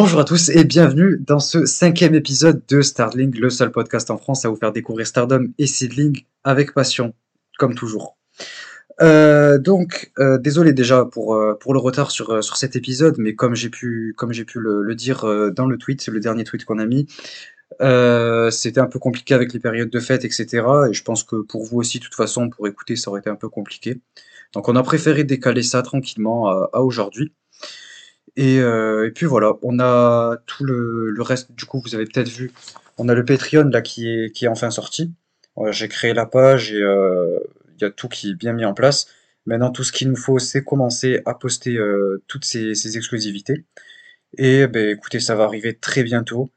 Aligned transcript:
Bonjour 0.00 0.20
à 0.20 0.24
tous 0.24 0.50
et 0.50 0.62
bienvenue 0.62 1.18
dans 1.18 1.40
ce 1.40 1.66
cinquième 1.66 2.14
épisode 2.14 2.62
de 2.68 2.82
Starling, 2.82 3.36
le 3.36 3.50
seul 3.50 3.72
podcast 3.72 4.12
en 4.12 4.16
France 4.16 4.44
à 4.44 4.48
vous 4.48 4.54
faire 4.54 4.70
découvrir 4.70 5.08
Stardom 5.08 5.48
et 5.58 5.66
Seedling 5.66 6.22
avec 6.44 6.72
passion, 6.72 7.14
comme 7.58 7.74
toujours. 7.74 8.16
Euh, 9.00 9.58
donc, 9.58 10.12
euh, 10.20 10.38
désolé 10.38 10.72
déjà 10.72 11.04
pour, 11.04 11.34
euh, 11.34 11.54
pour 11.54 11.74
le 11.74 11.80
retard 11.80 12.12
sur, 12.12 12.44
sur 12.44 12.56
cet 12.56 12.76
épisode, 12.76 13.16
mais 13.18 13.34
comme 13.34 13.56
j'ai 13.56 13.70
pu, 13.70 14.14
comme 14.16 14.30
pu 14.30 14.60
le, 14.60 14.94
dire 14.94 15.26
dans 15.52 15.66
le 15.66 15.76
tweet, 15.76 16.06
le 16.06 16.20
dernier 16.20 16.44
tweet 16.44 16.64
qu'on 16.64 16.78
a 16.78 16.86
mis, 16.86 17.08
c'était 18.52 18.80
un 18.80 18.86
peu 18.86 19.00
compliqué 19.00 19.34
avec 19.34 19.52
les 19.52 19.58
périodes 19.58 19.90
de 19.90 19.98
fête, 19.98 20.24
etc. 20.24 20.64
Et 20.88 20.94
je 20.94 21.02
pense 21.02 21.24
que 21.24 21.42
pour 21.42 21.64
vous 21.64 21.78
aussi, 21.78 21.98
de 21.98 22.04
toute 22.04 22.14
façon, 22.14 22.50
pour 22.50 22.68
écouter, 22.68 22.94
ça 22.94 23.10
aurait 23.10 23.18
été 23.18 23.30
un 23.30 23.34
peu 23.34 23.48
compliqué. 23.48 24.00
Donc 24.52 24.68
on 24.68 24.76
a 24.76 24.82
préféré 24.84 25.24
décaler 25.24 25.64
ça 25.64 25.82
tranquillement 25.82 26.46
à 26.72 26.82
aujourd'hui. 26.82 27.32
Et, 28.38 28.60
euh, 28.60 29.08
et 29.08 29.10
puis 29.10 29.26
voilà, 29.26 29.54
on 29.62 29.80
a 29.80 30.36
tout 30.46 30.64
le, 30.64 31.12
reste. 31.22 31.50
Du 31.52 31.64
coup, 31.64 31.80
vous 31.84 31.96
avez 31.96 32.04
peut-être 32.04 32.28
vu, 32.28 32.52
on 32.96 33.08
a 33.08 33.14
le 33.14 33.24
Patreon 33.24 33.64
là 33.64 33.82
qui 33.82 34.08
est, 34.08 34.30
qui 34.30 34.44
est 34.44 34.48
enfin 34.48 34.70
sorti. 34.70 35.12
J'ai 35.70 35.88
créé 35.88 36.14
la 36.14 36.24
page 36.24 36.72
et 36.72 36.80
euh, 36.80 37.40
il 37.76 37.82
y 37.82 37.84
a 37.84 37.90
tout 37.90 38.08
qui 38.08 38.30
est 38.30 38.34
bien 38.34 38.52
mis 38.52 38.64
en 38.64 38.74
place. 38.74 39.08
Maintenant, 39.46 39.72
tout 39.72 39.82
ce 39.82 39.90
qu'il 39.90 40.08
nous 40.08 40.16
faut, 40.16 40.38
c'est 40.38 40.62
commencer 40.62 41.20
à 41.26 41.34
poster 41.34 41.76
euh, 41.78 42.22
toutes 42.28 42.44
ces, 42.44 42.96
exclusivités. 42.96 43.64
Et 44.38 44.68
ben, 44.68 44.88
écoutez, 44.90 45.20
ça 45.20 45.34
va 45.34 45.44
arriver 45.44 45.74
très 45.76 46.04
bientôt. 46.04 46.50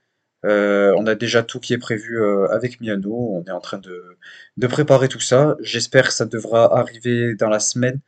On 0.43 1.07
a 1.07 1.16
déjà 1.16 1.43
tout 1.43 1.59
qui 1.59 1.73
est 1.73 1.79
prévu 1.79 2.23
avec 2.51 2.79
Miano. 2.81 3.11
On 3.13 3.43
est 3.45 3.51
en 3.51 3.59
train 3.59 3.79
de, 3.79 4.17
de 4.57 4.67
préparer 4.67 5.07
tout 5.07 5.19
ça. 5.19 5.57
J'espère 5.61 6.07
que 6.09 6.13
ça 6.13 6.25
devra 6.25 6.77
arriver 6.77 7.35
dans 7.35 7.49
la 7.49 7.59
semaine. 7.59 8.01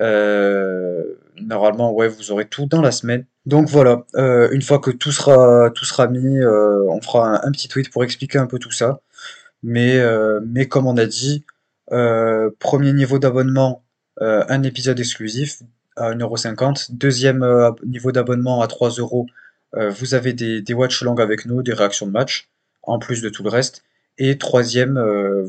Euh, 0.00 1.14
normalement, 1.42 1.92
ouais, 1.92 2.08
vous 2.08 2.30
aurez 2.30 2.46
tout 2.46 2.66
dans 2.66 2.80
la 2.80 2.92
semaine. 2.92 3.24
Donc 3.46 3.68
voilà, 3.68 4.04
euh, 4.16 4.50
une 4.52 4.62
fois 4.62 4.78
que 4.78 4.90
tout 4.90 5.12
sera, 5.12 5.70
tout 5.70 5.84
sera 5.84 6.06
mis, 6.08 6.38
euh, 6.38 6.82
on 6.90 7.00
fera 7.00 7.46
un, 7.46 7.50
petit 7.50 7.68
tweet 7.68 7.90
pour 7.90 8.04
expliquer 8.04 8.38
un 8.38 8.46
peu 8.46 8.58
tout 8.58 8.70
ça. 8.70 9.00
Mais, 9.62 9.98
euh, 9.98 10.40
mais 10.46 10.68
comme 10.68 10.86
on 10.86 10.96
a 10.96 11.06
dit, 11.06 11.44
premier 12.58 12.92
niveau 12.92 13.18
d'abonnement, 13.18 13.84
un 14.20 14.62
épisode 14.62 15.00
exclusif 15.00 15.62
à 15.96 16.14
1,50€. 16.14 16.92
Deuxième 16.92 17.44
niveau 17.86 18.12
d'abonnement 18.12 18.60
à 18.62 18.66
3 18.66 18.90
euros, 18.90 19.26
euh, 19.74 19.90
vous 19.90 20.14
avez 20.14 20.32
des, 20.32 20.60
des 20.60 20.74
watch 20.74 21.02
avec 21.18 21.46
nous, 21.46 21.62
des 21.62 21.72
réactions 21.72 22.06
de 22.06 22.12
match, 22.12 22.50
en 22.82 22.98
plus 22.98 23.22
de 23.22 23.28
tout 23.30 23.42
le 23.42 23.50
reste. 23.50 23.84
Et 24.18 24.36
troisième, 24.36 24.98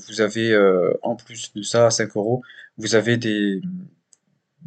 vous 0.07 0.21
avez, 0.21 0.55
en 1.01 1.15
plus 1.15 1.53
de 1.53 1.61
ça, 1.63 1.87
à 1.87 1.89
5 1.89 2.15
euros, 2.15 2.43
vous 2.77 2.95
avez 2.95 3.17
des, 3.17 3.61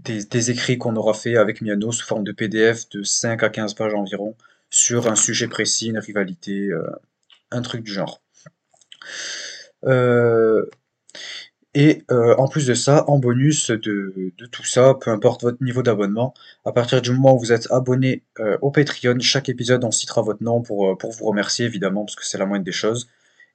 des, 0.04 0.50
écrits 0.50 0.78
qu'on 0.78 0.96
aura 0.96 1.14
fait 1.14 1.36
avec 1.36 1.62
Miano 1.62 1.92
sous 1.92 2.06
forme 2.06 2.24
de 2.24 2.32
PDF 2.32 2.88
de 2.90 3.02
5 3.02 3.42
à 3.42 3.48
15 3.48 3.74
pages 3.74 3.94
environ 3.94 4.34
sur 4.70 5.06
un 5.06 5.16
sujet 5.16 5.48
précis, 5.48 5.88
une 5.88 5.98
rivalité, 5.98 6.68
euh, 6.68 6.90
un 7.50 7.62
truc 7.62 7.82
du 7.82 7.92
genre. 7.92 8.22
Euh, 9.84 10.64
et 11.74 12.04
euh, 12.10 12.34
en 12.36 12.48
plus 12.48 12.66
de 12.66 12.74
ça, 12.74 13.04
en 13.08 13.18
bonus 13.18 13.70
de, 13.70 14.32
tout 14.50 14.64
ça, 14.64 14.94
peu 15.00 15.10
importe 15.10 15.42
votre 15.42 15.62
niveau 15.62 15.82
d'abonnement, 15.82 16.34
à 16.64 16.72
partir 16.72 17.00
du 17.00 17.12
moment 17.12 17.34
où 17.34 17.38
vous 17.38 17.52
êtes 17.52 17.70
abonné 17.70 18.24
au 18.60 18.70
Patreon, 18.70 19.18
chaque 19.20 19.48
épisode 19.48 19.84
on 19.84 19.90
citera 19.90 20.20
votre 20.22 20.42
nom 20.42 20.60
pour, 20.60 20.96
vous 20.98 21.24
remercier 21.24 21.64
évidemment 21.64 22.04
parce 22.04 22.16
que 22.16 22.26
c'est 22.26 22.38
la 22.38 22.46
moindre 22.46 22.64
des 22.64 22.72
choses. 22.72 23.08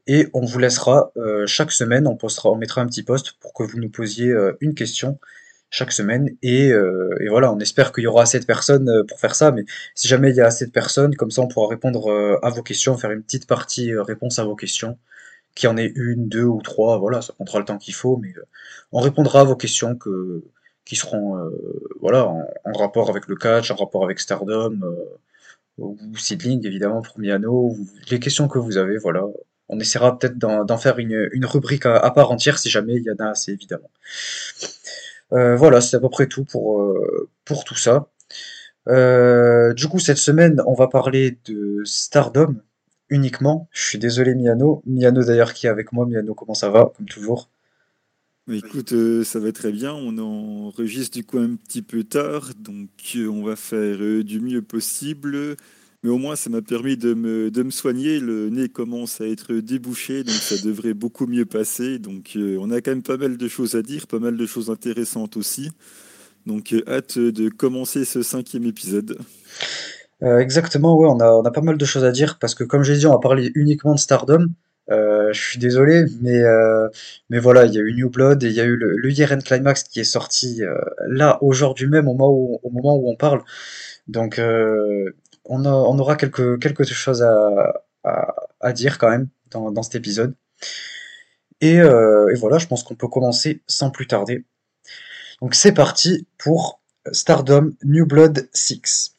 Et 0.08 0.29
on 0.34 0.46
vous 0.46 0.58
laissera 0.58 1.12
chaque 1.46 1.72
semaine, 1.72 2.08
on 2.08 2.16
postera, 2.16 2.50
on 2.50 2.56
mettra 2.56 2.81
un 2.81 2.88
petit 2.88 3.03
post 3.03 3.34
pour 3.40 3.53
que 3.53 3.64
vous 3.64 3.78
nous 3.79 3.90
posiez 3.90 4.34
une 4.62 4.74
question 4.74 5.19
chaque 5.69 5.91
semaine. 5.91 6.29
Et, 6.41 6.72
euh, 6.72 7.16
et 7.22 7.28
voilà, 7.29 7.51
on 7.51 7.59
espère 7.59 7.91
qu'il 7.91 8.03
y 8.03 8.07
aura 8.07 8.23
assez 8.23 8.39
de 8.39 8.45
personnes 8.45 8.89
euh, 8.89 9.03
pour 9.03 9.19
faire 9.19 9.35
ça, 9.35 9.51
mais 9.51 9.66
si 9.95 10.07
jamais 10.07 10.29
il 10.29 10.35
y 10.35 10.41
a 10.41 10.45
assez 10.45 10.66
de 10.66 10.72
personnes, 10.72 11.16
comme 11.16 11.31
ça 11.31 11.41
on 11.41 11.47
pourra 11.47 11.67
répondre 11.69 12.11
euh, 12.11 12.39
à 12.44 12.50
vos 12.50 12.63
questions, 12.63 12.97
faire 12.97 13.11
une 13.11 13.23
petite 13.23 13.47
partie 13.47 13.94
réponse 13.95 14.39
à 14.39 14.44
vos 14.45 14.55
questions, 14.55 14.97
qu'il 15.55 15.69
y 15.69 15.72
en 15.72 15.78
ait 15.78 15.91
une, 15.95 16.29
deux 16.29 16.44
ou 16.44 16.61
trois, 16.61 16.97
voilà, 17.00 17.22
ça 17.22 17.33
prendra 17.33 17.59
le 17.59 17.66
temps 17.66 17.78
qu'il 17.78 17.95
faut, 17.95 18.17
mais 18.17 18.33
on 18.91 19.00
répondra 19.00 19.41
à 19.41 19.44
vos 19.44 19.55
questions 19.55 19.95
que, 19.95 20.44
qui 20.85 20.95
seront 20.95 21.51
voilà, 21.99 22.25
en, 22.28 22.73
rapport 22.73 23.09
avec 23.09 23.28
le 23.28 23.35
catch, 23.35 23.72
en 23.72 23.75
rapport 23.75 24.03
avec 24.05 24.19
Stardom, 24.19 24.79
ou 25.79 25.97
Seedling 26.16 26.66
évidemment 26.66 27.01
pour 27.01 27.19
Miano, 27.19 27.75
les 28.11 28.19
questions 28.19 28.47
que 28.47 28.59
vous 28.59 28.78
avez, 28.78 28.97
voilà. 28.97 29.23
On 29.69 29.79
essaiera 29.79 30.17
peut-être 30.17 30.38
d'en 30.38 30.78
faire 30.78 30.99
une, 30.99 31.45
rubrique 31.45 31.85
à 31.88 32.09
part 32.11 32.31
entière 32.31 32.59
si 32.59 32.69
jamais 32.69 32.95
il 32.95 33.03
y 33.03 33.11
en 33.11 33.25
a 33.25 33.31
assez 33.31 33.51
évidemment. 33.51 33.89
Euh, 35.34 35.56
voilà, 35.56 35.82
c'est 35.82 35.98
à 35.98 36.00
peu 36.00 36.10
près 36.10 36.28
tout 36.28 36.46
pour, 36.46 36.82
euh, 36.82 37.30
pour 37.46 37.64
tout 37.64 37.76
ça. 37.76 38.10
Euh, 38.88 39.74
du 39.74 39.88
coup, 39.88 40.00
cette 40.00 40.18
semaine, 40.18 40.62
on 40.66 40.74
va 40.74 40.88
parler 40.88 41.38
de 41.46 41.82
Stardom 41.84 42.56
uniquement. 43.10 43.68
Je 43.72 43.82
suis 43.88 44.00
désolé, 44.00 44.36
Miano. 44.36 44.82
Miano 44.86 45.24
d'ailleurs 45.24 45.54
qui 45.54 45.68
est 45.68 45.70
avec 45.70 45.92
moi. 45.92 46.06
Miano, 46.06 46.34
comment 46.34 46.54
ça 46.54 46.70
va, 46.70 46.92
comme 46.96 47.08
toujours? 47.08 47.50
Mais 48.48 48.60
Écoute, 48.60 48.94
ça 49.24 49.40
va 49.40 49.52
très 49.52 49.74
bien. 49.74 49.94
On 49.94 50.18
enregistre 50.18 51.18
du 51.18 51.26
coup 51.26 51.38
un 51.38 51.56
petit 51.56 51.82
peu 51.82 52.06
tard, 52.06 52.52
donc 52.58 52.90
on 53.18 53.44
va 53.44 53.58
faire 53.58 54.24
du 54.24 54.40
mieux 54.40 54.62
possible. 54.62 55.58
Mais 56.07 56.13
au 56.13 56.19
moins, 56.19 56.38
ça 56.38 56.50
m'a 56.50 56.62
permis 56.62 56.95
de 56.95 57.13
me, 57.13 57.51
de 57.51 57.63
me 57.63 57.69
soigner. 57.69 58.22
Le 58.22 58.50
nez 58.50 58.69
commence 58.69 59.19
à 59.19 59.28
être 59.28 59.56
débouché, 59.56 60.23
donc 60.23 60.35
ça 60.35 60.56
devrait 60.66 60.94
beaucoup 60.94 61.28
mieux 61.28 61.44
passer. 61.44 62.00
Donc 62.00 62.38
euh, 62.38 62.57
on 62.62 62.72
a 62.72 62.79
quand 62.79 62.91
même 62.91 63.03
pas 63.03 63.18
mal 63.18 63.35
de 63.35 63.47
choses 63.50 63.75
à 63.75 63.81
dire, 63.81 64.07
pas 64.07 64.17
mal 64.17 64.38
de 64.38 64.46
choses 64.46 64.69
intéressantes 64.69 65.35
aussi. 65.35 65.69
Donc 66.46 66.72
euh, 66.72 66.81
hâte 66.88 67.19
de 67.19 67.50
commencer 67.50 68.06
ce 68.06 68.22
cinquième 68.22 68.63
épisode. 68.63 69.17
Euh, 70.23 70.40
exactement, 70.40 70.97
ouais, 70.97 71.09
on 71.09 71.19
a, 71.19 71.29
on 71.29 71.44
a 71.44 71.51
pas 71.51 71.59
mal 71.59 71.78
de 71.78 71.84
choses 71.84 72.06
à 72.06 72.12
dire 72.13 72.40
parce 72.40 72.56
que 72.56 72.63
comme 72.63 72.84
j'ai 72.84 72.96
dit, 72.96 73.06
on 73.06 73.12
va 73.12 73.19
parler 73.19 73.51
uniquement 73.56 73.94
de 73.94 74.00
Stardom. 74.00 74.47
Je 74.90 75.38
suis 75.38 75.59
désolé, 75.59 76.06
mais, 76.22 76.40
euh, 76.40 76.88
mais 77.29 77.40
voilà, 77.40 77.66
il 77.66 77.73
y 77.73 77.78
a 77.79 77.81
eu 77.81 77.94
New 77.94 78.09
Blood 78.09 78.46
et 78.46 78.47
il 78.47 78.53
y 78.53 78.62
a 78.62 78.63
eu 78.63 78.78
le, 78.78 78.96
le 78.96 79.12
Year 79.12 79.38
Climax 79.44 79.84
qui 79.84 80.00
est 80.00 80.06
sorti 80.06 80.62
là, 81.09 81.38
aujourd'hui 81.41 81.88
même, 81.88 82.07
au 82.07 82.13
moment 82.13 82.31
où, 82.31 82.62
au 82.63 82.69
moment 82.69 82.96
où 82.96 83.12
on 83.12 83.17
parle. 83.17 83.41
Donc, 84.07 84.40
on 85.50 86.00
aura 86.00 86.16
quelque, 86.16 86.58
quelque 86.58 86.84
chose 86.84 87.24
à, 87.24 88.74
dire 88.74 88.97
quand 88.97 89.09
même 89.09 89.30
dans, 89.52 89.72
dans 89.72 89.84
cet 89.84 89.96
épisode. 89.96 90.35
Et, 91.62 91.80
euh, 91.80 92.30
et 92.34 92.38
voilà, 92.38 92.58
je 92.58 92.68
pense 92.68 92.84
qu'on 92.84 92.96
peut 92.96 93.08
commencer 93.08 93.62
sans 93.68 93.90
plus 93.90 94.08
tarder. 94.08 94.46
Donc, 95.41 95.56
c'est 95.56 95.72
parti 95.72 96.28
pour 96.38 96.81
Stardom 97.12 97.74
New 97.84 98.06
Blood 98.06 98.50
6. 98.53 99.16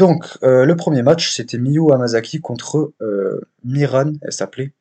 Donc, 0.00 0.24
euh, 0.42 0.64
le 0.64 0.76
premier 0.76 1.02
match, 1.02 1.30
c'était 1.30 1.58
Miyu 1.58 1.92
Hamasaki 1.92 2.40
contre 2.40 2.94
euh, 3.02 3.38
Miran, 3.64 4.12
elle 4.22 4.32
s'appelait. 4.32 4.72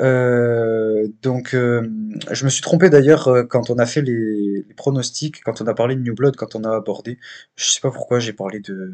Euh, 0.00 1.08
donc, 1.22 1.48
je 1.54 2.44
me 2.44 2.48
suis 2.50 2.62
trompé 2.62 2.88
d'ailleurs 2.88 3.48
quand 3.48 3.70
on 3.70 3.78
a 3.78 3.86
fait 3.86 4.00
les, 4.00 4.64
pronostics, 4.76 5.42
quand 5.42 5.60
on 5.60 5.66
a 5.66 5.74
parlé 5.74 5.96
de 5.96 6.02
New 6.02 6.14
Blood, 6.14 6.36
quand 6.36 6.54
on 6.54 6.62
a 6.62 6.72
abordé. 6.72 7.18
Je 7.56 7.64
sais 7.64 7.80
pas 7.80 7.90
pourquoi 7.90 8.20
j'ai 8.20 8.32
parlé 8.32 8.60
de. 8.60 8.92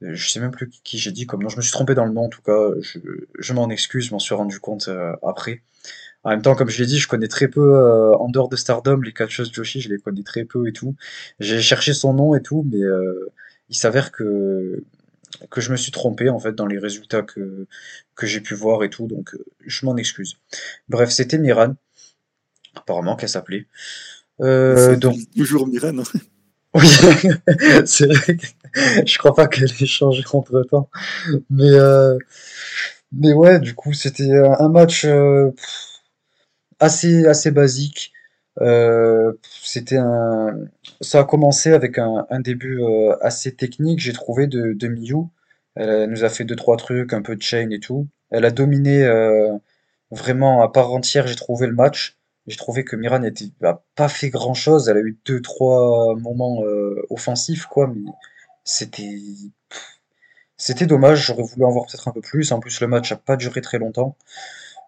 Je 0.00 0.28
sais 0.28 0.40
même 0.40 0.50
plus 0.50 0.68
qui 0.82 0.98
j'ai 0.98 1.12
dit 1.12 1.24
comme 1.24 1.40
nom. 1.44 1.48
Je 1.48 1.56
me 1.56 1.62
suis 1.62 1.70
trompé 1.70 1.94
dans 1.94 2.04
le 2.04 2.12
nom 2.12 2.24
en 2.24 2.28
tout 2.28 2.42
cas. 2.42 2.70
Je, 3.38 3.52
m'en 3.52 3.70
excuse, 3.70 4.06
je 4.06 4.10
m'en 4.10 4.18
suis 4.18 4.34
rendu 4.34 4.58
compte 4.58 4.90
après. 5.22 5.62
En 6.24 6.30
même 6.30 6.42
temps, 6.42 6.56
comme 6.56 6.68
je 6.68 6.80
l'ai 6.80 6.86
dit, 6.86 6.98
je 6.98 7.06
connais 7.06 7.28
très 7.28 7.46
peu 7.46 8.12
en 8.16 8.28
dehors 8.28 8.48
de 8.48 8.56
Stardom, 8.56 9.02
les 9.02 9.12
catcheuses 9.12 9.52
Joshi, 9.52 9.82
je 9.82 9.88
les 9.88 9.98
connais 9.98 10.24
très 10.24 10.44
peu 10.44 10.66
et 10.66 10.72
tout. 10.72 10.96
J'ai 11.38 11.60
cherché 11.60 11.92
son 11.92 12.12
nom 12.14 12.34
et 12.34 12.42
tout, 12.42 12.66
mais 12.68 12.82
il 13.70 13.76
s'avère 13.76 14.12
que 14.12 14.84
que 15.48 15.60
je 15.60 15.70
me 15.70 15.76
suis 15.76 15.92
trompé 15.92 16.28
en 16.28 16.38
fait 16.38 16.52
dans 16.54 16.66
les 16.66 16.78
résultats 16.78 17.22
que 17.22 17.66
que 18.14 18.26
j'ai 18.26 18.40
pu 18.40 18.54
voir 18.54 18.84
et 18.84 18.90
tout, 18.90 19.06
donc 19.06 19.34
euh, 19.34 19.44
je 19.66 19.86
m'en 19.86 19.96
excuse. 19.96 20.36
Bref, 20.88 21.10
c'était 21.10 21.38
Miran, 21.38 21.74
apparemment 22.74 23.16
qu'elle 23.16 23.28
s'appelait. 23.28 23.66
Euh, 24.40 24.96
donc 24.96 25.18
toujours 25.36 25.66
Miran. 25.68 25.98
hein. 25.98 26.18
oui, 26.74 26.86
c'est 27.86 28.06
vrai 28.12 28.36
que 28.36 28.46
je 29.06 29.18
crois 29.18 29.34
pas 29.34 29.48
qu'elle 29.48 29.70
ait 29.80 29.86
changé 29.86 30.22
entre-temps, 30.32 30.88
mais 31.48 31.70
euh, 31.70 32.18
mais 33.12 33.32
ouais, 33.32 33.58
du 33.60 33.74
coup 33.74 33.92
c'était 33.92 34.30
un 34.36 34.56
un 34.58 34.68
match 34.68 35.04
euh, 35.04 35.50
assez 36.78 37.26
assez 37.26 37.50
basique. 37.50 38.12
Euh, 38.60 39.32
c'était 39.62 39.98
ça 41.00 41.20
a 41.20 41.24
commencé 41.24 41.72
avec 41.72 41.98
un, 41.98 42.40
début 42.40 42.82
euh, 42.82 43.16
assez 43.22 43.54
technique, 43.54 44.00
j'ai 44.00 44.12
trouvé 44.12 44.46
de, 44.46 44.88
Miyu. 44.88 45.26
Elle, 45.76 46.10
nous 46.10 46.24
a 46.24 46.28
fait 46.28 46.44
deux 46.44 46.56
trois 46.56 46.76
trucs, 46.76 47.12
un 47.12 47.22
peu 47.22 47.36
de 47.36 47.42
chain 47.42 47.70
et 47.70 47.80
tout. 47.80 48.08
Elle 48.30 48.44
a 48.44 48.50
dominé 48.50 49.02
euh, 49.04 49.56
vraiment 50.10 50.62
à 50.62 50.68
part 50.70 50.92
entière, 50.92 51.26
j'ai 51.26 51.36
trouvé 51.36 51.66
le 51.66 51.74
match. 51.74 52.18
J'ai 52.46 52.56
trouvé 52.56 52.84
que 52.84 52.96
Miran 52.96 53.20
n'était 53.20 53.46
a 53.62 53.82
pas 53.94 54.08
fait 54.08 54.30
grand-chose. 54.30 54.88
Elle 54.88 54.96
a 54.96 55.00
eu 55.00 55.18
deux 55.26 55.40
trois 55.42 56.16
moments 56.16 56.62
offensifs 57.10 57.66
quoi, 57.66 57.86
mais 57.88 58.10
c'était 58.64 59.18
c'était 60.56 60.86
dommage, 60.86 61.26
j'aurais 61.26 61.42
voulu 61.42 61.64
en 61.64 61.70
voir 61.70 61.86
peut-être 61.86 62.06
un 62.08 62.12
peu 62.12 62.20
plus. 62.20 62.52
En 62.52 62.60
plus, 62.60 62.80
le 62.80 62.86
match 62.86 63.10
n'a 63.10 63.16
pas 63.16 63.36
duré 63.36 63.60
très 63.62 63.78
longtemps. 63.78 64.16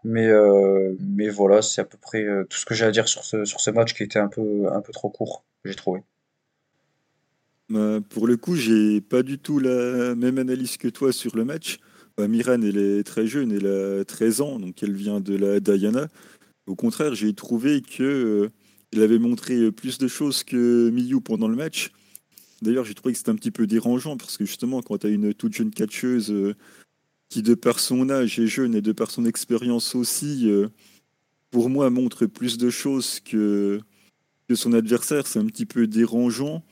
Mais, 0.05 0.27
euh, 0.27 0.95
mais 1.01 1.29
voilà, 1.29 1.63
c'est 1.63 1.81
à 1.81 1.85
peu 1.85 1.99
près 1.99 2.25
euh, 2.25 2.45
tout 2.49 2.59
ce 2.59 2.67
que 2.67 2.75
j'ai 2.75 2.85
à 2.85 2.91
dire 2.91 3.09
sur 3.09 3.25
ce, 3.25 3.45
sur 3.45 3.61
ce 3.61 3.71
match 3.71 3.95
qui 3.95 4.03
était 4.03 4.19
un 4.19 4.29
peu, 4.29 4.67
un 4.73 4.81
peu 4.81 4.93
trop 4.93 5.11
court, 5.11 5.45
j'ai 5.65 5.75
trouvé. 5.75 6.01
Bah, 7.69 8.01
pour 8.11 8.27
le 8.27 8.37
coup, 8.37 8.57
j'ai 8.57 9.01
pas 9.01 9.23
du 9.23 9.39
tout 9.39 9.59
la 9.59 10.15
même 10.15 10.39
analyse 10.39 10.77
que 10.77 10.89
toi 10.89 11.13
sur 11.13 11.37
le 11.37 11.45
match. 11.45 11.79
Bah, 12.17 12.29
Miran, 12.29 12.61
elle 12.63 12.77
est 12.77 13.05
très 13.05 13.27
jeune, 13.27 13.53
elle 13.53 13.67
a 13.67 14.05
13 14.05 14.41
ans, 14.41 14.59
donc 14.59 14.83
elle 14.83 14.95
vient 14.95 15.21
de 15.21 15.37
la 15.37 15.61
Diana. 15.61 16.09
Au 16.67 16.75
contraire, 16.75 17.15
j'ai 17.15 17.33
trouvé 17.33 17.81
que 17.81 18.51
euh, 18.95 19.03
avait 19.03 19.19
montré 19.19 19.73
plus 19.73 19.99
de 19.99 20.09
choses 20.09 20.45
que 20.45 20.91
Miyu 20.91 21.21
pendant 21.21 21.49
le 21.49 21.57
match. 21.57 21.93
D'ailleurs, 22.61 22.85
j'ai 22.85 22.95
trouvé 22.95 23.13
que 23.13 23.19
c'était 23.19 23.31
un 23.31 23.37
petit 23.37 23.51
peu 23.51 23.67
dérangeant 23.67 24.17
parce 24.17 24.37
que 24.37 24.45
justement, 24.45 24.83
quand 24.83 24.99
tu 24.99 25.07
as 25.07 25.11
une 25.11 25.35
toute 25.35 25.55
jeune 25.55 25.71
catcheuse 25.71 26.31
euh, 26.31 26.55
qui, 27.33 27.43
de 27.43 27.55
par 27.55 27.81
son 27.81 28.11
âge, 28.11 28.39
est 28.39 28.47
jeune 28.47 28.75
et 28.75 28.83
de 28.83 28.93
par 28.93 29.11
son 29.11 29.25
expérience 29.25 29.95
aussi, 29.95 30.51
euh, 30.51 30.69
pour 31.51 31.71
moi, 31.71 31.89
montre 31.89 32.27
plus 32.27 32.59
de 32.59 32.69
choses 32.69 33.21
que, 33.21 33.81
que 34.51 34.55
son 34.55 34.75
adversaire, 34.75 35.27
c'est 35.27 35.39
un 35.39 35.47
petit 35.47 35.65
peu 35.65 35.87
dérangeant. 35.87 36.63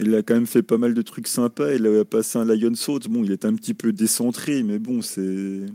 Elle 0.00 0.12
a 0.16 0.22
quand 0.22 0.34
même 0.34 0.48
fait 0.48 0.64
pas 0.64 0.78
mal 0.78 0.94
de 0.94 1.02
trucs 1.02 1.28
sympas. 1.28 1.68
Elle 1.68 1.86
a 1.86 2.04
passé 2.04 2.38
un 2.38 2.44
Lion 2.44 2.74
Saut. 2.74 2.98
Bon, 3.08 3.22
il 3.22 3.30
est 3.30 3.44
un 3.44 3.54
petit 3.54 3.72
peu 3.72 3.92
décentré, 3.92 4.64
mais 4.64 4.80
bon, 4.80 5.00
c'est 5.00 5.66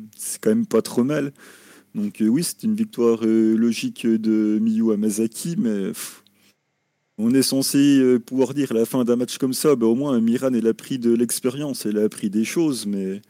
quand 0.42 0.50
même 0.50 0.66
pas 0.66 0.82
trop 0.82 1.06
mal. 1.06 1.32
Donc, 1.96 2.22
euh, 2.22 2.28
oui, 2.28 2.44
c'est 2.44 2.64
une 2.64 2.76
victoire 2.76 3.22
logique 3.24 4.06
de 4.06 4.60
Miyu 4.62 4.92
Amazaki, 4.92 5.56
mais 5.58 5.94
on 7.18 7.34
est 7.34 7.42
censé 7.42 8.00
euh, 8.00 8.20
pouvoir 8.20 8.54
dire 8.54 8.72
à 8.72 8.74
la 8.74 8.86
fin 8.86 9.06
d'un 9.06 9.16
match 9.16 9.38
comme 9.38 9.54
ça, 9.54 9.78
bah, 9.78 9.86
au 9.86 9.96
moins 9.96 10.20
Miran 10.20 10.54
elle 10.54 10.68
a 10.68 10.74
pris 10.74 11.00
de 11.00 11.14
l'expérience, 11.14 11.86
elle 11.86 11.98
a 11.98 12.04
appris 12.04 12.30
des 12.30 12.46
choses, 12.46 12.86
mais 12.86 13.22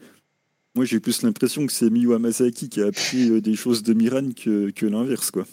moi 0.74 0.84
j'ai 0.84 1.00
plus 1.00 1.22
l'impression 1.22 1.66
que 1.66 1.72
c'est 1.72 1.90
Miyu 1.90 2.14
Hamasaki 2.14 2.68
qui 2.68 2.82
a 2.82 2.86
appris 2.86 3.28
euh, 3.30 3.40
des 3.40 3.54
choses 3.54 3.82
de 3.82 3.94
Miran 3.94 4.30
que, 4.32 4.86
l'inverse 4.86 5.30
quoi. 5.30 5.44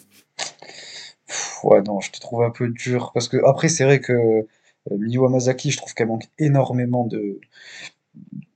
Ouais 1.62 1.82
non, 1.82 2.00
je 2.00 2.10
te 2.10 2.20
trouve 2.20 2.42
un 2.42 2.50
peu 2.50 2.68
dur 2.68 3.10
parce 3.12 3.28
que 3.28 3.36
après 3.44 3.68
c'est 3.68 3.84
vrai 3.84 4.00
que 4.00 4.12
euh, 4.12 4.46
Miyu 4.90 5.24
Hamasaki, 5.24 5.70
je 5.70 5.76
trouve 5.76 5.94
qu'elle 5.94 6.08
manque 6.08 6.28
énormément 6.38 7.06
de 7.06 7.40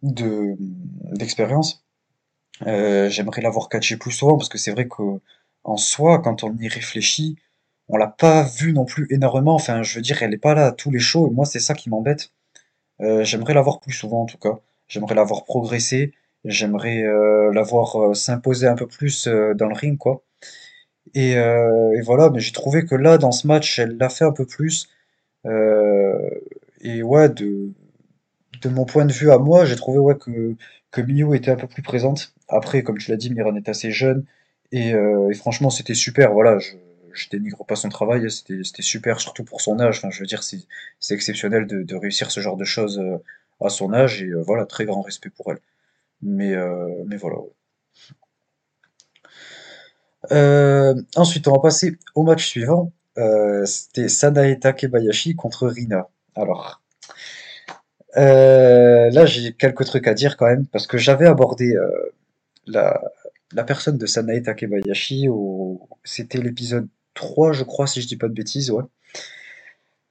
d'expérience. 0.02 1.84
J'aimerais 2.64 3.42
l'avoir 3.42 3.68
catché 3.68 3.96
plus 3.96 4.12
souvent 4.12 4.36
parce 4.36 4.48
que 4.48 4.58
c'est 4.58 4.72
vrai 4.72 4.88
qu'en 4.88 5.76
soi, 5.76 6.20
quand 6.20 6.42
on 6.44 6.56
y 6.58 6.68
réfléchit, 6.68 7.36
on 7.88 7.96
l'a 7.96 8.08
pas 8.08 8.42
vu 8.42 8.72
non 8.72 8.84
plus 8.84 9.06
énormément. 9.10 9.54
Enfin, 9.54 9.82
je 9.82 9.96
veux 9.96 10.02
dire, 10.02 10.22
elle 10.22 10.34
est 10.34 10.38
pas 10.38 10.54
là 10.54 10.72
tous 10.72 10.90
les 10.90 10.98
shows, 10.98 11.28
et 11.28 11.30
moi, 11.30 11.44
c'est 11.44 11.60
ça 11.60 11.74
qui 11.74 11.90
m'embête. 11.90 12.32
Euh, 13.00 13.24
j'aimerais 13.24 13.54
la 13.54 13.62
voir 13.62 13.80
plus 13.80 13.92
souvent, 13.92 14.22
en 14.22 14.26
tout 14.26 14.38
cas. 14.38 14.60
J'aimerais 14.88 15.14
la 15.14 15.24
voir 15.24 15.44
progresser. 15.44 16.12
J'aimerais 16.44 17.02
euh, 17.02 17.52
la 17.52 17.62
voir 17.62 17.96
euh, 17.96 18.14
s'imposer 18.14 18.66
un 18.66 18.74
peu 18.74 18.86
plus 18.86 19.28
dans 19.28 19.68
le 19.68 19.74
ring, 19.74 19.98
quoi. 19.98 20.22
Et, 21.14 21.34
voilà, 22.04 22.30
mais 22.30 22.40
j'ai 22.40 22.52
trouvé 22.52 22.84
que 22.84 22.94
là, 22.94 23.18
dans 23.18 23.32
ce 23.32 23.46
match, 23.46 23.78
elle 23.78 23.96
l'a 23.98 24.08
fait 24.08 24.24
un 24.24 24.32
peu 24.32 24.46
plus. 24.46 24.88
et 26.80 27.02
ouais, 27.02 27.28
de, 27.28 27.70
de 28.62 28.68
mon 28.68 28.84
point 28.84 29.04
de 29.04 29.12
vue 29.12 29.30
à 29.30 29.38
moi, 29.38 29.64
j'ai 29.64 29.76
trouvé 29.76 29.98
ouais, 29.98 30.16
que, 30.18 30.54
que 30.90 31.34
était 31.34 31.50
un 31.50 31.56
peu 31.56 31.66
plus 31.68 31.82
présente. 31.82 32.34
Après, 32.48 32.82
comme 32.82 32.98
tu 32.98 33.10
l'as 33.10 33.16
dit, 33.16 33.30
Miran 33.32 33.54
est 33.56 33.68
assez 33.68 33.90
jeune. 33.90 34.24
Et, 34.72 34.94
franchement, 35.34 35.70
c'était 35.70 35.94
super. 35.94 36.32
Voilà, 36.32 36.58
je, 36.58 36.72
je 37.12 37.28
dénigre 37.28 37.64
pas 37.64 37.76
son 37.76 37.88
travail, 37.88 38.30
c'était 38.30 38.82
super, 38.82 39.20
surtout 39.20 39.44
pour 39.44 39.60
son 39.60 39.80
âge. 39.80 39.98
Enfin, 39.98 40.10
je 40.10 40.20
veux 40.20 40.26
dire, 40.26 40.42
c'est 40.42 40.64
exceptionnel 41.10 41.66
de, 41.66 41.96
réussir 41.96 42.30
ce 42.30 42.40
genre 42.40 42.56
de 42.56 42.64
choses 42.64 42.98
euh, 42.98 43.18
à 43.60 43.68
son 43.68 43.92
âge, 43.92 44.22
et 44.22 44.28
euh, 44.28 44.42
voilà, 44.42 44.66
très 44.66 44.84
grand 44.84 45.02
respect 45.02 45.30
pour 45.30 45.52
elle. 45.52 45.58
Mais, 46.22 46.54
euh, 46.54 46.88
mais 47.06 47.16
voilà. 47.16 47.38
ensuite, 51.16 51.48
on 51.48 51.52
va 51.52 51.60
passer 51.60 51.98
au 52.14 52.22
match 52.22 52.46
suivant. 52.46 52.92
c'était 53.64 54.08
Sanae 54.08 54.58
Takebayashi 54.58 55.34
contre 55.34 55.66
Rina. 55.68 56.08
Alors, 56.34 56.82
là, 58.14 59.26
j'ai 59.26 59.52
quelques 59.52 59.84
trucs 59.84 60.06
à 60.06 60.14
dire 60.14 60.36
quand 60.36 60.46
même, 60.46 60.66
parce 60.66 60.86
que 60.86 60.98
j'avais 60.98 61.26
abordé 61.26 61.74
la, 62.66 63.00
la 63.52 63.64
personne 63.64 63.98
de 63.98 64.06
Sanae 64.06 64.42
Takebayashi, 64.42 65.28
c'était 66.04 66.38
l'épisode 66.38 66.88
3, 67.14 67.52
je 67.52 67.64
crois, 67.64 67.86
si 67.86 68.00
je 68.00 68.06
dis 68.06 68.16
pas 68.16 68.28
de 68.28 68.34
bêtises, 68.34 68.70
ouais. 68.70 68.84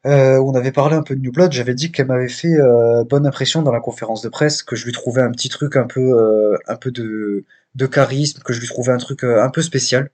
Euh, 0.07 0.39
on 0.39 0.55
avait 0.55 0.71
parlé 0.71 0.95
un 0.95 1.03
peu 1.03 1.15
de 1.15 1.21
New 1.21 1.31
Blood, 1.31 1.51
j'avais 1.51 1.75
dit 1.75 1.91
qu'elle 1.91 2.07
m'avait 2.07 2.27
fait 2.27 2.55
euh, 2.59 3.03
bonne 3.03 3.27
impression 3.27 3.61
dans 3.61 3.71
la 3.71 3.79
conférence 3.79 4.21
de 4.23 4.29
presse, 4.29 4.63
que 4.63 4.75
je 4.75 4.85
lui 4.85 4.93
trouvais 4.93 5.21
un 5.21 5.31
petit 5.31 5.49
truc 5.49 5.75
un 5.75 5.85
peu, 5.85 6.01
euh, 6.01 6.57
un 6.67 6.75
peu 6.75 6.91
de, 6.91 7.45
de 7.75 7.85
charisme, 7.85 8.41
que 8.41 8.53
je 8.53 8.59
lui 8.59 8.67
trouvais 8.67 8.91
un 8.91 8.97
truc 8.97 9.23
un 9.23 9.49
peu 9.49 9.61
spécial. 9.61 10.09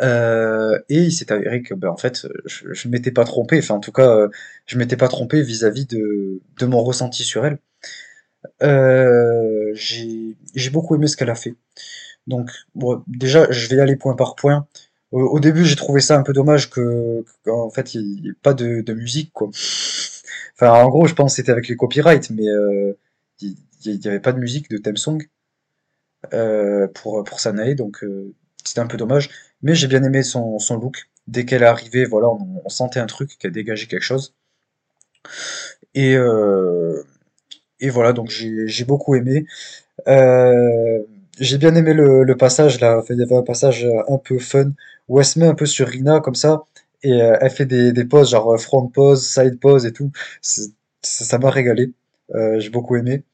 et 0.00 0.76
il 0.88 1.12
s'est 1.12 1.32
avéré 1.32 1.62
que, 1.62 1.74
ben, 1.74 1.88
en 1.88 1.96
fait, 1.96 2.26
je, 2.46 2.88
ne 2.88 2.92
m'étais 2.92 3.10
pas 3.12 3.24
trompé, 3.24 3.58
enfin, 3.58 3.74
en 3.74 3.80
tout 3.80 3.92
cas, 3.92 4.28
je 4.66 4.78
m'étais 4.78 4.96
pas 4.96 5.08
trompé 5.08 5.42
vis-à-vis 5.42 5.86
de, 5.86 6.40
de 6.58 6.66
mon 6.66 6.82
ressenti 6.82 7.24
sur 7.24 7.44
elle. 7.46 7.58
j'ai 9.74 10.70
beaucoup 10.70 10.94
aimé 10.94 11.06
ce 11.08 11.16
qu'elle 11.16 11.30
a 11.30 11.34
fait. 11.34 11.54
Donc, 12.26 12.50
bon, 12.74 13.02
déjà, 13.06 13.50
je 13.50 13.68
vais 13.68 13.80
aller 13.80 13.96
point 13.96 14.14
par 14.16 14.34
point. 14.36 14.66
Au, 15.12 15.40
début, 15.40 15.66
j'ai 15.66 15.76
trouvé 15.76 16.00
ça 16.00 16.18
un 16.18 16.22
peu 16.22 16.32
dommage 16.32 16.70
que, 16.70 17.22
qu'en 17.44 17.68
fait, 17.68 17.94
il 17.94 18.22
n'y 18.22 18.28
ait 18.30 18.34
pas 18.42 18.54
de, 18.54 18.92
musique, 18.94 19.30
quoi. 19.34 19.50
Enfin, 20.54 20.70
en 20.72 20.88
gros, 20.88 21.06
je 21.06 21.14
pense 21.14 21.32
que 21.32 21.36
c'était 21.36 21.52
avec 21.52 21.68
les 21.68 21.76
copyrights, 21.76 22.30
mais 22.30 22.48
euh, 22.48 22.96
il 23.42 23.56
n'y 23.84 24.06
avait 24.06 24.20
pas 24.20 24.32
de 24.32 24.38
musique 24.38 24.70
de 24.70 24.78
theme 24.78 24.96
song 24.96 25.28
euh, 26.32 26.88
pour, 26.88 27.24
pour 27.24 27.40
Sanae, 27.40 27.74
donc 27.74 28.02
euh, 28.04 28.32
c'était 28.64 28.80
un 28.80 28.86
peu 28.86 28.96
dommage. 28.96 29.28
Mais 29.60 29.74
j'ai 29.74 29.86
bien 29.86 30.02
aimé 30.02 30.22
son, 30.22 30.58
son 30.58 30.78
look. 30.78 31.10
Dès 31.26 31.44
qu'elle 31.44 31.62
est 31.62 31.66
arrivée, 31.66 32.06
voilà, 32.06 32.28
on, 32.28 32.68
sentait 32.70 33.00
un 33.00 33.06
truc 33.06 33.36
qui 33.38 33.46
a 33.46 33.50
dégagé 33.50 33.86
quelque 33.86 34.02
chose. 34.02 34.34
Et, 35.94 36.14
et 37.80 37.90
voilà, 37.90 38.12
donc 38.12 38.30
j'ai 38.30 38.84
beaucoup 38.84 39.14
aimé. 39.14 39.44
J'ai 41.38 41.58
bien 41.58 41.74
aimé 41.74 41.94
le, 41.94 42.36
passage 42.36 42.80
là. 42.80 43.02
il 43.10 43.18
y 43.18 43.22
avait 43.22 43.36
un 43.36 43.42
passage 43.42 43.86
un 44.08 44.18
peu 44.18 44.38
fun 44.38 44.72
où 45.08 45.18
elle 45.18 45.24
se 45.24 45.38
met 45.38 45.46
un 45.46 45.54
peu 45.54 45.66
sur 45.66 45.88
Rina 45.88 46.20
comme 46.20 46.34
ça 46.34 46.64
et 47.02 47.12
euh, 47.22 47.36
elle 47.40 47.50
fait 47.50 47.66
des, 47.66 47.92
des 47.92 48.04
poses 48.04 48.30
genre 48.30 48.54
euh, 48.54 48.58
front 48.58 48.86
pose, 48.88 49.26
side 49.26 49.58
pose 49.60 49.86
et 49.86 49.92
tout. 49.92 50.10
Ça 51.02 51.38
m'a 51.38 51.50
régalé. 51.50 51.92
Euh, 52.34 52.60
j'ai 52.60 52.70
beaucoup 52.70 52.96
aimé. 52.96 53.24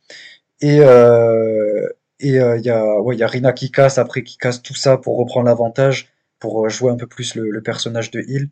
Et 0.60 0.80
euh, 0.80 1.88
et 2.20 2.30
il 2.30 2.62
y 2.64 2.70
a 2.70 3.00
ouais 3.00 3.16
il 3.16 3.18
y 3.20 3.22
a 3.22 3.28
Rina 3.28 3.52
qui 3.52 3.70
casse 3.70 3.98
après 3.98 4.22
qui 4.24 4.38
casse 4.38 4.62
tout 4.62 4.74
ça 4.74 4.96
pour 4.98 5.18
reprendre 5.18 5.46
l'avantage 5.46 6.10
pour 6.40 6.68
jouer 6.68 6.90
un 6.92 6.96
peu 6.96 7.06
plus 7.06 7.34
le, 7.36 7.50
le 7.50 7.62
personnage 7.62 8.10
de 8.10 8.20
Hill. 8.20 8.50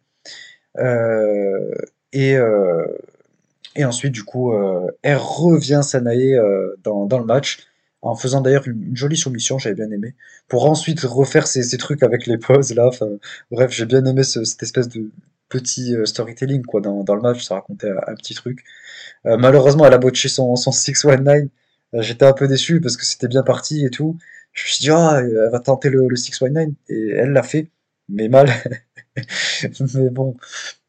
et 2.12 2.37
et 3.76 3.85
ensuite 3.85 4.12
du 4.12 4.25
coup 4.25 4.55
elle 5.03 5.17
revient 5.17 5.81
Sanae 5.83 6.38
dans 6.85 7.07
dans 7.07 7.19
le 7.19 7.25
match 7.25 7.67
en 8.07 8.15
faisant 8.15 8.41
d'ailleurs 8.41 8.67
une, 8.69 8.97
jolie 8.97 9.17
soumission, 9.17 9.59
j'avais 9.59 9.75
bien 9.75 9.91
aimé, 9.91 10.15
pour 10.49 10.69
ensuite 10.69 11.01
refaire 11.01 11.47
ces, 11.47 11.77
trucs 11.79 12.03
avec 12.03 12.27
les 12.27 12.39
pauses 12.39 12.75
là. 12.75 12.91
Bref, 13.51 13.73
j'ai 13.73 13.87
bien 13.87 14.05
aimé 14.05 14.23
cette 14.23 14.63
espèce 14.63 14.89
de 14.89 15.11
petit 15.49 15.95
euh, 15.95 16.05
storytelling 16.05 16.63
quoi 16.63 16.81
dans, 16.81 17.15
le 17.15 17.21
match, 17.21 17.45
ça 17.45 17.55
racontait 17.57 17.91
un, 17.91 18.15
petit 18.15 18.35
truc. 18.35 18.65
Euh, 19.27 19.37
malheureusement, 19.37 19.87
elle 19.87 19.95
a 19.95 19.99
botché 19.99 20.29
son, 20.29 20.57
son 20.57 20.73
619. 20.73 21.45
Euh, 21.95 22.03
j'étais 22.03 22.25
un 22.25 22.33
peu 22.33 22.49
déçu 22.49 22.81
parce 22.81 22.97
que 22.97 23.05
c'était 23.05 23.29
bien 23.29 23.43
parti 23.43 23.85
et 23.85 23.91
tout. 23.91 24.19
Je 24.53 24.65
me 24.65 24.69
suis 24.69 24.81
dit, 24.81 24.91
ah, 24.91 25.21
elle 25.21 25.51
va 25.53 25.61
tenter 25.61 25.91
le, 25.91 26.09
le 26.09 26.17
619 26.17 26.69
et 26.89 27.11
elle 27.11 27.31
l'a 27.31 27.43
fait, 27.43 27.71
mais 28.09 28.29
mal. 28.29 28.49
mais 29.95 30.11
bon, 30.11 30.37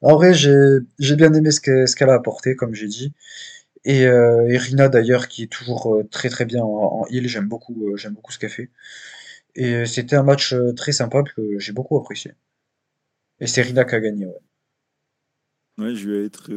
en 0.01 0.15
vrai, 0.15 0.33
j'ai 0.33 1.15
bien 1.15 1.33
aimé 1.33 1.51
ce 1.51 1.95
qu'elle 1.95 2.09
a 2.09 2.13
apporté, 2.13 2.55
comme 2.55 2.73
j'ai 2.73 2.87
dit. 2.87 3.13
Et, 3.83 4.05
euh, 4.05 4.45
Rina 4.57 4.89
d'ailleurs 4.89 5.27
qui 5.27 5.43
est 5.43 5.51
toujours 5.51 5.95
euh, 5.95 6.03
très 6.03 6.29
très 6.29 6.45
bien 6.45 6.63
en, 6.63 7.05
heal, 7.09 7.27
j'aime 7.27 7.47
beaucoup, 7.47 7.89
euh, 7.89 7.97
j'aime 7.97 8.13
beaucoup 8.13 8.31
ce 8.31 8.39
qu'elle 8.39 8.49
fait. 8.49 8.69
Et 9.55 9.85
c'était 9.85 10.15
un 10.15 10.23
match 10.23 10.53
très 10.75 10.91
sympa 10.91 11.23
que 11.23 11.57
j'ai 11.57 11.71
beaucoup 11.71 11.97
apprécié. 11.97 12.33
Et 13.39 13.47
c'est 13.47 13.61
Rina 13.61 13.85
qui 13.85 13.95
a 13.95 13.99
gagné. 13.99 14.27
Ouais, 14.27 14.33
ouais 15.79 15.95
je 15.95 16.09
vais 16.09 16.25
être 16.25 16.51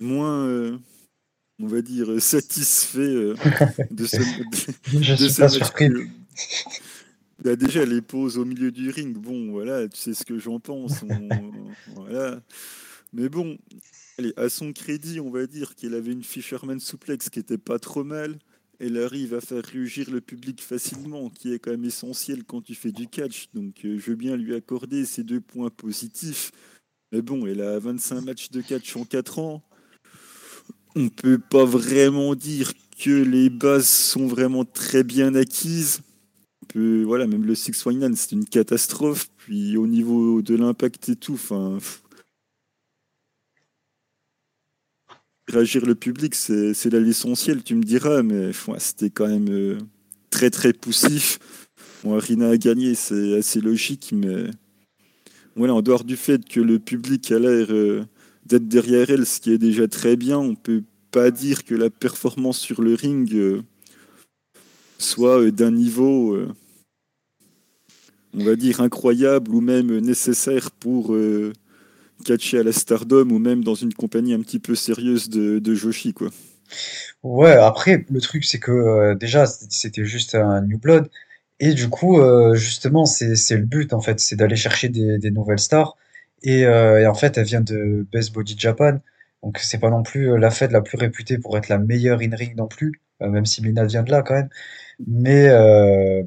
moins, 0.00 0.80
on 1.60 1.66
va 1.66 1.82
dire, 1.82 2.20
satisfait 2.20 3.34
de 3.90 4.04
ce, 4.04 4.16
je 5.00 5.14
suis 5.14 5.40
pas 5.40 5.48
surpris. 5.48 5.90
Bah, 7.44 7.54
déjà, 7.54 7.84
les 7.84 8.00
pauses 8.00 8.38
au 8.38 8.44
milieu 8.44 8.72
du 8.72 8.90
ring, 8.90 9.16
bon, 9.16 9.52
voilà, 9.52 9.86
tu 9.88 9.98
sais 9.98 10.14
ce 10.14 10.24
que 10.24 10.38
j'en 10.38 10.58
pense. 10.58 11.04
voilà. 11.94 12.40
Mais 13.12 13.28
bon, 13.28 13.56
Allez, 14.18 14.32
à 14.36 14.48
son 14.48 14.72
crédit, 14.72 15.20
on 15.20 15.30
va 15.30 15.46
dire 15.46 15.74
qu'elle 15.74 15.94
avait 15.94 16.12
une 16.12 16.22
Fisherman 16.22 16.80
Suplex 16.80 17.28
qui 17.28 17.38
était 17.38 17.58
pas 17.58 17.78
trop 17.78 18.02
mal. 18.02 18.38
Elle 18.78 19.02
arrive 19.02 19.34
à 19.34 19.42
faire 19.42 19.62
réagir 19.62 20.10
le 20.10 20.22
public 20.22 20.62
facilement, 20.62 21.28
qui 21.28 21.52
est 21.52 21.58
quand 21.58 21.70
même 21.70 21.84
essentiel 21.84 22.44
quand 22.44 22.62
tu 22.62 22.74
fais 22.74 22.92
du 22.92 23.08
catch. 23.08 23.48
Donc 23.52 23.84
euh, 23.84 23.98
je 23.98 24.10
veux 24.10 24.16
bien 24.16 24.36
lui 24.36 24.54
accorder 24.54 25.04
ces 25.04 25.22
deux 25.22 25.40
points 25.40 25.68
positifs. 25.68 26.50
Mais 27.12 27.20
bon, 27.20 27.46
elle 27.46 27.60
a 27.60 27.78
25 27.78 28.22
matchs 28.22 28.50
de 28.50 28.62
catch 28.62 28.96
en 28.96 29.04
4 29.04 29.38
ans. 29.38 29.62
on 30.94 31.10
peut 31.10 31.38
pas 31.38 31.66
vraiment 31.66 32.34
dire 32.34 32.72
que 32.98 33.10
les 33.10 33.50
bases 33.50 33.88
sont 33.88 34.26
vraiment 34.26 34.64
très 34.64 35.04
bien 35.04 35.34
acquises. 35.34 36.00
voilà, 36.74 37.26
même 37.26 37.44
le 37.44 37.54
Six 37.54 37.82
Final, 37.82 38.16
c'est 38.16 38.32
une 38.32 38.46
catastrophe. 38.46 39.28
Puis 39.36 39.76
au 39.76 39.86
niveau 39.86 40.40
de 40.40 40.54
l'impact 40.54 41.10
et 41.10 41.16
tout, 41.16 41.34
enfin. 41.34 41.78
Réagir 45.48 45.86
le 45.86 45.94
public, 45.94 46.34
c'est 46.34 46.90
là 46.90 46.98
l'essentiel, 46.98 47.62
tu 47.62 47.76
me 47.76 47.82
diras, 47.82 48.22
mais 48.22 48.50
c'était 48.78 49.10
quand 49.10 49.28
même 49.28 49.48
euh, 49.48 49.78
très 50.30 50.50
très 50.50 50.72
poussif. 50.72 51.38
Bon, 52.02 52.18
Rina 52.18 52.50
a 52.50 52.56
gagné, 52.56 52.94
c'est 52.94 53.38
assez 53.38 53.60
logique, 53.60 54.12
mais 54.12 54.50
voilà, 55.56 55.74
en 55.74 55.80
dehors 55.80 56.04
du 56.04 56.16
fait 56.16 56.46
que 56.46 56.60
le 56.60 56.78
public 56.78 57.32
a 57.32 57.38
l'air 57.38 57.68
euh, 57.70 58.04
d'être 58.44 58.68
derrière 58.68 59.08
elle, 59.08 59.24
ce 59.24 59.40
qui 59.40 59.52
est 59.52 59.58
déjà 59.58 59.88
très 59.88 60.14
bien, 60.14 60.38
on 60.38 60.54
peut 60.54 60.82
pas 61.10 61.30
dire 61.30 61.64
que 61.64 61.74
la 61.74 61.88
performance 61.88 62.58
sur 62.58 62.82
le 62.82 62.92
ring 62.94 63.32
euh, 63.32 63.62
soit 64.98 65.40
euh, 65.40 65.50
d'un 65.50 65.70
niveau, 65.70 66.38
on 68.34 68.44
va 68.44 68.54
dire, 68.54 68.82
incroyable 68.82 69.54
ou 69.54 69.62
même 69.62 69.98
nécessaire 70.00 70.70
pour 70.70 71.16
catcher 72.24 72.60
à 72.60 72.62
la 72.62 72.72
Stardom 72.72 73.30
ou 73.30 73.38
même 73.38 73.62
dans 73.64 73.74
une 73.74 73.92
compagnie 73.94 74.34
un 74.34 74.40
petit 74.40 74.58
peu 74.58 74.74
sérieuse 74.74 75.28
de, 75.28 75.74
Joshi, 75.74 76.12
quoi. 76.12 76.28
Ouais, 77.22 77.52
après, 77.52 78.04
le 78.10 78.20
truc, 78.20 78.44
c'est 78.44 78.58
que 78.58 79.14
déjà, 79.14 79.46
c'était 79.46 80.04
juste 80.04 80.34
un 80.34 80.62
New 80.62 80.78
Blood. 80.78 81.08
Et 81.60 81.72
du 81.72 81.88
coup, 81.88 82.20
euh, 82.20 82.54
justement, 82.54 83.06
c'est 83.06 83.56
le 83.56 83.64
but 83.64 83.92
en 83.92 84.00
fait, 84.00 84.20
c'est 84.20 84.36
d'aller 84.36 84.56
chercher 84.56 84.88
des, 84.88 85.30
nouvelles 85.30 85.58
stars. 85.58 85.96
Et, 86.42 86.66
euh, 86.66 87.00
et 87.00 87.06
en 87.06 87.14
fait, 87.14 87.38
elle 87.38 87.46
vient 87.46 87.60
de 87.62 88.06
Best 88.12 88.32
Body 88.32 88.56
Japan, 88.58 89.00
donc 89.42 89.58
c'est 89.58 89.78
pas 89.78 89.90
non 89.90 90.02
plus 90.02 90.32
euh, 90.32 90.38
la 90.38 90.50
fête 90.50 90.72
la 90.72 90.82
plus 90.82 90.98
réputée 90.98 91.38
pour 91.38 91.56
être 91.58 91.68
la 91.68 91.78
meilleure 91.78 92.20
in-ring 92.20 92.56
non 92.56 92.68
plus, 92.68 93.00
euh, 93.22 93.28
même 93.30 93.46
si 93.46 93.62
Mina 93.62 93.84
vient 93.86 94.02
de 94.02 94.10
là 94.10 94.22
quand 94.22 94.34
même. 94.34 94.50
Mais 95.06 95.48
euh, 95.48 96.22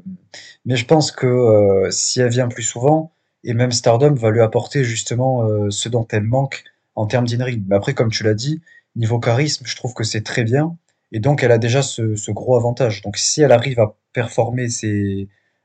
mais 0.64 0.76
je 0.76 0.86
pense 0.86 1.12
que 1.12 1.26
euh, 1.26 1.90
si 1.90 2.20
elle 2.20 2.30
vient 2.30 2.48
plus 2.48 2.62
souvent, 2.62 3.12
et 3.44 3.54
même 3.54 3.72
Stardom 3.72 4.14
va 4.14 4.30
lui 4.30 4.40
apporter 4.40 4.84
justement 4.84 5.70
ce 5.70 5.88
dont 5.88 6.06
elle 6.10 6.24
manque 6.24 6.64
en 6.94 7.06
termes 7.06 7.26
d'in-ring. 7.26 7.64
Mais 7.68 7.76
après, 7.76 7.94
comme 7.94 8.10
tu 8.10 8.24
l'as 8.24 8.34
dit, 8.34 8.60
niveau 8.96 9.18
charisme, 9.18 9.64
je 9.66 9.76
trouve 9.76 9.94
que 9.94 10.04
c'est 10.04 10.22
très 10.22 10.44
bien. 10.44 10.76
Et 11.12 11.20
donc, 11.20 11.42
elle 11.42 11.52
a 11.52 11.58
déjà 11.58 11.82
ce, 11.82 12.30
gros 12.30 12.56
avantage. 12.56 13.02
Donc, 13.02 13.16
si 13.16 13.42
elle 13.42 13.52
arrive 13.52 13.80
à 13.80 13.96
performer 14.12 14.68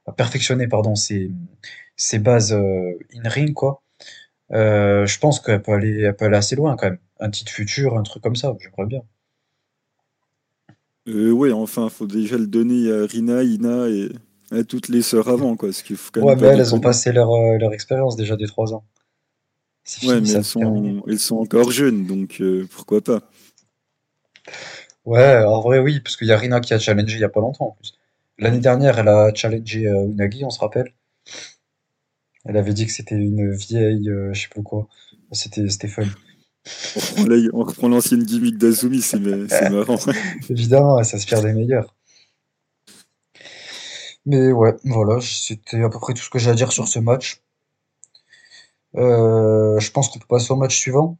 à 0.07 0.11
perfectionner, 0.11 0.67
pardon, 0.67 0.95
ses, 0.95 1.31
ses 1.95 2.19
bases 2.19 2.53
euh, 2.53 2.97
in-ring, 3.15 3.53
quoi, 3.53 3.81
euh, 4.51 5.05
je 5.05 5.19
pense 5.19 5.39
qu'elle 5.39 5.61
peut 5.61 5.73
aller, 5.73 6.05
assez 6.33 6.55
loin 6.55 6.75
quand 6.75 6.89
même. 6.89 6.99
Un 7.19 7.29
titre 7.29 7.51
futur, 7.51 7.97
un 7.97 8.03
truc 8.03 8.21
comme 8.21 8.35
ça, 8.35 8.55
j'aimerais 8.59 8.87
bien. 8.87 9.01
Euh, 11.07 11.31
oui, 11.31 11.51
enfin, 11.51 11.89
faut 11.89 12.07
déjà 12.07 12.37
le 12.37 12.47
donner 12.47 12.91
à 12.91 13.05
Rina, 13.05 13.43
Ina 13.43 13.87
et 13.89 14.09
toutes 14.67 14.89
les 14.89 15.01
sœurs 15.01 15.29
avant, 15.29 15.55
quoi. 15.55 15.71
qu'il 15.71 15.97
faut 15.97 16.11
quand 16.11 16.21
même 16.21 16.29
ouais, 16.29 16.35
mais 16.35 16.47
elles, 16.47 16.75
ont 16.75 16.79
passé 16.79 17.11
leur, 17.11 17.31
euh, 17.31 17.57
leur 17.57 17.73
expérience 17.73 18.15
déjà 18.15 18.35
des 18.35 18.47
trois 18.47 18.73
ans. 18.73 18.83
ouais, 20.03 20.21
mais 20.21 20.31
elles 20.31 20.43
sont, 20.43 21.03
elles 21.07 21.19
sont 21.19 21.37
encore 21.37 21.71
jeunes, 21.71 22.05
donc 22.05 22.41
pourquoi 22.71 23.01
pas. 23.01 23.21
Ouais, 25.05 25.43
en 25.43 25.61
vrai, 25.61 25.79
oui, 25.79 25.99
parce 25.99 26.17
qu'il 26.17 26.27
y 26.27 26.31
a 26.31 26.37
Rina 26.37 26.59
qui 26.59 26.73
a 26.73 26.79
challengé 26.79 27.17
il 27.17 27.21
y 27.21 27.23
a 27.23 27.29
pas 27.29 27.39
longtemps 27.39 27.67
en 27.67 27.71
plus. 27.71 27.93
L'année 28.37 28.59
dernière, 28.59 28.99
elle 28.99 29.07
a 29.07 29.33
challengé 29.33 29.87
euh, 29.87 30.07
Unagi, 30.07 30.43
on 30.43 30.49
se 30.49 30.59
rappelle. 30.59 30.93
Elle 32.43 32.57
avait 32.57 32.73
dit 32.73 32.85
que 32.85 32.91
c'était 32.91 33.15
une 33.15 33.51
vieille, 33.51 34.09
euh, 34.09 34.33
je 34.33 34.41
sais 34.41 34.47
plus 34.49 34.63
quoi. 34.63 34.87
C'était 35.31 35.87
fun. 35.87 36.03
On 37.53 37.63
reprend 37.63 37.87
l'ancienne 37.87 38.23
gimmick 38.23 38.57
d'Azumi, 38.57 39.01
c'est 39.01 39.19
marrant. 39.19 39.97
Évidemment, 40.49 41.03
se 41.03 41.25
perd 41.27 41.45
des 41.45 41.53
meilleurs. 41.53 41.95
Mais 44.25 44.51
ouais, 44.51 44.75
voilà, 44.83 45.19
c'était 45.21 45.83
à 45.83 45.89
peu 45.89 45.99
près 45.99 46.13
tout 46.13 46.23
ce 46.23 46.29
que 46.29 46.39
j'ai 46.39 46.49
à 46.51 46.55
dire 46.55 46.71
sur 46.71 46.87
ce 46.87 46.99
match. 46.99 47.41
Euh, 48.95 49.79
je 49.79 49.91
pense 49.91 50.09
qu'on 50.09 50.19
peut 50.19 50.27
passer 50.27 50.51
au 50.51 50.55
match 50.55 50.77
suivant. 50.77 51.17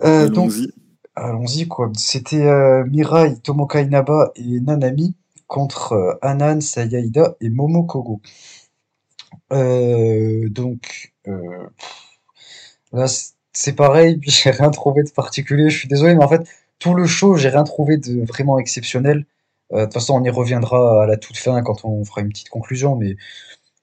Allons-y. 0.00 0.72
Allons-y, 1.14 1.68
quoi. 1.68 1.90
C'était 1.96 2.46
euh, 2.46 2.84
Mirai, 2.86 3.38
Tomoka 3.40 3.80
Inaba 3.82 4.32
et 4.36 4.60
Nanami 4.60 5.14
contre 5.46 5.92
euh, 5.92 6.14
Anan, 6.22 6.60
Sayaida 6.62 7.36
et 7.42 7.50
Momokogo. 7.50 8.22
Euh, 9.52 10.48
donc, 10.48 11.12
euh, 11.28 11.66
là, 12.92 13.06
c'est 13.52 13.74
pareil, 13.74 14.18
j'ai 14.22 14.50
rien 14.50 14.70
trouvé 14.70 15.02
de 15.02 15.10
particulier. 15.10 15.68
Je 15.70 15.78
suis 15.78 15.88
désolé, 15.88 16.14
mais 16.14 16.24
en 16.24 16.28
fait, 16.28 16.46
tout 16.78 16.94
le 16.94 17.06
show, 17.06 17.36
j'ai 17.36 17.48
rien 17.50 17.64
trouvé 17.64 17.98
de 17.98 18.24
vraiment 18.24 18.58
exceptionnel. 18.58 19.26
Euh, 19.72 19.80
de 19.80 19.84
toute 19.84 19.94
façon, 19.94 20.14
on 20.14 20.24
y 20.24 20.30
reviendra 20.30 21.04
à 21.04 21.06
la 21.06 21.16
toute 21.16 21.36
fin 21.36 21.62
quand 21.62 21.84
on 21.84 22.04
fera 22.04 22.20
une 22.22 22.28
petite 22.28 22.50
conclusion, 22.50 22.96
mais 22.96 23.16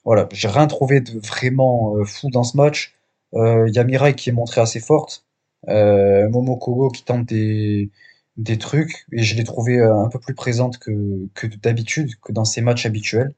voilà, 0.05 0.27
j'ai 0.31 0.47
rien 0.47 0.67
trouvé 0.67 1.01
de 1.01 1.19
vraiment 1.19 1.95
euh, 1.97 2.05
fou 2.05 2.29
dans 2.29 2.43
ce 2.43 2.57
match. 2.57 2.95
Il 3.33 3.77
a 3.77 3.83
Mirai 3.83 4.15
qui 4.15 4.29
est 4.29 4.33
montrée 4.33 4.61
assez 4.61 4.79
forte. 4.79 5.25
Euh, 5.67 6.29
Momokogo 6.29 6.89
qui 6.89 7.03
tente 7.03 7.25
des, 7.25 7.91
des 8.37 8.57
trucs 8.57 9.05
et 9.11 9.23
je 9.23 9.35
l'ai 9.35 9.43
trouvé 9.43 9.77
euh, 9.79 9.93
un 9.93 10.09
peu 10.09 10.19
plus 10.19 10.33
présente 10.33 10.77
que, 10.77 11.27
que 11.35 11.47
d'habitude, 11.47 12.11
que 12.21 12.31
dans 12.31 12.45
ses 12.45 12.61
matchs 12.61 12.85
habituels. 12.85 13.33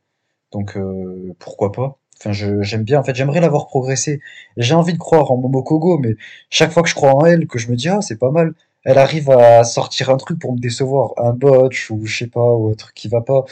Donc 0.51 0.77
euh, 0.77 1.33
pourquoi 1.39 1.71
pas? 1.71 1.99
Enfin, 2.19 2.31
j'aime 2.33 2.83
bien. 2.83 2.99
En 2.99 3.03
fait, 3.03 3.15
j'aimerais 3.15 3.41
l'avoir 3.41 3.67
progressé. 3.67 4.21
J'ai 4.57 4.75
envie 4.75 4.93
de 4.93 4.99
croire 4.99 5.31
en 5.31 5.37
Momokogo, 5.37 5.97
mais 5.97 6.15
chaque 6.51 6.71
fois 6.71 6.83
que 6.83 6.89
je 6.89 6.95
crois 6.95 7.15
en 7.15 7.25
elle, 7.25 7.47
que 7.47 7.57
je 7.59 7.71
me 7.71 7.75
dis 7.75 7.89
ah 7.89 8.01
c'est 8.01 8.17
pas 8.19 8.31
mal, 8.31 8.53
elle 8.83 8.97
arrive 8.97 9.29
à 9.31 9.63
sortir 9.63 10.09
un 10.09 10.17
truc 10.17 10.39
pour 10.39 10.53
me 10.53 10.59
décevoir, 10.59 11.13
un 11.17 11.33
botch 11.33 11.91
ou 11.91 12.05
je 12.05 12.17
sais 12.17 12.27
pas 12.27 12.53
ou 12.53 12.69
un 12.71 12.75
truc 12.75 12.93
qui 12.95 13.07
va 13.07 13.21
pas. 13.21 13.45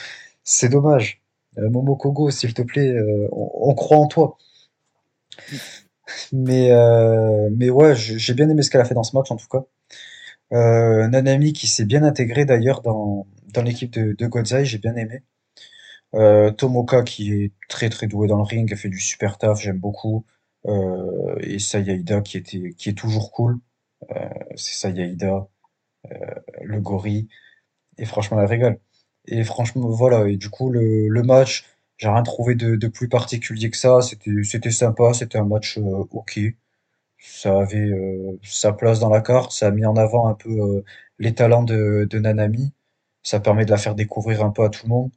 C'est 0.44 0.70
dommage. 0.70 1.22
Euh, 1.58 1.70
Momokogo, 1.70 2.32
s'il 2.32 2.54
te 2.54 2.62
plaît, 2.62 2.96
on, 3.32 3.70
on, 3.72 3.74
croit 3.76 3.98
en 3.98 4.08
toi. 4.08 4.38
Mais, 6.34 6.72
euh, 6.72 7.50
mais 7.56 7.70
ouais, 7.70 7.96
j'ai 7.96 8.34
bien 8.34 8.50
aimé 8.50 8.62
ce 8.64 8.70
qu'elle 8.70 8.82
a 8.82 8.86
fait 8.86 8.94
dans 8.96 9.04
ce 9.04 9.16
match 9.16 9.32
en 9.32 9.36
tout 9.36 9.48
cas. 9.48 9.64
Euh, 10.54 11.08
Nanami 11.08 11.54
qui 11.54 11.68
s'est 11.68 11.86
bien 11.86 12.04
intégré 12.04 12.46
d'ailleurs 12.46 12.82
dans, 12.82 13.28
l'équipe 13.64 13.92
de, 13.92 14.14
de 14.14 14.28
Godzai, 14.28 14.66
j'ai 14.66 14.80
bien 14.80 14.96
aimé. 14.96 15.24
Euh, 16.16 16.52
Tomoka 16.52 17.04
qui 17.04 17.34
est 17.34 17.52
très 17.70 17.90
très 17.90 18.08
doué 18.08 18.28
dans 18.28 18.38
le 18.38 18.44
ring, 18.44 18.72
a 18.74 18.76
fait 18.76 18.90
du 18.90 19.00
super 19.00 19.38
taf, 19.38 19.62
j'aime 19.62 19.80
beaucoup. 19.80 20.26
Euh, 20.66 21.36
et 21.42 21.60
Sayaida 21.60 22.22
qui 22.22 22.38
était 22.38 22.74
qui 22.78 22.90
est 22.90 22.98
toujours 22.98 23.32
cool. 23.32 23.60
Euh, 24.12 24.30
c'est 24.56 24.76
Sayaida, 24.76 25.48
euh, 26.12 26.36
le 26.62 26.80
gorille. 26.82 27.30
Et 27.98 28.06
franchement, 28.06 28.40
elle 28.42 28.48
régale. 28.48 28.80
Et 29.28 29.44
franchement, 29.44 29.90
voilà. 29.90 30.28
Et 30.30 30.38
du 30.38 30.50
coup, 30.50 30.70
le, 30.72 31.08
le 31.10 31.24
match, 31.24 31.66
j'ai 31.98 32.10
rien 32.10 32.24
trouvé 32.24 32.56
de, 32.56 32.76
de, 32.76 32.88
plus 32.88 33.10
particulier 33.10 33.70
que 33.70 33.78
ça. 33.78 34.02
C'était, 34.02 34.72
sympa. 34.72 35.14
C'était 35.14 35.38
un 35.38 35.46
match 35.46 35.78
euh, 35.78 36.06
ok. 36.12 36.40
Ça 37.20 37.60
avait 37.60 37.78
euh, 37.80 38.40
sa 38.44 38.74
place 38.74 39.00
dans 39.00 39.10
la 39.10 39.22
carte. 39.22 39.52
Ça 39.52 39.68
a 39.68 39.72
mis 39.72 39.86
en 39.86 39.96
avant 39.98 40.28
un 40.28 40.34
peu 40.36 40.50
euh, 40.50 40.84
les 41.20 41.34
talents 41.36 41.64
de, 41.64 42.08
de, 42.10 42.20
Nanami. 42.20 42.74
Ça 43.24 43.40
permet 43.40 43.66
de 43.66 43.72
la 43.72 43.78
faire 43.78 43.96
découvrir 43.96 44.44
un 44.46 44.52
peu 44.52 44.64
à 44.64 44.70
tout 44.70 44.86
le 44.86 44.90
monde. 44.90 45.12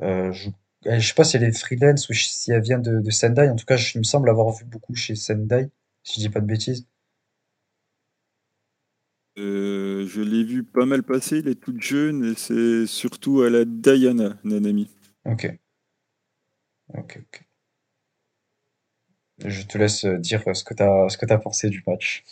je, 0.00 0.50
je 0.84 1.00
sais 1.06 1.14
pas 1.14 1.24
si 1.24 1.36
elle 1.36 1.44
est 1.44 1.58
freelance 1.58 2.08
ou 2.08 2.14
si 2.14 2.52
elle 2.52 2.62
vient 2.62 2.78
de, 2.78 3.00
de 3.00 3.10
Sendai. 3.10 3.48
En 3.48 3.56
tout 3.56 3.66
cas, 3.66 3.76
je, 3.76 3.98
me 3.98 4.04
semble 4.04 4.30
avoir 4.30 4.50
vu 4.54 4.64
beaucoup 4.64 4.94
chez 4.94 5.16
Sendai, 5.16 5.70
si 6.04 6.20
je 6.20 6.26
dis 6.28 6.32
pas 6.32 6.40
de 6.40 6.46
bêtises. 6.46 6.86
Je 9.36 10.20
l'ai 10.20 10.44
vu 10.44 10.62
pas 10.62 10.84
mal 10.84 11.02
passer, 11.02 11.38
elle 11.38 11.48
est 11.48 11.60
toute 11.60 11.80
jeune 11.80 12.24
et 12.24 12.34
c'est 12.36 12.86
surtout 12.86 13.42
à 13.42 13.50
la 13.50 13.64
Diana, 13.64 14.38
Nanami. 14.44 14.88
Ok. 15.24 15.50
Ok, 16.94 17.18
ok. 17.20 17.42
Je 19.44 19.62
te 19.62 19.78
laisse 19.78 20.04
euh, 20.04 20.18
dire 20.18 20.42
ce 20.54 20.62
que 20.64 20.74
tu 20.74 20.82
as, 20.82 21.06
tu 21.08 21.42
pensé 21.42 21.68
du 21.68 21.82
match. 21.86 22.24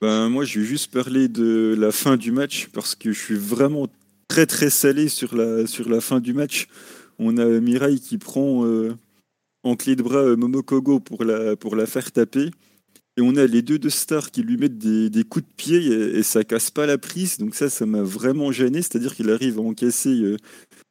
Ben, 0.00 0.28
moi, 0.28 0.44
je 0.44 0.60
vais 0.60 0.66
juste 0.66 0.92
parler 0.92 1.28
de 1.28 1.74
la 1.78 1.90
fin 1.90 2.16
du 2.16 2.32
match 2.32 2.68
parce 2.72 2.94
que 2.94 3.12
je 3.12 3.18
suis 3.18 3.36
vraiment 3.36 3.88
très 4.28 4.46
très 4.46 4.70
salé 4.70 5.08
sur 5.08 5.34
la, 5.34 5.66
sur 5.66 5.88
la 5.88 6.00
fin 6.00 6.20
du 6.20 6.34
match. 6.34 6.66
On 7.18 7.38
a 7.38 7.46
Mirai 7.60 7.98
qui 7.98 8.18
prend 8.18 8.66
euh, 8.66 8.96
en 9.62 9.76
clé 9.76 9.96
de 9.96 10.02
bras 10.02 10.18
euh, 10.18 10.36
Momokogo 10.36 11.00
pour 11.00 11.24
la, 11.24 11.56
pour 11.56 11.76
la 11.76 11.86
faire 11.86 12.12
taper. 12.12 12.50
Et 13.16 13.22
on 13.22 13.36
a 13.36 13.46
les 13.46 13.62
deux 13.62 13.78
de 13.78 13.88
stars 13.88 14.30
qui 14.30 14.42
lui 14.42 14.56
mettent 14.56 14.78
des, 14.78 15.24
coups 15.24 15.44
de 15.44 15.52
pied 15.56 15.86
et, 15.86 16.18
et, 16.18 16.22
ça 16.22 16.42
casse 16.42 16.70
pas 16.70 16.86
la 16.86 16.98
prise. 16.98 17.38
Donc 17.38 17.54
ça, 17.54 17.70
ça 17.70 17.86
m'a 17.86 18.02
vraiment 18.02 18.50
gêné. 18.50 18.82
C'est-à-dire 18.82 19.14
qu'il 19.14 19.30
arrive 19.30 19.58
à 19.58 19.62
encaisser 19.62 20.36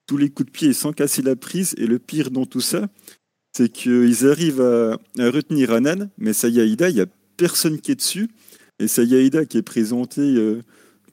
tous 0.08 0.18
les 0.18 0.30
coups 0.30 0.48
de 0.48 0.52
pied 0.52 0.74
sans 0.74 0.94
casser 0.94 1.22
la 1.22 1.36
prise. 1.36 1.76
Et 1.78 1.86
le 1.86 2.00
pire 2.00 2.32
dans 2.32 2.46
tout 2.46 2.62
ça, 2.62 2.88
c'est 3.56 3.70
qu'ils 3.70 4.28
arrivent 4.28 4.62
à, 4.62 4.98
retenir 5.20 5.72
Anan, 5.72 6.10
mais 6.18 6.34
Sayaida, 6.34 6.90
il 6.90 6.96
n'y 6.96 7.02
a 7.02 7.06
personne 7.38 7.80
qui 7.80 7.92
est 7.92 7.96
dessus. 7.96 8.30
Et 8.80 8.88
Sayaida 8.88 9.46
qui 9.46 9.58
est 9.58 9.64
présentée 9.64 10.22
euh, 10.22 10.62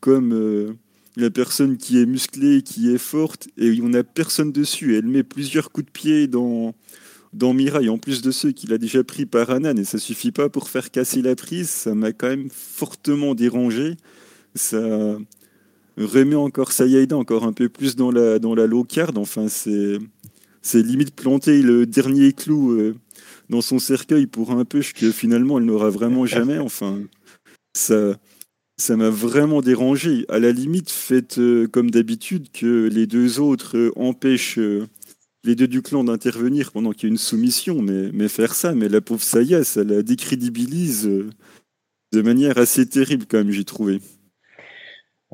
comme 0.01 0.33
euh, 0.33 0.73
la 1.17 1.31
personne 1.31 1.77
qui 1.77 2.01
est 2.01 2.07
musclée, 2.07 2.63
qui 2.63 2.93
est 2.93 2.99
forte, 2.99 3.49
et 3.59 3.67
il 3.67 3.85
n'y 3.85 3.97
a 3.97 4.05
personne 4.05 4.53
dessus. 4.53 4.97
elle 4.97 5.07
met 5.07 5.23
plusieurs 5.23 5.71
coups 5.71 5.87
de 5.87 5.91
pied 5.91 6.27
dans, 6.27 6.75
dans 7.33 7.55
Mirai, 7.55 7.89
en 7.89 7.99
plus 7.99 8.23
de 8.23 8.31
ceux 8.31 8.53
qu'il 8.53 8.73
a 8.73 8.79
déjà 8.79 9.05
pris 9.05 9.27
par 9.27 9.51
Anan, 9.51 9.79
et 9.79 9.85
ça 9.85 9.99
suffit 9.99 10.33
pas 10.33 10.49
pour 10.49 10.69
faire 10.69 10.91
casser 10.91 11.23
la 11.23 11.37
prise. 11.37 11.69
Ça 11.71 11.95
m'a 11.95 12.13
quand 12.13 12.29
même 12.29 12.49
fortement 12.51 13.35
dérangé. 13.35 13.97
ça 14.55 15.17
remet 16.05 16.37
encore 16.37 16.73
Sayaida 16.73 17.17
encore 17.17 17.45
un 17.45 17.53
peu 17.53 17.69
plus 17.69 17.97
dans 17.97 18.11
la, 18.11 18.39
dans 18.39 18.55
la 18.55 18.67
low 18.67 18.85
card. 18.85 19.13
Enfin, 19.17 19.49
c'est, 19.49 19.99
c'est 20.63 20.83
limite 20.83 21.15
planter 21.15 21.63
le 21.63 21.87
dernier 21.87 22.33
clou 22.33 22.73
euh, 22.73 22.95
dans 23.49 23.61
son 23.61 23.79
cercueil 23.79 24.27
pour 24.27 24.53
un 24.53 24.65
push 24.65 24.93
que 24.93 25.11
finalement 25.11 25.59
elle 25.59 25.65
n'aura 25.65 25.91
vraiment 25.91 26.27
jamais. 26.27 26.59
Enfin, 26.59 27.01
ça, 27.75 28.17
ça 28.77 28.97
m'a 28.97 29.11
vraiment 29.11 29.61
dérangé. 29.61 30.25
À 30.29 30.39
la 30.39 30.53
limite, 30.53 30.91
faites 30.91 31.39
euh, 31.39 31.67
comme 31.67 31.91
d'habitude 31.91 32.49
que 32.53 32.89
les 32.89 33.07
deux 33.07 33.41
autres 33.41 33.77
euh, 33.77 33.93
empêchent 33.97 34.59
les 35.45 35.55
deux 35.55 35.69
du 35.69 35.83
clan 35.83 36.05
d'intervenir 36.05 36.73
pendant 36.73 36.93
qu'il 36.93 37.05
y 37.05 37.07
a 37.07 37.13
une 37.13 37.19
soumission, 37.19 37.81
mais, 37.83 38.11
mais 38.13 38.29
faire 38.29 38.55
ça, 38.55 38.75
mais 38.75 38.89
la 38.89 39.01
pauvre 39.01 39.23
Saya, 39.23 39.65
ça 39.65 39.85
la 39.85 40.03
décrédibilise 40.03 41.09
de 42.13 42.23
manière 42.23 42.59
assez 42.59 42.89
terrible 42.89 43.27
quand 43.27 43.39
même, 43.39 43.51
j'ai 43.51 43.65
trouvé. 43.65 44.01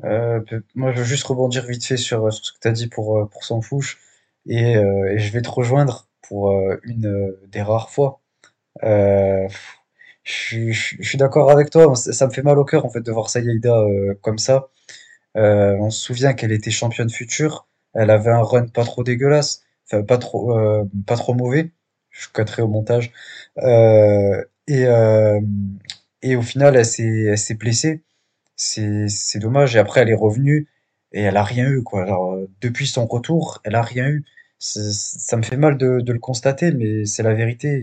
Euh, 0.03 0.41
moi, 0.75 0.91
je 0.93 0.99
veux 0.99 1.05
juste 1.05 1.23
rebondir 1.23 1.65
vite 1.65 1.83
fait 1.83 1.97
sur, 1.97 2.31
sur 2.31 2.45
ce 2.45 2.53
que 2.53 2.59
tu 2.61 2.67
as 2.67 2.71
dit 2.71 2.87
pour, 2.87 3.17
euh, 3.17 3.25
pour 3.25 3.43
Sanfouche. 3.43 3.99
Et, 4.47 4.77
euh, 4.77 5.11
et 5.11 5.19
je 5.19 5.31
vais 5.33 5.41
te 5.41 5.49
rejoindre 5.49 6.07
pour 6.21 6.51
euh, 6.51 6.79
une 6.83 7.07
euh, 7.07 7.41
des 7.47 7.61
rares 7.61 7.89
fois. 7.89 8.21
Euh, 8.83 9.47
je, 10.23 10.71
suis 10.73 11.17
d'accord 11.17 11.51
avec 11.51 11.69
toi. 11.69 11.95
Ça, 11.95 12.27
me 12.27 12.31
fait 12.31 12.43
mal 12.43 12.57
au 12.59 12.65
cœur 12.65 12.85
en 12.85 12.89
fait 12.89 13.01
de 13.01 13.11
voir 13.11 13.27
euh, 13.35 14.13
comme 14.21 14.37
ça. 14.37 14.69
Euh, 15.37 15.75
on 15.79 15.89
se 15.89 16.01
souvient 16.01 16.33
qu'elle 16.33 16.51
était 16.51 16.71
championne 16.71 17.09
future. 17.09 17.67
Elle 17.93 18.09
avait 18.09 18.31
un 18.31 18.41
run 18.41 18.67
pas 18.67 18.83
trop 18.85 19.03
dégueulasse, 19.03 19.63
pas 19.89 20.17
trop, 20.17 20.57
euh, 20.57 20.85
pas 21.05 21.15
trop 21.15 21.33
mauvais. 21.33 21.71
Je 22.09 22.27
cutterai 22.29 22.61
au 22.61 22.67
montage. 22.67 23.11
Euh, 23.59 24.43
et, 24.67 24.85
euh, 24.85 25.39
et 26.21 26.35
au 26.35 26.41
final, 26.41 26.75
elle 26.75 26.85
s'est, 26.85 27.53
blessée. 27.55 28.03
C'est, 28.55 29.39
dommage. 29.39 29.75
Et 29.75 29.79
après, 29.79 30.01
elle 30.01 30.09
est 30.09 30.15
revenue 30.15 30.67
et 31.13 31.21
elle 31.21 31.37
a 31.37 31.43
rien 31.43 31.69
eu, 31.69 31.83
quoi. 31.83 32.05
Depuis 32.61 32.87
son 32.87 33.05
retour, 33.05 33.61
elle 33.63 33.75
a 33.75 33.81
rien 33.81 34.07
eu. 34.09 34.25
Ça 34.59 35.37
me 35.37 35.43
fait 35.43 35.57
mal 35.57 35.77
de, 35.77 36.01
de 36.01 36.13
le 36.13 36.19
constater, 36.19 36.71
mais 36.71 37.05
c'est 37.05 37.23
la 37.23 37.33
vérité. 37.33 37.81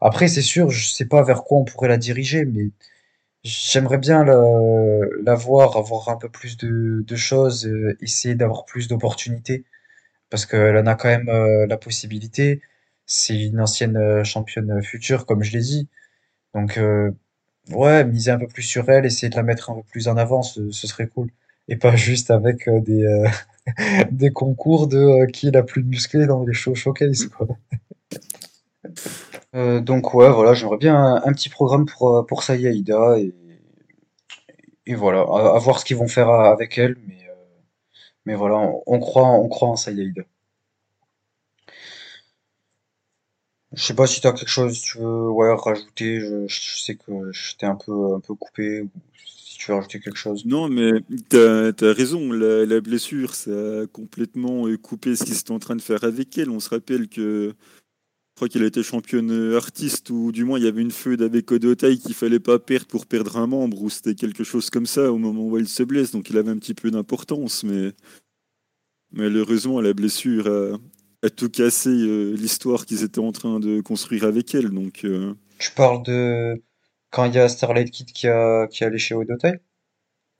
Après, 0.00 0.28
c'est 0.28 0.42
sûr, 0.42 0.70
je 0.70 0.88
sais 0.88 1.06
pas 1.06 1.22
vers 1.22 1.44
quoi 1.44 1.58
on 1.58 1.64
pourrait 1.64 1.88
la 1.88 1.96
diriger, 1.96 2.44
mais 2.44 2.70
j'aimerais 3.44 3.98
bien 3.98 4.24
la, 4.24 4.42
la 5.22 5.34
voir 5.34 5.76
avoir 5.76 6.08
un 6.08 6.16
peu 6.16 6.28
plus 6.28 6.56
de, 6.58 7.04
de 7.06 7.16
choses, 7.16 7.70
essayer 8.00 8.34
d'avoir 8.34 8.64
plus 8.66 8.88
d'opportunités, 8.88 9.64
parce 10.30 10.46
qu'elle 10.46 10.76
en 10.76 10.86
a 10.86 10.94
quand 10.94 11.08
même 11.08 11.28
euh, 11.28 11.66
la 11.66 11.76
possibilité. 11.76 12.62
C'est 13.06 13.38
une 13.38 13.60
ancienne 13.60 13.96
euh, 13.96 14.24
championne 14.24 14.82
future, 14.82 15.26
comme 15.26 15.42
je 15.42 15.52
l'ai 15.52 15.60
dit. 15.62 15.88
Donc, 16.54 16.78
euh, 16.78 17.10
Ouais, 17.70 18.04
miser 18.04 18.30
un 18.30 18.38
peu 18.38 18.46
plus 18.46 18.62
sur 18.62 18.88
elle, 18.90 19.06
essayer 19.06 19.30
de 19.30 19.36
la 19.36 19.42
mettre 19.42 19.70
un 19.70 19.76
peu 19.76 19.82
plus 19.84 20.08
en 20.08 20.16
avant, 20.16 20.42
ce, 20.42 20.70
ce 20.70 20.86
serait 20.86 21.06
cool. 21.08 21.30
Et 21.68 21.76
pas 21.76 21.96
juste 21.96 22.30
avec 22.30 22.68
euh, 22.68 22.80
des, 22.80 23.04
euh, 23.04 23.26
des 24.10 24.30
concours 24.32 24.86
de 24.86 24.98
euh, 24.98 25.26
qui 25.26 25.48
est 25.48 25.50
la 25.50 25.62
plus 25.62 25.82
musclée 25.82 26.26
dans 26.26 26.44
les 26.44 26.52
show 26.52 26.74
showcase, 26.74 27.26
quoi. 27.28 27.46
Euh, 29.54 29.80
donc 29.80 30.12
ouais, 30.14 30.28
voilà, 30.30 30.52
j'aimerais 30.52 30.76
bien 30.76 31.22
un, 31.24 31.32
petit 31.32 31.48
programme 31.48 31.86
pour, 31.86 32.16
euh, 32.16 32.22
pour 32.22 32.42
et, 34.86 34.94
voilà, 34.94 35.20
à, 35.20 35.54
à 35.56 35.58
voir 35.58 35.78
ce 35.78 35.84
qu'ils 35.84 35.96
vont 35.96 36.08
faire 36.08 36.28
euh, 36.28 36.52
avec 36.52 36.76
elle, 36.76 36.96
mais, 37.06 37.16
euh, 37.23 37.23
mais 38.24 38.34
voilà, 38.34 38.56
on, 38.86 38.98
croit, 39.00 39.28
on 39.28 39.48
croit 39.48 39.68
en 39.68 39.76
Ida. 39.86 40.22
Je 43.72 43.82
sais 43.82 43.94
pas 43.94 44.06
si 44.06 44.20
t'as 44.20 44.32
quelque 44.32 44.48
chose, 44.48 44.80
tu 44.80 44.98
veux, 44.98 45.30
ouais, 45.30 45.52
rajouter, 45.52 46.20
je, 46.20 46.76
sais 46.76 46.94
que 46.94 47.32
j'étais 47.32 47.66
un 47.66 47.74
peu, 47.74 48.14
un 48.14 48.20
peu 48.20 48.34
coupé, 48.34 48.82
ou 48.82 48.90
si 49.26 49.58
tu 49.58 49.70
veux 49.70 49.76
rajouter 49.76 49.98
quelque 50.00 50.18
chose. 50.18 50.44
Non, 50.46 50.68
mais 50.68 50.92
t'as, 51.28 51.68
as 51.68 51.92
raison, 51.92 52.32
la, 52.32 52.64
la 52.66 52.80
blessure, 52.80 53.34
ça 53.34 53.50
a 53.50 53.86
complètement 53.88 54.66
coupé 54.80 55.16
ce 55.16 55.24
qu'ils 55.24 55.36
étaient 55.36 55.50
en 55.50 55.58
train 55.58 55.76
de 55.76 55.82
faire 55.82 56.04
avec 56.04 56.38
elle. 56.38 56.50
On 56.50 56.60
se 56.60 56.70
rappelle 56.70 57.08
que 57.08 57.54
je 58.34 58.36
crois 58.36 58.48
qu'elle 58.48 58.64
a 58.64 58.66
été 58.66 58.82
championne 58.82 59.30
euh, 59.30 59.56
artiste, 59.56 60.10
ou 60.10 60.32
du 60.32 60.42
moins 60.42 60.58
il 60.58 60.64
y 60.64 60.68
avait 60.68 60.82
une 60.82 60.90
feud 60.90 61.22
avec 61.22 61.52
Odotai 61.52 61.98
qu'il 61.98 62.14
fallait 62.14 62.40
pas 62.40 62.58
perdre 62.58 62.86
pour 62.88 63.06
perdre 63.06 63.36
un 63.36 63.46
membre, 63.46 63.80
ou 63.80 63.88
c'était 63.90 64.16
quelque 64.16 64.42
chose 64.42 64.70
comme 64.70 64.86
ça 64.86 65.12
au 65.12 65.18
moment 65.18 65.44
où 65.44 65.56
elle 65.56 65.68
se 65.68 65.84
blesse, 65.84 66.10
donc 66.10 66.30
il 66.30 66.36
avait 66.36 66.50
un 66.50 66.58
petit 66.58 66.74
peu 66.74 66.90
d'importance, 66.90 67.62
mais 67.62 67.92
malheureusement 69.12 69.80
la 69.80 69.92
blessure 69.92 70.48
a, 71.22 71.30
tout 71.30 71.48
cassé 71.48 71.90
euh, 71.90 72.34
l'histoire 72.34 72.86
qu'ils 72.86 73.04
étaient 73.04 73.20
en 73.20 73.30
train 73.30 73.60
de 73.60 73.80
construire 73.80 74.24
avec 74.24 74.52
elle. 74.56 74.70
Donc, 74.70 75.04
euh, 75.04 75.32
Tu 75.58 75.70
parles 75.70 76.02
de 76.02 76.60
quand 77.10 77.26
il 77.26 77.34
y 77.34 77.38
a 77.38 77.48
Starlight 77.48 77.92
Kid 77.92 78.10
qui 78.10 78.26
a 78.26 78.66
qui 78.66 78.82
est 78.82 78.86
allé 78.88 78.98
chez? 78.98 79.14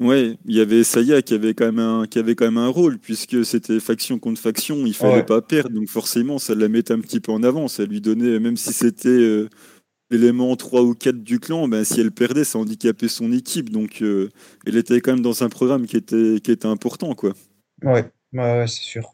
Ouais, 0.04 0.36
il 0.44 0.54
y 0.54 0.60
avait 0.60 0.84
Saya 0.84 1.22
qui 1.22 1.32
avait 1.34 1.54
quand 1.54 1.64
même 1.64 1.78
un, 1.78 2.06
qui 2.06 2.18
avait 2.18 2.34
quand 2.34 2.44
même 2.44 2.58
un 2.58 2.68
rôle, 2.68 2.98
puisque 2.98 3.42
c'était 3.44 3.80
faction 3.80 4.18
contre 4.18 4.38
faction, 4.40 4.84
il 4.86 4.94
fallait 4.94 5.22
Ouais, 5.22 5.24
pas 5.24 5.40
perdre, 5.40 5.70
donc 5.70 5.88
forcément 5.88 6.38
ça 6.38 6.54
la 6.54 6.68
mettait 6.68 6.92
un 6.92 7.00
petit 7.00 7.20
peu 7.20 7.32
en 7.32 7.42
avant, 7.42 7.68
ça 7.68 7.86
lui 7.86 8.02
donnait, 8.02 8.38
même 8.38 8.58
si 8.58 8.74
c'était 8.74 9.08
euh, 9.08 9.48
l'élément 10.10 10.56
3 10.56 10.82
ou 10.82 10.94
4 10.94 11.24
du 11.24 11.40
clan, 11.40 11.68
ben, 11.68 11.84
si 11.84 12.00
elle 12.00 12.12
perdait, 12.12 12.44
ça 12.44 12.58
handicapait 12.58 13.08
son 13.08 13.32
équipe, 13.32 13.70
donc 13.70 14.02
euh, 14.02 14.30
elle 14.66 14.76
était 14.76 15.00
quand 15.00 15.12
même 15.12 15.22
dans 15.22 15.44
un 15.44 15.50
programme 15.50 15.86
qui 15.86 15.96
était, 15.96 16.40
qui 16.42 16.52
était 16.52 16.66
important, 16.68 17.14
quoi. 17.14 17.34
ouais, 17.82 18.04
ouais, 18.32 18.58
ouais, 18.58 18.66
c'est 18.66 18.82
sûr. 18.82 19.12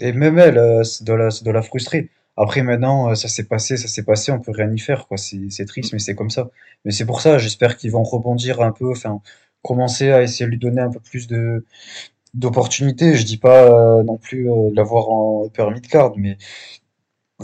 Et 0.00 0.12
même 0.12 0.38
elle, 0.38 0.58
euh, 0.58 0.84
ça 0.84 1.04
doit 1.04 1.18
la, 1.18 1.30
ça 1.32 1.44
doit 1.44 1.54
la 1.54 1.62
frustrer. 1.62 2.10
Après 2.36 2.62
maintenant, 2.62 3.10
euh, 3.10 3.16
ça 3.16 3.28
s'est 3.28 3.46
passé, 3.46 3.76
ça 3.78 3.88
s'est 3.88 4.04
passé, 4.04 4.32
on 4.32 4.40
peut 4.40 4.52
rien 4.52 4.72
y 4.72 4.78
faire, 4.80 5.08
quoi. 5.08 5.18
C'est 5.18 5.50
c'est 5.50 5.66
triste, 5.66 5.92
mais 5.94 6.00
c'est 6.00 6.14
comme 6.16 6.30
ça. 6.30 6.50
Mais 6.84 6.92
c'est 6.92 7.06
pour 7.06 7.20
ça, 7.22 7.38
j'espère 7.38 7.76
qu'ils 7.78 7.92
vont 7.92 8.04
rebondir 8.04 8.60
un 8.62 8.72
peu, 8.72 8.90
enfin, 8.90 9.22
commencer 9.66 10.10
à 10.12 10.22
essayer 10.22 10.46
de 10.46 10.50
lui 10.50 10.58
donner 10.58 10.80
un 10.80 10.90
peu 10.90 11.00
plus 11.00 11.26
de 11.26 11.64
d'opportunités. 12.34 13.14
Je 13.14 13.24
dis 13.24 13.38
pas 13.38 13.64
euh, 13.64 14.02
non 14.04 14.18
plus 14.18 14.50
euh, 14.50 14.70
l'avoir 14.74 15.08
en 15.10 15.48
permis 15.48 15.80
de 15.80 15.86
card, 15.86 16.12
mais 16.16 16.38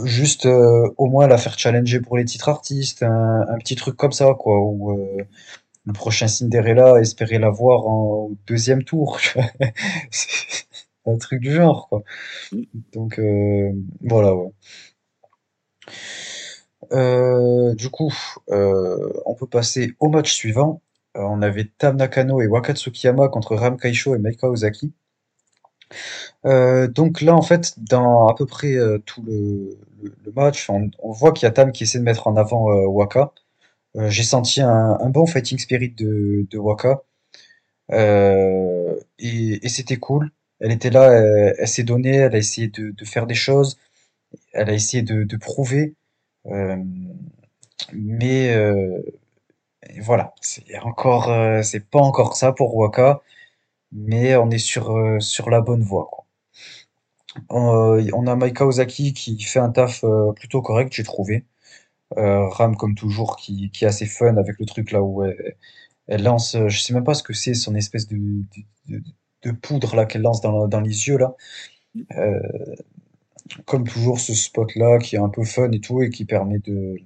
juste 0.03 0.45
euh, 0.45 0.89
au 0.97 1.07
moins 1.07 1.27
la 1.27 1.37
faire 1.37 1.57
challenger 1.59 1.99
pour 1.99 2.17
les 2.17 2.25
titres 2.25 2.49
artistes, 2.49 3.03
un, 3.03 3.57
petit 3.59 3.75
truc 3.75 3.95
comme 3.97 4.11
ça, 4.11 4.33
quoi. 4.37 4.57
Euh, 4.57 5.23
le 5.85 5.93
prochain 5.93 6.27
Cinderella, 6.27 6.99
espérer 7.01 7.39
l'avoir 7.39 7.87
en 7.87 8.03
au 8.29 8.37
deuxième 8.47 8.83
tour. 8.83 9.19
Un 11.05 11.17
truc 11.17 11.41
du 11.41 11.53
genre, 11.53 11.89
quoi. 11.89 12.03
Donc 12.93 13.19
voilà, 14.01 14.33
ouais. 14.35 14.53
Du 17.75 17.89
coup, 17.89 18.13
on 18.47 19.35
peut 19.37 19.47
passer 19.47 19.93
au 19.99 20.07
match 20.09 20.33
suivant. 20.33 20.81
Euh, 21.17 21.21
on 21.21 21.41
avait 21.41 21.65
Tam 21.77 21.97
Nakano 21.97 22.41
et 22.41 22.47
Waka 22.47 22.73
Tsukiyama 22.73 23.29
contre 23.29 23.55
Ram 23.55 23.77
Kaisho 23.77 24.15
et 24.15 24.19
Meika 24.19 24.49
Ozaki. 24.49 24.93
Euh, 26.45 26.87
donc 26.87 27.21
là, 27.21 27.35
en 27.35 27.41
fait, 27.41 27.75
dans 27.79 28.27
à 28.27 28.35
peu 28.35 28.45
près 28.45 28.75
euh, 28.75 28.97
tout 29.05 29.23
le, 29.23 29.77
match, 30.35 30.69
on, 30.69 30.89
voit 31.11 31.31
qu'il 31.31 31.45
y 31.45 31.49
a 31.49 31.51
Tam 31.51 31.71
qui 31.71 31.83
essaie 31.83 31.99
de 31.99 32.03
mettre 32.03 32.27
en 32.27 32.35
avant 32.37 32.65
Waka. 32.87 33.31
J'ai 33.95 34.23
senti 34.23 34.61
un, 34.61 34.97
bon 35.09 35.25
fighting 35.27 35.59
spirit 35.59 35.91
de, 35.91 36.57
Waka. 36.57 37.03
Et, 39.19 39.69
c'était 39.69 39.97
cool. 39.97 40.31
Elle 40.59 40.71
était 40.71 40.89
là, 40.89 41.11
elle, 41.57 41.67
s'est 41.67 41.83
donnée, 41.83 42.15
elle 42.15 42.35
a 42.35 42.37
essayé 42.37 42.69
de, 42.69 43.05
faire 43.05 43.27
des 43.27 43.35
choses, 43.35 43.77
elle 44.53 44.69
a 44.69 44.73
essayé 44.73 45.03
de, 45.03 45.23
de 45.23 45.37
prouver. 45.37 45.95
Mais 47.93 48.55
voilà, 50.01 50.33
c'est 50.41 50.77
encore, 50.79 51.29
euh, 51.31 51.61
c'est 51.63 51.89
pas 51.89 51.99
encore 51.99 52.35
ça 52.35 52.53
pour 52.53 52.75
Waka, 52.75 53.21
mais 53.91 54.35
on 54.37 54.49
est 54.51 54.57
sur, 54.59 54.91
euh, 54.97 55.19
la 55.47 55.61
bonne 55.61 55.83
voie. 55.83 56.09
Euh, 57.51 58.09
on 58.13 58.27
a 58.27 58.35
Maika 58.35 58.65
Ozaki 58.65 59.13
qui 59.13 59.41
fait 59.41 59.59
un 59.59 59.69
taf 59.71 60.03
plutôt 60.35 60.61
correct, 60.61 60.93
j'ai 60.93 61.03
trouvé. 61.03 61.45
Ram, 62.15 62.77
comme 62.77 62.95
toujours, 62.95 63.37
qui, 63.37 63.71
qui 63.71 63.85
est 63.85 63.87
assez 63.87 64.05
fun 64.05 64.37
avec 64.37 64.59
le 64.59 64.65
truc 64.65 64.91
là 64.91 65.01
où 65.01 65.23
elle, 66.07 66.23
lance, 66.23 66.55
je 66.67 66.79
sais 66.79 66.93
même 66.93 67.03
pas 67.03 67.15
ce 67.15 67.23
que 67.23 67.33
c'est, 67.33 67.53
son 67.55 67.75
espèce 67.75 68.07
de, 68.07 68.43
poudre 69.61 69.95
là 69.95 70.05
qu'elle 70.05 70.21
lance 70.21 70.41
dans, 70.41 70.67
dans 70.67 70.81
les 70.81 71.07
yeux 71.07 71.17
là. 71.17 71.35
Comme 73.65 73.87
toujours, 73.87 74.19
ce 74.19 74.33
spot 74.33 74.75
là 74.75 74.99
qui 74.99 75.15
est 75.15 75.19
un 75.19 75.29
peu 75.29 75.43
fun 75.43 75.71
et 75.71 75.79
tout 75.79 76.01
et 76.01 76.09
qui 76.09 76.25
permet 76.25 76.59
de, 76.59 76.97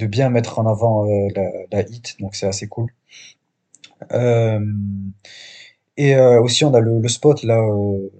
de 0.00 0.06
bien 0.06 0.30
mettre 0.30 0.58
en 0.58 0.66
avant 0.66 1.06
euh, 1.08 1.28
la, 1.72 1.82
hit, 1.82 2.16
donc 2.20 2.34
c'est 2.34 2.46
assez 2.46 2.68
cool. 2.68 2.88
Euh, 4.12 4.60
et 5.96 6.14
euh, 6.16 6.40
aussi, 6.40 6.64
on 6.64 6.74
a 6.74 6.80
le, 6.80 7.06
spot 7.08 7.42
là 7.42 7.58
euh, 7.60 8.10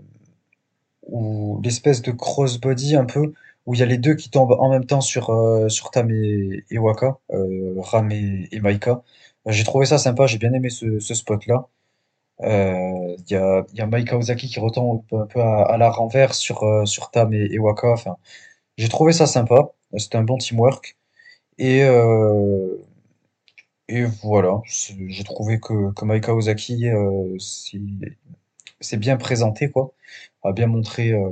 où 1.09 1.61
l'espèce 1.65 2.03
de 2.03 2.13
crossbody 2.13 2.97
un 2.97 3.05
peu, 3.05 3.33
où 3.67 3.75
il 3.75 3.81
y 3.81 3.83
a 3.83 3.87
les 3.87 3.99
deux 3.99 4.15
qui 4.15 4.31
tombent 4.31 4.57
en 4.59 4.71
même 4.71 4.85
temps 4.87 5.01
sur, 5.01 5.31
euh, 5.31 5.69
sur 5.69 5.91
Tam 5.91 6.11
et, 6.11 6.65
et 6.71 6.79
Waka, 6.79 7.19
euh, 7.33 7.75
Ram 7.79 8.11
et, 8.13 8.61
Maika. 8.61 9.03
Euh, 9.47 9.53
J'ai 9.53 9.65
trouvé 9.65 9.87
ça 9.87 9.99
sympa, 9.99 10.27
j'ai 10.27 10.39
bien 10.39 10.53
aimé 10.53 10.71
ce, 10.71 10.99
spot-là. 11.01 11.69
Euh, 12.43 13.17
Il 13.19 13.33
y 13.33 13.37
a, 13.37 13.65
y 13.75 13.81
a 13.81 13.87
Maika 13.87 14.17
Ozaki 14.19 14.49
qui 14.49 14.61
retombe 14.61 15.03
un 15.13 15.27
peu 15.27 15.41
à, 15.41 15.77
la 15.79 15.91
renverse 15.91 16.39
sur, 16.39 16.65
euh, 16.65 16.87
sur 16.87 17.11
Tam 17.11 17.33
et, 17.35 17.49
et 17.53 17.59
Waka. 17.59 17.89
Enfin, 17.93 18.17
j'ai 18.79 18.89
trouvé 18.89 19.13
ça 19.13 19.27
sympa. 19.27 19.71
C'était 19.97 20.19
un 20.19 20.25
bon 20.25 20.39
teamwork. 20.39 20.97
Et, 21.61 21.85
euh, 21.85 22.77
Et 23.89 24.05
voilà, 24.05 24.63
j'ai 24.65 25.25
trouvé 25.25 25.61
que, 25.61 25.93
que 25.93 26.05
Maika 26.07 26.35
Ozaki 26.35 26.89
euh, 26.89 27.37
s'est 27.39 28.97
bien 28.97 29.17
présenté 29.17 29.71
quoi, 29.71 29.93
a 30.43 30.53
bien 30.53 30.67
montré 30.67 31.13
euh, 31.13 31.31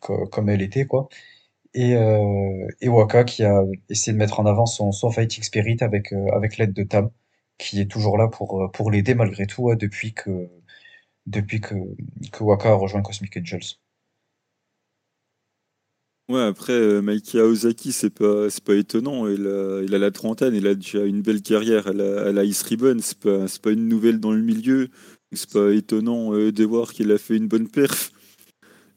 comme 0.00 0.48
elle 0.48 0.62
était, 0.62 0.86
quoi. 0.86 1.08
Et, 1.74 1.92
et 2.82 2.88
Waka 2.88 3.24
qui 3.24 3.44
a 3.44 3.62
essayé 3.90 4.12
de 4.12 4.18
mettre 4.18 4.40
en 4.40 4.46
avant 4.46 4.66
son, 4.66 4.92
son 4.92 5.10
fighting 5.10 5.42
spirit 5.44 5.78
avec, 5.80 6.12
avec 6.34 6.56
l'aide 6.58 6.72
de 6.72 6.82
Tam, 6.84 7.10
qui 7.58 7.80
est 7.80 7.90
toujours 7.90 8.18
là 8.18 8.28
pour, 8.28 8.70
pour 8.72 8.90
l'aider 8.90 9.14
malgré 9.14 9.46
tout, 9.46 9.74
depuis 9.76 10.14
que, 10.14 10.48
depuis 11.26 11.60
que, 11.60 11.74
que 12.32 12.44
Waka 12.44 12.70
a 12.70 12.74
rejoint 12.74 13.02
Cosmic 13.02 13.36
Angels. 13.38 13.78
Ouais, 16.28 16.40
après, 16.40 16.72
euh, 16.72 17.02
Mikey 17.02 17.40
Aozaki, 17.40 17.92
c'est 17.92 18.10
pas, 18.10 18.46
pas 18.64 18.74
étonnant. 18.76 19.28
Il 19.28 19.46
a, 19.46 19.82
il 19.82 19.94
a 19.94 19.98
la 19.98 20.10
trentaine, 20.10 20.54
il 20.54 20.66
a 20.66 20.74
déjà 20.74 21.04
une 21.04 21.20
belle 21.20 21.42
carrière 21.42 21.88
à 21.88 21.92
la, 21.92 22.32
la 22.32 22.44
Ice 22.44 22.62
Ribbon. 22.62 22.98
C'est 23.00 23.18
pas, 23.18 23.46
pas 23.62 23.70
une 23.72 23.88
nouvelle 23.88 24.20
dans 24.20 24.32
le 24.32 24.40
milieu. 24.40 24.88
C'est 25.32 25.50
pas 25.50 25.72
étonnant 25.72 26.34
euh, 26.34 26.52
de 26.52 26.64
voir 26.64 26.92
qu'il 26.92 27.10
a 27.10 27.18
fait 27.18 27.36
une 27.36 27.48
bonne 27.48 27.68
perf. 27.68 28.12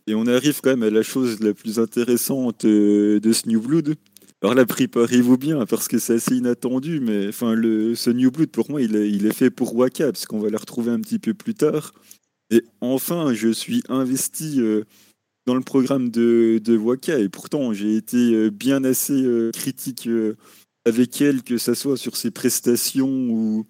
Et 0.07 0.13
on 0.13 0.27
arrive 0.27 0.61
quand 0.61 0.69
même 0.69 0.83
à 0.83 0.89
la 0.91 1.01
chose 1.01 1.39
la 1.39 1.53
plus 1.53 1.79
intéressante 1.79 2.65
euh, 2.65 3.19
de 3.19 3.33
ce 3.33 3.49
New 3.49 3.59
Blood. 3.59 3.95
Alors 4.41 4.53
là, 4.53 4.65
préparez-vous 4.65 5.37
bien, 5.37 5.65
parce 5.65 5.87
que 5.87 5.97
c'est 5.97 6.15
assez 6.15 6.35
inattendu, 6.35 6.99
mais 6.99 7.29
enfin, 7.29 7.55
ce 7.55 8.09
New 8.11 8.29
Blood, 8.29 8.49
pour 8.51 8.69
moi, 8.69 8.81
il 8.81 8.95
est, 8.95 9.09
il 9.09 9.25
est 9.25 9.33
fait 9.33 9.49
pour 9.49 9.75
Waka, 9.75 10.11
parce 10.11 10.27
qu'on 10.27 10.39
va 10.39 10.49
le 10.49 10.57
retrouver 10.57 10.91
un 10.91 10.99
petit 10.99 11.17
peu 11.17 11.33
plus 11.33 11.55
tard. 11.55 11.93
Et 12.51 12.63
enfin, 12.81 13.33
je 13.33 13.49
suis 13.49 13.81
investi 13.89 14.61
euh, 14.61 14.83
dans 15.45 15.55
le 15.55 15.61
programme 15.61 16.09
de, 16.09 16.59
de 16.63 16.77
Waka, 16.77 17.19
et 17.19 17.29
pourtant, 17.29 17.73
j'ai 17.73 17.95
été 17.95 18.33
euh, 18.33 18.49
bien 18.49 18.83
assez 18.83 19.23
critique 19.53 20.09
avec 20.85 21.21
elle, 21.21 21.43
que 21.43 21.57
ce 21.57 21.73
soit 21.73 21.97
sur 21.97 22.15
ses 22.15 22.31
prestations 22.31 23.09
ou, 23.29 23.65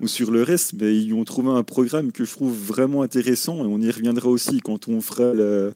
ou 0.00 0.08
sur 0.08 0.30
le 0.30 0.42
reste, 0.42 0.74
mais 0.74 0.96
ils 0.96 1.12
ont 1.14 1.24
trouvé 1.24 1.50
un 1.50 1.62
programme 1.62 2.12
que 2.12 2.24
je 2.24 2.30
trouve 2.30 2.56
vraiment 2.56 3.02
intéressant 3.02 3.64
et 3.64 3.68
on 3.68 3.80
y 3.80 3.90
reviendra 3.90 4.28
aussi 4.28 4.60
quand 4.60 4.88
on 4.88 5.00
fera 5.00 5.32
la, 5.34 5.72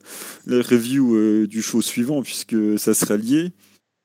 review 0.63 1.15
euh, 1.15 1.47
du 1.47 1.63
show 1.63 1.83
suivant 1.83 2.23
puisque 2.23 2.79
ça 2.79 2.95
sera 2.95 3.17
lié. 3.17 3.53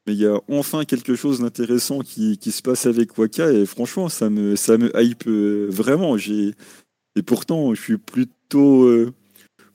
Mais 0.05 0.13
il 0.13 0.19
y 0.19 0.27
a 0.27 0.39
enfin 0.49 0.83
quelque 0.83 1.15
chose 1.15 1.39
d'intéressant 1.39 1.99
qui, 1.99 2.37
qui, 2.37 2.51
se 2.51 2.61
passe 2.61 2.85
avec 2.85 3.17
Waka 3.17 3.51
et 3.51 3.65
franchement 3.65 4.09
ça 4.09 4.29
me, 4.29 4.57
ça 4.57 4.77
me 4.77 4.91
hype 5.01 5.27
euh, 5.27 5.67
vraiment. 5.69 6.17
Et 6.17 7.21
pourtant 7.25 7.73
je 7.73 7.81
suis 7.81 7.97
plutôt 7.97 8.83
euh, 8.83 9.13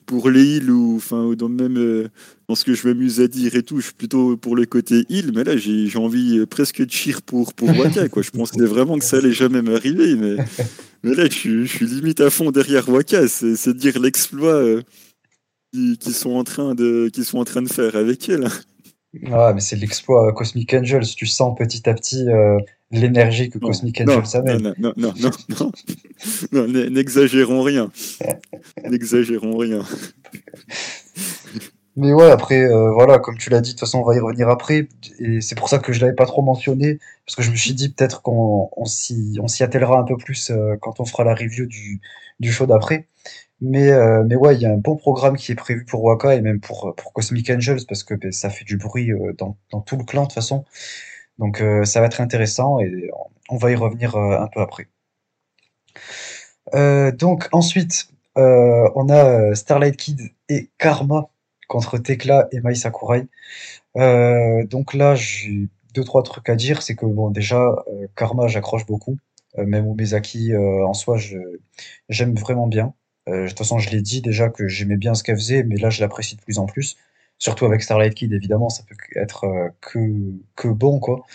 pour 0.09 0.31
les 0.31 0.57
îles 0.57 0.71
ou 0.71 0.95
enfin 0.95 1.35
dans 1.37 1.49
même 1.49 1.77
euh, 1.77 2.09
dans 2.47 2.55
ce 2.55 2.65
que 2.65 2.73
je 2.73 2.87
m'amuse 2.87 3.21
à 3.21 3.27
dire 3.27 3.55
et 3.55 3.61
tout, 3.61 3.77
je 3.77 3.85
suis 3.85 3.93
plutôt 3.93 4.37
pour 4.37 4.55
le 4.55 4.65
côté 4.65 5.05
île, 5.07 5.31
mais 5.35 5.43
là 5.43 5.55
j'ai 5.55 5.95
envie 5.99 6.39
euh, 6.39 6.47
presque 6.47 6.83
de 6.83 6.91
cheer 6.91 7.21
pour 7.21 7.53
pour 7.53 7.69
Waka 7.69 8.09
quoi. 8.09 8.23
Je 8.23 8.31
pensais 8.31 8.59
vraiment 8.65 8.97
que 8.97 9.05
ça 9.05 9.17
allait 9.17 9.31
jamais 9.31 9.61
m'arriver, 9.61 10.15
mais 10.15 10.43
mais 11.03 11.13
là 11.13 11.25
je, 11.29 11.63
suis 11.65 11.85
limite 11.85 12.21
à 12.21 12.31
fond 12.31 12.49
derrière 12.49 12.89
Waka. 12.89 13.27
C'est 13.27 13.77
dire 13.77 13.99
l'exploit 13.99 14.55
euh, 14.55 14.81
qu'ils 15.71 16.15
sont 16.15 16.31
en 16.31 16.43
train 16.43 16.73
de 16.73 17.09
qu'ils 17.13 17.25
sont 17.25 17.37
en 17.37 17.45
train 17.45 17.61
de 17.61 17.69
faire 17.69 17.95
avec 17.95 18.27
elle. 18.29 18.47
Ah, 19.31 19.51
mais 19.53 19.61
c'est 19.61 19.75
l'exploit 19.75 20.33
Cosmic 20.33 20.73
Angels. 20.73 21.05
Tu 21.15 21.27
sens 21.27 21.55
petit 21.55 21.87
à 21.87 21.93
petit 21.93 22.25
l'énergie 22.91 23.49
que 23.49 23.59
Cosmic 23.59 24.01
Angels 24.01 24.35
amène. 24.35 24.73
Non, 24.79 24.93
non, 24.97 25.13
non, 25.19 25.31
non, 25.59 25.71
non, 26.51 26.67
n'exagérons 26.89 27.61
rien. 27.61 27.91
n'exagérons 28.89 29.57
rien. 29.57 29.83
Mais 31.95 32.13
ouais, 32.13 32.31
après, 32.31 32.63
euh, 32.63 32.91
voilà, 32.91 33.19
comme 33.19 33.37
tu 33.37 33.49
l'as 33.49 33.61
dit, 33.61 33.71
de 33.71 33.73
toute 33.73 33.81
façon, 33.81 33.99
on 33.99 34.03
va 34.03 34.15
y 34.15 34.19
revenir 34.19 34.47
après. 34.49 34.87
Et 35.19 35.41
c'est 35.41 35.55
pour 35.55 35.69
ça 35.69 35.79
que 35.79 35.91
je 35.91 36.01
l'avais 36.01 36.15
pas 36.15 36.25
trop 36.25 36.41
mentionné, 36.41 36.97
parce 37.25 37.35
que 37.35 37.43
je 37.43 37.51
me 37.51 37.55
suis 37.55 37.73
dit 37.73 37.89
peut-être 37.89 38.21
qu'on 38.21 38.69
on 38.75 38.85
s'y, 38.85 39.37
on 39.41 39.47
s'y 39.47 39.63
attellera 39.63 39.99
un 39.99 40.03
peu 40.03 40.15
plus 40.17 40.49
euh, 40.49 40.77
quand 40.81 40.99
on 40.99 41.05
fera 41.05 41.23
la 41.23 41.35
review 41.35 41.65
du, 41.65 42.01
du 42.39 42.51
show 42.51 42.65
d'après. 42.65 43.07
Mais, 43.61 43.91
euh, 43.91 44.23
mais 44.25 44.35
ouais, 44.37 44.55
il 44.55 44.61
y 44.61 44.65
a 44.65 44.71
un 44.71 44.77
bon 44.77 44.95
programme 44.95 45.35
qui 45.35 45.51
est 45.51 45.55
prévu 45.55 45.83
pour 45.83 46.01
Waka 46.03 46.35
et 46.35 46.41
même 46.41 46.61
pour, 46.61 46.95
pour 46.95 47.11
Cosmic 47.11 47.49
Angels, 47.49 47.81
parce 47.87 48.03
que 48.03 48.13
ben, 48.13 48.31
ça 48.31 48.49
fait 48.49 48.63
du 48.63 48.77
bruit 48.77 49.11
dans, 49.37 49.57
dans 49.71 49.81
tout 49.81 49.97
le 49.97 50.05
clan 50.05 50.21
de 50.21 50.27
toute 50.27 50.35
façon. 50.35 50.63
Donc 51.39 51.61
euh, 51.61 51.85
ça 51.85 52.01
va 52.01 52.07
être 52.07 52.21
intéressant 52.21 52.79
et 52.79 53.09
on 53.49 53.57
va 53.57 53.71
y 53.71 53.75
revenir 53.75 54.15
euh, 54.15 54.37
un 54.37 54.47
peu 54.47 54.59
après. 54.61 54.87
Euh, 56.75 57.11
donc 57.11 57.47
ensuite, 57.51 58.09
on 58.35 59.09
a 59.09 59.53
Starlight 59.55 59.97
Kid 59.97 60.31
et 60.47 60.69
Karma 60.77 61.29
contre 61.67 61.97
Tekla 61.97 62.47
et 62.51 62.61
Mai 62.61 62.75
Sakurai. 62.75 63.27
donc 63.95 64.93
là, 64.93 65.15
j'ai 65.15 65.67
deux 65.93 66.03
trois 66.05 66.23
trucs 66.23 66.47
à 66.47 66.55
dire. 66.55 66.81
C'est 66.81 66.95
que 66.95 67.05
bon, 67.05 67.31
déjà, 67.31 67.75
Karma, 68.15 68.47
j'accroche 68.47 68.85
beaucoup. 68.85 69.17
même 69.57 69.87
Umezaki 69.87 70.55
en 70.55 70.93
soi, 70.93 71.17
j'aime 72.07 72.33
vraiment 72.35 72.67
bien. 72.67 72.93
de 73.27 73.47
toute 73.49 73.57
façon, 73.57 73.77
je 73.77 73.89
l'ai 73.89 74.01
dit 74.01 74.21
déjà 74.21 74.47
que 74.47 74.69
j'aimais 74.69 74.95
bien 74.95 75.15
ce 75.15 75.23
qu'elle 75.23 75.35
faisait, 75.35 75.63
mais 75.63 75.75
là, 75.75 75.89
je 75.89 75.99
l'apprécie 75.99 76.37
de 76.37 76.41
plus 76.41 76.59
en 76.59 76.65
plus. 76.65 76.95
Surtout 77.39 77.65
avec 77.65 77.81
Starlight 77.81 78.13
Kid, 78.15 78.33
évidemment, 78.33 78.69
ça 78.69 78.83
peut 78.83 78.95
être 79.15 79.45
euh, 79.45 79.69
que, 79.81 79.99
que 80.55 80.67
bon, 80.67 80.99
quoi. 80.99 81.25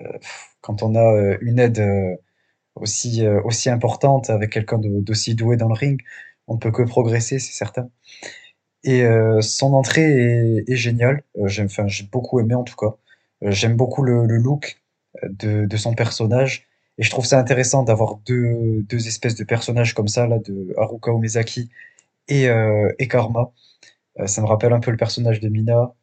Euh, 0.00 0.18
quand 0.60 0.82
on 0.82 0.96
a 0.96 1.14
euh, 1.14 1.38
une 1.40 1.60
aide 1.60 1.80
aussi, 2.74 3.26
aussi 3.44 3.70
importante 3.70 4.30
avec 4.30 4.50
quelqu'un 4.50 4.78
d'aussi 4.78 5.34
doué 5.34 5.56
dans 5.56 5.68
le 5.68 5.74
ring, 5.74 6.00
on 6.48 6.54
ne 6.54 6.58
peut 6.58 6.72
que 6.72 6.82
progresser, 6.82 7.38
c'est 7.38 7.52
certain. 7.52 7.90
Et 8.84 9.04
son 9.40 9.74
entrée 9.74 10.62
est, 10.66 10.76
géniale. 10.76 11.22
J'ai 11.46 11.66
beaucoup 12.10 12.40
aimé 12.40 12.54
en 12.54 12.64
tout 12.64 12.76
cas. 12.76 12.96
J'aime 13.42 13.76
beaucoup 13.76 14.02
le, 14.02 14.24
look 14.26 14.82
de, 15.22 15.66
de, 15.66 15.76
son 15.76 15.94
personnage. 15.94 16.66
Et 16.98 17.02
je 17.02 17.10
trouve 17.10 17.26
ça 17.26 17.38
intéressant 17.38 17.82
d'avoir 17.84 18.16
deux, 18.26 18.82
deux 18.82 19.06
espèces 19.06 19.36
de 19.36 19.44
personnages 19.44 19.94
comme 19.94 20.08
ça, 20.08 20.26
là, 20.26 20.38
de 20.38 20.74
Haruka 20.78 21.12
Umezaki 21.12 21.70
et, 22.28 22.46
et 22.98 23.08
Karma. 23.08 23.52
Euh, 24.20 24.26
ça 24.26 24.42
me 24.42 24.46
rappelle 24.46 24.72
un 24.72 24.80
peu 24.80 24.90
le 24.90 24.96
personnage 24.96 25.40
de 25.40 25.48
Mina, 25.48 25.94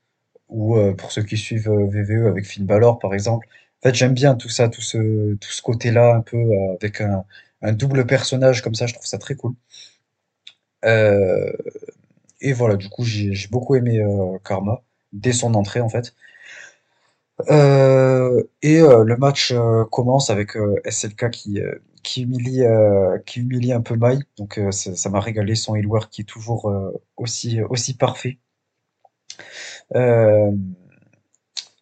ou 0.50 0.78
euh, 0.78 0.94
pour 0.96 1.12
ceux 1.12 1.24
qui 1.24 1.38
suivent 1.38 1.70
VVE 1.70 2.12
euh, 2.26 2.30
avec 2.30 2.46
Finn 2.46 2.66
Balor 2.66 3.00
par 3.00 3.14
exemple. 3.14 3.48
En 3.84 3.90
fait, 3.90 3.96
j'aime 3.96 4.14
bien 4.14 4.36
tout 4.36 4.50
ça, 4.50 4.70
tout 4.70 4.82
ce, 4.82 5.62
côté-là, 5.64 6.16
un 6.16 6.22
peu 6.22 6.38
avec 6.82 7.02
un, 7.02 7.26
un, 7.62 7.74
double 7.74 8.06
personnage 8.06 8.62
comme 8.64 8.76
ça, 8.76 8.88
je 8.88 8.94
trouve 8.94 9.06
ça 9.06 9.18
très 9.18 9.36
cool. 9.36 9.54
et 12.42 12.54
voilà, 12.54 12.76
du 12.76 12.90
coup, 12.90 13.04
j'ai 13.04 13.48
beaucoup 13.52 13.76
aimé 13.76 14.02
Karma, 14.46 14.82
dès 15.14 15.34
son 15.34 15.54
entrée 15.56 15.82
en 15.82 15.90
fait. 15.90 16.14
et 17.50 18.80
le 18.82 19.16
match 19.18 19.54
commence 19.92 20.30
avec 20.30 20.58
SLK 20.86 21.30
qui, 21.32 21.62
qui 22.04 22.24
humilie, 22.24 22.64
euh, 22.64 23.18
qui 23.26 23.42
humilie 23.42 23.74
un 23.74 23.82
peu 23.82 23.96
Mai. 23.96 24.20
Donc 24.38 24.58
euh, 24.58 24.72
ça 24.72 25.10
m'a 25.10 25.20
régalé 25.20 25.56
son 25.56 25.76
healwork 25.76 26.12
qui 26.12 26.22
est 26.22 26.26
toujours 26.26 26.70
euh, 26.70 26.92
aussi, 27.18 27.62
aussi 27.62 27.96
parfait. 27.96 28.40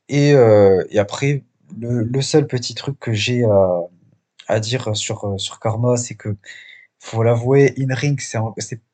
Et, 0.10 0.34
après, 0.98 1.44
le, 1.78 2.22
seul 2.22 2.48
petit 2.48 2.76
truc 2.76 3.00
que 3.00 3.14
j'ai 3.14 3.44
à, 4.48 4.60
dire 4.60 4.96
sur, 4.96 5.40
sur 5.40 5.60
Karma, 5.60 5.98
c'est 5.98 6.16
que 6.16 6.36
faut 7.00 7.24
l'avouer, 7.24 7.74
in 7.78 7.94
ring, 7.94 8.20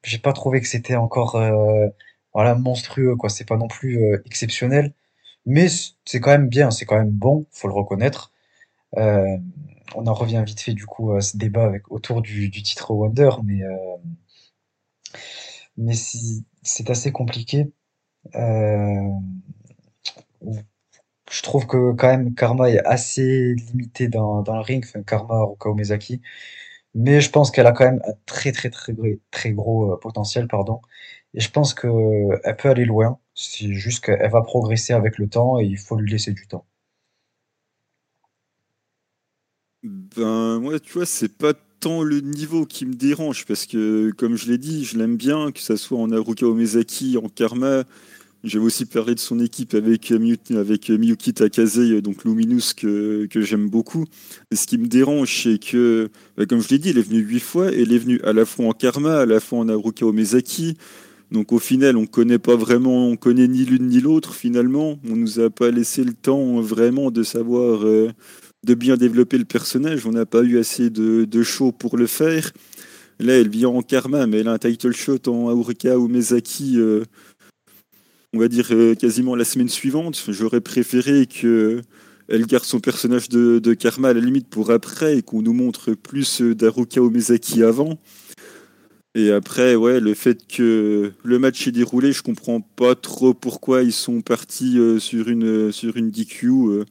j'ai 0.04 0.18
pas 0.20 0.34
trouvé 0.34 0.62
que 0.62 0.68
c'était 0.68 0.96
encore 0.96 1.40
voilà 2.34 2.56
monstrueux 2.56 3.16
quoi. 3.16 3.30
C'est 3.30 3.48
pas 3.48 3.58
non 3.58 3.68
plus 3.68 4.00
exceptionnel, 4.26 4.94
mais 5.46 5.68
c'est 6.06 6.20
quand 6.20 6.32
même 6.32 6.50
bien, 6.50 6.72
c'est 6.72 6.86
quand 6.86 6.98
même 6.98 7.12
bon, 7.12 7.46
faut 7.52 7.68
le 7.68 7.74
reconnaître. 7.74 8.33
Euh, 8.98 9.38
on 9.96 10.08
en 10.08 10.14
revient 10.14 10.44
vite 10.46 10.62
fait 10.62 10.74
du 10.74 10.86
coup 10.86 11.14
à 11.14 11.22
ce 11.22 11.38
débat 11.38 11.66
avec, 11.66 11.92
autour 11.92 12.22
du, 12.22 12.52
titre 12.52 12.92
Wonder, 12.94 13.30
mais, 13.44 13.64
euh, 13.64 13.98
c'est 16.64 16.90
assez 16.90 17.12
compliqué. 17.12 17.72
Euh, 18.36 19.10
je 21.32 21.42
trouve 21.42 21.68
que 21.68 21.94
quand 21.94 22.08
même 22.08 22.36
Karma 22.36 22.70
est 22.70 22.84
assez 22.86 23.56
limité 23.56 24.08
dans, 24.08 24.44
le 24.46 24.62
ring, 24.62 24.86
Karma 25.06 25.44
Ruka 25.44 25.70
Omezaki, 25.70 26.22
mais 26.96 27.22
je 27.22 27.30
pense 27.32 27.52
qu'elle 27.52 27.68
a 27.68 27.74
quand 27.74 27.86
même 27.86 28.02
un 28.08 28.14
très 28.26 28.52
très 28.52 28.70
très 28.70 28.94
très 29.32 29.54
gros 29.54 29.98
potentiel, 29.98 30.48
pardon, 30.48 30.82
et 31.34 31.42
je 31.42 31.52
pense 31.52 31.74
qu'elle 31.74 32.56
peut 32.58 32.70
aller 32.70 32.86
loin. 32.86 33.20
C'est 33.36 33.74
juste 33.74 34.06
qu'elle 34.06 34.32
va 34.32 34.42
progresser 34.44 34.94
avec 34.94 35.18
le 35.18 35.30
temps 35.30 35.60
et 35.60 35.66
il 35.66 35.78
faut 35.78 35.98
lui 35.98 36.12
laisser 36.12 36.34
du 36.34 36.48
temps. 36.48 36.66
Ben, 39.84 40.60
moi, 40.60 40.80
tu 40.80 40.94
vois, 40.94 41.06
c'est 41.06 41.32
pas 41.32 41.54
tant 41.82 42.04
le 42.04 42.22
niveau 42.22 42.66
qui 42.66 42.86
me 42.86 42.94
dérange, 42.94 43.46
parce 43.46 43.66
que, 43.66 44.12
comme 44.18 44.38
je 44.38 44.50
l'ai 44.50 44.58
dit, 44.58 44.86
je 44.86 44.98
l'aime 44.98 45.18
bien, 45.18 45.52
que 45.52 45.60
ça 45.60 45.76
soit 45.76 45.98
en 45.98 46.10
Haruka 46.12 46.46
Omezaki, 46.46 47.18
en 47.18 47.28
Karma. 47.28 47.84
J'avais 48.46 48.64
aussi 48.64 48.86
parlé 48.86 49.14
de 49.16 49.20
son 49.20 49.40
équipe 49.40 49.74
avec, 49.74 50.12
avec 50.12 50.90
Miyuki 50.90 51.34
Takase, 51.34 51.80
donc 52.02 52.24
Luminous, 52.24 52.74
que, 52.78 53.28
j'aime 53.36 53.70
beaucoup. 53.70 54.06
Et 54.52 54.56
ce 54.56 54.68
qui 54.68 54.78
me 54.78 54.88
dérange, 54.88 55.44
c'est 55.44 55.60
que, 55.60 56.10
ben, 56.38 56.46
comme 56.46 56.62
je 56.62 56.70
l'ai 56.70 56.78
dit, 56.78 56.90
elle 56.90 56.98
est 56.98 57.08
venue 57.10 57.20
huit 57.20 57.42
fois, 57.42 57.74
et 57.74 57.82
elle 57.82 57.92
est 57.92 57.98
venue 57.98 58.22
à 58.22 58.32
la 58.32 58.46
fois 58.46 58.68
en 58.68 58.72
Karma, 58.72 59.20
à 59.20 59.26
la 59.26 59.42
fois 59.42 59.60
en 59.60 59.68
Haruka 59.68 60.06
Omezaki. 60.06 60.78
Donc 61.32 61.52
au 61.52 61.60
final, 61.60 61.98
on 61.98 62.06
connaît 62.06 62.38
pas 62.38 62.56
vraiment, 62.56 63.08
on 63.08 63.16
connaît 63.18 63.48
ni 63.48 63.66
l'une 63.66 63.88
ni 63.88 64.00
l'autre 64.00 64.36
finalement. 64.36 65.00
On 65.10 65.16
nous 65.16 65.40
a 65.40 65.50
pas 65.50 65.72
laissé 65.72 66.04
le 66.04 66.14
temps 66.14 66.62
vraiment 66.62 67.10
de 67.10 67.24
savoir 67.24 67.86
euh, 67.86 68.12
de 68.64 68.74
bien 68.74 68.98
développer 68.98 69.38
le 69.38 69.46
personnage. 69.46 70.06
On 70.06 70.12
n'a 70.12 70.26
pas 70.26 70.42
eu 70.44 70.58
assez 70.58 70.90
de, 70.90 71.26
de 71.26 71.44
show 71.44 71.72
pour 71.72 71.98
le 71.98 72.08
faire. 72.08 72.52
Là, 73.20 73.34
elle 73.34 73.50
vient 73.50 73.70
en 73.70 73.82
karma, 73.82 74.28
mais 74.28 74.40
elle 74.40 74.48
a 74.48 74.54
un 74.54 74.58
title 74.58 74.94
shot 74.94 75.28
en 75.28 75.52
Aurika 75.52 75.98
ou 76.00 76.08
Mezaki, 76.08 76.78
euh, 76.78 77.04
on 78.34 78.40
va 78.40 78.48
dire 78.48 78.68
euh, 78.72 78.96
quasiment 78.96 79.36
la 79.36 79.46
semaine 79.46 79.70
suivante. 79.70 80.22
J'aurais 80.30 80.62
préféré 80.62 81.28
que 81.28 81.82
elle 82.28 82.46
garde 82.46 82.64
son 82.64 82.80
personnage 82.80 83.30
de, 83.30 83.74
karma 83.74 84.10
à 84.10 84.14
la 84.14 84.22
limite 84.22 84.48
pour 84.48 84.72
après 84.72 85.18
et 85.18 85.22
qu'on 85.22 85.42
nous 85.42 85.54
montre 85.54 85.94
plus 85.94 86.42
d'Aruka 86.42 87.02
Mezaki 87.02 87.64
avant. 87.64 88.00
Et 89.16 89.32
après, 89.32 89.76
ouais, 89.76 90.00
le 90.00 90.16
fait 90.16 90.48
que 90.48 91.12
le 91.24 91.40
match 91.40 91.68
est 91.68 91.72
déroulé, 91.72 92.14
je 92.14 92.24
comprends 92.24 92.62
pas 92.62 92.96
trop 92.96 93.36
pourquoi 93.36 93.84
ils 93.84 93.94
sont 93.94 94.22
partis 94.22 94.80
euh, 94.80 94.98
sur 94.98 95.30
une 95.30 95.72
sur 95.72 95.98
une 95.98 96.10
DQ 96.10 96.84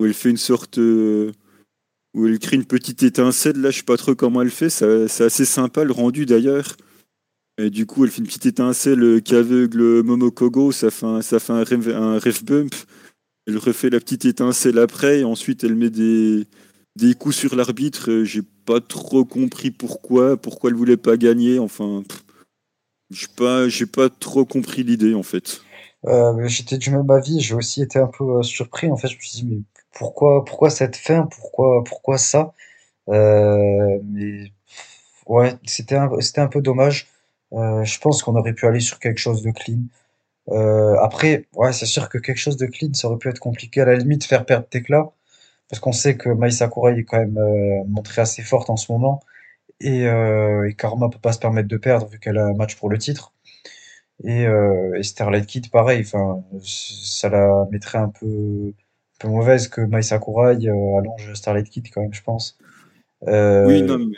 où 0.00 0.04
elle 0.04 0.14
fait 0.14 0.30
une 0.30 0.36
sorte 0.36 0.78
où 0.78 2.26
elle 2.26 2.38
crée 2.38 2.56
une 2.56 2.64
petite 2.64 3.02
étincelle. 3.02 3.60
Là, 3.60 3.70
je 3.70 3.78
sais 3.78 3.82
pas 3.82 3.96
trop 3.96 4.14
comment 4.14 4.42
elle 4.42 4.50
fait. 4.50 4.70
C'est 4.70 5.24
assez 5.24 5.44
sympa 5.44 5.84
le 5.84 5.92
rendu 5.92 6.26
d'ailleurs. 6.26 6.76
Et 7.58 7.70
du 7.70 7.86
coup, 7.86 8.04
elle 8.04 8.10
fait 8.10 8.18
une 8.18 8.26
petite 8.26 8.46
étincelle 8.46 9.22
qui 9.22 9.34
aveugle 9.34 10.02
Momokogo. 10.02 10.72
Ça 10.72 10.90
fait 10.90 11.06
un, 11.06 11.22
ça 11.22 11.38
fait 11.38 11.52
un, 11.52 11.62
ref, 12.18 12.44
bump. 12.44 12.74
Elle 13.46 13.58
refait 13.58 13.90
la 13.90 14.00
petite 14.00 14.24
étincelle 14.24 14.78
après. 14.78 15.20
Et 15.20 15.24
ensuite, 15.24 15.64
elle 15.64 15.74
met 15.74 15.90
des, 15.90 16.46
des 16.96 17.14
coups 17.14 17.36
sur 17.36 17.54
l'arbitre. 17.54 18.24
J'ai 18.24 18.42
pas 18.64 18.80
trop 18.80 19.24
compris 19.24 19.70
pourquoi. 19.70 20.36
Pourquoi 20.36 20.70
elle 20.70 20.76
voulait 20.76 20.96
pas 20.96 21.16
gagner. 21.16 21.58
Enfin, 21.58 22.02
j'ai 23.10 23.28
pas, 23.36 23.68
j'ai 23.68 23.86
pas 23.86 24.08
trop 24.08 24.44
compris 24.44 24.82
l'idée 24.82 25.14
en 25.14 25.22
fait. 25.22 25.62
Euh, 26.06 26.46
j'étais 26.46 26.78
du 26.78 26.90
même 26.90 27.10
avis. 27.10 27.40
J'ai 27.40 27.54
aussi 27.54 27.82
été 27.82 27.98
un 27.98 28.08
peu 28.08 28.24
euh, 28.38 28.42
surpris. 28.42 28.90
En 28.90 28.96
fait, 28.96 29.08
je 29.08 29.16
me 29.16 29.20
suis 29.20 29.40
dit, 29.40 29.46
mais 29.46 29.62
pourquoi, 29.96 30.44
pourquoi 30.44 30.70
cette 30.70 30.96
fin? 30.96 31.26
Pourquoi, 31.26 31.82
pourquoi 31.84 32.18
ça? 32.18 32.52
Euh, 33.08 33.98
mais 34.04 34.52
ouais, 35.26 35.54
c'était 35.64 35.96
un, 35.96 36.48
peu 36.48 36.60
dommage. 36.62 37.08
Euh, 37.52 37.84
je 37.84 37.98
pense 38.00 38.22
qu'on 38.22 38.36
aurait 38.36 38.54
pu 38.54 38.66
aller 38.66 38.80
sur 38.80 38.98
quelque 38.98 39.18
chose 39.18 39.42
de 39.42 39.50
clean. 39.50 39.80
Euh, 40.50 40.96
après, 41.00 41.46
ouais, 41.54 41.72
c'est 41.72 41.86
sûr 41.86 42.08
que 42.08 42.18
quelque 42.18 42.38
chose 42.38 42.56
de 42.56 42.66
clean, 42.66 42.92
ça 42.94 43.08
aurait 43.08 43.18
pu 43.18 43.28
être 43.30 43.38
compliqué. 43.40 43.80
À 43.82 43.86
la 43.86 43.96
limite, 43.96 44.24
faire 44.24 44.44
perdre 44.46 44.66
Tekla, 44.68 45.10
parce 45.68 45.80
qu'on 45.80 45.92
sait 45.92 46.16
que 46.16 46.28
Mai 46.30 46.50
Sakurai 46.50 46.98
est 46.98 47.04
quand 47.04 47.18
même 47.18 47.38
montrée 47.88 48.22
assez 48.22 48.42
forte 48.42 48.70
en 48.70 48.76
ce 48.76 48.92
moment. 48.92 49.20
Et, 49.80 50.02
et 50.04 50.74
Karma 50.78 51.08
peut 51.10 51.18
pas 51.18 51.32
se 51.32 51.38
permettre 51.38 51.68
de 51.68 51.76
perdre 51.78 52.08
vu 52.08 52.18
qu'elle 52.20 52.38
a 52.38 52.46
un 52.46 52.54
match 52.54 52.76
pour 52.76 52.90
le 52.90 52.98
titre. 52.98 53.32
Et, 54.24 54.44
et 54.44 55.02
Starlight 55.02 55.46
Kid, 55.46 55.70
pareil, 55.70 56.04
ça 56.04 57.28
la 57.30 57.66
mettrait 57.70 57.98
un 57.98 58.10
peu 58.10 58.72
peu 59.18 59.28
mauvaise 59.28 59.68
que 59.68 59.80
Mai 59.80 60.02
Sakurai 60.02 60.56
euh, 60.66 60.98
allonge 60.98 61.34
Starlight 61.34 61.70
Kid 61.70 61.86
quand 61.92 62.02
même, 62.02 62.14
je 62.14 62.22
pense. 62.22 62.58
Euh, 63.26 63.66
oui, 63.66 63.82
non, 63.82 63.98
mais... 63.98 64.16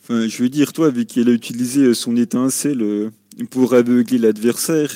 Enfin, 0.00 0.26
je 0.26 0.42
veux 0.42 0.48
dire, 0.48 0.72
toi, 0.72 0.90
vu 0.90 1.04
qu'elle 1.04 1.28
a 1.28 1.32
utilisé 1.32 1.92
son 1.94 2.16
étincelle 2.16 2.82
euh, 2.82 3.10
pour 3.50 3.74
aveugler 3.74 4.18
l'adversaire, 4.18 4.90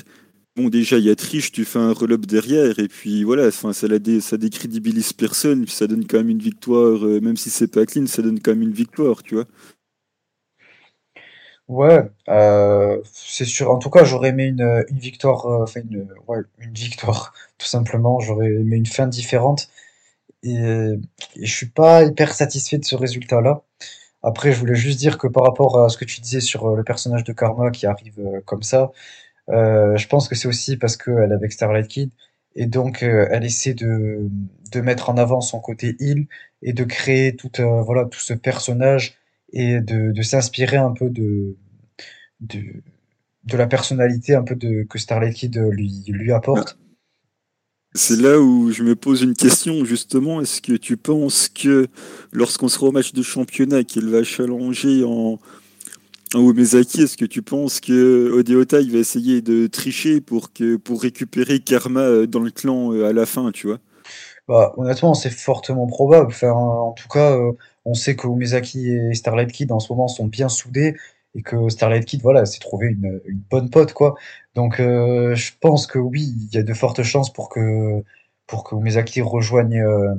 bon, 0.57 0.69
déjà, 0.69 0.99
il 0.99 1.05
y 1.05 1.11
a 1.11 1.17
triche, 1.17 1.53
tu 1.53 1.65
fais 1.65 1.79
un 1.79 1.93
roll-up 1.93 2.25
derrière, 2.27 2.79
et 2.79 2.89
puis 2.89 3.25
voilà, 3.25 3.49
enfin, 3.49 3.73
ça, 3.73 3.89
la 3.89 3.99
dé... 3.99 4.21
ça 4.21 4.37
décrédibilise 4.39 5.13
personne, 5.13 5.65
puis 5.65 5.75
ça 5.75 5.87
donne 5.87 6.07
quand 6.07 6.19
même 6.19 6.31
une 6.31 6.39
victoire, 6.39 7.01
même 7.01 7.37
si 7.37 7.51
c'est 7.51 7.69
pas 7.69 7.85
clean, 7.85 8.07
ça 8.07 8.23
donne 8.23 8.41
quand 8.41 8.53
même 8.53 8.63
une 8.63 8.73
victoire, 8.73 9.23
tu 9.23 9.35
vois. 9.35 9.47
Ouais, 11.69 12.11
euh, 12.29 13.01
c'est 13.05 13.45
sûr. 13.47 13.71
En 13.71 13.79
tout 13.79 13.89
cas, 13.89 14.05
j'aurais 14.05 14.29
aimé 14.31 14.45
une, 14.47 14.85
une 14.91 14.99
victoire, 14.99 15.47
euh, 15.47 15.63
enfin 15.63 15.81
une, 15.81 16.07
ouais, 16.29 16.41
une 16.59 16.75
victoire, 16.75 17.33
tout 17.63 17.69
simplement. 17.69 18.19
J'aurais 18.21 18.49
aimé 18.49 18.77
une 18.77 18.87
fin 18.87 19.07
différente. 19.07 19.69
Et, 20.43 20.59
je 21.41 21.55
suis 21.55 21.69
pas 21.69 22.05
hyper 22.05 22.35
satisfait 22.35 22.79
de 22.79 22.85
ce 22.85 22.97
résultat-là. 22.97 23.63
Après, 24.23 24.53
je 24.53 24.59
voulais 24.59 24.75
juste 24.75 24.99
dire 24.99 25.19
que 25.19 25.29
par 25.29 25.45
rapport 25.45 25.81
à 25.81 25.89
ce 25.89 25.97
que 25.99 26.05
tu 26.05 26.21
disais 26.21 26.41
sur 26.41 26.67
euh, 26.67 26.77
le 26.77 26.85
personnage 26.85 27.25
de 27.25 27.33
Karma 27.33 27.71
qui 27.71 27.87
arrive 27.87 28.21
comme 28.45 28.63
ça, 28.63 28.93
euh, 29.51 29.97
je 29.97 30.09
pense 30.09 30.29
que 30.29 30.35
c'est 30.35 30.49
aussi 30.49 30.77
parce 30.77 30.97
qu'elle 30.97 31.31
est 31.33 31.35
avec 31.35 31.53
Starlight 31.53 31.89
Kid 31.89 32.11
et 32.55 32.67
donc 32.67 33.03
elle 33.03 33.45
essaie 33.45 33.75
de, 33.75 34.29
de 34.73 34.81
mettre 34.81 35.11
en 35.11 35.17
avant 35.17 35.41
son 35.41 35.61
côté 35.61 35.97
heal 36.01 36.27
et 36.63 36.73
de 36.73 36.85
créer 36.85 37.35
tout, 37.37 37.51
voilà, 37.59 38.05
tout 38.07 38.21
ce 38.21 38.35
personnage 38.35 39.17
et 39.53 39.81
de, 39.81 40.13
de 40.13 40.23
s'inspirer 40.23 40.77
un 40.77 40.93
peu 40.93 41.11
de, 41.11 41.57
de, 42.41 42.63
de, 43.45 43.57
la 43.57 43.67
personnalité 43.67 44.35
un 44.35 44.43
peu 44.43 44.55
de, 44.55 44.85
que 44.85 44.99
Starlight 44.99 45.35
Kid 45.35 45.57
lui, 45.57 46.05
lui 46.09 46.33
apporte. 46.33 46.79
C'est 47.95 48.17
là 48.17 48.41
où 48.41 48.71
je 48.71 48.83
me 48.83 48.97
pose 48.97 49.23
une 49.23 49.35
question, 49.35 49.85
justement. 49.85 50.41
Est-ce 50.41 50.63
que 50.63 50.73
tu 50.73 50.97
penses 50.97 51.49
que 51.49 51.89
lorsqu'on 52.33 52.69
sera 52.69 52.87
au 52.87 52.93
match 52.93 53.13
de 53.13 53.23
championnat, 53.23 53.85
qu'elle 53.85 54.09
va 54.09 54.25
challenger 54.25 55.05
en, 55.05 55.39
en 56.35 56.39
Omezaki, 56.39 57.03
est-ce 57.03 57.17
que 57.19 57.27
tu 57.27 57.43
penses 57.43 57.81
que 57.81 58.31
Odeota 58.33 58.81
il 58.81 58.93
va 58.93 58.99
essayer 58.99 59.43
de 59.43 59.67
tricher 59.67 60.21
pour, 60.23 60.53
que, 60.53 60.77
pour 60.77 61.03
récupérer 61.03 61.61
Karma 61.61 62.27
dans 62.27 62.41
le 62.41 62.51
clan 62.51 62.93
euh, 62.95 63.09
à 63.09 63.13
la 63.13 63.27
fin, 63.27 63.53
tu 63.53 63.67
vois? 63.67 63.79
Bah, 64.49 64.73
Honnêtement, 64.77 65.15
c'est 65.15 65.31
fortement 65.31 65.87
probable. 65.87 66.35
En 66.43 66.93
tout 66.93 67.09
cas, 67.09 67.37
euh, 67.37 67.53
on 67.85 67.95
sait 67.95 68.17
que 68.17 68.27
Umezaki 68.27 68.91
et 68.91 69.15
Starlight 69.15 69.53
Kid 69.53 69.73
en 69.73 69.81
ce 69.81 69.93
moment 69.93 70.09
sont 70.09 70.27
bien 70.27 70.49
soudés 70.49 70.97
et 71.35 71.43
que 71.43 71.69
Starlight 71.69 72.05
Kid, 72.05 72.23
voilà, 72.23 72.45
s'est 72.45 72.61
trouvé 72.61 72.89
une, 72.89 73.21
une, 73.27 73.41
bonne 73.51 73.71
pote, 73.71 73.93
quoi. 73.93 74.17
Donc, 74.55 74.81
euh, 74.81 75.35
je 75.35 75.53
pense 75.61 75.87
que 75.87 75.99
oui, 75.99 76.35
il 76.37 76.55
y 76.55 76.59
a 76.59 76.63
de 76.63 76.75
fortes 76.75 77.03
chances 77.03 77.33
pour 77.33 77.49
que, 77.49 78.03
pour 78.47 78.65
que 78.65 78.75
Umezaki 78.75 79.23
rejoigne 79.23 79.81
euh, 79.81 80.15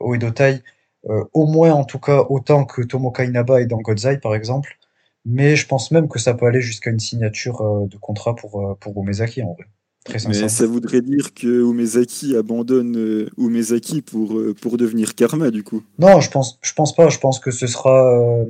Oedotai, 0.00 0.62
euh, 1.10 1.24
au 1.32 1.46
moins 1.46 1.72
en 1.72 1.84
tout 1.84 1.98
cas 1.98 2.24
autant 2.28 2.64
que 2.64 2.82
Tomoka 2.82 3.24
Inaba 3.24 3.60
et 3.60 3.66
dans 3.66 3.78
Godzai, 3.78 4.18
par 4.18 4.34
exemple. 4.34 4.78
Mais 5.24 5.56
je 5.56 5.66
pense 5.66 5.90
même 5.90 6.08
que 6.08 6.18
ça 6.18 6.34
peut 6.34 6.46
aller 6.46 6.60
jusqu'à 6.60 6.90
une 6.90 7.00
signature 7.00 7.60
euh, 7.60 7.86
de 7.86 7.96
contrat 7.96 8.34
pour, 8.36 8.76
pour 8.78 9.02
Umezaki, 9.02 9.42
en 9.42 9.54
vrai. 9.54 9.66
Mais 10.26 10.48
ça 10.48 10.66
voudrait 10.66 11.00
dire 11.00 11.32
que 11.32 11.46
Umezaki 11.46 12.36
abandonne 12.36 13.28
Umezaki 13.38 14.02
pour, 14.02 14.36
pour 14.60 14.76
devenir 14.76 15.14
Karma, 15.14 15.52
du 15.52 15.62
coup. 15.62 15.84
Non, 16.00 16.20
je 16.20 16.28
pense, 16.28 16.58
je 16.60 16.72
pense 16.74 16.92
pas. 16.92 17.08
Je 17.08 17.18
pense 17.18 17.38
que 17.38 17.52
ce 17.52 17.68
sera. 17.68 18.44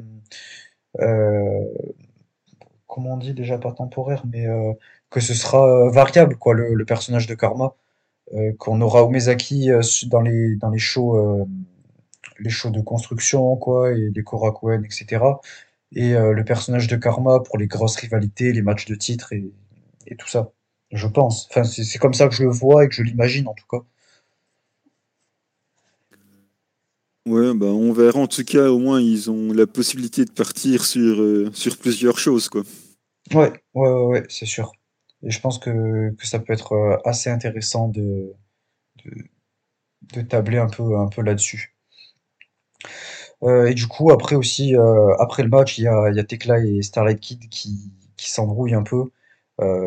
Euh, 1.00 1.04
euh 1.04 1.64
comment 2.86 3.14
on 3.14 3.16
dit 3.16 3.32
déjà 3.34 3.56
pas 3.58 3.72
temporaire, 3.72 4.24
mais 4.30 4.46
euh, 4.46 4.72
que 5.10 5.20
ce 5.20 5.32
sera 5.34 5.88
variable, 5.90 6.36
quoi, 6.36 6.54
le, 6.54 6.74
le 6.74 6.84
personnage 6.84 7.26
de 7.26 7.34
Karma. 7.34 7.74
qu'on 8.58 8.80
aura 8.82 9.02
Umezaki 9.04 9.70
dans 10.06 10.20
les, 10.20 10.56
dans 10.56 10.70
les 10.70 10.78
shows, 10.78 11.46
les 12.38 12.50
shows 12.50 12.70
de 12.70 12.80
construction, 12.82 13.56
quoi, 13.56 13.92
et 13.92 14.10
les 14.14 14.22
Korakuen, 14.22 14.84
etc. 14.84 15.24
Et 15.92 16.12
le 16.12 16.44
personnage 16.44 16.86
de 16.88 16.96
Karma 16.96 17.40
pour 17.40 17.58
les 17.58 17.66
grosses 17.66 17.96
rivalités, 17.96 18.52
les 18.52 18.62
matchs 18.62 18.86
de 18.86 18.94
titre 18.94 19.32
et, 19.32 19.50
et 20.06 20.16
tout 20.16 20.28
ça. 20.28 20.52
Je 20.92 21.06
pense. 21.06 21.48
Enfin, 21.50 21.64
c'est 21.64 21.98
comme 21.98 22.14
ça 22.14 22.28
que 22.28 22.34
je 22.34 22.42
le 22.44 22.50
vois 22.50 22.84
et 22.84 22.88
que 22.88 22.94
je 22.94 23.02
l'imagine 23.02 23.48
en 23.48 23.54
tout 23.54 23.66
cas. 23.70 23.84
Ouais, 27.26 27.54
bah 27.54 27.66
on 27.66 27.92
verra. 27.92 28.18
En 28.18 28.26
tout 28.26 28.44
cas, 28.44 28.68
au 28.68 28.78
moins, 28.78 29.00
ils 29.00 29.30
ont 29.30 29.52
la 29.52 29.66
possibilité 29.66 30.24
de 30.24 30.32
partir 30.32 30.84
sur, 30.84 31.20
euh, 31.20 31.50
plusieurs 31.80 32.18
choses, 32.18 32.48
quoi. 32.48 32.62
Ouais, 33.32 33.52
ouais, 33.74 33.90
ouais, 33.90 34.24
c'est 34.28 34.46
sûr. 34.46 34.72
Et 35.22 35.30
je 35.30 35.40
pense 35.40 35.58
que, 35.58 36.14
ça 36.22 36.40
peut 36.40 36.52
être 36.52 36.72
euh, 36.72 36.96
assez 37.04 37.30
intéressant 37.30 37.88
de, 37.88 38.32
tabler 40.28 40.58
un 40.58 40.66
peu, 40.66 41.22
là-dessus. 41.22 41.76
Euh, 43.44 43.66
et 43.66 43.74
du 43.74 43.86
coup, 43.86 44.10
après 44.10 44.34
aussi, 44.36 44.74
après 45.20 45.44
le 45.44 45.48
match, 45.48 45.78
il 45.78 45.84
y 45.84 45.88
a, 45.88 46.10
y 46.10 46.26
Tekla 46.26 46.58
et 46.58 46.82
Starlight 46.82 47.20
Kid 47.20 47.48
qui, 47.48 47.92
qui 48.16 48.30
s'embrouillent 48.30 48.74
un 48.74 48.82
peu. 48.82 49.10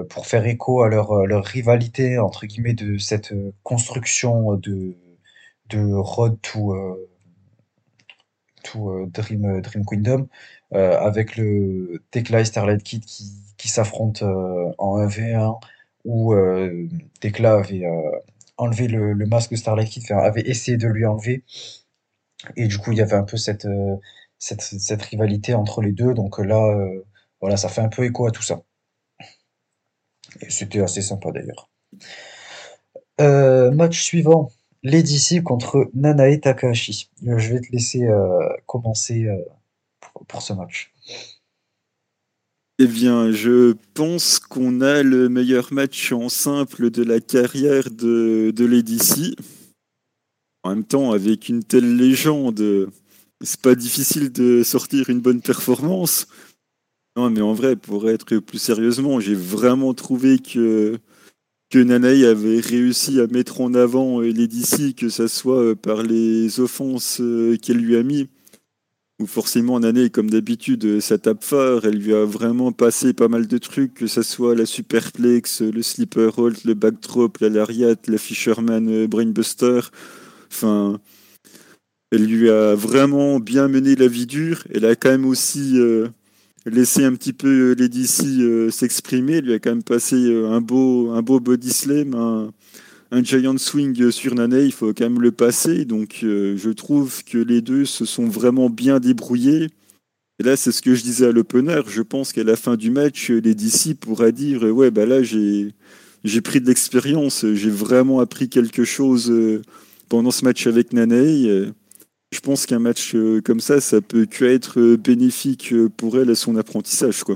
Pour 0.10 0.26
faire 0.26 0.46
écho 0.46 0.84
à 0.84 0.90
leur, 0.90 1.26
leur 1.26 1.44
rivalité, 1.44 2.18
entre 2.18 2.46
guillemets, 2.46 2.74
de 2.74 2.98
cette 2.98 3.34
construction 3.64 4.54
de, 4.54 4.96
de 5.68 5.94
Road 5.94 6.38
to, 6.42 6.74
to 8.66 9.06
Dream, 9.08 9.62
Dream 9.62 9.86
Kingdom, 9.86 10.28
avec 10.72 11.38
le 11.38 12.04
Tekla 12.12 12.42
et 12.42 12.46
Starlight 12.46 12.84
Kid 12.84 13.06
qui, 13.06 13.68
s'affrontent 13.68 14.26
en 14.78 15.00
1v1, 15.00 15.60
où 16.06 16.36
Tekla 17.20 17.56
avait 17.56 17.84
enlevé 18.58 18.88
le, 18.88 19.16
masque 19.26 19.52
de 19.52 19.56
Starlight 19.56 19.90
Kid, 19.90 20.12
avait 20.12 20.42
essayé 20.42 20.78
de 20.78 20.88
lui 20.88 21.06
enlever. 21.06 21.44
Et 22.58 22.68
du 22.68 22.78
coup, 22.78 22.92
il 22.92 22.98
y 22.98 23.02
avait 23.02 23.16
un 23.16 23.24
peu 23.24 23.38
cette, 23.38 23.68
cette, 24.40 24.62
cette 24.62 25.02
rivalité 25.02 25.54
entre 25.54 25.82
les 25.82 25.92
deux. 25.92 26.14
Donc 26.14 26.40
là, 26.40 26.76
voilà, 27.42 27.58
ça 27.58 27.70
fait 27.70 27.82
un 27.82 27.90
peu 27.90 28.04
écho 28.06 28.28
à 28.28 28.32
tout 28.32 28.44
ça. 28.44 28.62
Et 30.42 30.50
c'était 30.50 30.82
assez 30.82 31.02
sympa 31.02 31.32
d'ailleurs. 31.32 31.70
Euh, 33.22 33.72
match 33.72 34.02
suivant, 34.02 34.52
Lady 34.86 35.42
contre 35.42 35.90
Nanae 35.96 36.40
Takahashi. 36.40 37.10
Euh, 37.26 37.40
je 37.40 37.54
vais 37.54 37.60
te 37.60 37.72
laisser 37.72 38.06
euh, 38.06 38.40
commencer 38.68 39.26
euh, 39.26 39.42
pour, 40.28 40.44
ce 40.44 40.54
match. 40.54 40.94
Eh 42.78 42.86
bien, 42.86 43.32
je 43.32 43.74
pense 43.96 44.38
qu'on 44.38 44.82
a 44.82 45.02
le 45.02 45.28
meilleur 45.28 45.74
match 45.74 46.12
en 46.12 46.30
simple 46.30 46.92
de 46.92 47.02
la 47.02 47.20
carrière 47.20 47.90
de, 47.90 48.52
de 48.56 48.66
Lady 48.66 49.36
En 50.64 50.70
même 50.70 50.84
temps, 50.84 51.14
avec 51.14 51.50
une 51.50 51.64
telle 51.64 51.96
légende, 51.96 52.92
c'est 53.42 53.62
pas 53.62 53.74
difficile 53.74 54.32
de 54.32 54.62
sortir 54.62 55.10
une 55.10 55.20
bonne 55.20 55.42
performance. 55.42 56.28
Non, 57.16 57.32
mais 57.32 57.42
en 57.42 57.54
vrai, 57.54 57.76
pour 57.76 58.08
être 58.08 58.38
plus 58.38 58.60
sérieusement, 58.60 59.20
j'ai 59.20 59.36
vraiment 59.36 59.96
trouvé 59.96 60.38
que, 60.38 61.00
que 61.70 61.80
Nanae 61.80 62.26
avait 62.26 62.60
réussi 62.60 63.20
à 63.20 63.28
mettre 63.28 63.62
en 63.62 63.74
avant 63.74 64.22
euh, 64.22 64.32
les 64.32 64.48
DC, 64.48 64.96
que 64.96 65.10
ce 65.10 65.28
soit 65.28 65.60
euh, 65.60 65.76
par 65.76 66.04
les 66.04 66.60
offenses 66.60 67.20
euh, 67.22 67.58
qu'elle 67.58 67.78
lui 67.78 67.96
a 67.98 68.04
mis, 68.04 68.28
ou 69.20 69.26
forcément 69.26 69.80
Nanae, 69.80 70.10
comme 70.10 70.30
d'habitude, 70.30 71.00
ça 71.00 71.18
tape 71.18 71.44
fort. 71.44 71.86
Elle 71.86 71.98
lui 71.98 72.14
a 72.14 72.26
vraiment 72.26 72.72
passé 72.72 73.14
pas 73.14 73.28
mal 73.28 73.48
de 73.48 73.58
trucs, 73.58 73.94
que 73.94 74.08
ce 74.08 74.22
soit 74.22 74.56
la 74.56 74.66
superplex, 74.66 75.62
le 75.62 75.82
sleeper 75.82 76.38
hold, 76.38 76.58
le 76.66 76.74
backdrop, 76.74 77.38
la 77.40 77.50
lariat, 77.50 77.96
la 78.08 78.18
fisherman 78.18 79.08
brainbuster. 79.08 79.80
Enfin, 80.52 81.00
elle 82.12 82.26
lui 82.26 82.50
a 82.50 82.76
vraiment 82.76 83.40
bien 83.40 83.70
mené 83.70 83.96
la 83.96 84.08
vie 84.08 84.28
dure. 84.28 84.64
Elle 84.74 84.86
a 84.86 84.96
quand 84.96 85.10
même 85.10 85.26
aussi 85.26 85.80
laissé 86.66 87.04
un 87.04 87.14
petit 87.14 87.34
peu 87.34 87.72
euh, 87.72 87.76
Lady 87.76 88.08
C 88.08 88.26
euh, 88.26 88.70
s'exprimer. 88.70 89.34
Elle 89.34 89.46
lui 89.46 89.54
a 89.54 89.60
quand 89.60 89.72
même 89.72 89.84
passé 89.84 90.16
un 90.16 90.62
beau, 90.62 91.12
un 91.12 91.22
beau 91.22 91.40
body 91.40 91.72
slam, 91.72 92.16
un, 93.12 93.24
giant 93.24 93.58
swing 93.58 94.12
sur 94.12 94.36
Nane. 94.36 94.62
Il 94.64 94.72
faut 94.72 94.94
quand 94.94 95.06
même 95.06 95.22
le 95.22 95.32
passer. 95.32 95.86
Donc 95.86 96.18
je 96.22 96.70
trouve 96.72 97.24
que 97.24 97.38
les 97.38 97.62
deux 97.62 97.86
se 97.86 98.06
sont 98.06 98.28
vraiment 98.28 98.70
bien 98.70 99.00
débrouillés. 99.00 99.70
Et 100.40 100.44
là, 100.44 100.58
c'est 100.58 100.74
ce 100.74 100.82
que 100.82 100.96
je 100.96 101.04
disais 101.04 101.28
à 101.28 101.32
l'opener. 101.32 101.82
Je 101.88 102.02
pense 102.02 102.34
qu'à 102.34 102.44
la 102.44 102.58
fin 102.58 102.76
du 102.76 102.92
match, 102.92 103.30
Lady 103.30 103.70
C 103.70 103.94
pourra 103.94 104.32
dire 104.32 104.64
Ouais, 104.64 104.92
bah 104.92 105.06
là, 105.06 105.24
j'ai, 105.24 105.74
j'ai 106.26 106.42
pris 106.42 106.60
de 106.60 106.68
l'expérience. 106.68 107.46
J'ai 107.54 107.70
vraiment 107.70 108.20
appris 108.20 108.50
quelque 108.50 108.84
chose 108.84 109.34
pendant 110.10 110.32
ce 110.32 110.44
match 110.44 110.68
avec 110.68 110.92
Nane 110.92 111.74
je 112.36 112.42
pense 112.42 112.66
qu'un 112.66 112.80
match 112.80 113.16
euh, 113.16 113.42
comme 113.42 113.60
ça, 113.60 113.80
ça 113.80 114.02
peut 114.02 114.26
que 114.26 114.44
être 114.46 114.80
euh, 114.80 114.98
bénéfique 114.98 115.72
euh, 115.72 115.90
pour 115.90 116.18
elle 116.18 116.30
et 116.30 116.36
son 116.36 116.58
apprentissage, 116.58 117.24
quoi. 117.24 117.36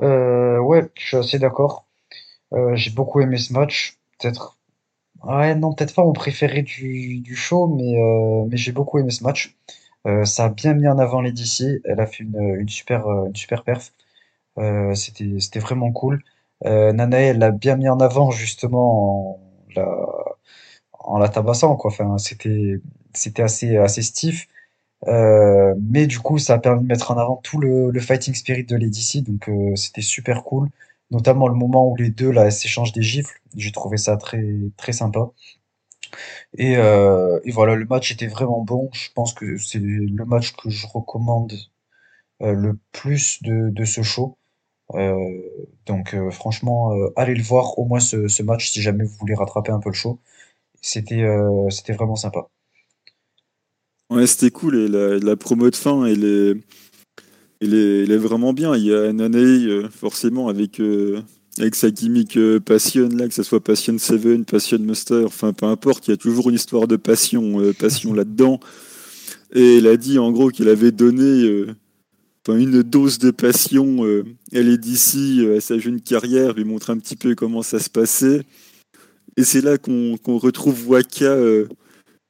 ouais, 0.00 0.88
je 0.94 1.06
suis 1.06 1.16
assez 1.16 1.38
d'accord. 1.38 1.86
j'ai 2.74 2.90
beaucoup 2.90 3.20
aimé 3.20 3.36
ce 3.38 3.52
match. 3.52 3.98
Peut-être, 4.18 4.58
ouais, 5.24 5.54
non, 5.56 5.74
peut-être 5.74 5.94
pas 5.94 6.04
mon 6.04 6.12
préféré 6.12 6.62
du, 6.62 7.20
du 7.20 7.36
show, 7.36 7.66
mais, 7.66 7.94
mais 8.48 8.56
j'ai 8.56 8.72
beaucoup 8.72 8.98
aimé 8.98 9.10
ce 9.10 9.24
match. 9.24 9.56
ça 10.24 10.46
a 10.46 10.48
bien 10.48 10.74
mis 10.74 10.88
en 10.88 10.98
avant 10.98 11.20
les 11.20 11.32
DC. 11.32 11.80
Elle 11.84 12.00
a 12.00 12.06
fait 12.06 12.24
une, 12.24 12.56
une 12.60 12.68
super, 12.68 13.06
une 13.26 13.36
super 13.36 13.64
perf. 13.64 13.92
c'était, 14.94 15.40
c'était 15.40 15.60
vraiment 15.60 15.92
cool. 15.92 16.22
Nana, 16.64 17.18
elle 17.20 17.38
l'a 17.38 17.50
bien 17.50 17.76
mis 17.76 17.88
en 17.88 18.00
avant 18.00 18.30
justement 18.30 19.36
en 19.36 19.40
la, 19.76 19.86
en 20.92 21.18
la 21.18 21.28
tabassant, 21.28 21.76
quoi. 21.76 21.90
Enfin, 21.90 22.18
c'était, 22.18 22.80
c'était 23.14 23.42
assez, 23.42 23.76
assez 23.76 24.02
stiff. 24.02 24.46
Euh, 25.08 25.74
mais 25.80 26.06
du 26.06 26.18
coup, 26.20 26.38
ça 26.38 26.54
a 26.54 26.58
permis 26.58 26.82
de 26.82 26.88
mettre 26.88 27.10
en 27.10 27.18
avant 27.18 27.36
tout 27.36 27.58
le, 27.60 27.92
fighting 28.00 28.34
spirit 28.34 28.64
de 28.64 28.76
Lady 28.76 29.22
donc 29.22 29.48
euh, 29.48 29.76
c'était 29.76 30.02
super 30.02 30.44
cool. 30.44 30.68
Notamment 31.10 31.48
le 31.48 31.54
moment 31.54 31.88
où 31.90 31.96
les 31.96 32.10
deux 32.10 32.30
là 32.30 32.50
s'échangent 32.50 32.92
des 32.92 33.02
gifles, 33.02 33.40
j'ai 33.56 33.72
trouvé 33.72 33.98
ça 33.98 34.16
très 34.16 34.42
très 34.76 34.92
sympa. 34.92 35.30
Et, 36.56 36.76
euh, 36.76 37.40
voilà, 37.52 37.74
le 37.74 37.84
match 37.86 38.12
était 38.12 38.26
vraiment 38.26 38.62
bon. 38.62 38.90
Je 38.92 39.10
pense 39.14 39.34
que 39.34 39.58
c'est 39.58 39.78
le 39.80 40.24
match 40.24 40.54
que 40.54 40.70
je 40.70 40.86
recommande 40.86 41.52
le 42.40 42.78
plus 42.92 43.42
de, 43.42 43.84
ce 43.84 44.02
show. 44.02 44.36
donc 45.86 46.16
franchement, 46.30 46.92
allez 47.16 47.34
le 47.34 47.42
voir 47.42 47.78
au 47.78 47.84
moins 47.86 48.00
ce, 48.00 48.42
match 48.42 48.70
si 48.70 48.82
jamais 48.82 49.04
vous 49.04 49.16
voulez 49.20 49.34
rattraper 49.34 49.72
un 49.72 49.80
peu 49.80 49.90
le 49.90 49.94
show. 49.94 50.20
C'était 50.82 51.22
vraiment 51.92 52.16
sympa. 52.16 52.48
Ouais, 54.14 54.28
c'était 54.28 54.52
cool. 54.52 54.76
Et 54.76 54.88
la, 54.88 55.36
promo 55.36 55.68
de 55.70 55.74
fin, 55.74 56.04
elle 56.04 56.24
est, 57.60 58.16
vraiment 58.16 58.52
bien. 58.52 58.76
Il 58.76 58.84
y 58.84 58.94
a 58.94 59.12
Nane, 59.12 59.34
euh, 59.34 59.88
forcément, 59.88 60.46
avec, 60.46 60.78
euh, 60.78 61.20
avec 61.58 61.74
sa 61.74 61.90
gimmick 61.90 62.36
euh, 62.36 62.60
Passion, 62.60 63.08
là, 63.08 63.26
que 63.26 63.34
ce 63.34 63.42
soit 63.42 63.58
Passion 63.58 63.98
7, 63.98 64.44
Passion 64.48 64.78
Master, 64.78 65.26
enfin, 65.26 65.52
peu 65.52 65.66
importe, 65.66 66.06
il 66.06 66.12
y 66.12 66.14
a 66.14 66.16
toujours 66.16 66.48
une 66.48 66.54
histoire 66.54 66.86
de 66.86 66.94
passion, 66.94 67.60
passion 67.76 68.14
là-dedans. 68.14 68.60
Et 69.52 69.78
elle 69.78 69.88
a 69.88 69.96
dit, 69.96 70.20
en 70.20 70.30
gros, 70.30 70.50
qu'elle 70.50 70.68
avait 70.68 70.92
donné 70.92 71.64
une 72.48 72.82
dose 72.84 73.18
de 73.18 73.32
passion. 73.32 74.06
elle 74.52 74.68
est 74.68 74.78
d'ici 74.78 75.44
à 75.56 75.60
sa 75.60 75.76
jeune 75.80 76.00
carrière, 76.00 76.54
lui 76.54 76.64
montre 76.64 76.90
un 76.90 76.98
petit 76.98 77.16
peu 77.16 77.34
comment 77.34 77.62
ça 77.62 77.80
se 77.80 77.90
passait. 77.90 78.42
Et 79.36 79.42
c'est 79.42 79.60
là 79.60 79.76
qu'on 79.76 80.16
retrouve 80.38 80.88
Waka 80.88 81.36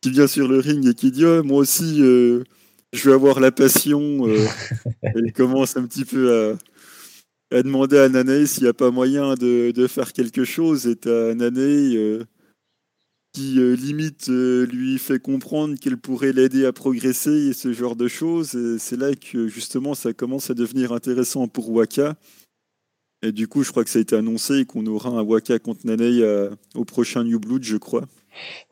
qui 0.04 0.10
vient 0.10 0.26
sur 0.26 0.48
le 0.48 0.58
ring 0.58 0.86
et 0.86 0.92
qui 0.92 1.10
dit 1.10 1.24
oh, 1.24 1.42
Moi 1.42 1.60
aussi, 1.60 2.02
euh, 2.02 2.44
je 2.92 3.08
vais 3.08 3.14
avoir 3.14 3.40
la 3.40 3.50
passion. 3.50 4.28
Euh. 4.28 4.36
elle 5.02 5.32
commence 5.32 5.78
un 5.78 5.86
petit 5.86 6.04
peu 6.04 6.58
à, 7.50 7.62
demander 7.62 7.96
à 7.96 8.10
Nanae 8.10 8.44
s'il 8.44 8.64
n'y 8.64 8.68
a 8.68 8.74
pas 8.74 8.90
moyen 8.90 9.32
de, 9.34 9.86
faire 9.88 10.12
quelque 10.12 10.44
chose. 10.44 10.86
Et 10.86 11.08
à 11.08 11.34
Nanae 11.34 11.96
euh, 11.96 12.22
qui 13.32 13.54
limite 13.54 14.28
lui 14.28 14.98
fait 14.98 15.20
comprendre 15.20 15.78
qu'elle 15.80 15.96
pourrait 15.96 16.34
l'aider 16.34 16.66
à 16.66 16.74
progresser 16.74 17.48
et 17.48 17.52
ce 17.54 17.72
genre 17.72 17.96
de 17.96 18.06
choses. 18.06 18.54
Et 18.54 18.78
c'est 18.78 18.98
là 18.98 19.14
que 19.14 19.48
justement 19.48 19.94
ça 19.94 20.12
commence 20.12 20.50
à 20.50 20.54
devenir 20.54 20.92
intéressant 20.92 21.48
pour 21.48 21.70
Waka. 21.70 22.14
Et 23.22 23.32
du 23.32 23.48
coup, 23.48 23.62
je 23.62 23.70
crois 23.70 23.84
que 23.84 23.90
ça 23.90 24.00
a 24.00 24.02
été 24.02 24.16
annoncé 24.16 24.66
qu'on 24.66 24.84
aura 24.84 25.08
un 25.08 25.22
Waka 25.22 25.58
contre 25.58 25.86
Nanae 25.86 26.50
au 26.74 26.84
prochain 26.84 27.24
New 27.24 27.40
Blood, 27.40 27.64
je 27.64 27.78
crois. 27.78 28.06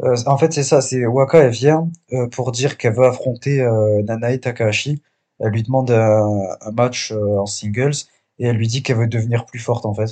Euh, 0.02 0.16
en 0.26 0.38
fait, 0.38 0.52
c'est 0.52 0.62
ça, 0.62 0.80
c'est 0.80 1.06
Waka, 1.06 1.38
elle 1.38 1.50
vient 1.50 1.88
euh, 2.12 2.28
pour 2.28 2.52
dire 2.52 2.76
qu'elle 2.78 2.94
veut 2.94 3.06
affronter 3.06 3.60
euh, 3.60 4.02
Nanae 4.02 4.38
Takahashi. 4.38 5.02
Elle 5.40 5.50
lui 5.52 5.62
demande 5.62 5.90
un, 5.90 6.56
match 6.72 7.12
en 7.12 7.46
singles 7.46 7.92
et 8.38 8.46
elle 8.46 8.56
lui 8.56 8.68
dit 8.68 8.82
qu'elle 8.82 8.96
veut 8.98 9.08
devenir 9.08 9.44
plus 9.46 9.58
forte 9.58 9.86
en 9.86 9.94
fait. 9.94 10.10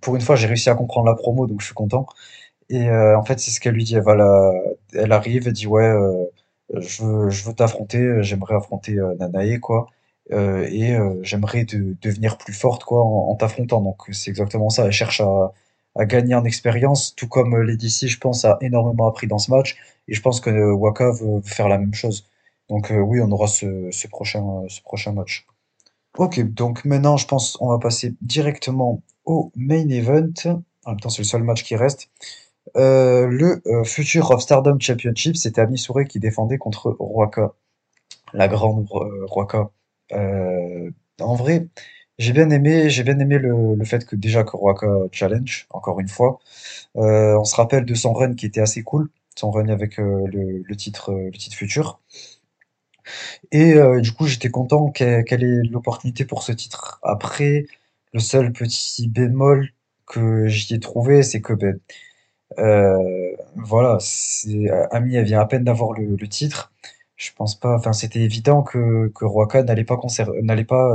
pour 0.00 0.16
une 0.16 0.22
fois, 0.22 0.36
j'ai 0.36 0.46
réussi 0.46 0.70
à 0.70 0.74
comprendre 0.74 1.06
la 1.08 1.14
promo, 1.14 1.46
donc 1.46 1.60
je 1.60 1.66
suis 1.66 1.74
content. 1.74 2.06
Et 2.70 2.88
en 2.90 3.24
fait, 3.24 3.40
c'est 3.40 3.50
ce 3.50 3.60
qu'elle 3.60 3.74
lui 3.74 3.84
dit. 3.84 3.96
Elle, 3.96 5.12
arrive, 5.12 5.48
elle 5.48 5.52
dit 5.52 5.66
ouais, 5.66 5.92
je 6.74 7.02
veux, 7.44 7.54
t'affronter, 7.54 8.22
j'aimerais 8.22 8.54
affronter 8.54 8.96
Nanae 9.18 9.58
quoi. 9.58 9.88
et 10.30 10.96
j'aimerais 11.22 11.64
devenir 11.64 12.38
plus 12.38 12.52
forte 12.52 12.84
quoi 12.84 13.04
en, 13.04 13.30
en 13.30 13.34
t'affrontant. 13.34 13.80
Donc 13.80 14.02
c'est 14.12 14.30
exactement 14.30 14.70
ça. 14.70 14.84
Elle 14.86 14.92
cherche 14.92 15.20
à, 15.20 15.52
a 15.96 16.04
gagné 16.04 16.34
en 16.34 16.44
expérience, 16.44 17.14
tout 17.14 17.28
comme 17.28 17.54
euh, 17.54 17.64
Lady 17.64 17.90
C, 17.90 18.06
je 18.08 18.18
pense, 18.18 18.44
a 18.44 18.58
énormément 18.60 19.08
appris 19.08 19.26
dans 19.26 19.38
ce 19.38 19.50
match. 19.50 19.76
Et 20.08 20.14
je 20.14 20.22
pense 20.22 20.40
que 20.40 20.50
euh, 20.50 20.72
Waka 20.72 21.10
veut 21.10 21.40
faire 21.42 21.68
la 21.68 21.78
même 21.78 21.94
chose. 21.94 22.28
Donc 22.68 22.90
euh, 22.90 22.98
oui, 22.98 23.20
on 23.20 23.30
aura 23.30 23.46
ce, 23.46 24.06
prochain, 24.08 24.64
ce 24.68 24.80
prochain 24.82 25.12
match. 25.12 25.46
Ok, 26.18 26.40
donc 26.40 26.84
maintenant, 26.84 27.16
je 27.16 27.26
pense 27.26 27.58
on 27.60 27.68
va 27.68 27.78
passer 27.78 28.14
directement 28.20 29.02
au 29.24 29.52
main 29.54 29.88
event. 29.88 30.62
En 30.84 30.90
même 30.90 31.00
temps, 31.00 31.10
c'est 31.10 31.22
le 31.22 31.26
seul 31.26 31.42
match 31.42 31.62
qui 31.62 31.76
reste. 31.76 32.08
Euh, 32.76 33.26
le 33.26 33.62
Future 33.84 34.30
of 34.30 34.40
Stardom 34.42 34.78
Championship, 34.80 35.36
c'était 35.36 35.60
Ami 35.60 35.80
qui 36.08 36.18
défendait 36.18 36.58
contre 36.58 36.96
Waka, 36.98 37.52
la 38.32 38.48
grande 38.48 38.86
Waka. 39.34 39.70
en 40.12 41.34
vrai, 41.34 41.68
j'ai 42.18 42.32
bien 42.32 42.50
aimé, 42.50 42.88
j'ai 42.90 43.02
bien 43.02 43.18
aimé 43.18 43.38
le, 43.38 43.74
le 43.74 43.84
fait 43.84 44.06
que 44.06 44.16
déjà 44.16 44.44
que 44.44 44.56
Waka 44.56 44.86
challenge, 45.12 45.66
encore 45.70 46.00
une 46.00 46.08
fois. 46.08 46.38
Euh, 46.96 47.38
on 47.38 47.44
se 47.44 47.56
rappelle 47.56 47.84
de 47.84 47.94
son 47.94 48.12
run 48.14 48.34
qui 48.34 48.46
était 48.46 48.60
assez 48.60 48.82
cool, 48.82 49.10
son 49.36 49.50
run 49.50 49.68
avec 49.68 49.98
euh, 50.00 50.26
le, 50.32 50.62
le, 50.64 50.76
titre, 50.76 51.12
euh, 51.12 51.26
le 51.26 51.38
titre 51.38 51.56
futur. 51.56 52.00
Et 53.52 53.74
euh, 53.74 54.00
du 54.00 54.12
coup, 54.12 54.26
j'étais 54.26 54.50
content 54.50 54.90
qu'elle 54.90 55.44
ait 55.44 55.62
l'opportunité 55.70 56.24
pour 56.24 56.42
ce 56.42 56.52
titre. 56.52 56.98
Après, 57.02 57.66
le 58.12 58.20
seul 58.20 58.52
petit 58.52 59.08
bémol 59.08 59.70
que 60.06 60.46
j'y 60.48 60.74
ai 60.74 60.80
trouvé, 60.80 61.22
c'est 61.22 61.40
que 61.40 61.52
ben, 61.52 61.78
voilà, 63.56 63.98
Ami, 64.90 65.16
elle 65.16 65.24
vient 65.24 65.40
à 65.40 65.46
peine 65.46 65.64
d'avoir 65.64 65.92
le, 65.92 66.16
le, 66.16 66.28
titre. 66.28 66.72
Je 67.16 67.30
pense 67.36 67.58
pas, 67.58 67.76
enfin, 67.76 67.92
c'était 67.92 68.20
évident 68.20 68.62
que, 68.62 69.08
que 69.14 69.24
Waka 69.24 69.62
n'allait 69.62 69.84
pas, 69.84 69.98
n'allait 70.42 70.64
pas 70.64 70.94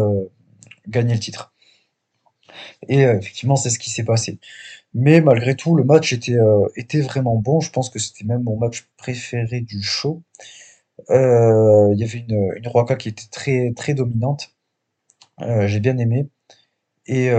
gagner 0.87 1.13
le 1.13 1.19
titre. 1.19 1.53
Et 2.87 3.05
euh, 3.05 3.17
effectivement, 3.17 3.55
c'est 3.55 3.69
ce 3.69 3.79
qui 3.79 3.89
s'est 3.89 4.03
passé. 4.03 4.39
Mais 4.93 5.21
malgré 5.21 5.55
tout, 5.55 5.75
le 5.75 5.83
match 5.83 6.13
était, 6.13 6.37
euh, 6.37 6.67
était 6.75 7.01
vraiment 7.01 7.35
bon. 7.37 7.61
Je 7.61 7.71
pense 7.71 7.89
que 7.89 7.99
c'était 7.99 8.25
même 8.25 8.43
mon 8.43 8.57
match 8.57 8.87
préféré 8.97 9.61
du 9.61 9.81
show. 9.81 10.21
Euh, 11.09 11.89
il 11.93 11.99
y 11.99 12.03
avait 12.03 12.19
une, 12.19 12.53
une 12.57 12.97
qui 12.97 13.09
était 13.09 13.27
très, 13.31 13.73
très 13.75 13.93
dominante. 13.93 14.55
J'ai 15.65 15.79
bien 15.79 15.97
aimé. 15.97 16.29
Et, 17.07 17.29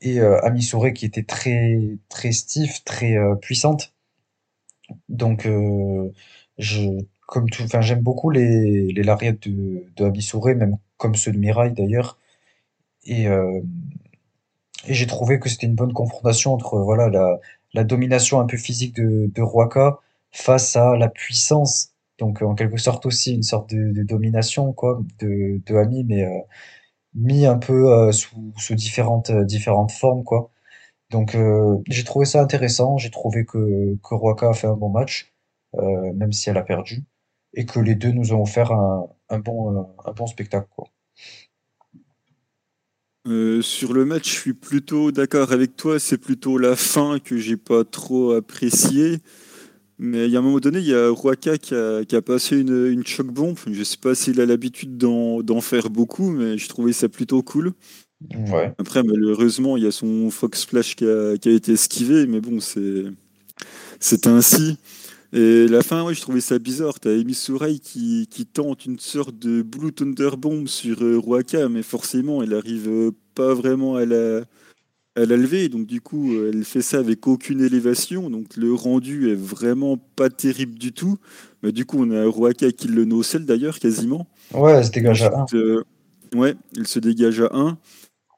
et 0.00 0.20
Amisore 0.20 0.92
qui 0.94 1.04
était 1.04 1.24
très, 1.24 1.98
très 2.08 2.32
stiff, 2.32 2.82
très 2.84 3.16
puissante. 3.42 3.94
Donc, 5.10 5.46
je, 6.58 6.82
comme 7.26 7.50
tout, 7.50 7.64
j'aime 7.80 8.00
beaucoup 8.00 8.30
les, 8.30 8.92
les 8.92 9.02
lariats 9.02 9.32
de, 9.32 9.84
de 9.96 10.04
Amisure, 10.04 10.46
même 10.56 10.78
comme 10.98 11.14
ceux 11.14 11.32
de 11.32 11.38
Mirai 11.38 11.70
d'ailleurs. 11.70 12.18
Et, 13.04 13.28
euh, 13.28 13.60
et 14.86 14.94
j'ai 14.94 15.06
trouvé 15.06 15.40
que 15.40 15.48
c'était 15.48 15.66
une 15.66 15.74
bonne 15.74 15.92
confrontation 15.92 16.54
entre 16.54 16.78
voilà 16.78 17.08
la, 17.74 17.84
domination 17.84 18.40
un 18.40 18.46
peu 18.46 18.56
physique 18.56 18.94
de, 18.96 19.30
de 19.34 19.42
Ruaka 19.42 19.98
face 20.32 20.76
à 20.76 20.96
la 20.96 21.08
puissance. 21.08 21.92
Donc, 22.18 22.42
en 22.42 22.54
quelque 22.54 22.78
sorte 22.78 23.06
aussi 23.06 23.34
une 23.34 23.42
sorte 23.44 23.70
de, 23.74 24.02
domination, 24.02 24.72
quoi, 24.72 25.00
de, 25.20 25.76
Ami, 25.76 26.04
mais 26.04 26.24
euh, 26.24 26.40
mis 27.14 27.46
un 27.46 27.58
peu 27.58 27.92
euh, 27.92 28.12
sous, 28.12 28.52
sous 28.58 28.74
différentes, 28.74 29.30
différentes 29.32 29.92
formes, 29.92 30.24
quoi. 30.24 30.50
Donc, 31.10 31.36
j'ai 31.88 32.04
trouvé 32.04 32.26
ça 32.26 32.42
intéressant. 32.42 32.98
J'ai 32.98 33.10
trouvé 33.10 33.44
que, 33.46 33.96
que 34.02 34.14
Ruaka 34.14 34.50
a 34.50 34.54
fait 34.54 34.66
un 34.66 34.74
bon 34.74 34.90
match, 34.90 35.32
même 35.74 36.32
si 36.32 36.50
elle 36.50 36.58
a 36.58 36.62
perdu, 36.62 37.04
et 37.54 37.66
que 37.66 37.80
les 37.80 37.94
deux 37.94 38.12
nous 38.12 38.32
ont 38.32 38.42
offert 38.42 38.72
un, 38.72 39.08
un 39.28 39.38
bon, 39.38 39.88
un 40.04 40.12
bon 40.12 40.26
spectacle, 40.26 40.68
quoi. 40.74 40.88
Euh, 43.28 43.60
sur 43.60 43.92
le 43.92 44.04
match, 44.06 44.28
je 44.28 44.40
suis 44.40 44.54
plutôt 44.54 45.12
d'accord 45.12 45.52
avec 45.52 45.76
toi. 45.76 45.98
C'est 45.98 46.18
plutôt 46.18 46.56
la 46.56 46.76
fin 46.76 47.18
que 47.18 47.36
j'ai 47.36 47.56
pas 47.56 47.84
trop 47.84 48.32
apprécié. 48.32 49.18
Mais 49.98 50.26
il 50.26 50.30
y 50.30 50.36
a 50.36 50.38
un 50.38 50.42
moment 50.42 50.60
donné, 50.60 50.78
il 50.78 50.86
y 50.86 50.94
a 50.94 51.10
Ruaka 51.10 51.58
qui 51.58 51.74
a, 51.74 52.22
passé 52.22 52.58
une, 52.58 52.86
une 52.86 53.04
choc 53.04 53.26
bombe. 53.26 53.56
Je 53.70 53.82
sais 53.82 53.96
pas 53.96 54.14
s'il 54.14 54.40
a 54.40 54.46
l'habitude 54.46 54.96
d'en 54.96 55.60
faire 55.60 55.90
beaucoup, 55.90 56.30
mais 56.30 56.56
je 56.56 56.68
trouvais 56.68 56.92
ça 56.92 57.08
plutôt 57.08 57.42
cool. 57.42 57.72
Ouais. 58.30 58.72
Après, 58.78 59.02
malheureusement, 59.02 59.76
il 59.76 59.84
y 59.84 59.86
a 59.86 59.90
son 59.90 60.30
Fox 60.30 60.60
Splash 60.62 60.96
qui 60.96 61.04
a, 61.04 61.36
qui 61.36 61.48
a 61.48 61.52
été 61.52 61.72
esquivé, 61.72 62.26
mais 62.26 62.40
bon, 62.40 62.60
c'est 62.60 64.26
ainsi. 64.26 64.78
Et 65.32 65.66
la 65.68 65.82
fin, 65.82 66.04
ouais, 66.04 66.14
je 66.14 66.22
trouvais 66.22 66.40
ça 66.40 66.58
bizarre. 66.58 66.98
T'as 67.00 67.10
Amy 67.10 67.34
Souraï 67.34 67.80
qui, 67.80 68.26
qui, 68.30 68.46
tente 68.46 68.86
une 68.86 68.98
sorte 68.98 69.38
de 69.38 69.60
Blue 69.60 69.92
Thunder 69.92 70.30
Bomb 70.38 70.66
sur 70.66 71.02
euh, 71.02 71.18
Ruaka, 71.18 71.68
mais 71.68 71.82
forcément, 71.82 72.42
elle 72.42 72.54
arrive 72.54 72.88
euh, 72.88 73.10
pas 73.34 73.52
vraiment 73.52 73.96
à 73.96 74.06
la, 74.06 74.40
à 75.16 75.26
la 75.26 75.36
lever. 75.36 75.68
Donc, 75.68 75.86
du 75.86 76.00
coup, 76.00 76.32
euh, 76.32 76.50
elle 76.52 76.64
fait 76.64 76.80
ça 76.80 76.98
avec 76.98 77.26
aucune 77.26 77.60
élévation. 77.60 78.30
Donc, 78.30 78.56
le 78.56 78.72
rendu 78.72 79.30
est 79.30 79.34
vraiment 79.34 79.98
pas 80.16 80.30
terrible 80.30 80.78
du 80.78 80.92
tout. 80.92 81.18
Mais 81.62 81.72
du 81.72 81.84
coup, 81.84 81.98
on 82.02 82.10
a 82.10 82.24
Ruaka 82.24 82.72
qui 82.72 82.88
le 82.88 83.04
nocelle 83.04 83.44
d'ailleurs, 83.44 83.78
quasiment. 83.78 84.26
Ouais, 84.54 84.72
elle 84.72 84.84
se 84.86 84.90
dégage 84.90 85.22
à 85.22 85.46
1. 85.52 86.38
ouais, 86.38 86.54
elle 86.74 86.86
se 86.86 86.98
dégage 87.00 87.40
à 87.42 87.50
1. 87.52 87.76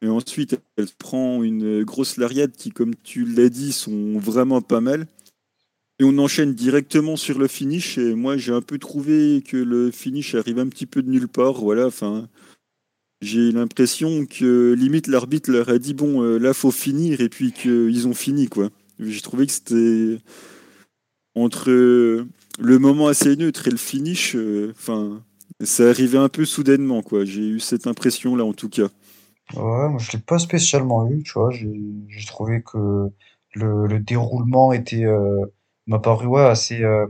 Et 0.02 0.08
ensuite, 0.08 0.58
elle 0.76 0.88
prend 0.98 1.44
une 1.44 1.84
grosse 1.84 2.16
lariade 2.16 2.52
qui, 2.52 2.70
comme 2.70 2.94
tu 3.04 3.24
l'as 3.24 3.50
dit, 3.50 3.70
sont 3.70 4.18
vraiment 4.18 4.60
pas 4.60 4.80
mal. 4.80 5.06
On 6.02 6.18
enchaîne 6.18 6.54
directement 6.54 7.16
sur 7.16 7.38
le 7.38 7.46
finish. 7.46 7.98
Et 7.98 8.14
moi, 8.14 8.36
j'ai 8.36 8.52
un 8.52 8.62
peu 8.62 8.78
trouvé 8.78 9.42
que 9.46 9.56
le 9.56 9.90
finish 9.90 10.34
arrive 10.34 10.58
un 10.58 10.68
petit 10.68 10.86
peu 10.86 11.02
de 11.02 11.10
nulle 11.10 11.28
part. 11.28 11.60
Voilà, 11.60 11.86
enfin, 11.86 12.28
j'ai 13.20 13.52
l'impression 13.52 14.24
que 14.26 14.72
limite 14.72 15.06
l'arbitre 15.06 15.50
leur 15.50 15.68
a 15.68 15.78
dit 15.78 15.94
bon, 15.94 16.22
euh, 16.22 16.38
là, 16.38 16.54
faut 16.54 16.70
finir, 16.70 17.20
et 17.20 17.28
puis 17.28 17.52
qu'ils 17.52 18.08
ont 18.08 18.14
fini, 18.14 18.48
quoi. 18.48 18.70
J'ai 18.98 19.20
trouvé 19.20 19.46
que 19.46 19.52
c'était 19.52 20.18
entre 21.34 21.70
le 21.70 22.78
moment 22.78 23.08
assez 23.08 23.36
neutre 23.36 23.68
et 23.68 23.70
le 23.70 23.76
finish. 23.76 24.34
Euh, 24.36 24.72
enfin, 24.76 25.22
ça 25.62 25.88
arrivait 25.88 26.18
un 26.18 26.28
peu 26.28 26.44
soudainement, 26.44 27.02
quoi. 27.02 27.24
J'ai 27.24 27.46
eu 27.46 27.60
cette 27.60 27.86
impression-là, 27.86 28.44
en 28.44 28.54
tout 28.54 28.68
cas. 28.68 28.88
Ouais, 29.54 29.88
moi 29.88 29.98
je 29.98 30.12
l'ai 30.12 30.22
pas 30.22 30.38
spécialement 30.38 31.08
eu. 31.10 31.24
J'ai 32.08 32.26
trouvé 32.26 32.62
que 32.62 33.08
le, 33.54 33.86
le 33.86 33.98
déroulement 33.98 34.72
était 34.72 35.04
euh, 35.04 35.44
m'a 35.90 35.98
paru 35.98 36.26
ouais, 36.26 36.42
assez, 36.42 36.82
euh, 36.84 37.06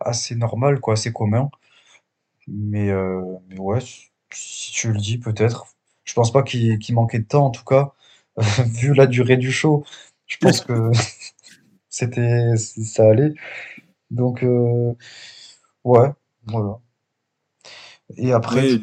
assez 0.00 0.34
normal, 0.34 0.80
quoi, 0.80 0.94
assez 0.94 1.12
commun. 1.12 1.50
Mais, 2.48 2.90
euh, 2.90 3.22
mais 3.48 3.58
ouais, 3.58 3.80
si 4.32 4.72
tu 4.72 4.92
le 4.92 4.98
dis, 4.98 5.18
peut-être. 5.18 5.66
Je 6.04 6.14
pense 6.14 6.32
pas 6.32 6.42
qu'il 6.42 6.94
manquait 6.94 7.18
de 7.20 7.24
temps, 7.26 7.46
en 7.46 7.50
tout 7.50 7.64
cas, 7.64 7.92
vu 8.66 8.94
la 8.94 9.06
durée 9.06 9.36
du 9.36 9.52
show. 9.52 9.84
Je 10.26 10.36
pense 10.38 10.60
que 10.62 10.90
c'était, 11.88 12.56
ça 12.56 13.10
allait. 13.10 13.34
Donc, 14.10 14.44
euh, 14.44 14.94
ouais, 15.84 16.10
voilà. 16.46 16.80
Et 18.16 18.32
après, 18.32 18.78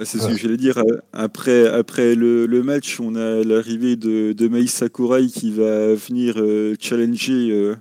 c'est 0.00 0.18
ce 0.18 0.28
que 0.28 0.36
j'allais 0.36 0.56
dire. 0.56 0.82
Après, 1.12 1.66
après 1.66 2.14
le, 2.14 2.46
le 2.46 2.62
match, 2.62 2.98
on 3.00 3.14
a 3.14 3.44
l'arrivée 3.44 3.96
de, 3.96 4.32
de 4.32 4.48
Maïs 4.48 4.72
Sakurai 4.72 5.26
qui 5.28 5.50
va 5.50 5.94
venir 5.94 6.34
euh, 6.38 6.74
challenger 6.80 7.50
euh, 7.52 7.76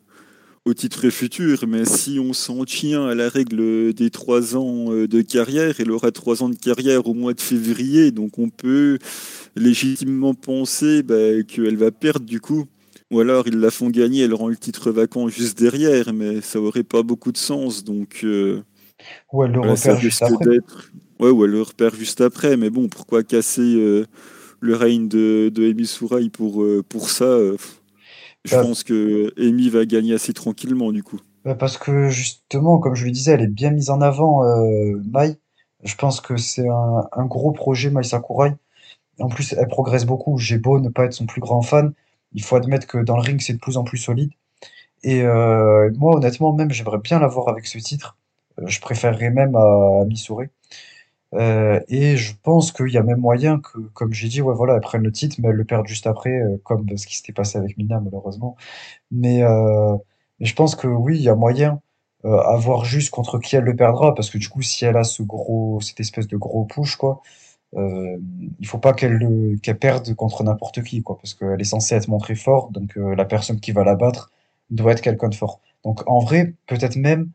au 0.66 0.74
titre 0.74 1.09
futur. 1.09 1.66
Mais 1.68 1.86
si 1.86 2.20
on 2.20 2.34
s'en 2.34 2.66
tient 2.66 3.07
à 3.07 3.16
la 3.16 3.30
règle 3.30 3.93
des 3.93 4.09
trois 4.11 4.55
ans 4.55 4.91
euh, 4.91 5.07
de 5.07 5.22
carrière, 5.22 5.76
elle 5.80 5.91
aura 5.91 6.11
trois 6.11 6.43
ans 6.43 6.49
de 6.49 6.55
carrière 6.55 7.07
au 7.07 7.14
mois 7.14 7.34
de 7.34 7.41
février. 7.41 8.11
Donc 8.11 8.38
on 8.38 8.49
peut 8.49 8.99
légitimement 9.55 10.36
penser 10.36 11.01
bah, 11.01 11.41
qu'elle 11.47 11.78
va 11.78 11.91
perdre 11.91 12.26
du 12.26 12.39
coup. 12.39 12.66
Ou 13.11 13.20
alors 13.20 13.47
ils 13.47 13.59
la 13.59 13.72
font 13.72 13.89
gagner, 13.89 14.24
elle 14.24 14.34
rend 14.34 14.47
le 14.49 14.55
titre 14.55 14.91
vacant 14.91 15.28
juste 15.30 15.57
derrière. 15.57 16.14
Mais 16.14 16.41
ça 16.41 16.59
aurait 16.59 16.84
pas 16.84 17.01
beaucoup 17.01 17.32
de 17.32 17.38
sens. 17.38 17.84
Donc. 17.84 18.24
Ou 19.34 19.43
elle 19.43 19.51
le 19.51 19.59
repère 19.59 19.99
juste 19.99 20.22
après. 20.22 20.59
Ouais, 21.20 21.30
ou 21.30 21.45
elle 21.45 21.51
le 21.51 21.61
repère 21.61 21.95
juste 21.95 22.22
après, 22.22 22.57
mais 22.57 22.70
bon, 22.70 22.88
pourquoi 22.88 23.24
casser 23.24 23.76
euh, 23.76 24.05
le 24.59 24.76
règne 24.76 25.07
de, 25.07 25.49
de 25.53 25.70
Amy 25.70 25.86
Souraï 25.86 26.30
pour, 26.30 26.64
euh, 26.64 26.84
pour 26.88 27.09
ça 27.09 27.26
euh, 27.26 27.57
Je 28.45 28.55
bah 28.55 28.64
pense 28.64 28.84
que 28.84 29.32
Amy 29.38 29.70
va 29.70 29.86
gagner 29.86 30.14
assez 30.14 30.34
tranquillement, 30.34 30.91
du 30.91 31.03
coup. 31.03 31.20
Bah 31.45 31.55
parce 31.55 31.78
que 31.78 32.09
justement, 32.09 32.80
comme 32.80 32.95
je 32.95 33.05
le 33.05 33.11
disais, 33.11 33.34
elle 33.34 33.41
est 33.41 33.47
bien 33.47 33.72
mise 33.72 33.89
en 33.89 34.01
avant, 34.01 34.43
Mai. 35.14 35.38
Je 35.84 35.95
pense 35.95 36.22
que 36.22 36.38
c'est 36.38 36.68
un, 36.68 37.07
un, 37.11 37.26
gros 37.26 37.51
projet, 37.51 37.89
Mai 37.89 38.03
Sakurai. 38.03 38.53
En 39.20 39.28
plus, 39.28 39.53
elle 39.53 39.68
progresse 39.68 40.05
beaucoup. 40.05 40.38
J'ai 40.38 40.57
beau 40.57 40.80
ne 40.80 40.89
pas 40.89 41.05
être 41.05 41.14
son 41.14 41.26
plus 41.26 41.41
grand 41.41 41.61
fan, 41.61 41.93
il 42.34 42.41
faut 42.41 42.55
admettre 42.55 42.88
que 42.88 42.97
dans 42.97 43.18
le 43.18 43.22
ring, 43.22 43.41
c'est 43.41 43.53
de 43.53 43.59
plus 43.59 43.78
en 43.78 43.84
plus 43.84 43.97
solide. 43.97 44.32
Et 45.03 45.22
moi, 45.24 46.16
honnêtement, 46.16 46.53
même, 46.53 46.72
j'aimerais 46.72 46.99
bien 46.99 47.20
la 47.20 47.28
voir 47.28 47.49
avec 47.49 47.68
ce 47.68 47.78
titre. 47.78 48.18
Je 48.66 48.80
préférerais 48.80 49.30
même 49.30 49.55
à, 49.55 50.01
à 50.01 50.05
Missouri. 50.05 50.47
Euh, 51.34 51.79
et 51.88 52.17
je 52.17 52.34
pense 52.43 52.71
qu'il 52.71 52.89
y 52.89 52.97
a 52.97 53.03
même 53.03 53.19
moyen 53.19 53.59
que, 53.59 53.79
comme 53.93 54.13
j'ai 54.13 54.27
dit, 54.29 54.41
ouais, 54.41 54.53
voilà, 54.55 54.75
elle 54.75 54.81
prenne 54.81 55.03
le 55.03 55.11
titre, 55.11 55.38
mais 55.39 55.49
elle 55.49 55.55
le 55.55 55.65
perde 55.65 55.88
juste 55.88 56.07
après, 56.07 56.31
euh, 56.31 56.57
comme 56.63 56.88
ce 56.97 57.07
qui 57.07 57.17
s'était 57.17 57.34
passé 57.34 57.57
avec 57.57 57.77
Mina, 57.77 57.99
malheureusement. 57.99 58.55
Mais, 59.11 59.43
euh, 59.43 59.95
je 60.41 60.53
pense 60.55 60.75
que 60.75 60.88
oui, 60.88 61.17
il 61.17 61.23
y 61.23 61.29
a 61.29 61.36
moyen 61.36 61.81
à 62.25 62.57
voir 62.57 62.86
juste 62.86 63.11
contre 63.11 63.39
qui 63.39 63.55
elle 63.55 63.65
le 63.65 63.75
perdra, 63.75 64.15
parce 64.15 64.29
que 64.29 64.38
du 64.39 64.49
coup, 64.49 64.61
si 64.61 64.86
elle 64.86 64.97
a 64.97 65.03
ce 65.03 65.23
gros, 65.23 65.79
cette 65.81 65.99
espèce 65.99 66.27
de 66.27 66.38
gros 66.38 66.65
push, 66.65 66.95
quoi, 66.97 67.21
il 67.75 68.67
faut 68.67 68.77
pas 68.79 68.93
qu'elle 68.93 69.13
le- 69.13 69.57
qu'elle 69.57 69.77
perde 69.79 70.13
contre 70.15 70.43
n'importe 70.43 70.84
qui, 70.84 71.01
quoi, 71.03 71.17
parce 71.17 71.34
qu'elle 71.34 71.59
est 71.61 71.63
censée 71.65 71.95
être 71.95 72.07
montrée 72.07 72.36
forte, 72.36 72.71
donc 72.71 72.95
la 72.95 73.25
personne 73.25 73.59
qui 73.59 73.71
va 73.71 73.84
la 73.84 73.95
battre 73.95 74.31
doit 74.69 74.93
être 74.93 75.01
quelqu'un 75.01 75.29
de 75.29 75.36
fort. 75.36 75.59
Donc 75.84 76.01
en 76.07 76.19
vrai, 76.19 76.53
peut-être 76.67 76.95
même, 76.97 77.29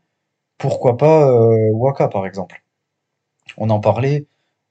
pourquoi 0.57 0.97
pas 0.97 1.31
Waka, 1.71 2.07
par 2.09 2.25
exemple 2.27 2.63
on 3.57 3.69
en 3.69 3.79
parlait. 3.79 4.25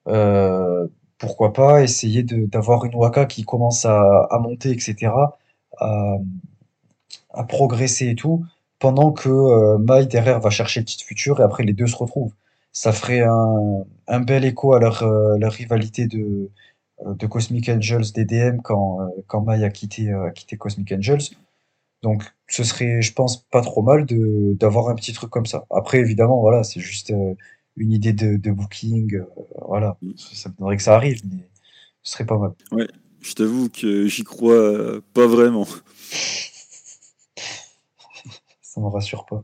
Euh, 0.08 0.86
pourquoi 1.18 1.52
pas 1.52 1.82
essayer 1.82 2.22
d'avoir 2.22 2.84
une 2.84 2.94
Waka 2.94 3.26
qui 3.26 3.44
commence 3.44 3.84
à, 3.84 4.28
monter, 4.40 4.70
etc., 4.70 5.12
à, 5.78 6.18
progresser 7.48 8.08
et 8.08 8.14
tout, 8.14 8.44
pendant 8.78 9.12
que 9.12 9.28
euh, 9.28 9.78
Mai 9.78 10.06
derrière 10.06 10.40
va 10.40 10.50
chercher 10.50 10.80
le 10.80 10.86
titre 10.86 11.04
futur 11.04 11.40
et 11.40 11.42
après 11.42 11.64
les 11.64 11.72
deux 11.72 11.86
se 11.86 11.96
retrouvent. 11.96 12.32
Ça 12.72 12.92
ferait 12.92 13.22
un, 13.22 14.20
bel 14.20 14.44
écho 14.44 14.74
à 14.74 14.80
leur, 14.80 15.02
euh, 15.02 15.36
rivalité 15.42 16.06
de, 16.06 16.50
de 17.04 17.26
Cosmic 17.26 17.68
Angels 17.68 18.12
DDM 18.14 18.60
quand, 18.62 18.98
quand 19.26 19.42
Mai 19.42 19.64
a 19.64 19.70
quitté, 19.70 20.12
quitté 20.34 20.56
Cosmic 20.56 20.92
Angels. 20.92 21.30
Donc 22.02 22.22
ce 22.48 22.62
serait, 22.64 23.02
je 23.02 23.12
pense, 23.12 23.38
pas 23.50 23.62
trop 23.62 23.82
mal 23.82 24.06
d'avoir 24.06 24.88
un 24.88 24.94
petit 24.94 25.12
truc 25.12 25.30
comme 25.30 25.46
ça. 25.46 25.64
Après, 25.70 25.98
évidemment, 25.98 26.40
voilà, 26.40 26.62
c'est 26.62 26.80
juste 26.80 27.12
une 27.78 27.92
idée 27.92 28.12
de, 28.12 28.50
booking. 28.50 29.14
Euh, 29.14 29.24
voilà, 29.66 29.96
mm. 30.02 30.12
ça 30.16 30.48
me 30.50 30.54
donnerait 30.56 30.76
que 30.76 30.82
ça 30.82 30.94
arrive, 30.94 31.20
mais 31.24 31.48
ce 32.02 32.12
serait 32.12 32.26
pas 32.26 32.38
mal. 32.38 32.52
Ouais, 32.72 32.88
je 33.20 33.34
t'avoue 33.34 33.68
que 33.68 34.06
j'y 34.06 34.24
crois 34.24 34.54
euh, 34.54 35.00
pas 35.14 35.26
vraiment. 35.26 35.66
ça 38.62 38.80
me 38.80 38.88
rassure 38.88 39.24
pas. 39.26 39.42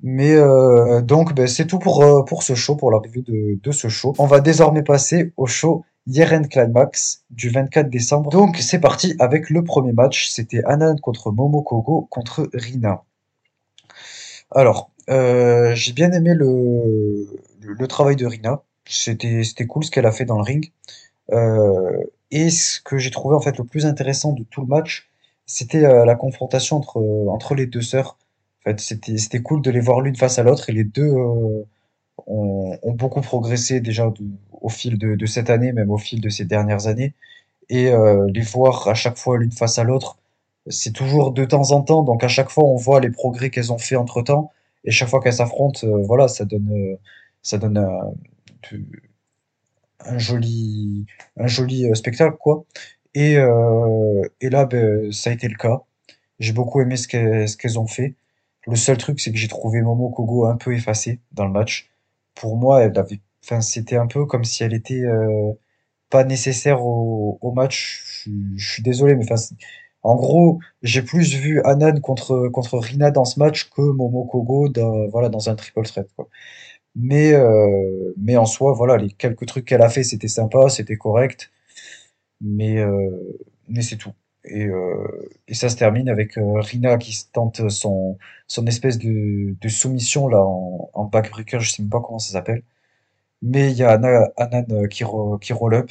Mais 0.00 0.34
euh, 0.36 1.02
donc, 1.02 1.34
ben, 1.34 1.48
c'est 1.48 1.66
tout 1.66 1.80
pour, 1.80 2.24
pour 2.24 2.44
ce 2.44 2.54
show, 2.54 2.76
pour 2.76 2.92
la 2.92 2.98
review 2.98 3.22
de, 3.22 3.58
de, 3.60 3.72
ce 3.72 3.88
show. 3.88 4.14
On 4.18 4.26
va 4.26 4.40
désormais 4.40 4.84
passer 4.84 5.32
au 5.36 5.46
show 5.46 5.84
Yeren 6.06 6.48
Climax 6.48 7.24
du 7.30 7.50
24 7.50 7.90
décembre. 7.90 8.30
Donc, 8.30 8.56
c'est 8.58 8.78
parti 8.78 9.14
avec 9.18 9.50
le 9.50 9.64
premier 9.64 9.92
match. 9.92 10.28
C'était 10.30 10.62
Anan 10.64 10.96
contre 11.00 11.32
Momokogo 11.32 12.06
contre 12.10 12.48
Rina. 12.54 13.02
Alors, 14.50 14.90
euh, 15.08 15.74
j'ai 15.74 15.92
bien 15.92 16.12
aimé 16.12 16.34
le, 16.34 17.26
le, 17.60 17.88
travail 17.88 18.16
de 18.16 18.26
Rina. 18.26 18.62
C'était, 18.86 19.66
cool 19.66 19.84
ce 19.84 19.90
qu'elle 19.90 20.06
a 20.06 20.12
fait 20.12 20.24
dans 20.24 20.36
le 20.36 20.42
ring. 20.42 20.72
Euh, 21.32 22.04
et 22.30 22.50
ce 22.50 22.80
que 22.80 22.98
j'ai 22.98 23.10
trouvé 23.10 23.34
en 23.36 23.40
fait 23.40 23.56
le 23.58 23.64
plus 23.64 23.86
intéressant 23.86 24.32
de 24.32 24.44
tout 24.44 24.60
le 24.60 24.66
match, 24.66 25.08
c'était 25.46 25.84
euh, 25.84 26.04
la 26.04 26.14
confrontation 26.14 26.76
entre, 26.76 26.98
entre 27.28 27.54
les 27.54 27.66
deux 27.66 27.82
sœurs. 27.82 28.18
En 28.60 28.70
fait, 28.70 28.80
c'était, 28.80 29.40
cool 29.40 29.62
de 29.62 29.70
les 29.70 29.80
voir 29.80 30.00
l'une 30.00 30.16
face 30.16 30.38
à 30.38 30.42
l'autre 30.42 30.68
et 30.68 30.72
les 30.72 30.84
deux 30.84 31.10
ont, 31.10 31.66
ont, 32.26 32.92
beaucoup 32.92 33.20
progressé 33.20 33.80
déjà 33.80 34.12
au 34.52 34.68
fil 34.68 34.98
de, 34.98 35.14
de, 35.14 35.26
cette 35.26 35.48
année, 35.48 35.72
même 35.72 35.90
au 35.90 35.98
fil 35.98 36.20
de 36.20 36.28
ces 36.28 36.44
dernières 36.44 36.86
années. 36.86 37.14
et 37.70 37.90
les 38.32 38.40
voir 38.42 38.88
à 38.88 38.94
chaque 38.94 39.16
fois 39.16 39.38
l'une 39.38 39.52
face 39.52 39.78
à 39.78 39.84
l'autre, 39.84 40.18
c'est 40.66 40.92
toujours 40.92 41.32
de 41.32 41.44
temps 41.44 41.70
en 41.72 41.82
temps. 41.82 42.02
Donc 42.02 42.24
à 42.24 42.28
chaque 42.28 42.50
fois, 42.50 42.64
on 42.64 42.76
voit 42.76 43.00
les 43.00 43.10
progrès 43.10 43.50
qu'elles 43.50 43.72
ont 43.72 43.78
fait 43.78 43.96
entre 43.96 44.22
temps. 44.22 44.52
Et 44.84 44.90
chaque 44.90 45.08
fois 45.08 45.20
qu'elles 45.20 45.34
s'affrontent, 45.34 45.86
euh, 45.86 46.02
voilà, 46.02 46.28
ça 46.28 46.44
donne, 46.44 46.70
euh, 46.72 46.96
ça 47.42 47.58
donne 47.58 47.78
un, 47.78 48.12
un 50.00 50.18
joli, 50.18 51.06
un 51.36 51.46
joli 51.46 51.86
euh, 51.86 51.94
spectacle, 51.94 52.36
quoi. 52.38 52.64
Et, 53.14 53.36
euh, 53.38 54.22
et 54.40 54.50
là, 54.50 54.66
ben, 54.66 55.12
ça 55.12 55.30
a 55.30 55.32
été 55.32 55.48
le 55.48 55.56
cas. 55.56 55.82
J'ai 56.38 56.52
beaucoup 56.52 56.80
aimé 56.80 56.96
ce 56.96 57.08
qu'elles 57.08 57.78
ont 57.78 57.86
fait. 57.86 58.14
Le 58.66 58.76
seul 58.76 58.98
truc, 58.98 59.20
c'est 59.20 59.32
que 59.32 59.38
j'ai 59.38 59.48
trouvé 59.48 59.80
Momo 59.82 60.10
Kogo 60.10 60.46
un 60.46 60.56
peu 60.56 60.74
effacée 60.74 61.20
dans 61.32 61.46
le 61.46 61.52
match. 61.52 61.90
Pour 62.34 62.56
moi, 62.56 62.82
elle 62.82 62.96
avait, 62.98 63.20
enfin, 63.44 63.60
c'était 63.60 63.96
un 63.96 64.06
peu 64.06 64.26
comme 64.26 64.44
si 64.44 64.62
elle 64.64 64.74
était 64.74 65.02
euh, 65.04 65.52
pas 66.10 66.24
nécessaire 66.24 66.84
au, 66.84 67.38
au 67.40 67.52
match. 67.52 68.24
Je, 68.56 68.72
suis 68.72 68.82
désolé, 68.82 69.16
mais 69.16 69.24
enfin, 69.30 69.42
en 70.08 70.16
gros, 70.16 70.60
j'ai 70.82 71.02
plus 71.02 71.34
vu 71.34 71.60
Anan 71.64 72.00
contre 72.00 72.78
Rina 72.78 73.10
dans 73.10 73.26
ce 73.26 73.38
match 73.38 73.68
que 73.70 73.82
Momo 73.82 74.24
Kogo 74.24 74.68
dans, 74.70 75.28
dans 75.28 75.50
un 75.50 75.54
triple 75.54 75.82
threat. 75.84 76.08
Mais 76.94 77.32
euh, 77.34 78.14
mais 78.16 78.36
en 78.36 78.46
soi, 78.46 78.72
voilà, 78.72 78.96
les 78.96 79.10
quelques 79.10 79.46
trucs 79.46 79.66
qu'elle 79.66 79.82
a 79.82 79.90
fait, 79.90 80.04
c'était 80.04 80.28
sympa, 80.28 80.68
c'était 80.70 80.96
correct, 80.96 81.52
mais 82.40 82.78
euh, 82.78 83.10
mais 83.68 83.82
c'est 83.82 83.96
tout. 83.96 84.12
Et, 84.44 84.64
euh, 84.66 85.28
et 85.48 85.54
ça 85.54 85.68
se 85.68 85.76
termine 85.76 86.08
avec 86.08 86.34
Rina 86.36 86.98
qui 86.98 87.14
tente 87.32 87.68
son 87.68 88.18
espèce 88.66 88.98
de, 88.98 89.56
soumission 89.68 90.28
là 90.28 90.40
en, 90.42 91.04
backbreaker, 91.04 91.60
je 91.60 91.70
sais 91.70 91.82
même 91.82 91.90
pas 91.90 92.00
comment 92.00 92.18
ça 92.18 92.32
s'appelle. 92.32 92.62
Mais 93.42 93.70
il 93.72 93.78
y 93.78 93.84
a 93.84 93.92
Anan 94.36 94.88
qui, 94.88 95.04
qui 95.40 95.52
roll 95.52 95.74
up, 95.74 95.90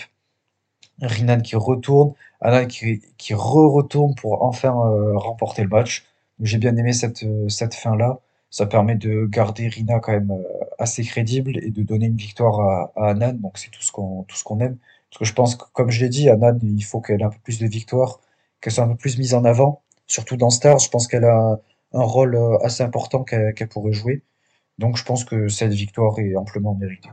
Rinan 1.02 1.42
qui 1.42 1.56
retourne, 1.56 2.14
Anan 2.42 2.68
qui, 2.68 3.02
qui 3.18 3.34
re-retourne 3.34 4.16
pour 4.16 4.44
enfin 4.44 4.70
euh, 4.70 5.18
remporter 5.18 5.64
le 5.64 5.70
match. 5.70 6.06
J'ai 6.42 6.58
bien 6.58 6.76
aimé 6.78 6.94
cette, 6.94 7.24
euh, 7.24 7.50
cette 7.50 7.74
fin-là. 7.74 8.20
Ça 8.50 8.66
permet 8.66 8.96
de 8.96 9.26
garder 9.26 9.68
Rina 9.68 10.00
quand 10.00 10.14
même 10.14 10.32
euh, 10.32 10.66
assez 10.80 11.04
crédible 11.04 11.58
et 11.58 11.70
de 11.70 11.84
donner 11.84 12.06
une 12.08 12.16
victoire 12.16 12.60
à, 12.60 12.92
à 12.96 13.10
Anan. 13.10 13.34
Donc 13.34 13.58
c'est 13.58 13.70
tout 13.72 13.82
ce 13.82 13.92
qu'on 13.92 14.26
qu'on 14.44 14.60
aime. 14.60 14.78
Parce 15.10 15.20
que 15.20 15.26
je 15.26 15.34
pense 15.34 15.56
que, 15.56 15.66
comme 15.74 15.90
je 15.90 16.04
l'ai 16.04 16.10
dit, 16.10 16.30
Anan, 16.30 16.60
il 16.62 16.84
faut 16.84 17.02
qu'elle 17.02 17.22
ait 17.22 17.26
un 17.26 17.30
peu 17.30 17.40
plus 17.44 17.60
de 17.60 17.68
victoires, 17.68 18.20
qu'elle 18.62 18.74
soit 18.74 18.84
un 18.84 18.90
peu 18.90 18.96
plus 18.96 19.18
mise 19.18 19.34
en 19.34 19.46
avant. 19.46 19.82
Surtout 20.08 20.38
dans 20.38 20.50
Stars, 20.50 20.80
je 20.80 20.90
pense 20.90 21.08
qu'elle 21.08 21.26
a 21.26 21.60
un 21.94 22.04
rôle 22.04 22.38
assez 22.64 22.84
important 22.84 23.24
qu'elle 23.24 23.54
pourrait 23.70 23.94
jouer. 23.94 24.24
Donc 24.78 24.98
je 24.98 25.04
pense 25.04 25.24
que 25.26 25.48
cette 25.48 25.74
victoire 25.74 26.18
est 26.20 26.36
amplement 26.36 26.76
méritée. 26.76 27.10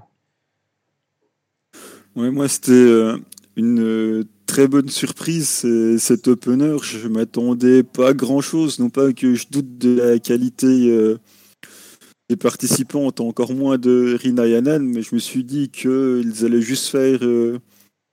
Ouais, 2.15 2.31
moi, 2.31 2.49
c'était 2.49 3.17
une 3.57 3.81
euh, 3.81 4.25
très 4.47 4.69
bonne 4.69 4.89
surprise, 4.89 5.49
c'est- 5.49 5.99
cet 5.99 6.29
opener. 6.29 6.77
Je 6.83 7.09
m'attendais 7.09 7.83
pas 7.83 8.09
à 8.11 8.15
grand-chose, 8.15 8.79
non 8.79 8.91
pas 8.91 9.13
que 9.13 9.35
je 9.35 9.47
doute 9.51 9.79
de 9.79 9.97
la 10.01 10.19
qualité 10.19 10.91
euh, 10.91 11.19
des 12.31 12.37
participants, 12.37 13.07
encore 13.19 13.53
moins 13.55 13.79
de 13.79 14.17
Rina 14.21 14.47
et 14.47 14.57
Hanan, 14.57 14.83
mais 14.85 15.03
je 15.03 15.15
me 15.15 15.21
suis 15.21 15.45
dit 15.45 15.69
qu'ils 15.69 16.45
allaient 16.45 16.63
juste 16.63 16.89
faire 16.89 17.19
euh, 17.23 17.59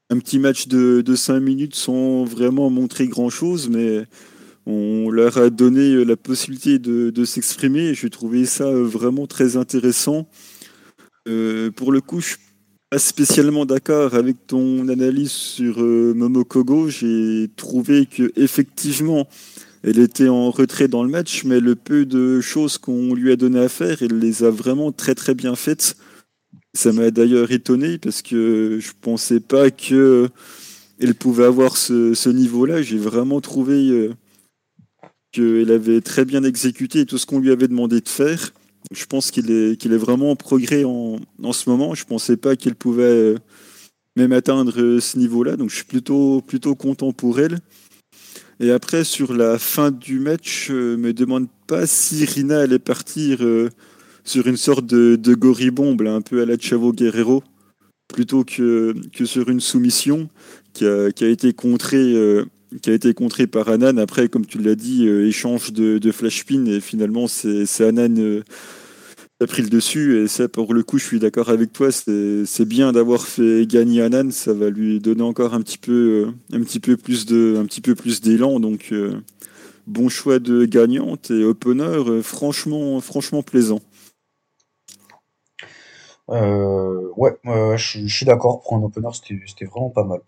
un 0.10 0.20
petit 0.20 0.40
match 0.40 0.68
de, 0.68 1.02
de 1.02 1.16
5 1.16 1.40
minutes 1.40 1.76
sans 1.76 2.26
vraiment 2.26 2.70
montrer 2.70 3.08
grand-chose, 3.08 3.70
mais 3.70 4.06
on 4.66 5.10
leur 5.10 5.38
a 5.38 5.50
donné 5.50 5.94
euh, 5.94 6.04
la 6.04 6.18
possibilité 6.18 6.78
de, 6.80 7.10
de 7.10 7.26
s'exprimer 7.26 7.94
j'ai 7.96 8.10
trouvé 8.10 8.46
ça 8.46 8.66
euh, 8.66 8.84
vraiment 8.84 9.28
très 9.28 9.58
intéressant. 9.58 10.28
Euh, 11.28 11.72
pour 11.72 11.92
le 11.92 12.02
coup, 12.02 12.20
je 12.20 12.36
pas 12.92 13.00
spécialement 13.00 13.66
d'accord 13.66 14.16
avec 14.16 14.36
ton 14.48 14.90
analyse 14.90 15.32
sur 15.32 15.82
euh, 15.82 16.14
Momokogo. 16.14 16.90
J'ai 16.90 17.50
trouvé 17.56 18.06
que 18.06 18.34
effectivement, 18.36 19.30
elle 19.82 19.98
était 19.98 20.28
en 20.28 20.52
retrait 20.52 20.90
dans 20.90 21.02
le 21.02 21.10
match, 21.10 21.46
mais 21.46 21.62
le 21.62 21.76
peu 21.76 22.06
de 22.06 22.42
choses 22.42 22.78
qu'on 22.78 23.14
lui 23.14 23.32
a 23.32 23.38
donné 23.38 23.62
à 23.62 23.70
faire, 23.70 24.02
elle 24.02 24.20
les 24.20 24.44
a 24.44 24.50
vraiment 24.50 24.92
très 24.92 25.16
très 25.16 25.34
bien 25.34 25.56
faites. 25.56 25.96
Ça 26.74 26.92
m'a 26.92 27.12
d'ailleurs 27.12 27.54
étonné 27.54 27.98
parce 27.98 28.22
que 28.22 28.80
je 28.82 28.92
pensais 29.00 29.40
pas 29.40 29.72
que 29.72 30.28
elle 31.00 31.16
pouvait 31.16 31.46
avoir 31.46 31.78
ce, 31.78 32.30
niveau-là. 32.30 32.82
J'ai 32.82 32.98
vraiment 32.98 33.40
trouvé 33.40 33.90
euh, 33.90 34.14
qu'elle 35.32 35.72
avait 35.72 36.02
très 36.02 36.26
bien 36.26 36.44
exécuté 36.44 37.06
tout 37.06 37.18
ce 37.18 37.26
qu'on 37.26 37.40
lui 37.40 37.52
avait 37.52 37.70
demandé 37.70 38.02
de 38.02 38.10
faire. 38.10 38.52
Je 38.92 39.06
pense 39.06 39.32
qu'il 39.32 39.52
est, 39.52 39.80
qu'il 39.80 39.96
vraiment 39.96 40.32
en 40.32 40.36
progrès 40.36 40.84
en, 40.84 41.20
en 41.44 41.54
ce 41.54 41.70
moment. 41.70 41.94
Je 41.94 42.06
pensais 42.06 42.38
pas 42.38 42.56
qu'elle 42.56 42.76
pouvait 42.76 43.04
euh, 43.04 43.38
même 44.16 44.32
atteindre 44.32 44.80
euh, 44.80 45.00
ce 45.00 45.18
niveau-là, 45.18 45.56
donc 45.56 45.70
je 45.70 45.76
suis 45.76 45.86
plutôt, 45.86 46.42
plutôt 46.42 46.76
content 46.76 47.12
pour 47.12 47.40
elle. 47.40 47.60
Et 48.60 48.72
après, 48.72 49.04
sur 49.04 49.34
la 49.34 49.58
fin 49.58 49.90
du 49.90 50.20
match, 50.20 50.68
je 50.68 50.96
me 50.96 51.14
demande 51.14 51.48
pas 51.66 51.88
si 51.88 52.26
Rina 52.26 52.60
allait 52.60 52.80
partir 52.80 53.40
euh, 53.42 53.70
sur 54.24 54.48
une 54.48 54.58
sorte 54.58 54.86
de, 54.86 55.16
de 55.16 56.08
un 56.08 56.22
peu 56.22 56.42
à 56.42 56.46
la 56.46 56.60
Chavo 56.60 56.92
Guerrero, 56.94 57.44
plutôt 58.08 58.44
que, 58.44 58.94
que 59.14 59.26
sur 59.26 59.50
une 59.50 59.62
soumission 59.62 60.30
qui 60.74 60.86
a, 60.86 61.08
été 61.08 61.54
contrée, 61.54 62.14
euh, 62.14 62.46
qui 62.82 62.90
a 62.90 62.94
été 62.94 63.14
contrée 63.14 63.48
par 63.48 63.70
Anan. 63.70 63.98
Après, 63.98 64.30
comme 64.30 64.46
tu 64.46 64.60
l'as 64.60 64.76
dit, 64.76 65.08
euh, 65.08 65.28
échange 65.28 65.74
de, 65.74 65.98
de 65.98 66.70
et 66.70 66.80
finalement, 66.82 67.28
c'est 67.28 67.82
Anan 67.82 68.18
euh, 68.18 68.44
qui 68.44 69.44
a 69.44 69.48
pris 69.48 69.62
le 69.62 69.70
dessus. 69.70 70.24
Et 70.24 70.28
ça, 70.28 70.48
pour 70.48 70.74
le 70.74 70.84
coup, 70.84 70.98
je 70.98 71.06
suis 71.06 71.20
d'accord 71.20 71.50
avec 71.50 71.74
toi, 71.74 71.92
c'est 71.92 72.66
bien 72.66 72.92
d'avoir 72.92 73.26
fait 73.26 73.66
gagner 73.66 74.02
Anan, 74.02 74.32
ça 74.32 74.54
va 74.54 74.70
lui 74.70 75.00
donner 75.00 75.24
encore 75.24 75.54
un 75.54 75.62
petit 75.62 75.78
peu, 75.78 76.28
euh, 76.28 76.56
un 76.58 76.62
petit 76.62 76.80
peu 76.80 76.98
plus 76.98 77.26
de, 77.26 77.58
un 77.58 77.66
petit 77.66 77.82
peu 77.82 77.96
plus 77.96 78.22
d'élan. 78.22 78.60
Donc, 78.60 78.94
bon 79.88 80.10
choix 80.10 80.40
de 80.40 80.66
gagnante 80.66 81.32
et 81.32 81.44
opener, 81.44 82.22
franchement, 82.24 83.02
franchement 83.02 83.44
plaisant. 83.44 83.82
Ouais, 86.30 87.36
je 87.44 88.08
suis 88.08 88.26
d'accord. 88.26 88.62
Pour 88.62 88.76
un 88.76 88.84
opener, 88.84 89.10
c'était 89.14 89.66
vraiment 89.66 89.90
pas 89.90 90.06
mal. 90.06 90.22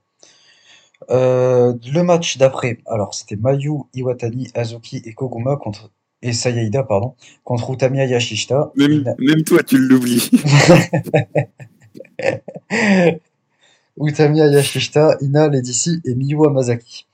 Euh, 1.10 1.74
le 1.94 2.04
match 2.04 2.38
d'après, 2.38 2.80
alors 2.88 3.14
c'était 3.14 3.36
Mayu, 3.36 3.72
Iwatani, 3.94 4.50
Azuki 4.56 5.02
et 5.06 5.14
Koguma 5.14 5.58
contre 5.58 5.92
et 6.22 6.32
Sayaida, 6.32 6.84
pardon, 6.84 7.16
contre 7.44 7.72
Utami 7.72 7.98
Yashishita, 7.98 8.72
Même, 8.78 8.92
Ina- 9.02 9.16
même 9.20 9.44
toi, 9.44 9.62
tu 9.64 9.78
l'oublies. 9.78 10.32
Utami 13.98 14.40
Yashishita, 14.40 15.18
Ina 15.22 15.50
Ledici 15.50 16.02
et 16.06 16.16
Miyu 16.16 16.46
Hamasaki. 16.46 17.08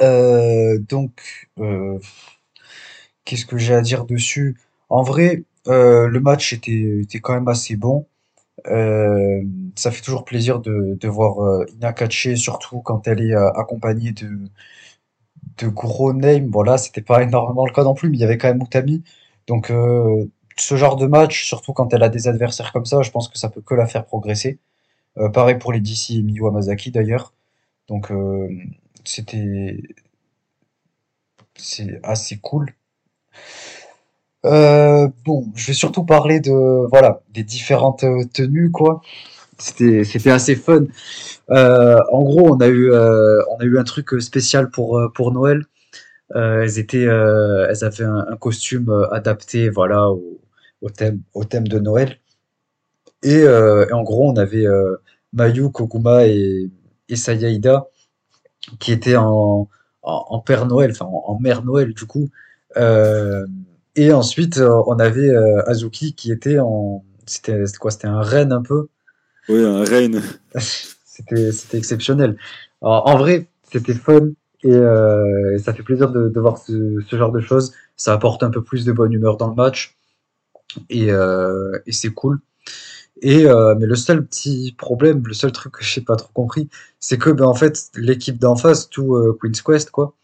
Euh, 0.00 0.78
donc, 0.78 1.48
euh, 1.58 1.98
qu'est-ce 3.24 3.46
que 3.46 3.58
j'ai 3.58 3.74
à 3.74 3.80
dire 3.80 4.04
dessus? 4.04 4.58
En 4.88 5.02
vrai, 5.02 5.42
euh, 5.68 6.08
le 6.08 6.20
match 6.20 6.52
était, 6.52 7.00
était 7.02 7.20
quand 7.20 7.34
même 7.34 7.48
assez 7.48 7.76
bon. 7.76 8.06
Euh, 8.66 9.42
ça 9.76 9.90
fait 9.90 10.02
toujours 10.02 10.24
plaisir 10.24 10.60
de, 10.60 11.08
voir 11.08 11.42
euh, 11.44 11.66
Ina 11.74 11.92
catcher, 11.92 12.36
surtout 12.36 12.80
quand 12.80 13.08
elle 13.08 13.20
est 13.22 13.34
euh, 13.34 13.50
accompagnée 13.52 14.12
de, 14.12 14.28
de 15.58 15.68
gros 15.68 16.12
names. 16.12 16.48
Bon 16.48 16.62
là, 16.62 16.78
c'était 16.78 17.02
pas 17.02 17.22
énormément 17.22 17.66
le 17.66 17.72
cas 17.72 17.84
non 17.84 17.94
plus, 17.94 18.08
mais 18.10 18.16
il 18.16 18.20
y 18.20 18.24
avait 18.24 18.38
quand 18.38 18.48
même 18.48 18.62
Utami. 18.62 19.02
Donc 19.46 19.70
euh, 19.70 20.26
ce 20.56 20.76
genre 20.76 20.96
de 20.96 21.06
match, 21.06 21.44
surtout 21.46 21.72
quand 21.72 21.92
elle 21.94 22.02
a 22.02 22.08
des 22.08 22.28
adversaires 22.28 22.72
comme 22.72 22.86
ça, 22.86 23.02
je 23.02 23.10
pense 23.10 23.28
que 23.28 23.38
ça 23.38 23.48
peut 23.48 23.62
que 23.62 23.74
la 23.74 23.86
faire 23.86 24.04
progresser. 24.06 24.58
Pareil 25.34 25.58
pour 25.58 25.72
les 25.72 25.80
DC 25.80 26.12
et 26.12 26.22
Miyu 26.22 26.46
Hamasaki 26.46 26.90
d'ailleurs. 26.90 27.34
Donc 27.88 28.12
c'était 29.04 29.82
c'est 31.56 32.00
assez 32.02 32.38
cool. 32.38 32.74
Euh, 34.44 35.08
bon, 35.24 35.46
je 35.54 35.68
vais 35.68 35.72
surtout 35.72 36.04
parler 36.04 36.40
de 36.40 36.86
voilà 36.90 37.20
des 37.32 37.44
différentes 37.44 38.04
euh, 38.04 38.24
tenues 38.32 38.70
quoi. 38.72 39.00
C'était 39.58 40.04
c'était 40.04 40.30
assez 40.30 40.56
fun. 40.56 40.86
Euh, 41.50 41.98
en 42.12 42.22
gros, 42.22 42.54
on 42.54 42.60
a 42.60 42.68
eu 42.68 42.92
on 42.92 43.56
a 43.60 43.64
eu 43.64 43.78
un 43.78 43.84
truc 43.84 44.20
spécial 44.20 44.70
pour 44.70 45.00
pour 45.14 45.32
Noël. 45.32 45.64
Elles 46.34 46.78
étaient, 46.78 47.04
elles 47.04 47.84
avaient 47.84 48.04
un, 48.04 48.36
costume 48.40 48.90
adapté, 49.12 49.68
voilà, 49.68 50.08
au, 50.10 50.90
thème, 50.90 51.20
au 51.34 51.44
thème 51.44 51.68
de 51.68 51.78
Noël. 51.78 52.18
Et, 53.22 53.46
en 53.92 54.02
gros, 54.02 54.30
on 54.30 54.36
avait 54.36 54.66
Mayu, 55.34 55.70
Koguma 55.70 56.26
et, 56.26 56.70
et 57.08 57.16
Sayaida 57.16 57.86
qui 58.80 58.92
étaient 58.92 59.16
en, 59.16 59.68
en, 60.02 60.40
Père 60.40 60.66
Noël, 60.66 60.92
enfin 60.92 61.06
en, 61.06 61.38
Mère 61.40 61.64
Noël 61.64 61.94
du 61.94 62.06
coup. 62.06 62.30
Et 63.96 64.12
ensuite, 64.12 64.58
euh, 64.58 64.82
on 64.86 64.98
avait 64.98 65.28
euh, 65.28 65.68
Azuki 65.68 66.14
qui 66.14 66.32
était 66.32 66.58
en, 66.58 67.04
c'était 67.26 67.62
quoi? 67.78 67.90
C'était 67.90 68.08
un 68.08 68.22
renne 68.22 68.52
un 68.52 68.62
peu. 68.62 68.88
Oui, 69.48 69.62
un 69.64 69.84
Reine. 69.84 70.22
C'était 71.04 71.76
exceptionnel. 71.76 72.38
Alors, 72.80 73.06
en 73.06 73.18
vrai, 73.18 73.46
c'était 73.70 73.92
fun 73.92 74.30
et, 74.62 74.72
euh, 74.72 75.54
et 75.54 75.58
ça 75.58 75.74
fait 75.74 75.82
plaisir 75.82 76.10
de, 76.10 76.30
de 76.30 76.40
voir 76.40 76.56
ce, 76.56 77.00
ce 77.06 77.16
genre 77.16 77.30
de 77.32 77.40
choses. 77.40 77.74
Ça 77.96 78.14
apporte 78.14 78.42
un 78.42 78.50
peu 78.50 78.62
plus 78.62 78.86
de 78.86 78.92
bonne 78.92 79.12
humeur 79.12 79.36
dans 79.36 79.48
le 79.48 79.54
match 79.54 79.98
et, 80.88 81.10
euh, 81.10 81.78
et 81.86 81.92
c'est 81.92 82.10
cool. 82.10 82.40
Et 83.20 83.44
mais 83.44 83.86
le 83.86 83.94
seul 83.94 84.24
petit 84.26 84.74
problème, 84.76 85.22
le 85.24 85.34
seul 85.34 85.52
truc 85.52 85.74
que 85.74 85.84
j'ai 85.84 86.00
pas 86.00 86.16
trop 86.16 86.30
compris, 86.32 86.68
c'est 86.98 87.18
que 87.18 87.30
ben 87.30 87.44
en 87.44 87.54
fait 87.54 87.90
l'équipe 87.94 88.38
d'en 88.38 88.56
face, 88.56 88.88
tout 88.88 89.36
Queen's 89.40 89.62
Quest 89.62 89.90
quoi, 89.90 90.14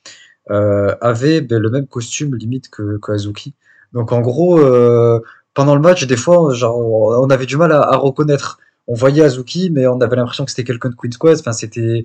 avait 0.48 1.40
ben, 1.40 1.60
le 1.60 1.70
même 1.70 1.86
costume 1.86 2.34
limite 2.34 2.70
que, 2.70 2.98
Azuki. 3.08 3.54
Donc 3.92 4.12
en 4.12 4.20
gros, 4.20 4.58
euh, 4.58 5.20
pendant 5.54 5.74
le 5.74 5.80
match, 5.80 6.06
des 6.06 6.16
fois, 6.16 6.52
on 6.64 7.30
avait 7.30 7.46
du 7.46 7.56
mal 7.56 7.72
à, 7.72 7.96
reconnaître. 7.96 8.58
On 8.86 8.94
voyait 8.94 9.22
Azuki, 9.22 9.70
mais 9.70 9.86
on 9.86 10.00
avait 10.00 10.16
l'impression 10.16 10.44
que 10.44 10.50
c'était 10.50 10.64
quelqu'un 10.64 10.90
de 10.90 10.94
Queen's 10.94 11.18
Quest. 11.18 11.40
Enfin, 11.40 11.52
c'était, 11.52 12.04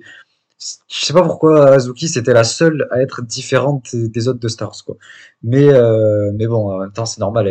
je 0.58 1.04
sais 1.04 1.12
pas 1.12 1.22
pourquoi 1.22 1.68
Azuki 1.70 2.08
c'était 2.08 2.32
la 2.32 2.44
seule 2.44 2.86
à 2.90 3.00
être 3.02 3.22
différente 3.22 3.94
des 3.94 4.28
autres 4.28 4.40
de 4.40 4.48
Stars 4.48 4.84
quoi. 4.86 4.96
Mais 5.42 5.68
euh, 5.68 6.32
mais 6.34 6.46
bon, 6.46 6.70
en 6.70 6.78
même 6.80 6.92
temps 6.92 7.06
c'est 7.06 7.20
normal, 7.20 7.48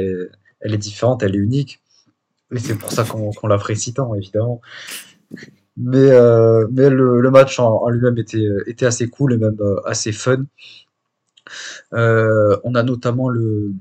elle, 0.62 0.74
est 0.74 0.78
différente, 0.78 1.24
elle 1.24 1.36
est 1.36 1.40
unique. 1.40 1.82
Et 2.52 2.60
c'est 2.60 2.76
pour 2.76 2.92
ça 2.92 3.04
qu'on 3.04 3.32
qu'on 3.32 3.48
l'apprécie 3.48 3.94
tant, 3.94 4.14
évidemment. 4.16 4.62
Mais, 5.76 6.12
euh, 6.12 6.68
mais 6.72 6.90
le, 6.90 7.20
le 7.20 7.32
match 7.32 7.60
en, 7.60 7.82
en 7.84 7.90
lui-même 7.90 8.18
était, 8.18 8.48
était 8.68 8.86
assez 8.86 9.10
cool 9.10 9.34
et 9.34 9.38
même 9.38 9.58
euh, 9.60 9.80
assez 9.86 10.12
fun. 10.12 10.44
Euh, 11.94 12.58
on 12.64 12.76
a 12.76 12.84
notamment 12.84 13.30
le 13.30 13.72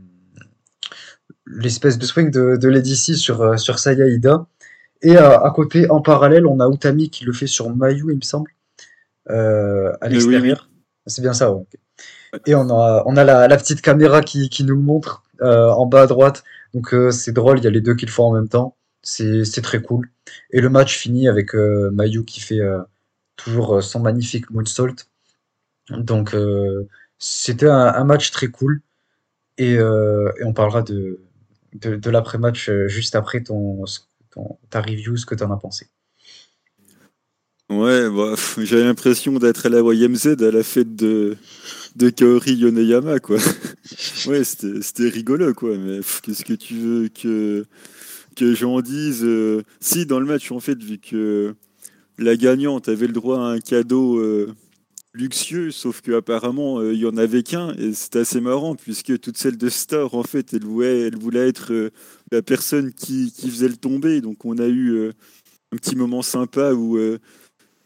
l'espèce 1.46 1.98
de 1.98 2.06
swing 2.06 2.30
de, 2.30 2.56
de 2.56 2.68
Lady 2.68 2.96
C 2.96 3.14
sur, 3.14 3.58
sur 3.58 3.78
Saya 3.78 4.06
Ida. 4.06 4.46
Et 5.02 5.16
à, 5.16 5.40
à 5.42 5.50
côté, 5.50 5.90
en 5.90 6.00
parallèle, 6.00 6.46
on 6.46 6.60
a 6.60 6.68
Utami 6.68 7.10
qui 7.10 7.24
le 7.24 7.32
fait 7.32 7.46
sur 7.46 7.68
Mayu, 7.74 8.06
il 8.10 8.16
me 8.16 8.22
semble, 8.22 8.50
à 9.28 9.32
Mais 9.34 9.38
oui, 9.42 9.98
oui. 10.02 10.10
l'extérieur. 10.10 10.70
C'est 11.06 11.20
bien 11.20 11.32
ça, 11.34 11.52
ouais. 11.52 11.64
Et 12.46 12.54
on 12.54 12.70
a, 12.70 13.02
on 13.04 13.16
a 13.16 13.24
la, 13.24 13.48
la 13.48 13.56
petite 13.58 13.82
caméra 13.82 14.22
qui, 14.22 14.48
qui 14.48 14.64
nous 14.64 14.76
le 14.76 14.80
montre 14.80 15.24
euh, 15.42 15.68
en 15.68 15.84
bas 15.84 16.02
à 16.02 16.06
droite. 16.06 16.44
Donc 16.72 16.94
euh, 16.94 17.10
c'est 17.10 17.32
drôle, 17.32 17.58
il 17.58 17.64
y 17.64 17.66
a 17.66 17.70
les 17.70 17.82
deux 17.82 17.94
qui 17.94 18.06
le 18.06 18.10
font 18.10 18.24
en 18.24 18.32
même 18.32 18.48
temps. 18.48 18.76
C'est 19.02 19.62
très 19.62 19.82
cool. 19.82 20.10
Et 20.50 20.60
le 20.60 20.68
match 20.68 20.96
finit 20.96 21.28
avec 21.28 21.54
euh, 21.54 21.90
Mayu 21.90 22.24
qui 22.24 22.40
fait 22.40 22.60
euh, 22.60 22.80
toujours 23.36 23.76
euh, 23.76 23.80
son 23.80 24.00
magnifique 24.00 24.50
moonsault. 24.50 24.94
Donc 25.90 26.36
c'était 27.18 27.68
un, 27.68 28.04
match 28.04 28.30
très 28.30 28.48
cool. 28.48 28.80
Et, 29.58 29.78
on 29.80 30.52
parlera 30.52 30.82
de, 30.82 31.20
de, 31.74 32.10
l'après-match 32.10 32.70
juste 32.86 33.16
après 33.16 33.42
ton, 33.42 33.84
ton, 34.30 34.58
ta 34.70 34.80
review, 34.80 35.16
ce 35.16 35.26
que 35.26 35.34
tu 35.34 35.42
en 35.42 35.50
as 35.50 35.56
pensé. 35.56 35.88
Ouais, 37.68 38.08
bah, 38.10 38.34
j'avais 38.58 38.84
l'impression 38.84 39.32
d'être 39.38 39.66
à 39.66 39.68
la 39.70 39.80
YMZ 39.80 40.36
à 40.40 40.50
la 40.50 40.62
fête 40.62 40.94
de, 40.94 41.36
de 41.96 42.10
Kaori 42.10 42.54
Yoneyama, 42.54 43.18
quoi. 43.18 43.38
Ouais, 44.26 44.44
c'était 44.44 45.08
rigolo, 45.08 45.52
quoi. 45.52 45.76
Mais 45.76 46.00
qu'est-ce 46.22 46.44
que 46.44 46.52
tu 46.52 46.74
veux 46.74 47.08
que, 47.08 47.66
que 48.34 48.54
j'en 48.54 48.80
dise 48.80 49.22
euh, 49.24 49.62
Si, 49.80 50.06
dans 50.06 50.20
le 50.20 50.26
match, 50.26 50.50
en 50.52 50.60
fait, 50.60 50.82
vu 50.82 50.98
que 50.98 51.54
la 52.18 52.36
gagnante 52.36 52.88
avait 52.88 53.06
le 53.06 53.12
droit 53.14 53.38
à 53.40 53.52
un 53.52 53.60
cadeau 53.60 54.18
euh, 54.18 54.54
luxueux, 55.14 55.70
sauf 55.70 56.00
qu'apparemment, 56.02 56.80
euh, 56.80 56.94
il 56.94 57.00
y 57.00 57.06
en 57.06 57.16
avait 57.16 57.42
qu'un, 57.42 57.74
et 57.76 57.92
c'était 57.94 58.20
assez 58.20 58.40
marrant, 58.40 58.76
puisque 58.76 59.18
toute 59.20 59.38
celle 59.38 59.58
de 59.58 59.68
Star, 59.68 60.14
en 60.14 60.22
fait, 60.24 60.54
elle 60.54 60.64
voulait, 60.64 61.00
elle 61.02 61.16
voulait 61.18 61.48
être 61.48 61.72
euh, 61.72 61.90
la 62.32 62.42
personne 62.42 62.92
qui, 62.92 63.32
qui 63.32 63.50
faisait 63.50 63.68
le 63.68 63.76
tomber. 63.76 64.20
Donc, 64.20 64.44
on 64.44 64.58
a 64.58 64.66
eu 64.66 64.90
euh, 64.92 65.12
un 65.72 65.76
petit 65.76 65.96
moment 65.96 66.22
sympa 66.22 66.72
où. 66.74 66.96
euh, 66.98 67.18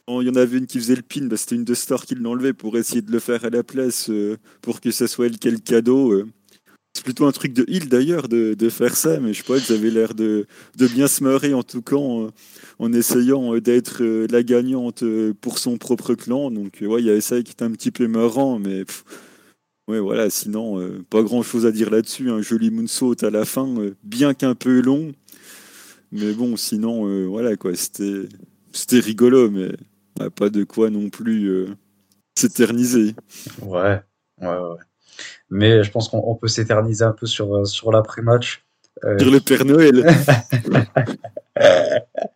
il 0.09 0.27
y 0.27 0.31
en 0.31 0.37
avait 0.37 0.59
une 0.59 0.67
qui 0.67 0.79
faisait 0.79 0.95
le 0.97 1.03
pin, 1.03 1.27
bah, 1.27 1.37
c'était 1.37 1.57
une 1.57 1.65
de 1.65 1.75
Star 1.75 2.05
qui 2.07 2.15
l'enlevait 2.15 2.53
pour 2.53 2.77
essayer 2.79 3.03
de 3.03 3.11
le 3.11 3.19
faire 3.19 3.45
à 3.45 3.51
la 3.51 3.63
place 3.65 4.09
euh, 4.11 4.37
pour 4.63 4.81
que 4.81 4.91
ça 4.91 5.09
soit 5.09 5.27
elle 5.27 5.39
cadeau. 5.39 6.13
euh. 6.13 6.27
C'est 6.97 7.05
plutôt 7.05 7.27
un 7.27 7.33
truc 7.33 7.53
de 7.53 7.67
heal 7.69 7.91
d'ailleurs 7.91 8.27
de, 8.27 8.69
faire 8.71 8.97
ça, 8.97 9.21
mais 9.21 9.35
je 9.35 9.43
sais 9.43 9.45
pas, 9.45 9.59
ils 9.59 9.71
avaient 9.71 9.91
l'air 9.91 10.15
de, 10.15 10.47
bien 10.79 11.09
se 11.09 11.23
marrer 11.23 11.53
en 11.53 11.63
tout 11.63 11.83
cas 11.83 11.97
en, 11.97 12.93
essayant 12.95 13.55
euh, 13.55 13.61
d'être 13.61 14.03
euh, 14.03 14.27
la 14.31 14.43
gagnante 14.43 15.03
euh, 15.03 15.35
pour 15.39 15.59
son 15.59 15.77
propre 15.77 16.15
clan. 16.15 16.51
Donc 16.51 16.79
ouais, 16.81 17.03
il 17.03 17.07
y 17.07 17.11
avait 17.11 17.21
ça 17.21 17.43
qui 17.43 17.53
était 17.53 17.65
un 17.65 17.71
petit 17.73 17.91
peu 17.91 18.09
marrant, 18.09 18.59
mais 18.59 18.87
ouais 19.89 20.01
voilà, 20.01 20.31
sinon 20.31 20.81
pas 21.11 21.23
grand 21.23 21.43
chose 21.43 21.67
à 21.67 21.71
dire 21.71 21.91
là-dessus. 21.91 22.31
Un 22.31 22.41
joli 22.41 22.71
moonsault 22.71 23.23
à 23.23 23.29
la 23.29 23.45
fin, 23.45 23.69
bien 24.03 24.33
qu'un 24.33 24.55
peu 24.55 24.81
long, 24.81 25.13
mais 26.13 26.33
bon, 26.33 26.57
sinon 26.57 27.29
voilà 27.29 27.57
quoi, 27.57 27.73
c'était 27.75 29.01
rigolo, 29.01 29.51
mais 29.51 29.69
pas 30.31 30.49
de 30.49 30.65
quoi 30.65 30.89
non 30.89 31.11
plus 31.11 31.67
s'éterniser. 32.39 33.15
Ouais, 33.61 34.01
ouais, 34.41 34.49
ouais. 34.49 34.79
Mais 35.51 35.83
je 35.83 35.91
pense 35.91 36.09
qu'on 36.09 36.23
on 36.27 36.35
peut 36.35 36.49
s'éterniser 36.49 37.05
un 37.05 37.13
peu 37.13 37.27
sur, 37.27 37.57
euh, 37.57 37.65
sur 37.65 37.93
l'après-match. 37.93 38.65
Euh, 39.05 39.17
Dire 39.17 39.31
le 39.31 39.41
Père 39.41 39.65
Noël. 39.65 40.07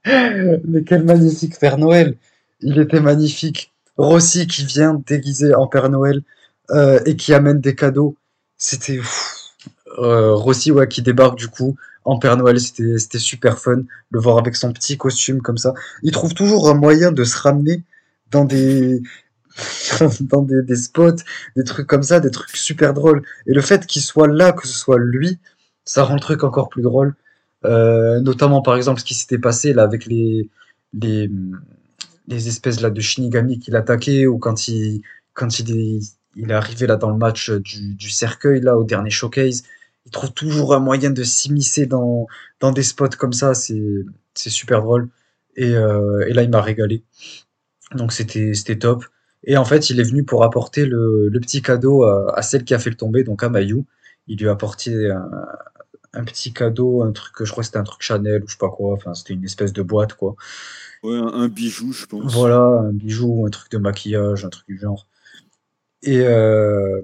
Mais 0.66 0.84
quel 0.84 1.04
magnifique 1.04 1.58
Père 1.58 1.78
Noël! 1.78 2.16
Il 2.60 2.78
était 2.78 3.00
magnifique. 3.00 3.72
Rossi 3.96 4.46
qui 4.46 4.64
vient 4.64 5.02
déguisé 5.06 5.54
en 5.54 5.66
Père 5.66 5.90
Noël 5.90 6.22
euh, 6.70 7.00
et 7.04 7.16
qui 7.16 7.34
amène 7.34 7.60
des 7.60 7.74
cadeaux. 7.74 8.16
C'était 8.56 9.00
euh, 9.98 10.34
Rossi 10.34 10.72
ouais, 10.72 10.88
qui 10.88 11.02
débarque 11.02 11.38
du 11.38 11.48
coup 11.48 11.76
en 12.04 12.18
Père 12.18 12.36
Noël. 12.36 12.60
C'était 12.60 12.98
c'était 12.98 13.18
super 13.18 13.58
fun. 13.58 13.82
Le 14.10 14.20
voir 14.20 14.38
avec 14.38 14.56
son 14.56 14.72
petit 14.72 14.96
costume 14.96 15.42
comme 15.42 15.58
ça. 15.58 15.74
Il 16.02 16.12
trouve 16.12 16.34
toujours 16.34 16.68
un 16.68 16.74
moyen 16.74 17.12
de 17.12 17.24
se 17.24 17.38
ramener 17.38 17.82
dans 18.30 18.44
des 18.44 19.02
dans 20.20 20.42
des, 20.42 20.76
spots, 20.76 21.22
des 21.56 21.64
trucs 21.64 21.86
comme 21.86 22.02
ça, 22.02 22.20
des 22.20 22.30
trucs 22.30 22.56
super 22.56 22.94
drôles. 22.94 23.22
Et 23.46 23.52
le 23.52 23.60
fait 23.60 23.86
qu'il 23.86 24.02
soit 24.02 24.28
là, 24.28 24.52
que 24.52 24.66
ce 24.66 24.74
soit 24.74 24.98
lui, 24.98 25.38
ça 25.84 26.04
rend 26.04 26.14
le 26.14 26.20
truc 26.20 26.44
encore 26.44 26.68
plus 26.68 26.82
drôle. 26.82 27.14
Euh, 27.64 28.20
notamment 28.20 28.62
par 28.62 28.76
exemple 28.76 29.00
ce 29.00 29.04
qui 29.04 29.12
s'était 29.12 29.38
passé 29.38 29.74
là 29.74 29.82
avec 29.82 30.06
les 30.06 30.48
les 30.94 31.30
les 32.26 32.48
espèces 32.48 32.80
là 32.80 32.88
de 32.88 33.00
Shinigami 33.02 33.58
qui 33.58 33.70
l'attaquaient 33.70 34.26
ou 34.26 34.38
quand 34.38 34.66
il 34.68 35.02
quand 35.34 35.58
il 35.58 35.70
est, 35.76 36.00
il 36.36 36.50
est 36.50 36.54
arrivé 36.54 36.86
là 36.86 36.96
dans 36.96 37.10
le 37.10 37.18
match 37.18 37.50
du, 37.50 37.94
du 37.94 38.08
cercueil 38.08 38.62
là 38.62 38.78
au 38.78 38.84
dernier 38.84 39.10
showcase 39.10 39.64
il 40.06 40.10
trouve 40.10 40.32
toujours 40.32 40.74
un 40.74 40.78
moyen 40.78 41.10
de 41.10 41.22
s'immiscer 41.22 41.84
dans 41.84 42.26
dans 42.60 42.72
des 42.72 42.82
spots 42.82 43.08
comme 43.18 43.34
ça 43.34 43.52
c'est 43.52 44.04
super 44.34 44.80
drôle 44.80 45.10
et, 45.54 45.74
euh, 45.74 46.24
et 46.28 46.32
là 46.32 46.42
il 46.42 46.48
m'a 46.48 46.62
régalé 46.62 47.04
donc 47.94 48.12
c'était 48.12 48.78
top 48.78 49.04
et 49.44 49.56
en 49.56 49.64
fait 49.64 49.90
il 49.90 50.00
est 50.00 50.04
venu 50.04 50.24
pour 50.24 50.44
apporter 50.44 50.86
le, 50.86 51.28
le 51.28 51.40
petit 51.40 51.62
cadeau 51.62 52.04
à, 52.04 52.36
à 52.38 52.42
celle 52.42 52.64
qui 52.64 52.74
a 52.74 52.78
fait 52.78 52.90
le 52.90 52.96
tomber 52.96 53.24
donc 53.24 53.42
à 53.42 53.48
Mayu 53.48 53.84
il 54.28 54.38
lui 54.38 54.48
a 54.48 54.52
apporté 54.52 55.10
un, 55.10 55.30
un 56.12 56.24
petit 56.24 56.52
cadeau 56.52 57.02
un 57.02 57.12
truc 57.12 57.34
que 57.34 57.44
je 57.44 57.52
crois 57.52 57.62
que 57.62 57.66
c'était 57.66 57.78
un 57.78 57.84
truc 57.84 58.02
Chanel 58.02 58.42
ou 58.44 58.48
je 58.48 58.52
sais 58.52 58.58
pas 58.58 58.70
quoi 58.70 58.94
enfin 58.94 59.14
c'était 59.14 59.34
une 59.34 59.44
espèce 59.44 59.72
de 59.72 59.82
boîte 59.82 60.14
quoi 60.14 60.36
Ouais, 61.02 61.16
un, 61.16 61.26
un 61.28 61.48
bijou, 61.48 61.92
je 61.92 62.06
pense. 62.06 62.32
voilà, 62.32 62.58
un 62.58 62.92
bijou, 62.92 63.44
un 63.46 63.50
truc 63.50 63.70
de 63.72 63.78
maquillage, 63.78 64.44
un 64.44 64.48
truc 64.50 64.66
du 64.66 64.78
genre. 64.78 65.06
Et, 66.02 66.20
euh, 66.20 67.02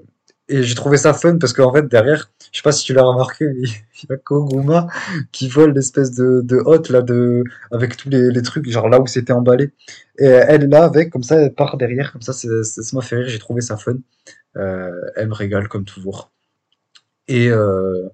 et 0.49 0.63
j'ai 0.63 0.75
trouvé 0.75 0.97
ça 0.97 1.13
fun 1.13 1.37
parce 1.37 1.53
qu'en 1.53 1.73
fait, 1.73 1.87
derrière, 1.87 2.31
je 2.51 2.57
sais 2.59 2.63
pas 2.63 2.71
si 2.71 2.83
tu 2.85 2.93
l'as 2.93 3.03
remarqué, 3.03 3.45
il 3.63 3.69
y 4.09 4.13
a 4.13 4.17
Koguma 4.17 4.87
qui 5.31 5.47
vole 5.49 5.73
l'espèce 5.73 6.11
de, 6.11 6.41
de 6.43 6.57
hotte 6.65 6.89
là, 6.89 7.01
de, 7.01 7.43
avec 7.71 7.97
tous 7.97 8.09
les, 8.09 8.41
trucs, 8.41 8.69
genre 8.69 8.89
là 8.89 8.99
où 9.01 9.07
c'était 9.07 9.33
emballé. 9.33 9.71
Et 10.19 10.25
elle 10.25 10.63
est 10.63 10.67
là 10.67 10.83
avec, 10.85 11.09
comme 11.11 11.23
ça, 11.23 11.37
elle 11.41 11.53
part 11.53 11.77
derrière, 11.77 12.11
comme 12.11 12.21
ça, 12.21 12.33
c'est- 12.33 12.63
ça 12.63 12.81
m'a 12.95 13.01
fait 13.01 13.17
rire, 13.17 13.27
j'ai 13.29 13.39
trouvé 13.39 13.61
ça 13.61 13.77
fun. 13.77 13.95
Euh, 14.57 14.91
elle 15.17 15.29
me 15.29 15.33
régale 15.35 15.67
comme 15.69 15.85
toujours. 15.85 16.31
Et, 17.27 17.49
euh, 17.49 18.07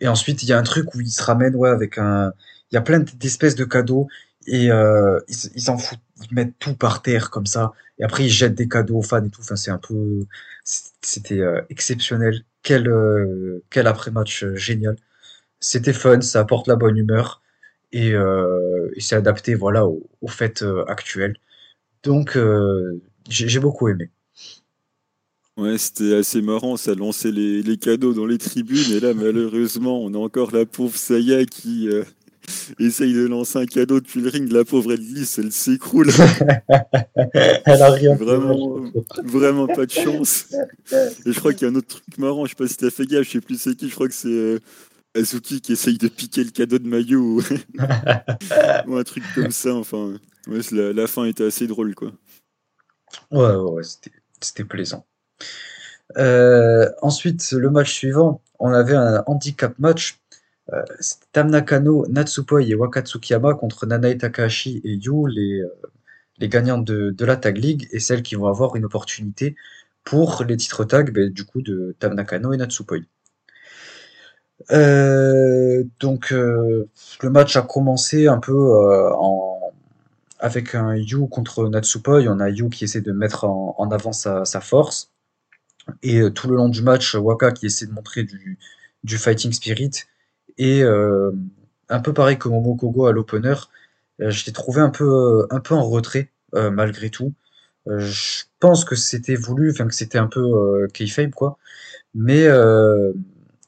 et 0.00 0.08
ensuite, 0.08 0.42
il 0.42 0.50
y 0.50 0.52
a 0.52 0.58
un 0.58 0.62
truc 0.62 0.94
où 0.94 1.00
il 1.00 1.10
se 1.10 1.22
ramène, 1.22 1.56
ouais, 1.56 1.70
avec 1.70 1.98
un. 1.98 2.32
Il 2.72 2.76
y 2.76 2.78
a 2.78 2.82
plein 2.82 3.00
d'espèces 3.00 3.56
de 3.56 3.64
cadeaux 3.64 4.08
et 4.46 4.70
euh, 4.72 5.20
ils 5.28 5.36
ils 5.56 5.62
s'en 5.62 5.78
foutent, 5.78 6.00
ils 6.30 6.34
mettent 6.34 6.58
tout 6.58 6.76
par 6.76 7.02
terre 7.02 7.30
comme 7.30 7.46
ça. 7.46 7.72
Et 7.98 8.04
après, 8.04 8.24
ils 8.26 8.30
jettent 8.30 8.54
des 8.56 8.68
cadeaux 8.68 8.98
aux 8.98 9.02
fans 9.02 9.24
et 9.24 9.30
tout. 9.30 9.42
Enfin, 9.42 9.56
c'est 9.56 9.70
un 9.72 9.78
peu. 9.78 10.26
C'était 10.64 11.42
exceptionnel. 11.70 12.42
Quel, 12.68 12.86
euh, 12.86 13.64
quel 13.70 13.86
après-match 13.86 14.44
euh, 14.44 14.54
génial. 14.54 14.96
C'était 15.58 15.94
fun, 15.94 16.20
ça 16.20 16.40
apporte 16.40 16.68
la 16.68 16.76
bonne 16.76 16.98
humeur 16.98 17.40
et, 17.92 18.12
euh, 18.12 18.90
et 18.94 19.00
c'est 19.00 19.16
adapté, 19.16 19.54
voilà, 19.54 19.86
aux, 19.86 20.06
aux 20.20 20.28
fêtes 20.28 20.62
actuelles. 20.86 21.36
Donc, 22.02 22.38
j'ai 23.30 23.58
beaucoup 23.58 23.88
aimé. 23.88 24.10
Ouais, 25.56 25.78
c'était 25.78 26.16
assez 26.16 26.42
marrant, 26.42 26.76
ça 26.76 26.94
lançait 26.94 27.32
les, 27.32 27.62
les 27.62 27.78
cadeaux 27.78 28.12
dans 28.12 28.26
les 28.26 28.36
tribunes, 28.36 28.92
et 28.92 29.00
là, 29.00 29.14
malheureusement, 29.14 30.04
on 30.04 30.12
a 30.12 30.18
encore 30.18 30.54
la 30.54 30.66
pauvre 30.66 30.98
Saya 30.98 31.46
qui 31.46 31.88
essaye 32.78 33.12
de 33.12 33.26
lancer 33.26 33.58
un 33.58 33.66
cadeau 33.66 34.00
depuis 34.00 34.20
le 34.20 34.28
ring. 34.28 34.50
La 34.50 34.64
pauvre, 34.64 34.92
elle 34.92 35.00
glisse, 35.00 35.38
elle 35.38 35.52
s'écroule. 35.52 36.10
Elle 37.66 37.82
a 37.82 37.90
rien. 37.90 38.14
Vraiment, 38.14 38.80
vraiment 39.24 39.66
pas 39.66 39.86
de 39.86 39.90
chance. 39.90 40.46
Et 41.26 41.32
je 41.32 41.38
crois 41.38 41.52
qu'il 41.52 41.62
y 41.62 41.70
a 41.70 41.72
un 41.72 41.76
autre 41.76 41.88
truc 41.88 42.18
marrant, 42.18 42.44
je 42.44 42.50
sais 42.50 42.56
pas 42.56 42.66
si 42.66 42.76
t'as 42.76 42.90
fait 42.90 43.06
gaffe, 43.06 43.26
je 43.26 43.32
sais 43.32 43.40
plus 43.40 43.60
c'est 43.60 43.74
qui, 43.74 43.88
je 43.88 43.94
crois 43.94 44.08
que 44.08 44.14
c'est 44.14 44.28
euh, 44.28 44.58
Azuki 45.14 45.60
qui 45.60 45.72
essaye 45.72 45.98
de 45.98 46.08
piquer 46.08 46.44
le 46.44 46.50
cadeau 46.50 46.78
de 46.78 46.88
Mayu 46.88 47.16
ou, 47.16 47.42
un 47.80 49.02
truc 49.04 49.24
comme 49.34 49.50
ça. 49.50 49.74
Enfin, 49.74 50.14
ouais, 50.46 50.60
la, 50.72 50.92
la 50.92 51.06
fin 51.06 51.24
était 51.24 51.44
assez 51.44 51.66
drôle, 51.66 51.94
quoi. 51.94 52.12
Ouais, 53.30 53.40
ouais, 53.40 53.70
ouais, 53.72 53.82
c'était 53.82 54.12
c'était 54.40 54.64
plaisant. 54.64 55.06
Euh, 56.16 56.90
ensuite, 57.02 57.50
le 57.52 57.70
match 57.70 57.92
suivant, 57.92 58.42
on 58.58 58.72
avait 58.72 58.94
un 58.94 59.22
handicap 59.26 59.78
match 59.78 60.18
Tam 61.32 61.50
Nakano, 61.50 62.06
Natsupoi 62.08 62.68
et 62.68 62.74
Wakatsukiyama 62.74 63.54
contre 63.54 63.86
Nanae 63.86 64.18
Takahashi 64.18 64.80
et 64.84 64.94
Yu, 64.94 65.26
les, 65.28 65.62
les 66.38 66.48
gagnants 66.48 66.78
de, 66.78 67.14
la 67.24 67.36
Tag 67.36 67.56
League, 67.58 67.88
et 67.92 68.00
celles 68.00 68.22
qui 68.22 68.34
vont 68.34 68.46
avoir 68.46 68.76
une 68.76 68.84
opportunité 68.84 69.56
pour 70.04 70.44
les 70.44 70.56
titres 70.56 70.84
tag, 70.84 71.12
ben, 71.12 71.32
de 71.32 71.96
Tam 71.98 72.14
Nakano 72.14 72.52
et 72.52 72.56
Natsupoi. 72.56 72.98
Euh, 74.70 75.84
donc 76.00 76.32
euh, 76.32 76.88
le 77.22 77.30
match 77.30 77.56
a 77.56 77.62
commencé 77.62 78.26
un 78.26 78.38
peu 78.38 78.52
euh, 78.52 79.10
avec 80.38 80.74
un 80.74 80.94
Yu 80.96 81.28
contre 81.28 81.68
Natsupoi. 81.68 82.22
On 82.28 82.40
a 82.40 82.48
Yu 82.48 82.68
qui 82.70 82.84
essaie 82.84 83.00
de 83.00 83.12
mettre 83.12 83.44
en, 83.44 83.90
avant 83.90 84.12
sa, 84.12 84.44
force. 84.60 85.12
Et 86.02 86.20
euh, 86.20 86.30
tout 86.30 86.48
le 86.48 86.56
long 86.56 86.68
du 86.68 86.82
match, 86.82 87.14
Waka 87.14 87.52
qui 87.52 87.66
essaie 87.66 87.86
de 87.86 87.92
montrer 87.92 88.24
du, 88.24 88.58
du 89.04 89.18
fighting 89.18 89.52
spirit. 89.52 89.90
Et 90.58 90.82
euh, 90.82 91.32
un 91.88 92.00
peu 92.00 92.12
pareil 92.12 92.38
que 92.38 92.48
Momokogo 92.48 93.06
à 93.06 93.12
l'opener, 93.12 93.54
je 94.18 94.44
l'ai 94.46 94.52
trouvé 94.52 94.80
un 94.80 94.90
peu, 94.90 95.46
un 95.50 95.60
peu 95.60 95.74
en 95.74 95.84
retrait 95.88 96.30
malgré 96.52 97.10
tout. 97.10 97.34
je 97.86 98.44
pense 98.60 98.84
que 98.84 98.96
c'était 98.96 99.36
voulu, 99.36 99.70
enfin 99.70 99.86
que 99.86 99.94
c'était 99.94 100.18
un 100.18 100.26
peu 100.28 100.40
euh, 100.40 100.88
kayfabe 100.88 101.32
quoi. 101.32 101.58
Mais 102.14 102.46
euh, 102.46 103.12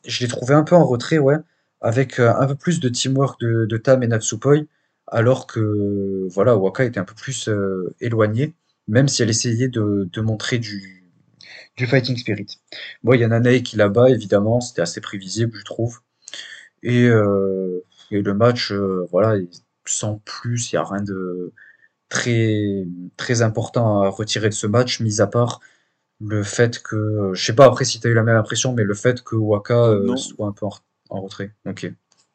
je 0.06 0.20
l'ai 0.20 0.28
trouvé 0.28 0.54
un 0.54 0.64
peu 0.64 0.74
en 0.74 0.84
retrait, 0.86 1.18
ouais, 1.18 1.36
avec 1.80 2.18
euh, 2.20 2.32
un 2.34 2.46
peu 2.46 2.54
plus 2.56 2.80
de 2.80 2.88
teamwork 2.88 3.40
de, 3.40 3.76
Tam 3.76 4.02
et 4.02 4.06
Natsupoi, 4.08 4.64
alors 5.06 5.46
que 5.46 6.26
voilà, 6.30 6.56
Waka 6.56 6.84
était 6.84 7.00
un 7.00 7.04
peu 7.04 7.14
plus 7.14 7.48
euh, 7.48 7.94
éloignée, 8.00 8.54
même 8.88 9.08
si 9.08 9.22
elle 9.22 9.30
essayait 9.30 9.68
de, 9.68 10.20
montrer 10.20 10.58
du, 10.58 11.04
du 11.76 11.86
fighting 11.86 12.16
spirit. 12.16 12.60
Bon, 13.02 13.14
il 13.14 13.20
y 13.20 13.24
a 13.24 13.28
Nanae 13.28 13.62
qui 13.62 13.76
là-bas, 13.76 14.10
évidemment, 14.10 14.60
c'était 14.60 14.82
assez 14.82 15.00
prévisible, 15.00 15.56
je 15.56 15.64
trouve. 15.64 16.00
Et, 16.82 17.06
euh, 17.06 17.84
et 18.10 18.22
le 18.22 18.34
match, 18.34 18.72
euh, 18.72 19.06
voilà, 19.10 19.38
sans 19.84 20.18
plus, 20.24 20.72
il 20.72 20.76
n'y 20.76 20.78
a 20.78 20.84
rien 20.84 21.02
de 21.02 21.52
très, 22.08 22.86
très 23.16 23.42
important 23.42 24.02
à 24.02 24.08
retirer 24.08 24.48
de 24.48 24.54
ce 24.54 24.66
match, 24.66 25.00
mis 25.00 25.20
à 25.20 25.26
part 25.26 25.60
le 26.20 26.42
fait 26.42 26.82
que, 26.82 27.30
je 27.32 27.42
sais 27.42 27.54
pas 27.54 27.64
après 27.64 27.84
si 27.84 27.98
tu 27.98 28.06
as 28.06 28.10
eu 28.10 28.14
la 28.14 28.22
même 28.22 28.36
impression, 28.36 28.74
mais 28.74 28.84
le 28.84 28.94
fait 28.94 29.22
que 29.22 29.36
Waka 29.36 29.88
euh, 29.88 30.16
soit 30.16 30.46
un 30.46 30.52
peu 30.52 30.66
en, 31.08 31.20
retrait. 31.20 31.54
Ok, 31.66 31.90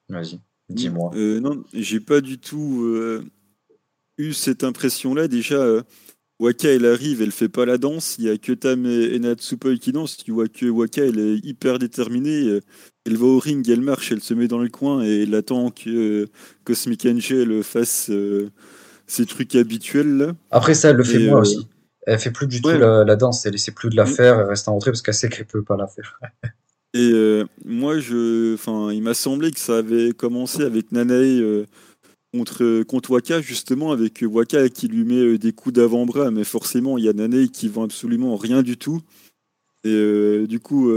vas-y, 0.09 0.39
dis-moi. 0.69 1.11
Euh, 1.15 1.39
non, 1.39 1.63
j'ai 1.73 1.99
pas 1.99 2.21
du 2.21 2.39
tout 2.39 2.83
euh, 2.83 3.23
eu 4.17 4.33
cette 4.33 4.63
impression-là. 4.63 5.27
Déjà, 5.27 5.55
euh, 5.55 5.83
Waka, 6.39 6.69
elle 6.69 6.85
arrive, 6.85 7.21
elle 7.21 7.31
fait 7.31 7.49
pas 7.49 7.65
la 7.65 7.77
danse. 7.77 8.17
Il 8.19 8.25
y 8.25 8.29
a 8.29 8.37
que 8.37 8.51
Tam 8.51 8.85
et, 8.85 9.15
et 9.15 9.19
Natsupoi 9.19 9.77
qui 9.77 9.91
dansent. 9.91 10.17
Tu 10.17 10.31
vois 10.31 10.47
que 10.47 10.65
Waka, 10.65 11.05
elle 11.05 11.19
est 11.19 11.45
hyper 11.45 11.79
déterminée. 11.79 12.59
Elle 13.05 13.17
va 13.17 13.25
au 13.25 13.39
ring, 13.39 13.67
elle 13.69 13.81
marche, 13.81 14.11
elle 14.11 14.21
se 14.21 14.33
met 14.33 14.47
dans 14.47 14.59
le 14.59 14.69
coin 14.69 15.03
et 15.03 15.23
elle 15.23 15.35
attend 15.35 15.71
que 15.71 16.27
Cosmic 16.65 17.05
Angel 17.05 17.63
fasse 17.63 18.09
ses 19.07 19.25
trucs 19.25 19.55
habituels 19.55 20.17
là. 20.17 20.33
Après 20.51 20.73
ça, 20.73 20.89
elle 20.89 20.97
le 20.97 21.03
fait 21.03 21.19
moi 21.27 21.41
aussi. 21.41 21.67
Elle 22.07 22.19
fait 22.19 22.31
plus 22.31 22.47
du 22.47 22.61
tout 22.61 22.69
la, 22.69 23.15
danse, 23.15 23.45
elle 23.45 23.55
essaie 23.55 23.71
plus 23.71 23.89
de 23.89 23.95
la 23.95 24.03
mm. 24.03 24.07
faire, 24.07 24.39
elle 24.39 24.47
reste 24.47 24.67
en 24.67 24.75
retrait 24.75 24.91
parce 24.91 25.01
qu'elle 25.01 25.15
sait 25.15 25.29
qu'elle 25.29 25.47
peut 25.47 25.63
pas 25.63 25.75
la 25.75 25.87
faire. 25.87 26.19
Et 26.93 27.11
euh, 27.11 27.45
moi, 27.65 27.99
je, 27.99 28.53
enfin, 28.53 28.91
il 28.93 29.01
m'a 29.01 29.13
semblé 29.13 29.51
que 29.51 29.59
ça 29.59 29.79
avait 29.79 30.13
commencé 30.13 30.63
avec 30.63 30.91
Nanae 30.91 31.41
euh, 31.41 31.65
contre, 32.37 32.83
contre 32.83 33.11
Waka, 33.11 33.41
justement, 33.41 33.91
avec 33.91 34.23
Waka 34.27 34.69
qui 34.69 34.87
lui 34.87 35.03
met 35.03 35.21
euh, 35.21 35.37
des 35.37 35.53
coups 35.53 35.75
d'avant-bras, 35.75 36.31
mais 36.31 36.43
forcément, 36.43 36.97
il 36.97 37.05
y 37.05 37.09
a 37.09 37.13
Nanae 37.13 37.47
qui 37.47 37.67
vend 37.67 37.83
absolument 37.83 38.35
rien 38.35 38.63
du 38.63 38.77
tout. 38.77 39.01
Et 39.83 40.47
du 40.47 40.59
coup, 40.59 40.91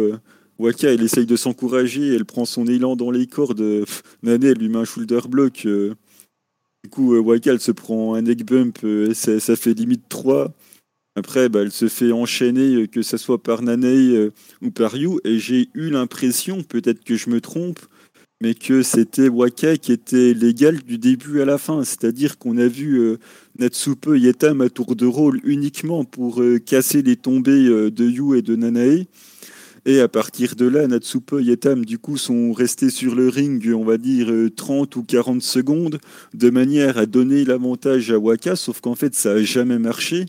Waka, 0.58 0.90
elle 0.90 1.02
essaye 1.02 1.26
de 1.26 1.36
s'encourager, 1.36 2.14
elle 2.14 2.24
prend 2.24 2.46
son 2.46 2.66
élan 2.66 2.96
dans 2.96 3.10
les 3.10 3.26
cordes. 3.26 3.84
Nanae, 4.22 4.52
elle 4.52 4.58
lui 4.58 4.70
met 4.70 4.78
un 4.78 4.86
shoulder 4.86 5.20
block. 5.28 5.66
du 5.66 6.90
coup, 6.90 7.14
Waka, 7.14 7.52
elle 7.52 7.60
se 7.60 7.70
prend 7.70 8.14
un 8.14 8.22
neck 8.22 8.46
bump, 8.46 8.78
ça, 9.12 9.40
ça 9.40 9.56
fait 9.56 9.74
limite 9.74 10.08
3. 10.08 10.54
Après, 11.18 11.48
bah, 11.48 11.62
elle 11.62 11.72
se 11.72 11.88
fait 11.88 12.12
enchaîner, 12.12 12.74
euh, 12.74 12.86
que 12.86 13.02
ce 13.02 13.16
soit 13.16 13.42
par 13.42 13.62
Nanei 13.62 14.16
euh, 14.16 14.30
ou 14.62 14.70
par 14.70 14.96
Yu, 14.96 15.18
et 15.24 15.40
j'ai 15.40 15.68
eu 15.74 15.90
l'impression, 15.90 16.62
peut-être 16.62 17.02
que 17.02 17.16
je 17.16 17.28
me 17.28 17.40
trompe, 17.40 17.80
mais 18.40 18.54
que 18.54 18.82
c'était 18.82 19.28
Waka 19.28 19.76
qui 19.76 19.92
était 19.92 20.34
légal 20.34 20.82
du 20.82 20.98
début 20.98 21.40
à 21.40 21.44
la 21.44 21.58
fin. 21.58 21.84
C'est-à-dire 21.84 22.38
qu'on 22.38 22.56
a 22.56 22.68
vu 22.68 22.98
euh, 22.98 23.18
Natsupe 23.58 24.08
Yetam 24.14 24.60
à 24.60 24.68
tour 24.68 24.94
de 24.96 25.06
rôle 25.06 25.40
uniquement 25.44 26.04
pour 26.04 26.42
casser 26.64 27.02
les 27.02 27.16
tombées 27.16 27.90
de 27.90 28.04
Yu 28.04 28.38
et 28.38 28.42
de 28.42 28.54
Nanae. 28.54 29.06
Et 29.84 30.00
à 30.00 30.08
partir 30.08 30.54
de 30.54 30.66
là, 30.66 30.86
Natsupe 30.86 31.34
et 31.40 31.42
Yetam, 31.42 31.84
du 31.84 31.98
coup, 31.98 32.18
sont 32.18 32.52
restés 32.52 32.90
sur 32.90 33.14
le 33.14 33.28
ring, 33.28 33.72
on 33.74 33.84
va 33.84 33.96
dire, 33.96 34.30
30 34.54 34.94
ou 34.96 35.02
40 35.02 35.40
secondes, 35.40 35.98
de 36.34 36.50
manière 36.50 36.98
à 36.98 37.06
donner 37.06 37.44
l'avantage 37.44 38.10
à 38.10 38.18
Waka, 38.18 38.54
sauf 38.54 38.80
qu'en 38.80 38.94
fait, 38.94 39.14
ça 39.14 39.34
n'a 39.34 39.42
jamais 39.42 39.78
marché. 39.78 40.26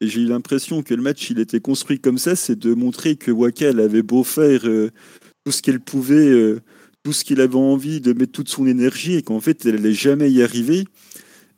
Et 0.00 0.06
j'ai 0.06 0.22
eu 0.22 0.26
l'impression 0.26 0.82
que 0.82 0.94
le 0.94 1.02
match, 1.02 1.30
il 1.30 1.40
était 1.40 1.60
construit 1.60 2.00
comme 2.00 2.18
ça, 2.18 2.36
c'est 2.36 2.58
de 2.58 2.72
montrer 2.74 3.16
que 3.16 3.30
Waka, 3.30 3.66
elle 3.66 3.80
avait 3.80 4.02
beau 4.02 4.22
faire 4.22 4.62
euh, 4.64 4.90
tout 5.44 5.52
ce 5.52 5.60
qu'elle 5.60 5.80
pouvait, 5.80 6.28
euh, 6.28 6.60
tout 7.02 7.12
ce 7.12 7.24
qu'il 7.24 7.40
avait 7.40 7.54
envie, 7.54 8.00
de 8.00 8.12
mettre 8.12 8.32
toute 8.32 8.48
son 8.48 8.66
énergie, 8.66 9.14
et 9.14 9.22
qu'en 9.22 9.40
fait, 9.40 9.64
elle 9.66 9.76
n'allait 9.76 9.92
jamais 9.94 10.30
y 10.30 10.42
arriver. 10.42 10.84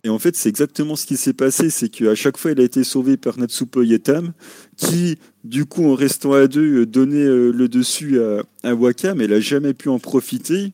Et 0.03 0.09
en 0.09 0.19
fait, 0.19 0.35
c'est 0.35 0.49
exactement 0.49 0.97
ce 0.97 1.07
qui 1.07 1.17
s'est 1.17 1.35
passé, 1.35 1.69
c'est 1.69 1.89
qu'à 1.89 2.15
chaque 2.15 2.39
fois, 2.39 2.53
elle 2.53 2.61
a 2.61 2.65
été 2.65 2.85
sauvée 2.85 3.17
par 3.17 3.39
Natsupo 3.39 3.83
Yetam, 3.83 4.33
qui, 4.77 5.19
du 5.45 5.67
coup, 5.67 5.85
en 5.85 5.95
restant 5.95 6.33
à 6.33 6.47
deux, 6.47 6.87
donnait 6.87 7.19
euh, 7.19 7.53
le 7.53 7.69
dessus 7.69 8.21
à, 8.21 8.43
à 8.63 8.75
Waka, 8.75 9.15
mais 9.15 9.25
elle 9.25 9.31
n'a 9.31 9.41
jamais 9.41 9.75
pu 9.75 9.89
en 9.89 9.99
profiter. 9.99 10.73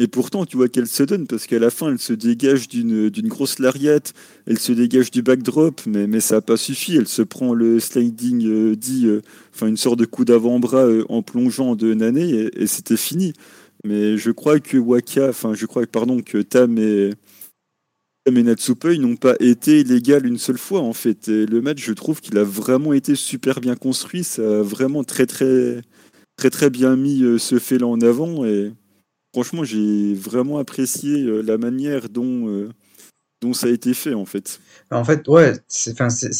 Et 0.00 0.06
pourtant, 0.06 0.46
tu 0.46 0.56
vois 0.56 0.68
qu'elle 0.68 0.86
se 0.86 1.02
donne, 1.02 1.26
parce 1.26 1.48
qu'à 1.48 1.58
la 1.58 1.70
fin, 1.70 1.90
elle 1.90 1.98
se 1.98 2.12
dégage 2.12 2.68
d'une 2.68 3.10
grosse 3.28 3.58
lariate, 3.58 4.14
elle 4.46 4.60
se 4.60 4.70
dégage 4.70 5.10
du 5.10 5.22
backdrop, 5.22 5.80
mais, 5.86 6.20
ça 6.20 6.36
n'a 6.36 6.40
pas 6.40 6.56
suffi. 6.56 6.96
Elle 6.96 7.08
se 7.08 7.22
prend 7.22 7.52
le 7.52 7.80
sliding 7.80 8.46
euh, 8.46 8.76
dit, 8.76 9.06
euh, 9.06 9.22
enfin 9.52 9.66
une 9.66 9.76
sorte 9.76 9.98
de 9.98 10.04
coup 10.04 10.24
d'avant-bras 10.24 10.84
euh, 10.84 11.04
en 11.08 11.22
plongeant 11.22 11.74
de 11.74 11.94
Nané, 11.94 12.48
et, 12.54 12.66
c'était 12.68 12.96
fini. 12.96 13.32
Mais 13.84 14.16
je 14.16 14.30
crois 14.30 14.60
que 14.60 14.76
Waka, 14.76 15.28
enfin 15.28 15.54
je 15.54 15.66
crois 15.66 15.86
pardon, 15.86 16.20
que 16.20 16.38
Tam 16.38 16.78
et, 16.78 17.12
Tam 18.24 18.36
et 18.36 18.98
n'ont 18.98 19.16
pas 19.16 19.34
été 19.40 19.80
illégales 19.80 20.26
une 20.26 20.38
seule 20.38 20.58
fois, 20.58 20.80
en 20.80 20.92
fait. 20.92 21.28
Et 21.28 21.46
le 21.46 21.60
match, 21.60 21.84
je 21.84 21.92
trouve 21.92 22.20
qu'il 22.20 22.36
a 22.38 22.44
vraiment 22.44 22.92
été 22.92 23.14
super 23.14 23.60
bien 23.60 23.76
construit, 23.76 24.24
ça 24.24 24.42
a 24.42 24.62
vraiment 24.62 25.04
très 25.04 25.26
très 25.26 25.80
très 26.36 26.50
très 26.50 26.70
bien 26.70 26.96
mis 26.96 27.38
ce 27.38 27.58
fait-là 27.58 27.86
en 27.86 28.00
avant, 28.00 28.44
et 28.44 28.72
franchement, 29.32 29.64
j'ai 29.64 30.14
vraiment 30.14 30.58
apprécié 30.58 31.22
euh, 31.22 31.42
la 31.42 31.58
manière 31.58 32.08
dont, 32.08 32.48
euh, 32.48 32.70
dont 33.40 33.52
ça 33.52 33.68
a 33.68 33.70
été 33.70 33.94
fait, 33.94 34.14
en 34.14 34.24
fait. 34.24 34.60
En 34.90 35.04
fait, 35.04 35.26
ouais, 35.28 35.52
c'est 35.68 35.94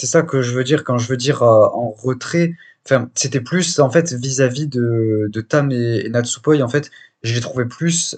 ça 0.07 0.23
que 0.23 0.43
je 0.43 0.53
veux 0.53 0.65
dire 0.65 0.85
quand 0.85 0.99
je 0.99 1.09
veux 1.09 1.17
dire 1.17 1.43
euh, 1.43 1.67
en 1.67 1.91
retrait. 1.91 2.55
Enfin, 2.85 3.11
c'était 3.15 3.41
plus 3.41 3.79
en 3.81 3.91
fait 3.91 4.13
vis-à-vis 4.15 4.67
de, 4.67 5.31
Tam 5.49 5.71
et, 5.71 6.09
Natsupoi. 6.09 6.61
En 6.63 6.69
fait, 6.69 6.91
je 7.23 7.35
les 7.35 7.41
trouvais 7.41 7.67
plus 7.67 8.17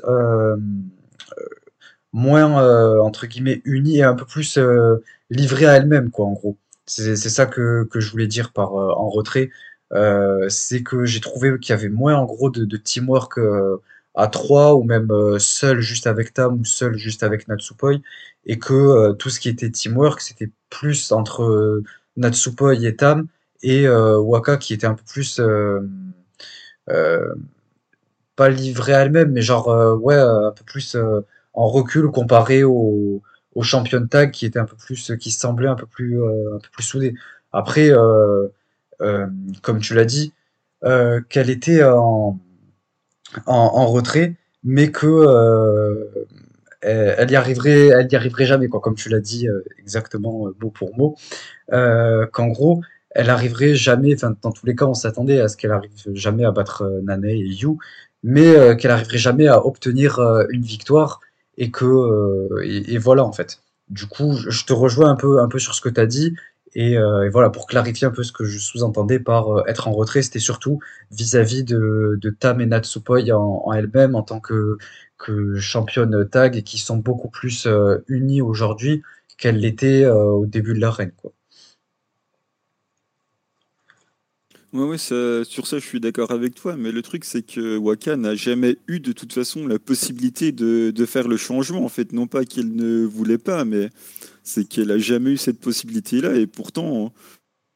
moins 2.12 3.00
entre 3.00 3.26
guillemets 3.26 3.62
unis 3.64 3.98
et 3.98 4.02
un 4.02 4.14
peu 4.14 4.24
plus 4.24 4.58
livrés 5.30 5.66
à 5.66 5.76
elles-mêmes, 5.76 6.10
quoi, 6.10 6.26
en 6.26 6.32
gros. 6.32 6.56
C'est 6.86 7.16
ça 7.16 7.46
que, 7.46 7.84
que, 7.84 8.00
je 8.00 8.10
voulais 8.10 8.26
dire 8.26 8.52
par 8.52 8.74
en 8.74 9.08
retrait. 9.08 9.50
c'est 10.48 10.82
que 10.82 11.04
j'ai 11.04 11.20
trouvé 11.20 11.58
qu'il 11.60 11.70
y 11.74 11.78
avait 11.78 11.88
moins 11.88 12.16
en 12.16 12.24
gros 12.24 12.50
de, 12.50 12.64
de 12.64 12.76
teamwork 12.76 13.38
à 14.14 14.28
trois 14.28 14.74
ou 14.74 14.82
même 14.84 15.10
euh, 15.10 15.38
seul 15.38 15.80
juste 15.80 16.06
avec 16.06 16.32
Tam 16.34 16.60
ou 16.60 16.64
seul 16.64 16.96
juste 16.96 17.22
avec 17.22 17.48
Natsupoi 17.48 17.94
et 18.44 18.58
que 18.58 18.74
euh, 18.74 19.12
tout 19.12 19.30
ce 19.30 19.40
qui 19.40 19.48
était 19.48 19.70
teamwork 19.70 20.20
c'était 20.20 20.50
plus 20.68 21.12
entre 21.12 21.42
euh, 21.44 21.84
Natsupoi 22.16 22.74
et 22.74 22.96
Tam 22.96 23.26
et 23.62 23.86
Waka 23.88 24.56
qui 24.56 24.72
était 24.72 24.86
un 24.86 24.94
peu 24.94 25.04
plus 25.06 25.38
pas 28.40 28.48
livré 28.48 28.94
à 28.94 29.00
elle-même 29.00 29.32
mais 29.32 29.42
genre 29.42 29.68
ouais 30.02 30.16
un 30.16 30.52
peu 30.52 30.64
plus 30.64 30.96
en 31.54 31.66
recul 31.68 32.08
comparé 32.10 32.64
au, 32.64 33.22
au 33.54 33.62
champion 33.62 34.06
tag 34.06 34.30
qui 34.30 34.46
était 34.46 34.58
un 34.58 34.64
peu 34.64 34.76
plus 34.76 35.12
qui 35.20 35.30
semblait 35.30 35.68
un 35.68 35.74
peu 35.76 35.86
plus 35.86 36.22
un 36.22 36.58
peu 36.58 36.68
plus 36.72 36.84
soudé. 36.84 37.14
Après 37.52 37.90
comme 39.62 39.80
tu 39.80 39.94
l'as 39.94 40.04
dit 40.04 40.32
qu'elle 41.28 41.50
était 41.50 41.82
en 41.84 42.38
en, 43.46 43.86
retrait, 43.86 44.36
mais 44.64 44.90
que 44.90 45.06
euh, 45.06 46.04
elle, 46.82 47.30
y 47.30 47.36
arriverait, 47.36 47.88
elle 47.88 48.08
y 48.10 48.16
arriverait 48.16 48.46
jamais, 48.46 48.68
quoi, 48.68 48.80
comme 48.80 48.94
tu 48.94 49.08
l'as 49.08 49.20
dit 49.20 49.48
euh, 49.48 49.64
exactement 49.78 50.48
euh, 50.48 50.56
mot 50.60 50.70
pour 50.70 50.96
mot, 50.96 51.16
qu'en 52.32 52.48
gros, 52.48 52.82
elle 53.10 53.30
arriverait 53.30 53.74
jamais, 53.74 54.14
enfin 54.14 54.36
dans 54.42 54.52
tous 54.52 54.66
les 54.66 54.74
cas, 54.74 54.86
on 54.86 54.94
s'attendait 54.94 55.40
à 55.40 55.48
ce 55.48 55.56
qu'elle 55.56 55.72
arrive 55.72 55.90
jamais 56.14 56.44
à 56.44 56.52
battre 56.52 57.00
Nane 57.02 57.24
et 57.24 57.36
Yu, 57.36 57.76
mais 58.22 58.76
qu'elle 58.76 58.90
arriverait 58.90 59.18
jamais 59.18 59.46
à 59.48 59.64
obtenir 59.64 60.20
une 60.50 60.62
victoire 60.62 61.20
et 61.56 61.70
que 61.70 62.48
et, 62.62 62.98
voilà 62.98 63.24
en 63.24 63.32
fait. 63.32 63.62
Du 63.88 64.06
coup, 64.06 64.36
je 64.36 64.64
te 64.64 64.72
rejoins 64.72 65.10
un 65.10 65.16
peu 65.16 65.40
un 65.40 65.48
peu 65.48 65.58
sur 65.58 65.74
ce 65.74 65.80
que 65.80 65.88
tu 65.88 66.00
as 66.00 66.06
dit 66.06 66.34
euh, 66.76 67.24
et, 67.24 67.28
voilà, 67.28 67.50
pour 67.50 67.66
clarifier 67.66 68.06
un 68.06 68.10
peu 68.10 68.22
ce 68.22 68.32
que 68.32 68.44
je 68.44 68.58
sous-entendais 68.58 69.18
par 69.18 69.58
euh, 69.58 69.64
être 69.66 69.88
en 69.88 69.92
retrait, 69.92 70.22
c'était 70.22 70.38
surtout 70.38 70.80
vis-à-vis 71.10 71.64
de, 71.64 72.18
de, 72.20 72.30
Tam 72.30 72.60
et 72.60 72.66
Natsupoi 72.66 73.22
en, 73.32 73.62
en 73.64 73.72
elle-même, 73.72 74.14
en 74.14 74.22
tant 74.22 74.40
que, 74.40 74.78
que 75.18 75.56
championne 75.56 76.28
tag 76.28 76.56
et 76.56 76.62
qui 76.62 76.78
sont 76.78 76.96
beaucoup 76.96 77.28
plus 77.28 77.68
unies 78.08 78.40
aujourd'hui 78.42 79.02
qu'elles 79.38 79.58
l'étaient 79.58 80.06
au 80.06 80.46
début 80.46 80.74
de 80.74 80.80
leur 80.80 80.94
règne. 80.94 81.12
Quoi. 81.16 81.32
Ouais, 84.72 84.84
ouais, 84.84 84.98
sur 84.98 85.66
ça, 85.66 85.78
je 85.80 85.84
suis 85.84 85.98
d'accord 85.98 86.30
avec 86.30 86.54
toi, 86.54 86.76
mais 86.76 86.92
le 86.92 87.02
truc, 87.02 87.24
c'est 87.24 87.42
que 87.42 87.76
Waka 87.76 88.16
n'a 88.16 88.36
jamais 88.36 88.76
eu 88.86 89.00
de 89.00 89.10
toute 89.10 89.32
façon 89.32 89.66
la 89.66 89.80
possibilité 89.80 90.52
de, 90.52 90.92
de 90.92 91.06
faire 91.06 91.26
le 91.26 91.36
changement. 91.36 91.84
En 91.84 91.88
fait, 91.88 92.12
non 92.12 92.28
pas 92.28 92.44
qu'elle 92.44 92.72
ne 92.76 93.04
voulait 93.04 93.38
pas, 93.38 93.64
mais 93.64 93.90
c'est 94.44 94.64
qu'elle 94.68 94.92
a 94.92 94.98
jamais 94.98 95.32
eu 95.32 95.36
cette 95.36 95.58
possibilité-là. 95.58 96.36
Et 96.36 96.46
pourtant, 96.46 97.12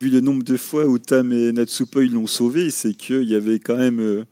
vu 0.01 0.11
le 0.11 0.20
nombre 0.20 0.45
de 0.45 0.57
fois 0.57 0.86
où 0.86 0.99
Tam 0.99 1.32
et 1.32 1.53
Natsupoi 1.53 2.05
l'ont 2.07 2.28
sauvé, 2.28 2.70
c'est 2.70 2.95
qu'il 2.95 3.24
y 3.24 3.34
avait 3.34 3.59
quand 3.59 3.76
même 3.76 4.01
euh, 4.01 4.24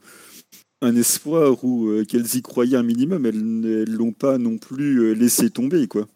un 0.81 0.95
espoir 0.95 1.63
ou 1.65 1.89
euh, 1.89 2.05
qu'elles 2.05 2.35
y 2.35 2.41
croyaient 2.41 2.77
un 2.77 2.83
minimum. 2.83 3.25
Elles 3.25 3.43
ne 3.43 3.85
l'ont 3.85 4.13
pas 4.13 4.37
non 4.37 4.57
plus 4.57 4.99
euh, 4.99 5.13
laissé 5.13 5.49
tomber, 5.49 5.87
quoi. 5.87 6.07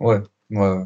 Ouais, 0.00 0.22
ouais. 0.50 0.84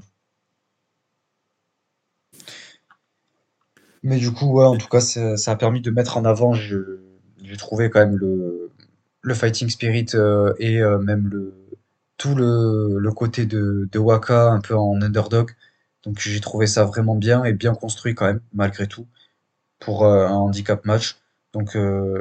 Mais 4.08 4.16
du 4.16 4.32
coup, 4.32 4.46
ouais, 4.52 4.64
en 4.64 4.78
tout 4.78 4.88
cas, 4.88 5.00
ça, 5.00 5.36
a 5.50 5.56
permis 5.56 5.82
de 5.82 5.90
mettre 5.90 6.16
en 6.16 6.24
avant, 6.24 6.54
j'ai 6.54 7.56
trouvé 7.58 7.90
quand 7.90 8.00
même 8.00 8.16
le, 8.16 8.70
le 9.20 9.34
fighting 9.34 9.68
spirit 9.68 10.06
euh, 10.14 10.54
et 10.58 10.80
euh, 10.80 10.98
même 10.98 11.28
le, 11.28 11.54
tout 12.16 12.34
le, 12.34 12.98
le 12.98 13.12
côté 13.12 13.44
de, 13.44 13.86
de 13.92 13.98
Waka 13.98 14.50
un 14.50 14.60
peu 14.62 14.74
en 14.74 15.02
underdog. 15.02 15.50
Donc 16.04 16.20
j'ai 16.20 16.40
trouvé 16.40 16.66
ça 16.66 16.84
vraiment 16.84 17.16
bien 17.16 17.44
et 17.44 17.52
bien 17.52 17.74
construit 17.74 18.14
quand 18.14 18.24
même, 18.24 18.40
malgré 18.54 18.86
tout, 18.86 19.06
pour 19.78 20.06
euh, 20.06 20.26
un 20.26 20.32
handicap 20.36 20.86
match. 20.86 21.18
Donc 21.52 21.76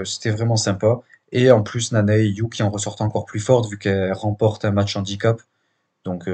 c'était 0.06 0.32
vraiment 0.32 0.58
sympa. 0.58 1.00
Et 1.32 1.52
en 1.52 1.64
plus, 1.64 1.94
Nana 1.94 2.18
et 2.18 2.28
Yu 2.28 2.50
qui 2.50 2.64
en 2.64 2.70
ressortent 2.70 3.02
encore 3.02 3.26
plus 3.26 3.40
forte 3.40 3.70
vu 3.70 3.78
qu'elle 3.78 4.12
remporte 4.12 4.66
un 4.66 4.72
match 4.72 4.98
handicap. 4.98 5.42
Donc 6.06 6.30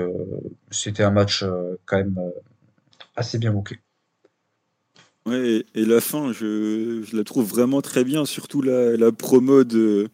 c'était 0.72 1.04
un 1.04 1.12
match 1.12 1.46
quand 1.86 1.98
même 1.98 2.20
assez 3.16 3.38
bien 3.40 3.52
bouclé. 3.52 3.83
Ouais, 5.26 5.66
et, 5.74 5.86
la 5.86 6.02
fin, 6.02 6.34
je, 6.34 7.16
la 7.16 7.24
trouve 7.24 7.48
vraiment 7.48 7.82
très 7.82 8.04
bien, 8.04 8.26
surtout 8.26 8.62
la, 8.62 8.98
la 8.98 9.12
promo 9.14 9.64
de, 9.64 10.10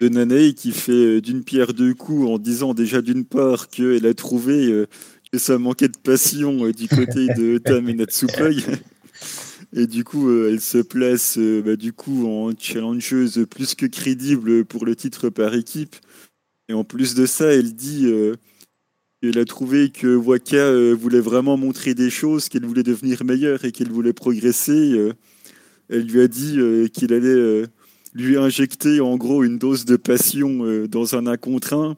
de 0.00 0.08
Nanae 0.08 0.52
qui 0.52 0.72
fait 0.72 0.92
euh, 0.92 1.20
d'une 1.20 1.44
pierre 1.44 1.72
deux 1.72 1.94
coups 1.94 2.28
en 2.28 2.38
disant 2.38 2.74
déjà 2.74 3.02
d'une 3.02 3.24
part 3.24 3.68
qu'elle 3.68 4.06
a 4.06 4.14
trouvé 4.14 4.66
euh, 4.66 4.86
que 5.32 5.38
ça 5.38 5.58
manquait 5.58 5.88
de 5.88 5.98
passion 5.98 6.66
euh, 6.66 6.72
du 6.72 6.88
côté 6.88 7.28
de 7.36 7.58
Tam 7.64 7.88
et 7.88 7.94
Natsupoi. 7.94 8.50
Et 9.72 9.86
du 9.86 10.04
coup, 10.04 10.30
elle 10.30 10.60
se 10.60 10.78
place 10.78 11.38
bah, 11.38 11.76
du 11.76 11.92
coup 11.92 12.26
en 12.26 12.52
challengeuse 12.56 13.46
plus 13.50 13.74
que 13.74 13.86
crédible 13.86 14.64
pour 14.64 14.86
le 14.86 14.94
titre 14.94 15.28
par 15.28 15.54
équipe. 15.54 15.96
Et 16.68 16.72
en 16.72 16.84
plus 16.84 17.14
de 17.14 17.26
ça, 17.26 17.52
elle 17.52 17.74
dit 17.74 18.06
elle 19.22 19.38
a 19.38 19.44
trouvé 19.44 19.88
que 19.88 20.14
Waka 20.14 20.56
euh, 20.56 20.94
voulait 20.94 21.20
vraiment 21.20 21.56
montrer 21.56 21.94
des 21.94 22.10
choses, 22.10 22.48
qu'elle 22.48 22.66
voulait 22.66 22.82
devenir 22.82 23.24
meilleure 23.24 23.64
et 23.64 23.72
qu'elle 23.72 23.90
voulait 23.90 24.12
progresser. 24.12 24.92
Euh, 24.92 25.12
elle 25.88 26.06
lui 26.06 26.20
a 26.20 26.28
dit 26.28 26.56
euh, 26.58 26.86
qu'il 26.88 27.12
allait 27.14 27.64
lui 28.14 28.36
injecter 28.36 29.00
en 29.00 29.16
gros 29.16 29.42
une 29.42 29.58
dose 29.58 29.84
de 29.84 29.96
passion 29.96 30.86
dans 30.86 31.14
un 31.14 31.26
1 31.26 31.36
contre 31.36 31.74
1. 31.74 31.96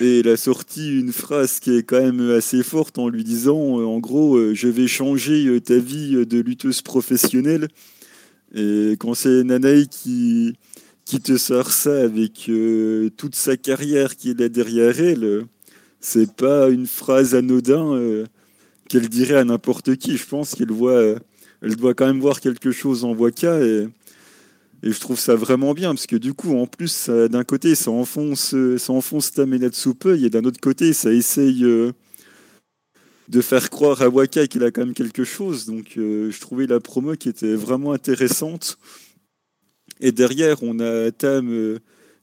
Et 0.00 0.20
elle 0.20 0.28
a 0.28 0.36
sorti 0.36 0.98
une 0.98 1.12
phrase 1.12 1.60
qui 1.60 1.76
est 1.76 1.82
quand 1.82 2.00
même 2.00 2.30
assez 2.30 2.62
forte 2.62 2.98
en 2.98 3.08
lui 3.08 3.22
disant 3.22 3.58
en 3.58 3.98
gros, 3.98 4.54
je 4.54 4.68
vais 4.68 4.86
changer 4.86 5.60
ta 5.60 5.76
vie 5.76 6.24
de 6.24 6.40
lutteuse 6.40 6.82
professionnelle. 6.82 7.68
Et 8.54 8.92
quand 8.98 9.14
c'est 9.14 9.42
Nanae 9.44 9.86
qui, 9.90 10.54
qui 11.04 11.20
te 11.20 11.36
sort 11.36 11.70
ça 11.70 12.02
avec 12.02 12.50
toute 13.16 13.34
sa 13.34 13.56
carrière 13.56 14.16
qui 14.16 14.30
est 14.30 14.40
là 14.40 14.48
derrière 14.48 14.98
elle, 15.00 15.44
c'est 16.04 16.30
pas 16.30 16.68
une 16.68 16.86
phrase 16.86 17.34
anodin 17.34 17.94
euh, 17.94 18.26
qu'elle 18.90 19.08
dirait 19.08 19.36
à 19.36 19.44
n'importe 19.44 19.96
qui. 19.96 20.18
Je 20.18 20.26
pense 20.26 20.54
qu'elle 20.54 20.70
voit, 20.70 20.92
euh, 20.92 21.18
elle 21.62 21.76
doit 21.76 21.94
quand 21.94 22.06
même 22.06 22.20
voir 22.20 22.42
quelque 22.42 22.72
chose 22.72 23.04
en 23.04 23.14
Waka 23.14 23.62
et, 23.62 23.88
et 24.82 24.92
je 24.92 25.00
trouve 25.00 25.18
ça 25.18 25.34
vraiment 25.34 25.72
bien 25.72 25.94
parce 25.94 26.06
que 26.06 26.16
du 26.16 26.34
coup, 26.34 26.58
en 26.58 26.66
plus, 26.66 27.08
d'un 27.08 27.42
côté, 27.42 27.74
ça 27.74 27.90
enfonce, 27.90 28.52
euh, 28.52 28.76
ça 28.76 28.92
enfonce 28.92 29.32
et 29.38 30.30
d'un 30.30 30.44
autre 30.44 30.60
côté, 30.60 30.92
ça 30.92 31.10
essaye 31.10 31.62
de 31.62 33.40
faire 33.40 33.70
croire 33.70 34.02
à 34.02 34.10
Waka 34.10 34.46
qu'il 34.46 34.62
a 34.62 34.70
quand 34.70 34.84
même 34.84 34.94
quelque 34.94 35.24
chose. 35.24 35.64
Donc, 35.64 35.92
je 35.96 36.38
trouvais 36.38 36.66
la 36.66 36.80
promo 36.80 37.14
qui 37.14 37.30
était 37.30 37.54
vraiment 37.54 37.92
intéressante. 37.92 38.76
Et 40.00 40.12
derrière, 40.12 40.62
on 40.62 40.80
a 40.80 41.10
Tam 41.12 41.78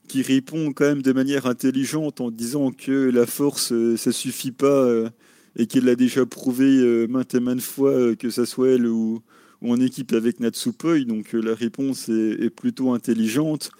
qui 0.08 0.22
répond 0.22 0.72
quand 0.72 0.84
même 0.84 1.02
de 1.02 1.12
manière 1.12 1.46
intelligente 1.46 2.20
en 2.20 2.30
disant 2.30 2.70
que 2.70 3.10
la 3.10 3.26
force, 3.26 3.72
euh, 3.72 3.96
ça 3.96 4.12
suffit 4.12 4.52
pas 4.52 4.66
euh, 4.66 5.08
et 5.56 5.66
qu'elle 5.66 5.84
l'a 5.84 5.94
déjà 5.94 6.26
prouvé 6.26 6.66
euh, 6.66 7.06
maintes 7.06 7.34
et 7.34 7.40
maintes 7.40 7.60
fois, 7.60 8.14
que 8.16 8.30
ça 8.30 8.46
soit 8.46 8.70
elle 8.70 8.86
ou, 8.86 9.20
en 9.62 9.80
équipe 9.80 10.12
avec 10.12 10.40
Natsupoi. 10.40 11.04
Donc 11.04 11.32
la 11.32 11.54
réponse 11.54 12.08
est, 12.08 12.50
plutôt 12.50 12.92
intelligente. 12.92 13.70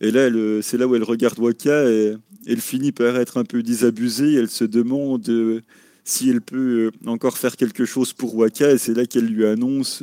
Et 0.00 0.10
là, 0.10 0.28
c'est 0.60 0.76
là 0.76 0.88
où 0.88 0.96
elle 0.96 1.04
regarde 1.04 1.38
Waka 1.38 1.88
et 1.88 2.16
elle 2.46 2.60
finit 2.60 2.90
par 2.90 3.16
être 3.16 3.36
un 3.36 3.44
peu 3.44 3.62
désabusée. 3.62 4.34
Elle 4.34 4.50
se 4.50 4.64
demande 4.64 5.62
si 6.02 6.30
elle 6.30 6.40
peut 6.40 6.90
encore 7.06 7.38
faire 7.38 7.56
quelque 7.56 7.84
chose 7.84 8.12
pour 8.12 8.34
Waka. 8.34 8.72
Et 8.72 8.78
c'est 8.78 8.92
là 8.92 9.06
qu'elle 9.06 9.26
lui 9.26 9.46
annonce 9.46 10.02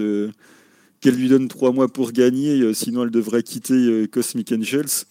qu'elle 1.01 1.15
lui 1.15 1.27
donne 1.27 1.49
trois 1.49 1.73
mois 1.73 1.89
pour 1.89 2.13
gagner, 2.13 2.73
sinon 2.73 3.03
elle 3.03 3.11
devrait 3.11 3.43
quitter 3.43 4.07
Cosmic 4.09 4.53
Angels. 4.53 5.05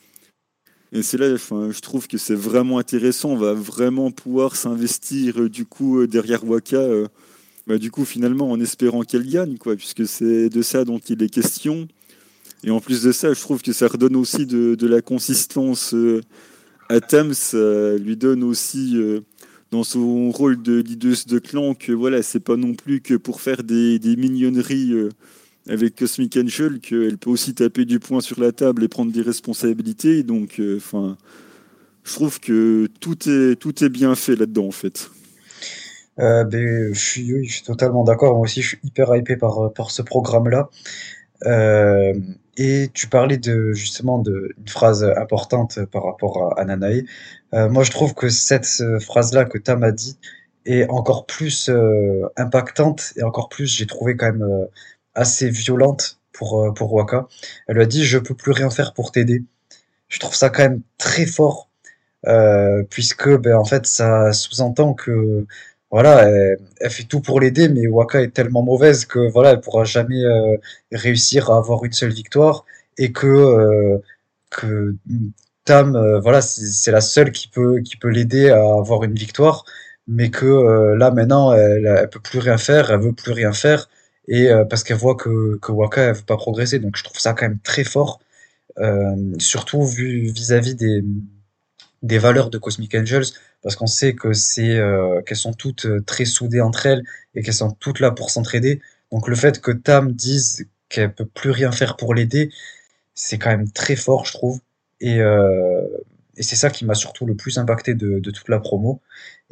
Et 0.92 1.02
c'est 1.02 1.18
là, 1.18 1.32
enfin, 1.32 1.70
je 1.70 1.80
trouve 1.80 2.08
que 2.08 2.18
c'est 2.18 2.34
vraiment 2.34 2.78
intéressant. 2.78 3.30
On 3.30 3.36
va 3.36 3.54
vraiment 3.54 4.10
pouvoir 4.10 4.56
s'investir 4.56 5.40
euh, 5.40 5.48
du 5.48 5.64
coup 5.64 6.00
euh, 6.00 6.08
derrière 6.08 6.44
Waka, 6.44 6.78
euh, 6.78 7.06
bah, 7.68 7.78
du 7.78 7.92
coup 7.92 8.04
finalement 8.04 8.50
en 8.50 8.60
espérant 8.60 9.02
qu'elle 9.02 9.28
gagne, 9.28 9.56
quoi, 9.56 9.76
puisque 9.76 10.06
c'est 10.06 10.48
de 10.48 10.62
ça 10.62 10.84
dont 10.84 10.98
il 10.98 11.22
est 11.22 11.28
question. 11.28 11.86
Et 12.64 12.70
en 12.70 12.80
plus 12.80 13.02
de 13.02 13.12
ça, 13.12 13.32
je 13.32 13.40
trouve 13.40 13.62
que 13.62 13.72
ça 13.72 13.86
redonne 13.86 14.16
aussi 14.16 14.46
de, 14.46 14.74
de 14.74 14.86
la 14.86 15.00
consistance 15.00 15.94
à 16.90 17.00
Tam. 17.00 17.32
Ça 17.32 17.96
lui 17.96 18.16
donne 18.16 18.42
aussi 18.44 18.98
dans 19.70 19.82
son 19.82 20.30
rôle 20.30 20.60
de 20.60 20.82
leader 20.82 21.16
de 21.26 21.38
clan 21.38 21.72
que 21.72 21.92
voilà, 21.92 22.22
c'est 22.22 22.40
pas 22.40 22.56
non 22.56 22.74
plus 22.74 23.00
que 23.00 23.14
pour 23.14 23.40
faire 23.40 23.62
des, 23.62 23.98
des 23.98 24.14
mignonneries 24.14 24.92
avec 25.70 25.94
Cosmic 25.96 26.36
Angel 26.36 26.80
qu'elle 26.80 27.16
peut 27.16 27.30
aussi 27.30 27.54
taper 27.54 27.84
du 27.84 28.00
poing 28.00 28.20
sur 28.20 28.40
la 28.40 28.52
table 28.52 28.82
et 28.82 28.88
prendre 28.88 29.12
des 29.12 29.22
responsabilités. 29.22 30.24
Donc, 30.24 30.58
euh, 30.58 30.76
enfin, 30.76 31.16
je 32.02 32.14
trouve 32.14 32.40
que 32.40 32.88
tout 33.00 33.28
est, 33.28 33.54
tout 33.56 33.84
est 33.84 33.88
bien 33.88 34.14
fait 34.16 34.34
là-dedans, 34.34 34.66
en 34.66 34.72
fait. 34.72 35.10
Euh, 36.18 36.44
ben, 36.44 36.92
je, 36.92 36.98
suis, 36.98 37.62
totalement 37.64 38.02
d'accord. 38.02 38.34
Moi 38.34 38.42
aussi, 38.42 38.62
je 38.62 38.68
suis 38.68 38.78
hyper 38.82 39.14
hypé 39.14 39.36
par, 39.36 39.72
par 39.72 39.92
ce 39.92 40.02
programme-là. 40.02 40.68
Euh, 41.46 42.14
et 42.56 42.90
tu 42.92 43.06
parlais 43.06 43.38
de 43.38 43.72
justement 43.72 44.18
d'une 44.18 44.50
phrase 44.66 45.04
importante 45.16 45.78
par 45.86 46.04
rapport 46.04 46.58
à, 46.58 46.64
Nanae. 46.64 47.04
moi, 47.52 47.84
je 47.84 47.90
trouve 47.90 48.12
que 48.12 48.28
cette 48.28 48.66
phrase-là 49.00 49.44
que 49.44 49.56
Tam 49.56 49.82
a 49.84 49.92
dit 49.92 50.18
est 50.66 50.86
encore 50.90 51.24
plus 51.24 51.70
impactante 52.36 53.14
et 53.16 53.22
encore 53.22 53.48
plus, 53.48 53.74
j'ai 53.74 53.86
trouvé 53.86 54.16
quand 54.16 54.26
même 54.26 54.66
assez 55.20 55.50
violente 55.50 56.18
pour, 56.32 56.62
euh, 56.62 56.72
pour 56.72 56.92
Waka. 56.94 57.28
Elle 57.68 57.76
lui 57.76 57.82
a 57.82 57.86
dit 57.86 58.04
Je 58.04 58.18
peux 58.18 58.34
plus 58.34 58.52
rien 58.52 58.70
faire 58.70 58.94
pour 58.94 59.12
t'aider. 59.12 59.44
Je 60.08 60.18
trouve 60.20 60.34
ça 60.34 60.50
quand 60.50 60.62
même 60.62 60.82
très 60.98 61.26
fort, 61.26 61.68
euh, 62.26 62.82
puisque 62.90 63.28
ben, 63.38 63.56
en 63.56 63.64
fait, 63.64 63.86
ça 63.86 64.32
sous-entend 64.32 64.94
que 64.94 65.46
voilà, 65.90 66.28
elle, 66.80 66.90
fait 66.90 67.04
tout 67.04 67.20
pour 67.20 67.40
l'aider, 67.40 67.68
mais 67.68 67.86
Waka 67.88 68.22
est 68.22 68.30
tellement 68.34 68.62
mauvaise 68.62 69.04
que 69.06 69.30
voilà, 69.30 69.52
elle 69.52 69.60
pourra 69.60 69.84
jamais 69.84 70.22
euh, 70.24 70.56
réussir 70.92 71.50
à 71.50 71.58
avoir 71.58 71.84
une 71.84 71.92
seule 71.92 72.12
victoire 72.12 72.64
et 72.98 73.12
que 73.12 74.00
que 74.50 74.96
Tam, 75.64 76.18
voilà, 76.22 76.40
c'est 76.42 76.90
la 76.92 77.00
seule 77.00 77.32
qui 77.32 77.48
peut 77.48 77.80
qui 77.80 77.96
peut 77.96 78.08
l'aider 78.08 78.50
à 78.50 78.60
avoir 78.60 79.04
une 79.04 79.14
victoire, 79.14 79.64
mais 80.08 80.30
que 80.30 80.94
là 80.94 81.10
maintenant, 81.10 81.52
elle, 81.52 81.86
elle 81.86 82.10
peut 82.10 82.20
plus 82.20 82.40
rien 82.40 82.58
faire, 82.58 82.90
elle 82.90 83.00
veut 83.00 83.12
plus 83.12 83.32
rien 83.32 83.52
faire 83.52 83.88
et 84.28 84.50
euh, 84.50 84.64
parce 84.64 84.84
qu'elle 84.84 84.96
voit 84.96 85.16
que, 85.16 85.58
que 85.60 85.72
Waka 85.72 86.08
ne 86.08 86.12
veut 86.14 86.22
pas 86.22 86.36
progresser. 86.36 86.78
Donc 86.78 86.96
je 86.96 87.04
trouve 87.04 87.18
ça 87.18 87.32
quand 87.34 87.46
même 87.46 87.58
très 87.60 87.84
fort, 87.84 88.20
euh, 88.78 89.16
surtout 89.38 89.84
vis-à-vis 89.84 90.74
des, 90.74 91.02
des 92.02 92.18
valeurs 92.18 92.50
de 92.50 92.58
Cosmic 92.58 92.94
Angels, 92.94 93.26
parce 93.62 93.76
qu'on 93.76 93.86
sait 93.86 94.14
que 94.14 94.28
euh, 94.60 95.22
qu'elles 95.22 95.36
sont 95.36 95.52
toutes 95.52 95.86
très 96.06 96.24
soudées 96.24 96.60
entre 96.60 96.86
elles 96.86 97.02
et 97.34 97.42
qu'elles 97.42 97.54
sont 97.54 97.72
toutes 97.72 98.00
là 98.00 98.10
pour 98.10 98.30
s'entraider. 98.30 98.80
Donc 99.12 99.28
le 99.28 99.36
fait 99.36 99.60
que 99.60 99.72
Tam 99.72 100.12
dise 100.12 100.66
qu'elle 100.88 101.14
peut 101.14 101.26
plus 101.26 101.50
rien 101.50 101.72
faire 101.72 101.96
pour 101.96 102.14
l'aider, 102.14 102.50
c'est 103.14 103.38
quand 103.38 103.50
même 103.50 103.70
très 103.70 103.96
fort, 103.96 104.24
je 104.24 104.32
trouve. 104.32 104.60
Et, 105.00 105.18
et 106.36 106.42
c'est 106.42 106.56
ça 106.56 106.70
qui 106.70 106.84
m'a 106.84 106.94
surtout 106.94 107.26
le 107.26 107.34
plus 107.34 107.58
impacté 107.58 107.94
de, 107.94 108.18
de 108.18 108.30
toute 108.30 108.48
la 108.48 108.60
promo. 108.60 109.00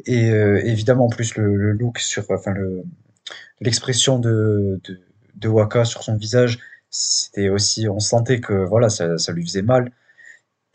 Et 0.05 0.27
évidemment, 0.27 1.05
en 1.05 1.09
plus, 1.09 1.35
le, 1.35 1.55
le 1.55 1.71
look 1.73 1.99
sur, 1.99 2.23
enfin, 2.31 2.53
le, 2.53 2.83
l'expression 3.61 4.19
de, 4.19 4.81
de, 5.35 5.47
Waka 5.47 5.85
sur 5.85 6.03
son 6.03 6.15
visage, 6.15 6.59
c'était 6.89 7.49
aussi, 7.49 7.87
on 7.89 7.99
sentait 7.99 8.39
que 8.39 8.53
voilà, 8.53 8.89
ça, 8.89 9.17
ça 9.17 9.31
lui 9.33 9.45
faisait 9.45 9.61
mal. 9.61 9.91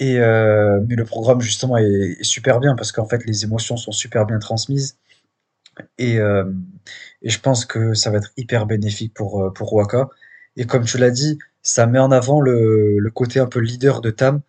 Et 0.01 0.19
mais 0.19 0.97
le 0.97 1.05
programme 1.05 1.41
justement 1.41 1.77
est, 1.79 2.23
super 2.23 2.61
bien 2.61 2.75
parce 2.75 2.93
qu'en 2.93 3.07
fait 3.07 3.25
les 3.27 3.45
émotions 3.45 3.77
sont 3.77 3.93
super 3.93 4.27
bien 4.27 4.39
transmises 4.41 4.97
et, 5.99 6.17
et 6.17 7.31
je 7.31 7.41
pense 7.41 7.65
que 7.65 7.95
ça 7.95 8.11
va 8.11 8.19
être 8.19 8.33
hyper 8.37 8.67
bénéfique 8.67 9.15
pour 9.15 9.53
pour 9.55 9.73
Waka. 9.73 10.09
Et 10.57 10.67
comme 10.67 10.85
tu 10.85 10.99
l'as 10.99 11.11
dit, 11.13 11.39
ça 11.63 11.87
met 11.87 12.01
en 12.01 12.11
avant 12.11 12.41
le, 12.41 12.99
le 12.99 13.11
côté 13.11 13.39
un 13.41 13.47
peu 13.47 13.61
leader 13.61 14.01
de 14.01 14.11
Tam 14.11 14.41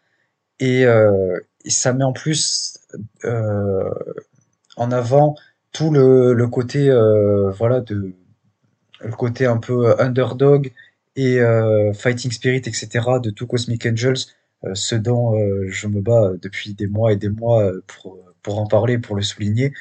et 0.60 0.86
ça 1.68 1.94
met 1.94 2.04
en 2.04 2.14
plus 2.14 2.80
en 4.78 4.92
avant 4.92 5.36
tout 5.76 5.92
le, 5.92 6.48
côté 6.48 6.90
voilà 7.58 7.82
de 7.82 8.14
le 9.02 9.12
côté 9.12 9.46
un 9.46 9.58
peu 9.58 10.00
underdog 10.00 10.72
et 11.16 11.40
fighting 11.94 12.32
spirit 12.32 12.64
etc 12.66 13.00
de 13.22 13.30
tout 13.30 13.48
Cosmic 13.48 13.86
Angels 13.86 14.26
euh, 14.66 14.74
ce 14.74 14.96
dont 14.96 15.38
euh, 15.38 15.68
je 15.70 15.88
me 15.88 16.02
bats 16.02 16.32
depuis 16.42 16.74
des 16.74 16.88
mois 16.88 17.12
et 17.14 17.18
des 17.18 17.30
mois 17.30 17.64
euh, 17.64 17.84
pour, 17.88 18.18
pour 18.42 18.60
en 18.60 18.68
parler, 18.68 18.98
pour 18.98 19.16
le 19.16 19.22
souligner. 19.22 19.74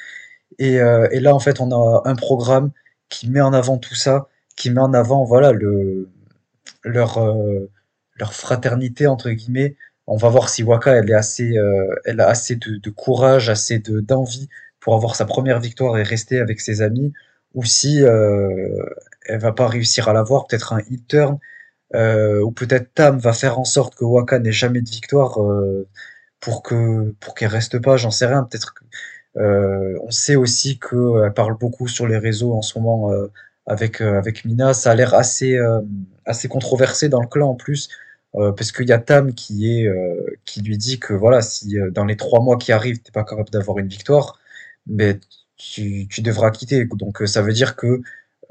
Et, 0.59 0.79
là, 0.79 1.35
en 1.35 1.41
fait, 1.41 1.61
on 1.61 1.73
a 1.73 2.03
un 2.09 2.15
programme 2.15 2.71
qui 3.09 3.29
met 3.29 3.41
en 3.41 3.53
avant 3.53 3.79
tout 3.79 3.97
ça, 3.97 4.29
qui 4.57 4.71
met 4.71 4.81
en 4.81 4.95
avant, 4.95 5.25
voilà, 5.25 5.53
le, 5.53 6.09
leur, 6.85 7.19
leur 8.17 8.35
fraternité, 8.35 9.09
entre 9.09 9.31
guillemets. 9.31 9.77
On 10.07 10.17
va 10.17 10.29
voir 10.29 10.49
si 10.49 10.63
Waka, 10.63 10.93
elle, 10.93 11.13
assez, 11.13 11.57
elle 12.05 12.21
a 12.21 12.29
assez 12.29 12.55
de, 12.55 12.77
de 12.77 12.91
courage, 12.91 13.51
assez 13.51 13.81
d'envie 13.81 14.49
pour 14.85 14.95
avoir 14.95 15.17
sa 15.17 15.25
première 15.25 15.61
victoire 15.61 15.99
et 15.99 16.03
rester 16.03 16.39
avec 16.41 16.61
ses 16.61 16.83
amis, 16.83 17.13
ou 17.55 17.65
si 17.65 18.03
euh, 18.05 18.85
elle 19.27 19.41
va 19.41 19.53
pas 19.53 19.67
réussir 19.67 20.09
à 20.09 20.13
l'avoir, 20.13 20.47
peut-être 20.47 20.75
un 20.75 20.81
hit 20.91 21.09
turn, 21.09 21.39
euh, 21.95 22.41
ou 22.43 22.51
peut-être 22.51 22.93
Tam 22.95 23.19
va 23.19 23.33
faire 23.33 23.59
en 23.59 23.65
sorte 23.65 23.95
que 23.95 24.05
Waka 24.05 24.39
n'ait 24.39 24.53
jamais 24.53 24.83
de 24.83 24.89
victoire 24.91 25.43
euh, 25.43 25.89
pour 26.41 26.63
que 26.63 27.15
pour 27.21 27.35
qu'elle 27.35 27.49
reste 27.49 27.79
pas, 27.81 27.97
j'en 27.97 28.11
sais 28.11 28.27
rien. 28.27 28.45
Peut-être 28.45 28.75
euh, 29.37 29.99
on 30.03 30.11
sait 30.11 30.37
aussi 30.37 30.79
qu'elle 30.79 31.33
parle 31.35 31.57
beaucoup 31.59 31.89
sur 31.89 32.07
les 32.07 32.19
réseaux 32.19 32.53
en 32.55 32.63
ce 32.63 32.79
moment 32.79 33.11
avec 33.67 34.01
avec 34.01 34.45
Mina. 34.45 34.75
Ça 34.75 34.93
a 34.93 34.95
l'air 34.95 35.15
assez 35.15 35.59
assez 36.27 36.49
controversé 36.49 37.09
dans 37.09 37.21
le 37.21 37.29
clan 37.29 37.51
en 37.51 37.55
plus. 37.55 37.89
parce 38.33 38.73
qu'il 38.73 38.89
y 38.89 38.93
a 38.93 38.99
Tam 38.99 39.35
qui 39.35 39.71
est 39.79 39.89
qui 40.45 40.63
lui 40.63 40.79
dit 40.79 40.99
que 41.01 41.15
voilà 41.15 41.43
si 41.43 41.77
dans 41.93 42.05
les 42.05 42.17
trois 42.17 42.41
mois 42.41 42.59
qui 42.59 42.73
arrivent 42.73 43.01
t'es 43.03 43.13
pas 43.13 43.25
capable 43.25 43.51
d'avoir 43.51 43.79
une 43.79 43.89
victoire 43.89 44.39
mais 44.87 45.21
tu, 45.57 46.07
devras 46.23 46.51
quitter 46.51 46.85
donc 46.85 47.23
ça 47.27 47.43
veut 47.43 47.53
dire 47.53 47.77
que 47.77 48.03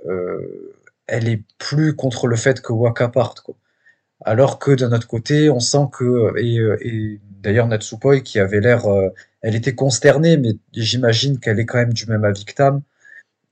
euh, 0.08 0.74
elle 1.08 1.28
est 1.28 1.44
plus 1.58 1.96
contre 1.96 2.28
le 2.28 2.36
fait 2.36 2.62
que 2.62 2.74
Waka 2.74 3.10
parte. 3.10 3.46
Alors 4.26 4.60
que 4.60 4.72
d'un 4.72 4.94
autre 4.94 5.08
côté, 5.08 5.50
on 5.50 5.60
sent 5.60 5.86
que 5.92 6.34
et, 6.40 6.60
euh, 6.60 7.20
d'ailleurs 7.42 7.68
Natsupoi 7.68 8.22
qui 8.22 8.40
avait 8.40 8.62
l'air, 8.62 8.86
euh, 8.88 9.10
elle 9.42 9.56
était 9.56 9.76
consternée, 9.76 10.38
mais 10.38 10.54
j'imagine 10.74 11.40
qu'elle 11.40 11.60
est 11.60 11.66
quand 11.66 11.80
même 11.80 11.94
du 11.94 12.06
même 12.08 12.24
avis 12.24 12.46
que 12.46 12.54
Tam 12.54 12.82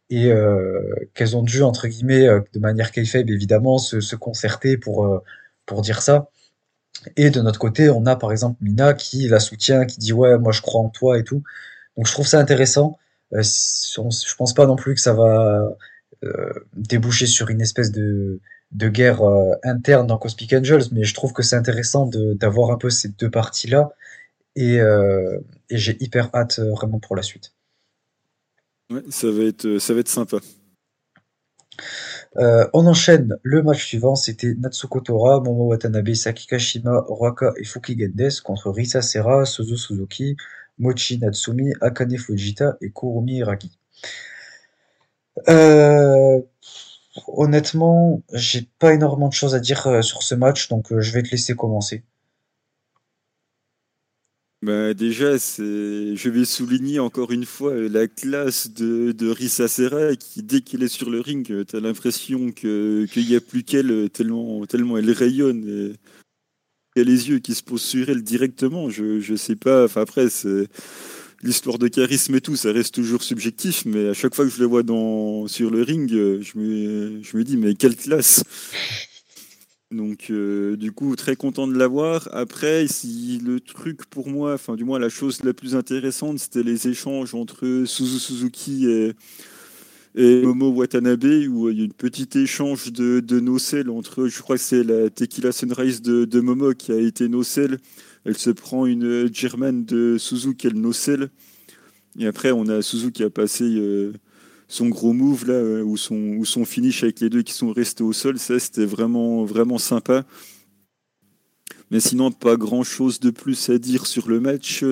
et 0.10 0.32
euh, 0.32 0.96
qu'elles 1.14 1.38
ont 1.38 1.44
dû 1.44 1.64
entre 1.64 1.88
guillemets 1.88 2.28
de 2.54 2.60
manière 2.60 2.92
kayfabe 2.92 3.30
évidemment 3.30 3.78
se, 3.78 4.02
se 4.02 4.16
concerter 4.16 4.78
pour 4.78 5.22
pour 5.66 5.82
dire 5.82 6.02
ça. 6.02 6.30
Et 7.18 7.30
de 7.32 7.42
notre 7.42 7.60
côté, 7.60 7.90
on 7.90 8.06
a 8.06 8.16
par 8.16 8.32
exemple 8.32 8.58
Mina 8.62 8.94
qui 8.94 9.28
la 9.28 9.40
soutient, 9.40 9.86
qui 9.86 10.00
dit 10.00 10.14
ouais 10.14 10.38
moi 10.38 10.52
je 10.52 10.62
crois 10.62 10.82
en 10.82 10.90
toi 10.90 11.18
et 11.20 11.24
tout. 11.24 11.44
Donc 11.98 12.08
je 12.08 12.12
trouve 12.12 12.28
ça 12.28 12.40
intéressant. 12.40 12.98
je 13.32 14.36
pense 14.36 14.54
pas 14.54 14.66
non 14.66 14.76
plus 14.76 14.96
que 14.96 15.02
ça 15.02 15.14
va 15.14 15.76
euh, 16.24 16.54
déboucher 16.74 17.26
sur 17.26 17.50
une 17.50 17.62
espèce 17.62 17.92
de, 17.92 18.40
de 18.72 18.90
guerre 18.90 19.24
euh, 19.24 19.54
interne 19.64 20.08
dans 20.08 20.18
Cosmic 20.18 20.54
Angels, 20.54 20.84
mais 20.92 21.04
je 21.04 21.14
trouve 21.14 21.34
que 21.34 21.44
c'est 21.44 21.56
intéressant 21.56 22.08
d'avoir 22.08 22.72
un 22.72 22.78
peu 22.78 22.90
ces 22.90 23.10
deux 23.10 23.30
parties-là, 23.30 23.90
et, 24.56 24.80
euh, 24.80 25.40
et 25.70 25.78
j'ai 25.78 25.98
hyper 26.04 26.30
hâte 26.34 26.60
vraiment 26.60 27.00
pour 27.00 27.16
la 27.16 27.24
suite. 27.24 27.54
Ouais, 28.92 29.04
ça 29.10 29.32
va 29.32 29.44
être, 29.44 29.78
ça 29.80 29.94
va 29.94 30.02
être 30.02 30.10
sympa. 30.10 30.38
Euh, 32.38 32.68
on 32.74 32.86
enchaîne 32.88 33.38
le 33.44 33.62
match 33.62 33.86
suivant, 33.86 34.16
c'était 34.16 34.54
Natsuko 34.56 35.02
Tora, 35.02 35.42
Momo 35.42 35.66
Watanabe, 35.66 36.14
Saki 36.14 36.48
Kashima, 36.48 37.04
Roaka 37.08 37.54
et 37.58 37.66
Fuki 37.66 37.98
Gendes 38.00 38.42
contre 38.44 38.70
Risa 38.70 39.02
Sera, 39.02 39.46
Suzu 39.46 39.78
Suzuki, 39.78 40.38
Mochi 40.82 41.20
Natsumi, 41.20 41.74
Akane 41.80 42.18
Fujita 42.18 42.76
et 42.82 42.92
Kurumi 42.92 43.38
Iraki. 43.38 43.72
Euh, 45.48 46.42
honnêtement, 47.28 48.24
j'ai 48.34 48.68
pas 48.80 48.94
énormément 48.94 49.30
de 49.30 49.34
choses 49.34 49.56
à 49.56 49.60
dire 49.60 49.86
euh, 49.88 50.02
sur 50.02 50.24
ce 50.24 50.36
match, 50.36 50.68
donc 50.70 50.92
euh, 50.92 51.00
je 51.00 51.12
vais 51.12 51.22
te 51.24 51.30
laisser 51.30 51.56
commencer. 51.56 52.04
Bah 54.64 54.94
déjà, 54.94 55.38
je 55.38 56.30
vais 56.30 56.46
souligner 56.46 57.00
encore 57.00 57.32
une 57.32 57.46
fois 57.46 57.74
la 57.74 58.08
classe 58.08 58.72
de, 58.72 59.12
de 59.12 59.28
Risa 59.28 59.68
Serra 59.68 60.16
qui, 60.16 60.44
dès 60.44 60.62
qu'elle 60.62 60.84
est 60.84 60.88
sur 60.88 61.10
le 61.10 61.20
ring, 61.20 61.66
tu 61.66 61.76
as 61.76 61.80
l'impression 61.80 62.52
qu'il 62.52 63.08
n'y 63.16 63.36
a 63.36 63.42
plus 63.42 63.64
qu'elle, 63.64 64.12
tellement, 64.12 64.64
elle 64.98 65.12
rayonne. 65.12 65.96
A 66.98 67.04
les 67.04 67.30
yeux 67.30 67.40
qui 67.40 67.56
se 67.56 67.64
posent 67.64 67.84
sur 67.84 68.10
elle 68.10 68.22
directement. 68.22 68.90
Je, 68.90 69.20
je 69.20 69.36
sais 69.36 69.56
pas. 69.56 69.86
Enfin, 69.86 70.02
après, 70.02 70.30
c'est 70.30 70.68
l'histoire 71.44 71.78
de 71.78 71.88
charisme 71.88 72.36
et 72.36 72.42
tout, 72.42 72.56
ça 72.56 72.72
reste 72.72 72.94
toujours 72.94 73.24
subjectif, 73.24 73.84
mais 73.86 74.10
à 74.10 74.14
chaque 74.14 74.36
fois 74.36 74.46
que 74.46 74.52
je 74.52 74.60
le 74.60 74.66
vois 74.66 74.84
dans, 74.84 75.48
sur 75.48 75.72
le 75.72 75.82
ring, 75.82 76.12
euh, 76.14 76.42
je 76.42 76.58
me, 76.58 77.24
je 77.24 77.38
me 77.38 77.44
dis, 77.44 77.58
mais 77.58 77.74
quelle 77.76 77.96
classe 77.96 78.44
donc 79.92 80.28
euh, 80.30 80.78
du 80.78 80.94
coup 80.94 81.18
très 81.18 81.36
content 81.36 81.68
de 81.68 81.78
l'avoir. 81.78 82.30
Après 82.32 82.88
si 82.88 83.42
le 83.44 83.60
truc 83.60 84.06
pour 84.06 84.30
moi, 84.30 84.54
enfin 84.54 84.76
du 84.76 84.86
moins 84.86 85.00
la 85.00 85.10
chose 85.10 85.44
la 85.44 85.54
plus 85.54 85.76
intéressante, 85.76 86.40
c'était 86.40 86.64
les 86.64 86.88
échanges 86.88 87.36
entre 87.36 87.84
Suzu 87.86 88.20
Suzuki 88.20 88.90
et, 88.90 89.12
et 90.16 90.42
Momo 90.42 90.70
Watanabe 90.70 91.24
où 91.50 91.70
il 91.70 91.78
y 91.78 91.82
a 91.82 91.86
une 91.86 91.94
petite 91.94 92.36
échange 92.36 92.92
de, 92.92 93.40
nocelles 93.40 93.90
entre, 93.90 94.28
je 94.28 94.42
crois 94.42 94.58
que 94.58 94.62
c'est 94.62 94.84
la 94.84 95.10
Tequila 95.10 95.52
Sunrise 95.52 96.02
de, 96.02 96.26
de 96.26 96.40
Momo 96.42 96.74
qui 96.74 96.92
a 96.92 97.00
été 97.00 97.30
nocelle 97.30 97.78
elle 98.26 98.38
se 98.38 98.50
prend 98.50 98.86
une 98.86 99.34
German 99.34 99.84
de 99.86 100.18
Suzuki, 100.20 100.68
elle 100.68 100.80
nocelle. 100.80 101.30
Et 102.20 102.28
après, 102.28 102.52
on 102.52 102.68
a 102.68 102.82
Suzuki 102.82 103.12
qui 103.14 103.24
a 103.24 103.30
passé 103.30 103.64
euh, 103.64 104.14
son 104.68 104.90
gros 104.90 105.14
move, 105.14 105.48
là, 105.48 105.54
euh, 105.54 105.84
ou, 105.84 105.98
son, 105.98 106.16
ou 106.16 106.46
son 106.46 106.66
finish 106.66 107.04
avec 107.04 107.20
les 107.20 107.30
deux 107.30 107.42
qui 107.42 107.54
sont 107.54 107.72
restés 107.72 108.04
au 108.04 108.14
sol. 108.14 108.38
Ça, 108.38 108.60
c'était 108.60 108.86
vraiment, 108.86 109.44
vraiment 109.44 109.78
sympa. 109.78 110.26
Mais 111.90 112.00
sinon, 112.00 112.32
pas 112.32 112.58
grand 112.58 112.84
chose 112.84 113.20
de 113.20 113.32
plus 113.32 113.70
à 113.70 113.78
dire 113.78 114.06
sur 114.06 114.30
le 114.30 114.40
match, 114.40 114.86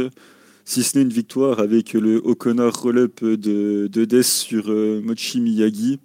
si 0.70 0.84
ce 0.84 1.00
n'est 1.00 1.04
une 1.04 1.10
victoire 1.10 1.60
avec 1.60 1.94
le 1.94 2.18
O'Connor 2.24 2.72
roll-up 2.80 3.24
de, 3.24 3.88
de 3.88 4.06
Death 4.06 4.24
sur 4.24 4.66
euh, 4.70 5.02
Mochi 5.04 5.42
Miyagi. 5.42 6.00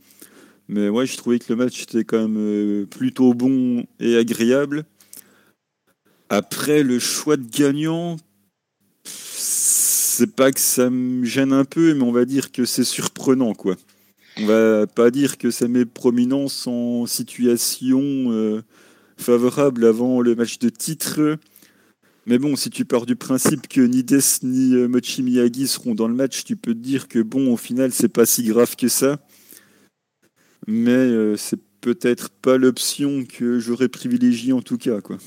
Mais 0.68 0.88
ouais, 0.88 1.04
je 1.04 1.18
trouvais 1.18 1.38
que 1.38 1.52
le 1.52 1.56
match 1.56 1.82
était 1.82 2.04
quand 2.04 2.26
même 2.26 2.86
plutôt 2.86 3.34
bon 3.34 3.84
et 4.00 4.16
agréable. 4.16 4.84
Après, 6.30 6.82
le 6.82 6.98
choix 6.98 7.36
de 7.36 7.44
gagnant, 7.46 8.16
c'est 9.04 10.34
pas 10.34 10.50
que 10.50 10.60
ça 10.60 10.88
me 10.88 11.26
gêne 11.26 11.52
un 11.52 11.66
peu, 11.66 11.92
mais 11.92 12.02
on 12.02 12.12
va 12.12 12.24
dire 12.24 12.50
que 12.50 12.64
c'est 12.64 12.84
surprenant, 12.84 13.52
quoi. 13.52 13.76
On 14.38 14.46
va 14.46 14.86
pas 14.86 15.10
dire 15.10 15.36
que 15.36 15.50
ça 15.50 15.68
met 15.68 15.84
prominence 15.84 16.66
en 16.66 17.04
situation 17.04 18.00
euh, 18.00 18.62
favorable 19.18 19.84
avant 19.84 20.22
le 20.22 20.34
match 20.34 20.58
de 20.58 20.70
titre. 20.70 21.36
Mais 22.26 22.38
bon, 22.38 22.56
si 22.56 22.70
tu 22.70 22.86
pars 22.86 23.04
du 23.04 23.16
principe 23.16 23.68
que 23.68 23.82
ni 23.82 24.02
Des 24.02 24.18
ni 24.42 24.74
euh, 24.74 24.88
Mochi 24.88 25.22
Miyagi 25.22 25.66
seront 25.66 25.94
dans 25.94 26.08
le 26.08 26.14
match, 26.14 26.44
tu 26.44 26.56
peux 26.56 26.72
te 26.72 26.78
dire 26.78 27.06
que 27.06 27.18
bon, 27.18 27.52
au 27.52 27.58
final, 27.58 27.92
c'est 27.92 28.08
pas 28.08 28.24
si 28.24 28.44
grave 28.44 28.76
que 28.76 28.88
ça. 28.88 29.18
Mais 30.66 30.90
euh, 30.90 31.36
c'est 31.36 31.60
peut-être 31.82 32.30
pas 32.30 32.56
l'option 32.56 33.24
que 33.24 33.58
j'aurais 33.58 33.90
privilégiée 33.90 34.54
en 34.54 34.62
tout 34.62 34.78
cas, 34.78 35.02
quoi. 35.02 35.18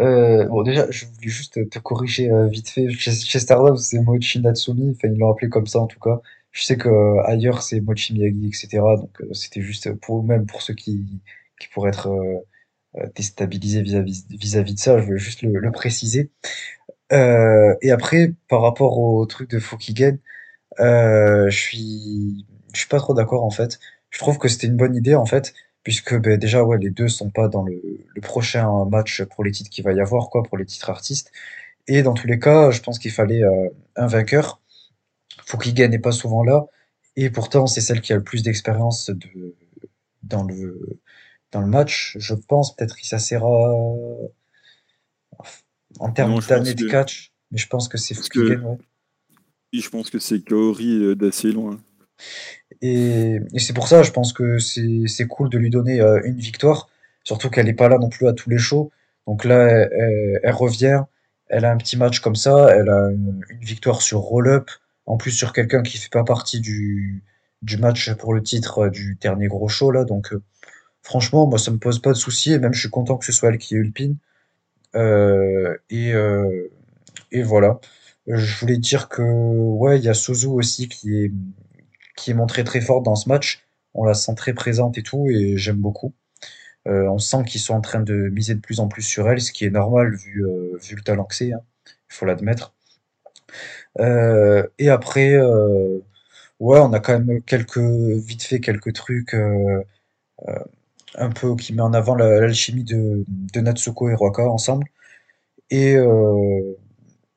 Euh, 0.00 0.46
bon, 0.46 0.62
déjà, 0.62 0.90
je 0.90 1.06
voulais 1.06 1.28
juste 1.28 1.68
te 1.70 1.78
corriger 1.78 2.28
vite 2.48 2.68
fait. 2.68 2.90
Chez, 2.90 3.12
chez 3.12 3.38
Stardom, 3.38 3.76
c'est 3.76 4.00
Mochi 4.00 4.40
Natsumi. 4.40 4.90
Enfin, 4.90 5.08
ils 5.12 5.18
l'ont 5.18 5.32
appelé 5.32 5.48
comme 5.48 5.66
ça 5.66 5.78
en 5.78 5.86
tout 5.86 6.00
cas. 6.00 6.20
Je 6.50 6.64
sais 6.64 6.76
que 6.76 6.88
ailleurs 7.24 7.62
c'est 7.62 7.80
Mochi 7.80 8.14
Miyagi, 8.14 8.48
etc. 8.48 8.82
Donc 8.96 9.22
c'était 9.32 9.62
juste 9.62 9.92
pour 10.00 10.24
même 10.24 10.46
pour 10.46 10.62
ceux 10.62 10.74
qui, 10.74 11.06
qui 11.60 11.68
pourraient 11.68 11.90
être 11.90 12.08
déstabilisés 13.14 13.82
vis-à-vis 13.82 14.26
vis-à-vis 14.30 14.74
de 14.74 14.78
ça. 14.80 14.98
Je 14.98 15.06
veux 15.06 15.16
juste 15.16 15.42
le, 15.42 15.70
préciser. 15.70 16.30
et 17.10 17.90
après, 17.90 18.34
par 18.48 18.62
rapport 18.62 18.98
au 18.98 19.24
truc 19.26 19.50
de 19.50 19.58
Fukigen, 19.58 20.18
je 20.78 21.48
suis 21.50 22.46
je 22.72 22.78
suis 22.80 22.88
pas 22.88 22.98
trop 22.98 23.14
d'accord 23.14 23.44
en 23.44 23.50
fait. 23.50 23.78
Je 24.10 24.18
trouve 24.18 24.38
que 24.38 24.48
c'était 24.48 24.66
une 24.66 24.76
bonne 24.76 24.94
idée 24.96 25.14
en 25.14 25.26
fait 25.26 25.54
puisque 25.82 26.14
ben, 26.18 26.38
déjà 26.38 26.64
ouais 26.64 26.78
les 26.78 26.90
deux 26.90 27.08
sont 27.08 27.30
pas 27.30 27.48
dans 27.48 27.64
le, 27.64 27.80
prochain 28.22 28.84
match 28.86 29.22
pour 29.24 29.44
les 29.44 29.50
titres 29.50 29.70
qu'il 29.70 29.84
va 29.84 29.92
y 29.92 30.00
avoir 30.00 30.28
quoi 30.30 30.42
pour 30.42 30.58
les 30.58 30.66
titres 30.66 30.90
artistes 30.90 31.32
et 31.86 32.02
dans 32.02 32.14
tous 32.14 32.26
les 32.26 32.38
cas 32.38 32.70
je 32.70 32.80
pense 32.82 32.98
qu'il 32.98 33.10
fallait 33.10 33.42
euh, 33.42 33.68
un 33.96 34.06
vainqueur 34.06 34.60
Fukigen 35.46 35.88
n'est 35.88 35.98
pas 35.98 36.12
souvent 36.12 36.44
là 36.44 36.66
et 37.16 37.30
pourtant 37.30 37.66
c'est 37.66 37.80
celle 37.80 38.00
qui 38.02 38.12
a 38.12 38.16
le 38.16 38.22
plus 38.22 38.42
d'expérience 38.42 39.10
de 39.10 39.56
dans 40.22 40.44
le 40.44 41.00
dans 41.52 41.60
le 41.60 41.66
match 41.66 42.16
je 42.18 42.34
pense 42.34 42.74
peut-être 42.74 43.00
Issa 43.00 43.18
Serra 43.18 43.74
en 45.98 46.12
termes 46.12 46.40
d'années 46.40 46.74
de 46.74 46.86
catch, 46.86 47.32
mais 47.50 47.58
je 47.58 47.66
pense 47.66 47.88
que 47.88 47.98
c'est 47.98 48.14
Fukigen, 48.14 48.62
ouais. 48.62 48.78
je 49.72 49.88
pense 49.88 50.10
que 50.10 50.18
c'est 50.18 50.40
Kaori 50.40 51.16
d'assez 51.16 51.52
loin. 51.52 51.80
Et, 52.82 53.40
c'est 53.58 53.72
pour 53.72 53.88
ça, 53.88 54.02
je 54.02 54.10
pense 54.10 54.32
que 54.32 54.58
c'est 54.58 55.26
cool 55.28 55.50
de 55.50 55.58
lui 55.58 55.70
donner 55.70 56.00
euh, 56.00 56.20
une 56.24 56.38
victoire, 56.38 56.88
surtout 57.24 57.50
qu'elle 57.50 57.66
n'est 57.66 57.74
pas 57.74 57.88
là 57.88 57.98
non 57.98 58.08
plus 58.08 58.26
à 58.28 58.32
tous 58.32 58.50
les 58.50 58.58
shows. 58.58 58.90
Donc 59.26 59.44
là, 59.44 59.68
elle, 60.42 60.54
revient, 60.54 61.02
elle 61.48 61.64
a 61.64 61.70
un 61.70 61.76
petit 61.76 61.96
match 61.96 62.20
comme 62.20 62.36
ça, 62.36 62.68
elle 62.74 62.88
a 62.88 63.10
une, 63.10 63.42
victoire 63.60 64.02
sur 64.02 64.18
roll-up, 64.20 64.70
en 65.06 65.16
plus 65.16 65.30
sur 65.30 65.52
quelqu'un 65.52 65.82
qui 65.82 65.98
fait 65.98 66.10
pas 66.10 66.24
partie 66.24 66.60
du, 66.60 67.22
du 67.62 67.76
match 67.76 68.12
pour 68.14 68.32
le 68.32 68.42
titre 68.42 68.86
euh, 68.86 68.90
du 68.90 69.16
dernier 69.20 69.48
gros 69.48 69.68
show 69.68 69.90
là. 69.90 70.04
Donc 70.04 70.32
euh, 70.32 70.42
franchement, 71.02 71.46
moi 71.46 71.58
ça 71.58 71.70
me 71.70 71.78
pose 71.78 72.00
pas 72.00 72.10
de 72.10 72.16
soucis, 72.16 72.52
et 72.52 72.58
même 72.58 72.72
je 72.74 72.80
suis 72.80 72.90
content 72.90 73.16
que 73.16 73.24
ce 73.24 73.32
soit 73.32 73.50
elle 73.50 73.58
qui 73.58 73.74
ait 73.74 73.78
eu 73.78 73.84
le 73.84 73.92
pin. 73.92 74.14
et, 75.90 76.12
et 77.32 77.42
voilà. 77.42 77.80
Je 78.26 78.58
voulais 78.60 78.78
dire 78.78 79.08
que 79.08 79.22
ouais, 79.22 79.98
il 79.98 80.04
y 80.04 80.08
a 80.08 80.14
Suzu 80.14 80.46
aussi 80.46 80.88
qui 80.88 81.16
est 81.24 81.32
qui 82.16 82.32
est 82.32 82.64
très 82.64 82.80
forte 82.80 83.04
dans 83.04 83.16
ce 83.16 83.28
match. 83.28 83.64
On 83.94 84.04
la 84.04 84.14
sent 84.14 84.34
très 84.36 84.52
présente 84.54 84.98
et 84.98 85.02
tout, 85.02 85.28
et 85.30 85.56
j'aime 85.56 85.78
beaucoup. 85.78 86.12
Euh, 86.88 87.08
on 87.08 87.18
sent 87.18 87.44
qu'ils 87.46 87.60
sont 87.60 87.74
en 87.74 87.80
train 87.80 88.00
de 88.00 88.14
miser 88.30 88.54
de 88.54 88.60
plus 88.60 88.80
en 88.80 88.88
plus 88.88 89.02
sur 89.02 89.28
elle, 89.28 89.40
ce 89.40 89.52
qui 89.52 89.64
est 89.64 89.70
normal 89.70 90.14
vu, 90.14 90.44
euh, 90.46 90.78
vu 90.82 90.96
le 90.96 91.02
talent 91.02 91.24
que 91.24 91.34
c'est, 91.34 91.52
hein. 91.52 91.60
il 91.86 92.14
faut 92.14 92.26
l'admettre. 92.26 92.74
Euh, 94.00 94.66
et 94.78 94.88
après, 94.90 95.36
ouais, 96.60 96.78
on 96.80 96.92
a 96.92 97.00
quand 97.00 97.18
même 97.18 97.42
quelques, 97.42 97.78
vite 97.78 98.42
fait 98.42 98.60
quelques 98.60 98.92
trucs 98.94 99.34
un 101.16 101.30
peu 101.30 101.56
qui 101.56 101.72
met 101.74 101.82
en 101.82 101.92
avant 101.92 102.14
l'alchimie 102.14 102.84
de, 102.84 103.24
de 103.28 103.60
Natsuko 103.60 104.08
et 104.10 104.14
Roaka 104.14 104.42
ensemble. 104.48 104.86
Et, 105.70 105.96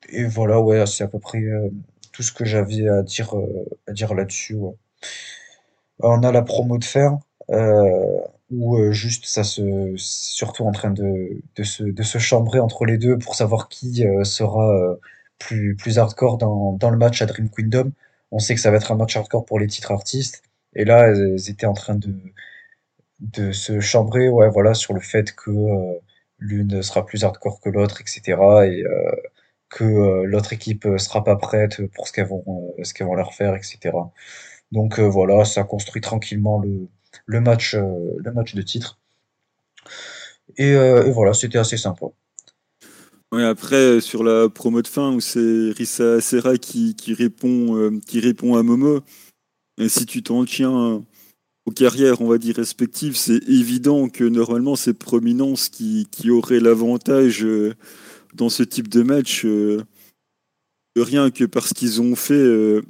et 0.08 0.24
voilà, 0.24 0.60
ouais, 0.60 0.86
c'est 0.86 1.04
à 1.04 1.08
peu 1.08 1.18
près 1.18 1.42
tout 2.14 2.22
ce 2.22 2.32
que 2.32 2.44
j'avais 2.44 2.88
à 2.88 3.02
dire, 3.02 3.36
euh, 3.36 3.66
dire 3.92 4.14
là-dessus. 4.14 4.56
On 5.98 6.22
a 6.22 6.32
la 6.32 6.42
promo 6.42 6.78
de 6.78 6.84
fer, 6.84 7.18
euh, 7.50 8.20
où 8.50 8.76
euh, 8.78 8.92
juste 8.92 9.26
ça 9.26 9.44
se, 9.44 9.94
surtout 9.96 10.64
en 10.64 10.72
train 10.72 10.90
de, 10.90 11.42
de, 11.56 11.62
se, 11.64 11.82
de 11.82 12.02
se 12.02 12.18
chambrer 12.18 12.60
entre 12.60 12.84
les 12.86 12.98
deux 12.98 13.18
pour 13.18 13.34
savoir 13.34 13.68
qui 13.68 14.04
sera 14.24 14.96
plus, 15.38 15.76
plus 15.76 15.98
hardcore 15.98 16.38
dans, 16.38 16.72
dans 16.72 16.90
le 16.90 16.96
match 16.98 17.20
à 17.22 17.26
Dream 17.26 17.50
Kingdom. 17.50 17.92
On 18.30 18.38
sait 18.38 18.54
que 18.54 18.60
ça 18.60 18.70
va 18.70 18.76
être 18.78 18.92
un 18.92 18.96
match 18.96 19.16
hardcore 19.16 19.44
pour 19.44 19.58
les 19.58 19.66
titres 19.66 19.92
artistes. 19.92 20.42
Et 20.74 20.84
là, 20.84 21.08
elles, 21.08 21.50
étaient 21.50 21.66
en 21.66 21.74
train 21.74 21.94
de, 21.96 22.14
de 23.20 23.52
se 23.52 23.80
chambrer 23.80 24.28
ouais, 24.28 24.48
voilà, 24.50 24.74
sur 24.74 24.94
le 24.94 25.00
fait 25.00 25.34
que 25.34 25.50
l'une 26.38 26.82
sera 26.82 27.06
plus 27.06 27.24
hardcore 27.24 27.60
que 27.60 27.68
l'autre, 27.70 28.00
etc. 28.00 28.36
Et, 28.66 28.84
que 29.74 29.84
euh, 29.84 30.24
l'autre 30.24 30.52
équipe 30.52 30.86
euh, 30.86 30.98
sera 30.98 31.24
pas 31.24 31.36
prête 31.36 31.84
pour 31.94 32.06
ce 32.06 32.12
qu'elles 32.12 32.28
vont, 32.28 32.44
euh, 32.78 32.84
ce 32.84 32.94
qu'elles 32.94 33.08
vont 33.08 33.14
leur 33.14 33.34
faire, 33.34 33.54
etc. 33.56 33.92
Donc 34.72 34.98
voilà, 34.98 35.44
ça 35.44 35.64
construit 35.64 36.00
tranquillement 36.00 36.60
le, 36.60 36.88
le 37.26 37.40
match, 37.40 37.74
le 37.74 38.32
match 38.32 38.54
de 38.54 38.62
titre. 38.62 38.98
Et, 40.56 40.74
voilà, 41.12 41.32
c'était 41.32 41.58
assez 41.58 41.76
sympa. 41.76 42.06
Ouais, 43.30 43.44
après, 43.44 44.00
sur 44.00 44.24
la 44.24 44.48
promo 44.48 44.82
de 44.82 44.88
fin, 44.88 45.12
où 45.12 45.20
c'est 45.20 45.70
Rissa 45.76 46.20
Serra 46.20 46.56
qui, 46.56 46.96
qui, 46.96 47.14
répond, 47.14 48.00
qui 48.04 48.18
répond 48.18 48.56
à 48.56 48.64
Momo, 48.64 49.00
et 49.78 49.88
si 49.88 50.06
tu 50.06 50.24
t'en 50.24 50.44
tiens 50.44 51.04
aux 51.66 51.70
carrières, 51.70 52.20
on 52.20 52.28
va 52.28 52.38
dire, 52.38 52.56
respectives, 52.56 53.16
c'est 53.16 53.42
évident 53.48 54.08
que 54.08 54.24
normalement, 54.24 54.76
c'est 54.76 54.92
Prominence 54.92 55.68
qui, 55.68 56.06
aurait 56.30 56.60
l'avantage 56.60 57.46
dans 58.34 58.48
ce 58.48 58.62
type 58.62 58.88
de 58.88 59.02
match, 59.02 59.44
euh, 59.44 59.82
rien 60.96 61.30
que 61.30 61.44
parce 61.44 61.72
qu'ils 61.72 62.00
ont 62.00 62.16
fait. 62.16 62.34
Euh, 62.34 62.82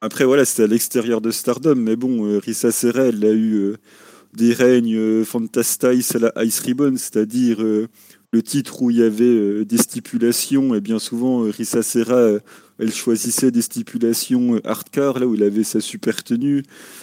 après, 0.00 0.24
voilà, 0.24 0.44
c'était 0.44 0.64
à 0.64 0.66
l'extérieur 0.66 1.20
de 1.20 1.30
Stardom, 1.30 1.74
mais 1.76 1.96
bon, 1.96 2.26
euh, 2.26 2.38
Rissa 2.38 2.72
Serra, 2.72 3.02
elle 3.02 3.24
a 3.24 3.32
eu 3.32 3.74
des 4.32 4.54
règnes 4.54 5.24
Fantastice 5.24 6.14
à 6.14 6.18
la 6.18 6.44
Ice 6.44 6.60
Ribbon, 6.60 6.96
c'est-à-dire 6.96 7.58
le 8.32 8.42
titre 8.42 8.82
où 8.82 8.90
il 8.90 8.98
y 8.98 9.02
avait 9.02 9.64
des 9.64 9.78
stipulations, 9.78 10.74
et 10.74 10.80
bien 10.80 10.98
souvent, 10.98 11.40
Rissa 11.40 11.82
Serra, 11.82 12.38
elle 12.78 12.92
choisissait 12.92 13.50
des 13.50 13.62
stipulations 13.62 14.60
hardcore, 14.64 15.18
là 15.18 15.26
où 15.26 15.34
il 15.34 15.42
avait 15.42 15.64
sa 15.64 15.80
super 15.80 16.22
tenue. 16.22 16.62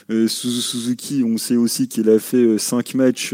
Suzuki, 0.10 1.24
on 1.26 1.38
sait 1.38 1.58
aussi 1.58 1.90
qu'il 1.90 2.10
a 2.10 2.20
fait 2.20 2.58
cinq 2.58 2.96
matchs 2.96 3.34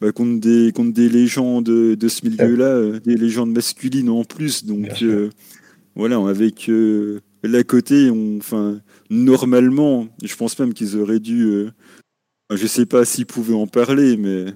bah, 0.00 0.12
contre, 0.12 0.40
des, 0.40 0.72
contre 0.72 0.92
des 0.92 1.08
légendes 1.08 1.64
de 1.64 2.08
ce 2.08 2.26
milieu-là, 2.26 2.66
euh, 2.66 3.00
des 3.00 3.16
légendes 3.16 3.52
masculines 3.52 4.10
en 4.10 4.24
plus. 4.24 4.64
Donc 4.64 5.02
euh, 5.02 5.30
voilà, 5.96 6.18
avec 6.28 6.68
euh, 6.68 7.20
l'à 7.42 7.64
côté, 7.64 8.10
on, 8.10 8.36
enfin, 8.38 8.80
normalement, 9.10 10.08
je 10.22 10.34
pense 10.36 10.58
même 10.58 10.72
qu'ils 10.72 10.96
auraient 10.96 11.18
dû. 11.18 11.66
je 12.50 12.66
sais 12.66 12.86
pas 12.86 13.04
s'ils 13.04 13.26
pouvaient 13.26 13.54
en 13.54 13.66
parler, 13.66 14.16
mais 14.16 14.46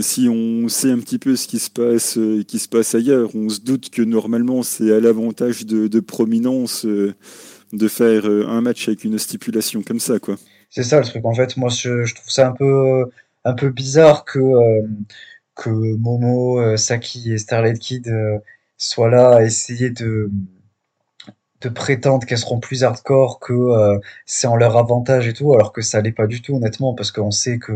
si 0.00 0.28
on 0.28 0.68
sait 0.68 0.90
un 0.90 0.98
petit 0.98 1.18
peu 1.18 1.36
ce 1.36 1.48
qui 1.48 1.58
se 1.58 1.70
passe, 1.70 2.18
qui 2.46 2.58
se 2.58 2.68
passe 2.68 2.94
ailleurs, 2.94 3.30
on 3.34 3.48
se 3.48 3.60
doute 3.60 3.90
que 3.90 4.02
normalement 4.02 4.62
c'est 4.62 4.92
à 4.92 5.00
l'avantage 5.00 5.64
de, 5.64 5.88
de, 5.88 6.00
prominence 6.00 6.84
de 6.84 7.88
faire 7.88 8.26
un 8.26 8.60
match 8.60 8.88
avec 8.88 9.04
une 9.04 9.18
stipulation 9.18 9.82
comme 9.82 10.00
ça, 10.00 10.18
quoi. 10.18 10.36
C'est 10.70 10.82
ça 10.82 10.98
le 11.00 11.04
truc. 11.06 11.24
En 11.24 11.34
fait, 11.34 11.56
moi, 11.56 11.70
je, 11.70 12.14
trouve 12.14 12.30
ça 12.30 12.48
un 12.48 12.52
peu 12.52 13.04
un 13.44 13.54
peu 13.54 13.70
bizarre 13.70 14.24
que, 14.24 14.38
euh, 14.38 14.86
que 15.54 15.70
Momo, 15.70 16.60
euh, 16.60 16.76
Saki 16.76 17.32
et 17.32 17.38
Starlight 17.38 17.78
Kid 17.78 18.08
euh, 18.08 18.38
soient 18.76 19.10
là 19.10 19.36
à 19.36 19.42
essayer 19.42 19.90
de, 19.90 20.30
de 21.62 21.68
prétendre 21.68 22.26
qu'elles 22.26 22.38
seront 22.38 22.60
plus 22.60 22.84
hardcore, 22.84 23.40
que 23.40 23.54
c'est 24.26 24.46
en 24.46 24.56
leur 24.56 24.76
avantage 24.76 25.26
et 25.28 25.32
tout, 25.32 25.54
alors 25.54 25.72
que 25.72 25.82
ça 25.82 26.00
l'est 26.00 26.12
pas 26.12 26.26
du 26.26 26.42
tout, 26.42 26.54
honnêtement, 26.56 26.94
parce 26.94 27.10
qu'on 27.12 27.30
sait 27.32 27.58
que, 27.58 27.72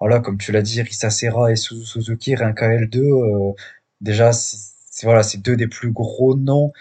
voilà, 0.00 0.20
comme 0.20 0.38
tu 0.38 0.52
l'as 0.52 0.62
dit, 0.62 0.80
Risa 0.82 1.10
Serra 1.10 1.52
et 1.52 1.56
Suzuki, 1.56 2.34
rien 2.34 2.52
qu'à 2.52 2.68
L2, 2.70 3.54
déjà, 4.00 4.32
c'est 4.32 5.42
deux 5.42 5.56
des 5.56 5.68
plus 5.68 5.90
gros 5.92 6.36
noms 6.36 6.72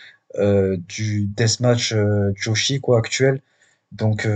du 0.87 1.25
deathmatch 1.25 1.93
Joshi 2.35 2.79
quoi 2.79 2.99
actuel. 2.99 3.41
Donc 3.91 4.27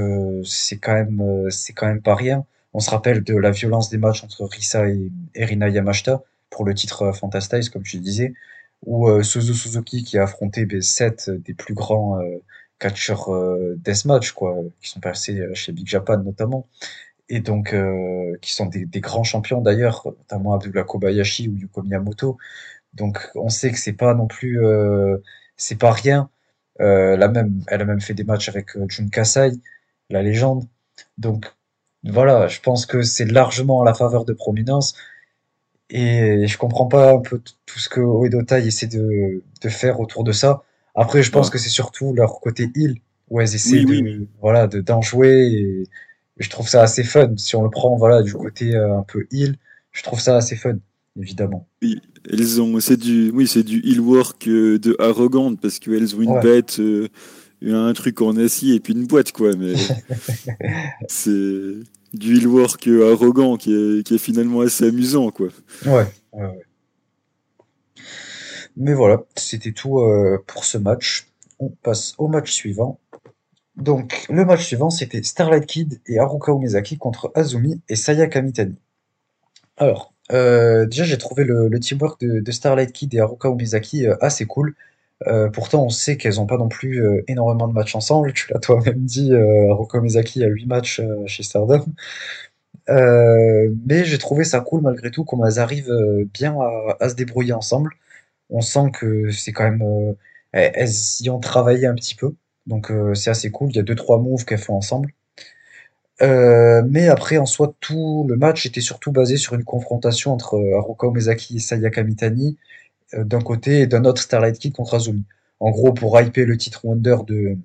c'est 0.46 0.78
quand 0.78 0.94
même 0.94 1.50
quand 1.76 1.88
même 1.88 2.02
pas 2.02 2.16
rien. 2.16 2.46
On 2.74 2.80
se 2.80 2.90
rappelle 2.90 3.24
de 3.24 3.36
la 3.36 3.52
violence 3.52 3.90
des 3.90 3.98
matchs 3.98 4.24
entre 4.24 4.46
Risa 4.46 4.88
et, 4.90 5.12
Erina 5.36 5.70
Yamashita 5.70 6.24
pour 6.50 6.66
le 6.66 6.74
titre 6.74 7.04
euh, 7.04 7.14
Fantastize, 7.14 7.70
comme 7.70 7.84
tu 7.84 7.98
disais, 7.98 8.34
ou 8.86 9.08
euh, 9.10 9.24
Suzu 9.24 9.54
Suzuki 9.54 10.04
qui 10.04 10.18
a 10.18 10.24
affronté 10.24 10.66
ben, 10.66 10.82
sept 10.82 11.30
des 11.30 11.54
plus 11.54 11.74
grands 11.74 12.20
euh, 12.20 12.40
catcheurs 12.80 13.30
deathmatch, 13.78 14.32
quoi, 14.32 14.58
qui 14.82 14.90
sont 14.90 15.00
passés 15.00 15.42
chez 15.54 15.72
Big 15.72 15.88
Japan 15.88 16.18
notamment, 16.18 16.68
et 17.36 17.40
donc 17.40 17.76
qui 18.42 18.54
sont 18.54 18.68
des, 18.68 19.00
grands 19.00 19.24
champions 19.24 19.62
d'ailleurs, 19.62 20.04
notamment 20.06 20.54
Abdullah 20.54 20.84
Kobayashi 20.84 21.50
ou 21.50 21.56
Yuko 21.58 21.84
Miyamoto. 21.84 22.38
Donc 22.94 23.30
on 23.36 23.50
sait 23.50 23.72
que 23.72 23.80
c'est 23.80 23.94
pas 23.94 24.14
non 24.14 24.28
plus, 24.28 24.60
c'est 25.58 25.78
pas 25.80 25.92
rien. 25.92 26.30
la 26.80 27.28
même, 27.28 27.64
elle 27.68 27.82
a 27.82 27.86
même 27.86 28.02
fait 28.02 28.14
des 28.14 28.24
matchs 28.24 28.50
avec 28.50 28.70
Jun 28.90 29.10
Kasai, 29.10 29.52
la 30.10 30.22
légende. 30.22 30.66
Donc 31.18 31.52
voilà, 32.04 32.48
je 32.48 32.60
pense 32.60 32.86
que 32.86 33.02
c'est 33.02 33.26
largement 33.26 33.82
à 33.82 33.86
la 33.86 33.94
faveur 33.94 34.26
de 34.26 34.34
Prominence. 34.34 34.96
Et 35.90 36.48
je 36.48 36.58
comprends 36.58 36.88
pas 36.88 37.14
un 37.14 37.20
peu 37.20 37.40
tout 37.66 37.80
ce 37.80 37.90
que 37.90 38.00
Oedo 38.00 38.42
essaie 38.56 38.88
de, 38.88 39.44
de 39.62 39.70
faire 39.70 40.00
autour 40.00 40.24
de 40.24 40.32
ça. 40.32 40.64
Après, 40.96 41.24
je 41.24 41.32
pense 41.32 41.50
que 41.50 41.58
c'est 41.58 41.70
surtout 41.70 42.14
leur 42.14 42.40
côté 42.40 42.70
heal, 42.76 42.98
où 43.30 43.42
elles 43.42 43.56
essaient 43.56 43.84
de, 43.84 44.28
voilà, 44.42 44.68
de, 44.68 44.82
d'en 44.82 45.02
jouer. 45.02 45.48
Et, 45.48 45.84
je 46.38 46.50
trouve 46.50 46.68
ça 46.68 46.82
assez 46.82 47.04
fun. 47.04 47.34
Si 47.38 47.56
on 47.56 47.64
le 47.64 47.70
prend, 47.70 47.96
voilà, 47.96 48.22
du 48.22 48.34
côté 48.34 48.76
euh, 48.76 48.98
un 48.98 49.04
peu 49.04 49.28
heal, 49.32 49.56
je 49.92 50.04
trouve 50.04 50.20
ça 50.20 50.38
assez 50.38 50.56
fun, 50.56 50.78
évidemment. 51.20 51.68
Oui, 51.82 52.02
elles 52.30 52.62
ont, 52.62 52.80
c'est 52.80 52.98
du, 52.98 53.32
oui, 53.32 53.48
c'est 53.48 53.64
du 53.64 53.82
heal 53.86 54.02
work 54.02 54.48
euh, 54.48 54.80
de 54.80 54.96
arrogante 55.00 55.60
parce 55.62 55.80
qu'elles 55.80 56.16
ont 56.16 56.22
une 56.22 56.40
bête, 56.40 56.80
euh, 56.80 57.10
un 57.66 57.94
truc 57.94 58.22
en 58.22 58.36
acier 58.38 58.76
et 58.76 58.80
puis 58.80 58.94
une 58.94 59.06
boîte, 59.06 59.32
quoi. 59.32 59.56
Mais 59.56 59.74
c'est 61.08 61.74
du 62.14 62.38
healwork 62.38 62.88
arrogant 62.88 63.58
qui 63.58 63.74
est, 63.74 64.04
qui 64.04 64.16
est, 64.16 64.20
finalement 64.20 64.62
assez 64.62 64.86
amusant, 64.86 65.30
quoi. 65.30 65.50
Ouais, 65.86 66.08
ouais, 66.34 66.60
Mais 68.76 68.94
voilà, 68.94 69.24
c'était 69.36 69.72
tout 69.72 70.02
pour 70.48 70.66
ce 70.66 70.78
match. 70.78 71.28
On 71.60 71.70
passe 71.70 72.16
au 72.18 72.28
match 72.28 72.52
suivant. 72.52 73.00
Donc, 73.76 74.26
le 74.30 74.46
match 74.46 74.66
suivant, 74.66 74.90
c'était 74.90 75.24
Starlight 75.24 75.66
Kid 75.66 76.02
et 76.06 76.20
Haruka 76.20 76.52
Umezaki 76.52 76.98
contre 76.98 77.32
Azumi 77.36 77.82
et 77.90 77.96
Sayaka 77.96 78.42
Mitani. 78.42 78.76
Alors, 79.78 80.14
euh, 80.32 80.86
déjà, 80.86 81.04
j'ai 81.04 81.18
trouvé 81.18 81.44
le, 81.44 81.70
teamwork 81.80 82.22
de, 82.22 82.52
Starlight 82.52 82.92
Kid 82.92 83.14
et 83.16 83.20
Haruka 83.20 83.50
Umezaki 83.50 84.06
euh, 84.06 84.16
assez 84.22 84.46
cool. 84.46 84.76
Euh, 85.28 85.50
pourtant, 85.50 85.86
on 85.86 85.90
sait 85.90 86.18
qu'elles 86.18 86.36
n'ont 86.36 86.46
pas 86.46 86.58
non 86.58 86.68
plus 86.68 87.04
énormément 87.28 87.68
de 87.68 87.74
matchs 87.74 87.96
ensemble. 87.96 88.34
Tu 88.34 88.52
l'as 88.54 88.60
toi-même 88.60 89.06
dit, 89.06 89.32
Roko 89.70 90.02
Mizaki 90.02 90.44
a 90.44 90.48
8 90.48 90.66
matchs 90.68 91.02
chez 91.28 91.44
Stardom. 91.44 91.86
mais 92.88 94.06
j'ai 94.06 94.18
trouvé 94.18 94.44
ça 94.44 94.60
cool 94.60 94.82
malgré 94.82 95.12
tout, 95.12 95.24
comment 95.24 95.46
elles 95.48 95.60
arrivent 95.60 95.94
bien 96.34 96.56
à, 97.00 97.10
se 97.10 97.16
débrouiller 97.16 97.54
ensemble. 97.54 97.92
On 98.50 98.62
sent 98.62 98.92
que 98.94 99.32
c'est 99.32 99.54
quand 99.54 99.64
même, 99.64 100.16
elles 100.52 100.92
y 101.22 101.30
ont 101.30 101.40
travaillé 101.40 101.88
un 101.88 101.96
petit 101.96 102.16
peu, 102.16 102.36
donc 102.68 102.92
c'est 103.14 103.30
assez 103.30 103.52
cool. 103.52 103.70
Il 103.72 103.76
y 103.76 103.80
a 103.80 103.84
deux 103.84 103.96
trois 103.96 104.20
moves 104.20 104.46
qu'elles 104.46 104.58
font 104.60 104.76
ensemble. 104.76 105.14
mais 106.22 107.08
après, 107.10 107.38
en 107.38 107.46
soi, 107.46 107.76
tout 107.80 108.26
le 108.30 108.36
match 108.36 108.66
était 108.66 108.82
surtout 108.82 109.12
basé 109.12 109.38
sur 109.38 109.54
une 109.56 109.64
confrontation 109.64 110.32
entre 110.34 110.62
Haruka 110.76 111.08
Omezaki 111.08 111.58
et 111.58 111.60
Sayaka 111.60 112.04
Mitani 112.04 112.58
d'un 113.14 113.42
côté 113.42 113.82
et 113.82 113.88
d'un 113.88 114.06
autre 114.06 114.22
Starlight 114.22 114.58
Kid 114.58 114.74
contre 114.74 114.96
Azumi. 114.96 115.24
En 115.60 115.72
gros, 115.72 115.94
pour 115.94 116.20
hyper 116.20 116.46
le 116.48 116.58
titre 116.58 116.86
Wonder 116.86 117.18
de, 117.28 117.58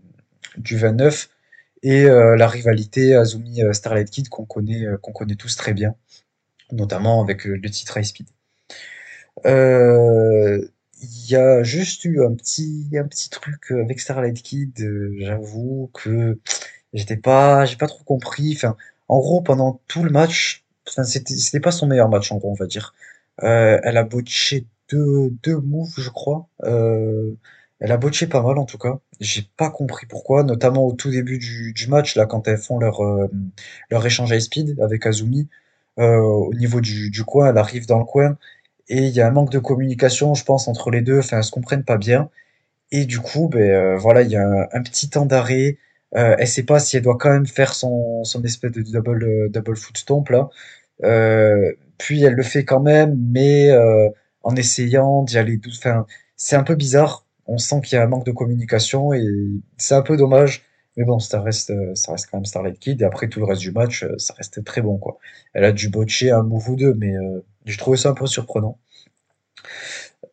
du 0.56 0.76
29 0.76 1.28
et 1.82 2.04
la 2.04 2.48
rivalité 2.48 3.14
Azumi 3.14 3.60
Starlight 3.72 4.10
Kid 4.10 4.28
qu'on 4.28 4.44
connaît, 4.44 4.86
qu'on 5.02 5.12
connaît 5.12 5.36
tous 5.36 5.56
très 5.56 5.74
bien, 5.74 5.94
notamment 6.72 7.22
avec 7.22 7.44
le 7.44 7.70
titre 7.70 7.98
High 7.98 8.04
Speed. 8.04 8.26
Il 11.00 11.30
y 11.30 11.36
a 11.36 11.62
juste 11.62 12.04
eu 12.04 12.24
un 12.24 12.34
petit, 12.34 12.88
un 12.94 13.06
petit 13.06 13.30
truc 13.30 13.70
avec 13.70 14.00
Starlight 14.00 14.42
Kid, 14.42 14.72
j'avoue 15.18 15.90
que 15.94 16.38
j'étais 16.92 17.16
pas, 17.16 17.64
j'ai 17.64 17.76
pas 17.76 17.86
trop 17.86 18.04
compris. 18.04 18.52
Enfin, 18.56 18.76
en 19.08 19.18
gros, 19.20 19.40
pendant 19.42 19.80
tout 19.88 20.02
le 20.02 20.10
match, 20.10 20.64
enfin, 20.88 21.04
c'était, 21.04 21.36
c'était 21.36 21.60
pas 21.60 21.70
son 21.70 21.86
meilleur 21.86 22.08
match, 22.08 22.32
en 22.32 22.38
gros, 22.38 22.50
on 22.50 22.54
va 22.54 22.66
dire. 22.66 22.94
Euh, 23.42 23.80
elle 23.84 23.96
a 23.96 24.04
botché 24.04 24.66
deux, 24.90 25.30
deux 25.42 25.58
moves, 25.58 25.94
je 25.98 26.10
crois. 26.10 26.48
Euh, 26.64 27.32
elle 27.80 27.92
a 27.92 27.96
botché 27.96 28.26
pas 28.26 28.42
mal, 28.42 28.58
en 28.58 28.64
tout 28.64 28.78
cas. 28.78 28.98
J'ai 29.20 29.48
pas 29.56 29.70
compris 29.70 30.06
pourquoi, 30.06 30.42
notamment 30.42 30.84
au 30.86 30.92
tout 30.92 31.10
début 31.10 31.38
du, 31.38 31.72
du 31.72 31.86
match, 31.88 32.16
là, 32.16 32.26
quand 32.26 32.48
elles 32.48 32.58
font 32.58 32.78
leur, 32.78 33.00
euh, 33.04 33.30
leur 33.90 34.04
échange 34.06 34.30
high 34.32 34.40
speed 34.40 34.80
avec 34.80 35.06
Azumi. 35.06 35.48
Euh, 35.98 36.18
au 36.18 36.54
niveau 36.54 36.80
du, 36.80 37.10
du 37.10 37.24
coin, 37.24 37.50
elle 37.50 37.58
arrive 37.58 37.86
dans 37.86 37.98
le 37.98 38.04
coin 38.04 38.36
et 38.88 39.06
il 39.06 39.14
y 39.14 39.20
a 39.20 39.28
un 39.28 39.30
manque 39.30 39.50
de 39.52 39.58
communication, 39.58 40.34
je 40.34 40.44
pense, 40.44 40.68
entre 40.68 40.90
les 40.90 41.02
deux. 41.02 41.18
Enfin, 41.18 41.38
elles 41.38 41.44
se 41.44 41.50
comprennent 41.50 41.84
pas 41.84 41.98
bien. 41.98 42.30
Et 42.90 43.04
du 43.04 43.20
coup, 43.20 43.48
ben 43.48 43.60
euh, 43.60 43.96
voilà, 43.98 44.22
il 44.22 44.30
y 44.30 44.36
a 44.36 44.68
un, 44.72 44.82
petit 44.82 45.10
temps 45.10 45.26
d'arrêt. 45.26 45.78
Euh, 46.16 46.36
elle 46.38 46.48
sait 46.48 46.64
pas 46.64 46.80
si 46.80 46.96
elle 46.96 47.02
doit 47.02 47.18
quand 47.18 47.30
même 47.30 47.46
faire 47.46 47.74
son, 47.74 48.22
espèce 48.44 48.72
de 48.72 48.82
double 48.82 49.24
euh, 49.24 49.48
double 49.50 49.76
foot 49.76 49.98
stomp 49.98 50.30
là. 50.30 50.48
Euh, 51.04 51.72
puis 51.98 52.22
elle 52.24 52.34
le 52.34 52.42
fait 52.42 52.64
quand 52.64 52.80
même, 52.80 53.16
mais 53.32 53.70
en 54.42 54.56
essayant 54.56 55.22
d'y 55.24 55.38
aller. 55.38 55.60
Enfin, 55.68 56.06
c'est 56.36 56.56
un 56.56 56.62
peu 56.64 56.74
bizarre. 56.74 57.26
On 57.46 57.58
sent 57.58 57.80
qu'il 57.82 57.96
y 57.96 58.00
a 58.00 58.04
un 58.04 58.08
manque 58.08 58.26
de 58.26 58.32
communication 58.32 59.12
et 59.12 59.24
c'est 59.78 59.94
un 59.94 60.02
peu 60.02 60.16
dommage. 60.16 60.64
Mais 60.96 61.04
bon, 61.04 61.18
ça 61.20 61.40
reste, 61.40 61.72
ça 61.94 62.12
reste 62.12 62.28
quand 62.30 62.38
même 62.38 62.44
Starlight 62.44 62.78
Kid. 62.78 63.02
Et 63.02 63.04
après 63.04 63.28
tout 63.28 63.40
le 63.40 63.46
reste 63.46 63.60
du 63.60 63.72
match, 63.72 64.06
ça 64.18 64.34
reste 64.34 64.64
très 64.64 64.80
bon 64.82 64.98
quoi. 64.98 65.18
Elle 65.54 65.64
a 65.64 65.72
dû 65.72 65.88
botcher 65.88 66.30
un 66.30 66.42
move 66.42 66.70
ou 66.70 66.76
deux, 66.76 66.94
mais 66.94 67.12
j'ai 67.68 67.78
trouvé 67.78 67.96
ça 67.96 68.10
un 68.10 68.14
peu 68.14 68.26
surprenant. 68.26 68.78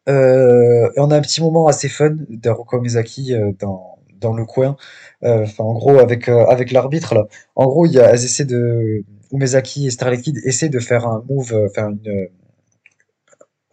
Euh, 0.08 0.90
et 0.96 1.00
on 1.00 1.12
a 1.12 1.18
un 1.18 1.22
petit 1.22 1.42
moment 1.42 1.68
assez 1.68 1.90
fun 1.90 2.16
d'Haruka 2.30 2.78
Mizaki 2.78 3.34
euh, 3.34 3.52
dans, 3.60 4.00
dans 4.20 4.34
le 4.34 4.46
coin. 4.46 4.78
Euh, 5.24 5.46
en 5.58 5.74
gros, 5.74 6.00
avec, 6.00 6.30
avec 6.30 6.72
l'arbitre, 6.72 7.16
là. 7.16 7.26
En 7.56 7.66
gros, 7.66 7.88
de. 7.88 9.04
Umezaki 9.32 9.88
et 9.88 9.90
Starlight 9.90 10.22
Kid 10.22 10.38
essaient 10.46 10.70
de 10.70 10.80
faire 10.80 11.08
un 11.08 11.24
move, 11.28 11.70
faire 11.74 11.90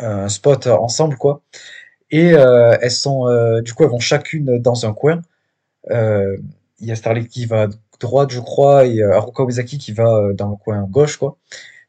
un 0.01 0.29
spot 0.29 0.67
ensemble, 0.67 1.17
quoi. 1.17 1.43
Et 2.11 2.31
elles 2.31 2.91
sont. 2.91 3.27
du 3.63 3.73
coup, 3.75 3.85
elles 3.85 3.91
vont 3.91 4.01
chacune 4.01 4.59
dans 4.59 4.87
un 4.87 4.95
coin. 4.95 5.21
Il 5.91 6.87
y 6.87 6.91
a 6.91 6.97
Starlight 6.97 7.29
qui 7.29 7.47
va 7.47 7.69
droite, 8.01 8.31
je 8.33 8.41
crois, 8.41 8.87
et 8.87 9.03
Haruka 9.03 9.45
Umezaki 9.45 9.79
qui 9.79 9.93
va 9.93 10.33
dans 10.33 10.49
le 10.49 10.57
coin 10.57 10.83
gauche, 10.91 11.19
quoi 11.19 11.37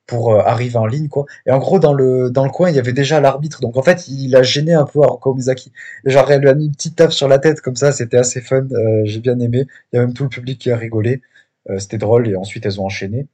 pour 0.05 0.33
euh, 0.33 0.39
arriver 0.39 0.77
en 0.77 0.85
ligne 0.85 1.07
quoi. 1.07 1.25
Et 1.45 1.51
en 1.51 1.59
gros 1.59 1.79
dans 1.79 1.93
le 1.93 2.29
dans 2.29 2.43
le 2.43 2.51
coin 2.51 2.69
il 2.69 2.75
y 2.75 2.79
avait 2.79 2.93
déjà 2.93 3.21
l'arbitre 3.21 3.61
donc 3.61 3.77
en 3.77 3.83
fait 3.83 4.07
il 4.07 4.35
a 4.35 4.43
gêné 4.43 4.73
un 4.73 4.85
peu 4.85 5.01
Haruka 5.01 5.29
Mizaki. 5.35 5.71
Genre 6.05 6.29
elle 6.31 6.41
lui 6.41 6.49
a 6.49 6.55
mis 6.55 6.65
une 6.65 6.71
petite 6.71 6.95
tape 6.95 7.13
sur 7.13 7.27
la 7.27 7.39
tête 7.39 7.61
comme 7.61 7.75
ça 7.75 7.91
c'était 7.91 8.17
assez 8.17 8.41
fun 8.41 8.67
euh, 8.71 9.01
j'ai 9.05 9.19
bien 9.19 9.39
aimé. 9.39 9.65
Il 9.91 9.95
y 9.97 9.99
a 9.99 10.01
même 10.01 10.13
tout 10.13 10.23
le 10.23 10.29
public 10.29 10.59
qui 10.59 10.71
a 10.71 10.77
rigolé 10.77 11.21
euh, 11.69 11.79
c'était 11.79 11.97
drôle 11.97 12.27
et 12.27 12.35
ensuite 12.35 12.65
elles 12.65 12.81
ont 12.81 12.85
enchaîné. 12.85 13.27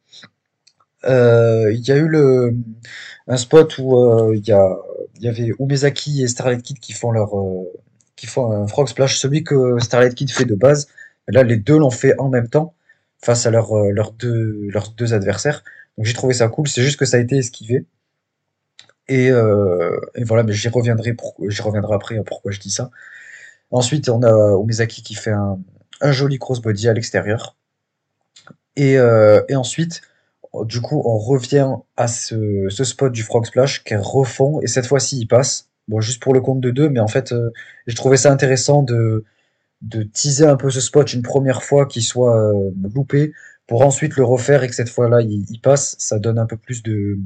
Il 1.06 1.82
y 1.88 1.92
a 1.92 1.96
eu 1.96 2.08
le 2.08 2.56
un 3.28 3.38
spot 3.38 3.78
où 3.80 4.34
il 4.34 4.40
y 4.48 4.54
y 5.22 5.28
avait 5.28 5.52
Umezaki 5.60 6.24
et 6.24 6.28
Starlight 6.28 6.62
Kid 6.64 6.80
qui 6.80 6.94
font 6.94 7.12
leur 7.12 7.32
qui 8.16 8.28
font 8.28 8.52
un 8.52 8.68
frog 8.68 8.88
splash 8.88 9.18
celui 9.18 9.44
que 9.44 9.80
Starlight 9.80 10.16
Kid 10.16 10.30
fait 10.32 10.46
de 10.46 10.56
base. 10.56 10.88
là 11.28 11.44
les 11.44 11.58
deux 11.58 11.78
l'ont 11.80 11.90
fait 11.90 12.16
en 12.20 12.30
même 12.30 12.50
temps 12.50 12.74
face 13.22 13.46
à 13.46 13.52
leurs 13.52 14.12
deux 14.14 14.68
leurs 14.70 14.92
deux 14.92 15.14
adversaires. 15.14 15.64
Donc 16.00 16.06
j'ai 16.06 16.14
trouvé 16.14 16.34
ça 16.34 16.48
cool, 16.48 16.66
c'est 16.66 16.82
juste 16.82 16.98
que 16.98 17.04
ça 17.04 17.18
a 17.18 17.20
été 17.20 17.36
esquivé. 17.36 17.86
Et, 19.10 19.30
euh, 19.32 20.00
voilà, 20.22 20.44
mais 20.44 20.54
j'y 20.54 20.70
reviendrai, 20.70 21.14
j'y 21.50 21.62
reviendrai 21.62 21.94
après 21.94 22.16
pourquoi 22.26 22.54
je 22.54 22.60
dis 22.62 22.72
ça. 22.72 22.90
Ensuite, 23.70 24.08
on 24.08 24.24
a 24.24 24.32
Omezaki 24.32 25.04
qui 25.04 25.14
fait 25.14 25.34
un, 25.34 25.60
joli 26.12 26.40
crossbody 26.40 26.88
à 26.88 26.94
l'extérieur. 26.94 27.58
Et, 28.78 28.98
euh, 28.98 29.42
et 29.50 29.58
ensuite, 29.58 30.00
du 30.64 30.80
coup, 30.80 31.02
on 31.04 31.18
revient 31.18 31.68
à 31.98 32.08
ce, 32.08 32.70
spot 32.70 33.12
du 33.12 33.24
Frog 33.24 33.46
Splash 33.46 33.84
qu'elle 33.84 34.00
refond, 34.00 34.62
et 34.62 34.68
cette 34.68 34.88
fois-ci, 34.88 35.20
il 35.20 35.28
passe. 35.28 35.68
Bon, 35.90 36.00
juste 36.00 36.24
pour 36.24 36.34
le 36.34 36.40
compte 36.40 36.62
de 36.62 36.72
deux, 36.72 36.88
mais 36.88 37.02
en 37.02 37.10
fait, 37.10 37.34
euh, 37.34 37.52
j'ai 37.88 37.96
trouvé 37.96 38.16
ça 38.16 38.32
intéressant 38.32 38.84
de, 38.84 39.26
de 39.82 40.04
teaser 40.04 40.46
un 40.46 40.56
peu 40.56 40.70
ce 40.70 40.80
spot 40.80 41.12
une 41.12 41.24
première 41.24 41.62
fois 41.62 41.88
qu'il 41.88 42.04
soit 42.04 42.54
loupé 42.96 43.34
pour 43.70 43.84
ensuite 43.86 44.16
le 44.18 44.24
refaire 44.24 44.64
et 44.64 44.68
que 44.68 44.74
cette 44.74 44.90
fois-là 44.90 45.22
il, 45.22 45.62
passe, 45.62 45.96
ça 46.00 46.18
donne 46.18 46.40
un 46.40 46.48
peu 46.48 46.58
plus 46.58 46.82
euh, 46.88 47.20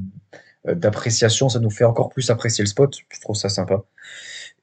d'appréciation, 0.66 1.48
ça 1.48 1.58
nous 1.58 1.70
fait 1.70 1.84
encore 1.84 2.10
plus 2.10 2.30
apprécier 2.30 2.62
le 2.62 2.68
spot, 2.68 2.94
je 3.08 3.20
trouve 3.20 3.34
ça 3.34 3.48
sympa. 3.48 3.82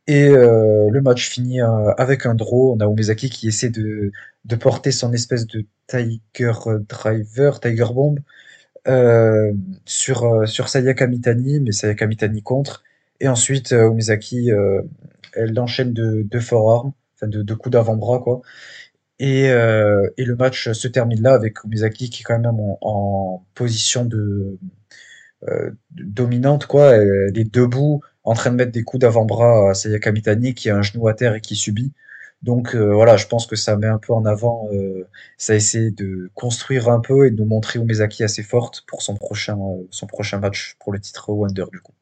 Et 0.06 0.28
euh, 0.28 0.90
le 0.92 1.02
match 1.02 1.28
finit 1.28 1.60
euh, 1.60 1.92
avec 1.98 2.28
un 2.28 2.36
draw, 2.36 2.76
on 2.76 2.80
a 2.82 2.86
Umezaki 2.86 3.32
qui 3.32 3.48
essaie 3.48 3.72
de, 3.72 4.12
porter 4.60 4.92
son 4.92 5.12
espèce 5.12 5.48
de 5.48 5.66
Tiger 5.88 6.54
Driver, 6.88 7.60
Tiger 7.60 7.88
Bomb 7.94 8.20
sur, 9.86 10.48
Sayaka 10.48 11.08
Mitani, 11.08 11.62
mais 11.62 11.72
Sayaka 11.72 12.06
Mitani 12.06 12.44
contre. 12.44 12.84
Et 13.20 13.28
ensuite, 13.28 13.72
Umezaki, 13.72 14.52
elle 15.34 15.60
enchaîne 15.60 15.94
de, 15.94 16.28
de 16.30 16.40
forearm, 16.40 16.92
enfin 17.16 17.28
de, 17.28 17.42
de 17.42 17.54
coups 17.56 17.74
d'avant-bras, 17.74 18.20
quoi. 18.20 18.44
Et, 19.22 19.50
euh, 19.52 20.10
et, 20.18 20.26
le 20.26 20.36
match 20.36 20.72
se 20.72 20.88
termine 20.88 21.22
là 21.22 21.34
avec 21.34 21.64
Umezaki 21.64 22.10
qui 22.10 22.22
est 22.22 22.24
quand 22.24 22.40
même 22.40 22.52
en, 22.82 23.46
position 23.54 24.04
de, 24.04 24.58
euh, 25.48 25.72
dominante 25.92 26.66
quoi. 26.66 26.96
Elle 26.96 27.38
est 27.38 27.54
debout, 27.54 28.02
en 28.24 28.34
train 28.34 28.50
de 28.52 28.56
mettre 28.56 28.72
des 28.72 28.84
coups 28.84 29.02
d'avant-bras 29.02 29.70
à 29.70 29.74
Sayaka 29.76 30.12
Mitani 30.12 30.56
qui 30.56 30.70
a 30.72 30.78
un 30.78 30.82
genou 30.82 31.08
à 31.08 31.14
terre 31.14 31.36
et 31.36 31.42
qui 31.42 31.56
subit. 31.56 31.94
Donc 32.42 32.76
euh, 32.76 32.94
voilà, 32.94 33.18
je 33.18 33.28
pense 33.28 33.46
que 33.46 33.56
ça 33.56 33.76
met 33.78 33.88
un 33.88 34.00
peu 34.00 34.14
en 34.14 34.26
avant, 34.26 34.68
euh, 34.74 35.08
ça 35.38 35.54
essaie 35.56 35.92
de 35.92 36.32
construire 36.34 36.90
un 36.90 37.00
peu 37.00 37.28
et 37.28 37.32
de 37.32 37.38
nous 37.38 37.46
montrer 37.46 37.80
Umezaki 37.80 38.24
assez 38.24 38.44
forte 38.44 38.84
pour 38.88 39.04
son 39.04 39.16
prochain, 39.16 39.60
euh, 39.60 39.88
son 39.92 40.08
prochain 40.08 40.40
match 40.40 40.76
pour 40.80 40.92
le 40.92 41.00
titre 41.00 41.30
Wonder 41.32 41.66
du 41.72 41.80
coup. 41.80 41.94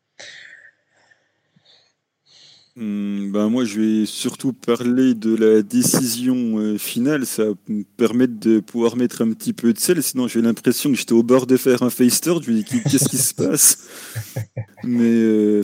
Ben 2.81 3.49
moi, 3.49 3.65
je 3.65 3.81
vais 3.81 4.05
surtout 4.05 4.53
parler 4.53 5.13
de 5.13 5.35
la 5.35 5.61
décision 5.61 6.59
euh, 6.59 6.77
finale. 6.77 7.25
Ça 7.25 7.43
me 7.67 7.83
permettre 7.97 8.39
de 8.39 8.61
pouvoir 8.61 8.95
mettre 8.95 9.21
un 9.21 9.33
petit 9.33 9.51
peu 9.51 9.73
de 9.73 9.79
sel. 9.79 10.01
Sinon, 10.01 10.29
j'ai 10.29 10.41
l'impression 10.41 10.89
que 10.89 10.95
j'étais 10.95 11.11
au 11.11 11.21
bord 11.21 11.45
de 11.45 11.57
faire 11.57 11.83
un 11.83 11.89
face 11.89 12.21
turn. 12.21 12.41
Je 12.41 12.51
me 12.51 12.55
dis, 12.55 12.63
qu'est-ce 12.63 13.09
qui 13.09 13.17
se 13.17 13.33
passe? 13.33 13.89
Mais 14.85 15.03
euh, 15.03 15.61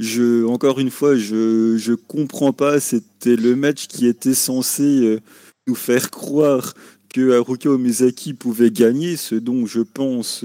je, 0.00 0.46
encore 0.46 0.80
une 0.80 0.90
fois, 0.90 1.14
je 1.14 1.76
je 1.76 1.92
comprends 1.92 2.54
pas. 2.54 2.80
C'était 2.80 3.36
le 3.36 3.54
match 3.54 3.86
qui 3.86 4.06
était 4.06 4.32
censé 4.32 4.82
euh, 4.82 5.20
nous 5.66 5.74
faire 5.74 6.10
croire 6.10 6.72
que 7.12 7.32
Haruka 7.32 7.68
Omezaki 7.68 8.32
pouvait 8.32 8.70
gagner, 8.70 9.18
ce 9.18 9.34
dont 9.34 9.66
je 9.66 9.80
pense 9.80 10.42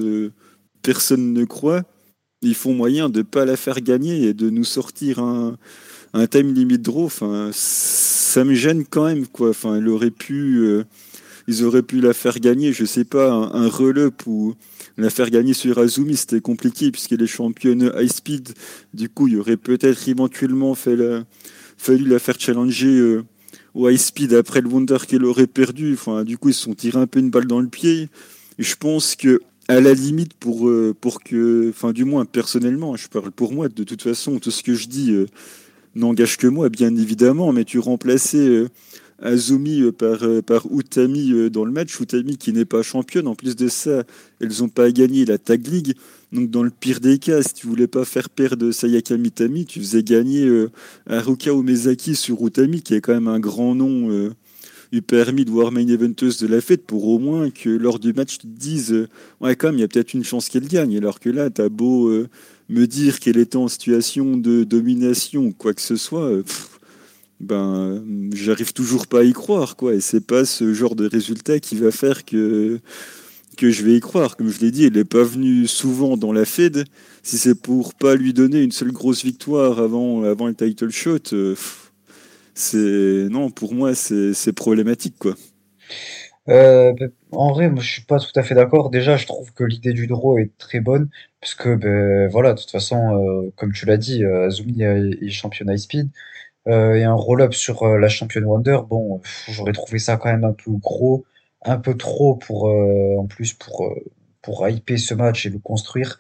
personne 0.81 1.31
ne 1.31 1.45
croit. 1.45 1.83
Ils 2.41 2.55
font 2.55 2.73
moyen 2.73 3.07
de 3.07 3.21
pas 3.21 3.45
la 3.45 3.55
faire 3.55 3.79
gagner 3.79 4.23
et 4.23 4.33
de 4.33 4.49
nous 4.49 4.65
sortir 4.65 5.19
un 5.19 5.57
un 6.13 6.27
time 6.27 6.53
limit 6.53 6.79
draw, 6.79 7.05
enfin, 7.05 7.51
ça 7.53 8.43
me 8.43 8.53
gêne 8.53 8.85
quand 8.89 9.05
même, 9.05 9.27
quoi. 9.27 9.49
Enfin, 9.49 9.79
pu, 10.17 10.59
euh, 10.59 10.83
ils 11.47 11.63
auraient 11.63 11.83
pu 11.83 12.01
la 12.01 12.13
faire 12.13 12.39
gagner, 12.39 12.73
je 12.73 12.85
sais 12.85 13.05
pas, 13.05 13.31
un, 13.31 13.65
un 13.65 13.69
ou 14.25 14.55
la 14.97 15.09
faire 15.09 15.29
gagner 15.29 15.53
sur 15.53 15.77
Azumi, 15.79 16.15
c'était 16.15 16.41
compliqué 16.41 16.91
puisqu'elle 16.91 17.21
est 17.21 17.27
championne 17.27 17.91
high 17.97 18.11
speed. 18.11 18.49
Du 18.93 19.09
coup, 19.09 19.27
il 19.27 19.37
aurait 19.37 19.57
peut-être 19.57 20.07
éventuellement 20.07 20.75
fait 20.75 20.97
fallu 21.77 22.05
la 22.07 22.19
faire 22.19 22.39
challenger 22.39 22.99
euh, 22.99 23.23
au 23.73 23.89
high 23.89 23.97
speed 23.97 24.33
après 24.33 24.61
le 24.61 24.69
Wonder 24.69 24.97
qu'elle 25.07 25.25
aurait 25.25 25.47
perdu. 25.47 25.93
Enfin, 25.93 26.23
du 26.23 26.37
coup, 26.37 26.49
ils 26.49 26.53
se 26.53 26.63
sont 26.63 26.75
tirés 26.75 26.99
un 26.99 27.07
peu 27.07 27.19
une 27.19 27.29
balle 27.29 27.47
dans 27.47 27.61
le 27.61 27.67
pied. 27.67 28.09
Et 28.59 28.63
je 28.63 28.75
pense 28.75 29.15
que 29.15 29.41
à 29.67 29.79
la 29.79 29.93
limite 29.93 30.33
pour 30.33 30.67
euh, 30.67 30.93
pour 30.99 31.23
que, 31.23 31.69
enfin, 31.69 31.93
du 31.93 32.03
moins 32.03 32.25
personnellement, 32.25 32.95
je 32.95 33.07
parle 33.07 33.31
pour 33.31 33.53
moi. 33.53 33.69
De 33.69 33.83
toute 33.83 34.01
façon, 34.01 34.39
tout 34.39 34.51
ce 34.51 34.61
que 34.61 34.75
je 34.75 34.87
dis 34.87 35.11
n'engage 35.95 36.37
que 36.37 36.47
moi, 36.47 36.69
bien 36.69 36.95
évidemment, 36.95 37.51
mais 37.53 37.65
tu 37.65 37.79
remplaçais 37.79 38.37
euh, 38.37 38.69
Azumi 39.21 39.91
par, 39.91 40.19
par 40.45 40.65
Utami 40.71 41.51
dans 41.51 41.63
le 41.63 41.71
match. 41.71 41.99
Utami 41.99 42.37
qui 42.37 42.53
n'est 42.53 42.65
pas 42.65 42.81
championne. 42.81 43.27
En 43.27 43.35
plus 43.35 43.55
de 43.55 43.67
ça, 43.67 44.03
elles 44.39 44.61
n'ont 44.61 44.69
pas 44.69 44.91
gagné 44.91 45.25
la 45.25 45.37
Tag 45.37 45.67
League. 45.67 45.95
Donc 46.31 46.49
dans 46.49 46.63
le 46.63 46.71
pire 46.71 46.99
des 46.99 47.19
cas, 47.19 47.43
si 47.43 47.53
tu 47.53 47.67
voulais 47.67 47.85
pas 47.85 48.03
faire 48.03 48.31
perdre 48.31 48.71
Sayaka 48.71 49.17
Mitami, 49.17 49.65
tu 49.65 49.79
faisais 49.79 50.01
gagner 50.01 50.49
Haruka 51.07 51.53
Omezaki 51.53 52.15
sur 52.15 52.43
Utami, 52.43 52.81
qui 52.81 52.95
est 52.95 53.01
quand 53.01 53.13
même 53.13 53.27
un 53.27 53.39
grand 53.39 53.75
nom 53.75 54.31
lui 54.91 55.01
permis 55.01 55.45
de 55.45 55.51
voir 55.51 55.71
main 55.71 55.87
eventeuse 55.87 56.37
de 56.37 56.47
la 56.47 56.59
fête 56.59 56.85
pour 56.85 57.07
au 57.07 57.17
moins 57.17 57.49
que 57.49 57.69
lors 57.69 57.99
du 57.99 58.13
match, 58.13 58.39
tu 58.39 58.47
te 58.47 58.59
dises 58.59 58.91
euh, 58.91 59.07
Ouais, 59.39 59.55
quand 59.55 59.67
même, 59.67 59.77
il 59.77 59.81
y 59.81 59.83
a 59.83 59.87
peut-être 59.87 60.13
une 60.13 60.23
chance 60.23 60.49
qu'elle 60.49 60.67
gagne. 60.67 60.97
Alors 60.97 61.19
que 61.19 61.29
là, 61.29 61.49
t'as 61.49 61.69
beau 61.69 62.09
euh, 62.09 62.27
me 62.71 62.87
dire 62.87 63.19
qu'elle 63.19 63.37
est 63.37 63.55
en 63.55 63.67
situation 63.67 64.37
de 64.37 64.63
domination 64.63 65.43
ou 65.43 65.53
quoi 65.53 65.73
que 65.73 65.81
ce 65.81 65.95
soit, 65.97 66.23
euh, 66.23 66.43
ben, 67.39 68.03
j'arrive 68.33 68.73
toujours 68.73 69.07
pas 69.07 69.19
à 69.19 69.23
y 69.23 69.33
croire, 69.33 69.75
quoi. 69.75 69.93
Et 69.93 70.01
c'est 70.01 70.25
pas 70.25 70.45
ce 70.45 70.73
genre 70.73 70.95
de 70.95 71.07
résultat 71.07 71.59
qui 71.59 71.75
va 71.75 71.91
faire 71.91 72.23
que 72.25 72.79
je 73.59 73.83
vais 73.83 73.95
y 73.95 73.99
croire. 73.99 74.37
Comme 74.37 74.49
je 74.49 74.59
l'ai 74.59 74.71
dit, 74.71 74.85
elle 74.85 74.93
n'est 74.93 75.03
pas 75.03 75.23
venue 75.23 75.67
souvent 75.67 76.17
dans 76.17 76.31
la 76.31 76.45
Fed. 76.45 76.85
Si 77.23 77.37
c'est 77.37 77.55
pour 77.55 77.93
pas 77.93 78.15
lui 78.15 78.33
donner 78.33 78.61
une 78.61 78.71
seule 78.71 78.91
grosse 78.91 79.23
victoire 79.23 79.79
avant, 79.79 80.21
le 80.21 80.53
title 80.55 80.89
shot, 80.89 81.35
c'est 82.53 83.27
non 83.29 83.49
pour 83.49 83.73
moi 83.73 83.95
c'est 83.95 84.53
problématique 84.53 85.15
quoi. 85.17 85.35
Euh, 86.49 86.93
ben, 86.93 87.11
en 87.31 87.51
vrai, 87.51 87.69
moi 87.69 87.81
je 87.83 87.91
suis 87.91 88.01
pas 88.03 88.19
tout 88.19 88.31
à 88.35 88.43
fait 88.43 88.55
d'accord. 88.55 88.89
Déjà, 88.89 89.17
je 89.17 89.25
trouve 89.27 89.53
que 89.53 89.63
l'idée 89.63 89.93
du 89.93 90.07
draw 90.07 90.37
est 90.39 90.57
très 90.57 90.79
bonne, 90.79 91.09
parce 91.39 91.55
que 91.55 91.75
ben, 91.75 92.27
voilà, 92.29 92.53
de 92.53 92.59
toute 92.59 92.71
façon, 92.71 93.45
euh, 93.47 93.51
comme 93.57 93.73
tu 93.73 93.85
l'as 93.85 93.97
dit, 93.97 94.23
euh, 94.23 94.47
Azumi 94.47 94.81
est, 94.81 95.29
champion 95.29 95.67
high 95.67 95.77
speed 95.77 96.09
et 96.67 97.03
un 97.03 97.13
roll-up 97.13 97.53
sur 97.53 97.87
la 97.87 98.07
championne 98.09 98.45
Wonder. 98.45 98.79
Bon, 98.89 99.21
j'aurais 99.49 99.73
trouvé 99.73 99.99
ça 99.99 100.17
quand 100.17 100.31
même 100.31 100.43
un 100.43 100.53
peu 100.53 100.71
gros, 100.71 101.25
un 101.63 101.77
peu 101.77 101.95
trop 101.97 102.35
pour 102.35 102.65
en 102.65 103.25
plus 103.27 103.53
pour 103.53 103.91
pour 104.43 104.67
hyper 104.69 104.99
ce 104.99 105.13
match 105.15 105.45
et 105.45 105.49
le 105.49 105.59
construire. 105.59 106.19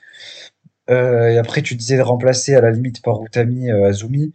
et 0.89 1.37
après, 1.37 1.61
tu 1.61 1.75
disais 1.75 1.97
de 1.97 2.01
remplacer 2.01 2.55
à 2.55 2.61
la 2.61 2.71
limite 2.71 3.01
par 3.03 3.23
Utami 3.23 3.71
Azumi. 3.71 4.33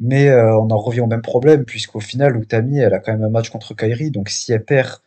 Mais 0.00 0.32
on 0.32 0.70
en 0.70 0.78
revient 0.78 1.00
au 1.00 1.06
même 1.06 1.22
problème, 1.22 1.64
puisqu'au 1.64 2.00
final, 2.00 2.36
Utami, 2.40 2.78
elle 2.78 2.94
a 2.94 3.00
quand 3.00 3.12
même 3.12 3.24
un 3.24 3.30
match 3.30 3.50
contre 3.50 3.74
Kairi, 3.74 4.10
donc 4.12 4.28
si 4.30 4.52
elle 4.52 4.64
perd, 4.64 5.00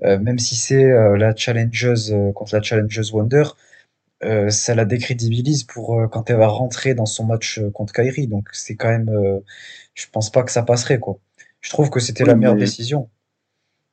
même 0.00 0.38
si 0.38 0.56
c'est 0.56 0.84
euh, 0.84 1.16
la 1.16 1.34
challengeuse 1.34 2.14
contre 2.34 2.54
la 2.54 2.62
challengeuse 2.62 3.12
Wonder, 3.12 3.44
ça 4.48 4.74
la 4.74 4.84
décrédibilise 4.84 5.64
pour 5.64 6.00
quand 6.12 6.30
elle 6.30 6.36
va 6.36 6.46
rentrer 6.46 6.94
dans 6.94 7.06
son 7.06 7.24
match 7.26 7.60
contre 7.74 7.92
Kairi. 7.92 8.28
Donc 8.28 8.48
c'est 8.52 8.76
quand 8.76 8.88
même, 8.88 9.10
je 9.94 10.06
pense 10.12 10.30
pas 10.30 10.44
que 10.44 10.52
ça 10.52 10.62
passerait 10.62 11.00
quoi. 11.00 11.18
Je 11.60 11.70
trouve 11.70 11.90
que 11.90 11.98
c'était 11.98 12.24
la 12.24 12.36
meilleure 12.36 12.54
décision. 12.54 13.08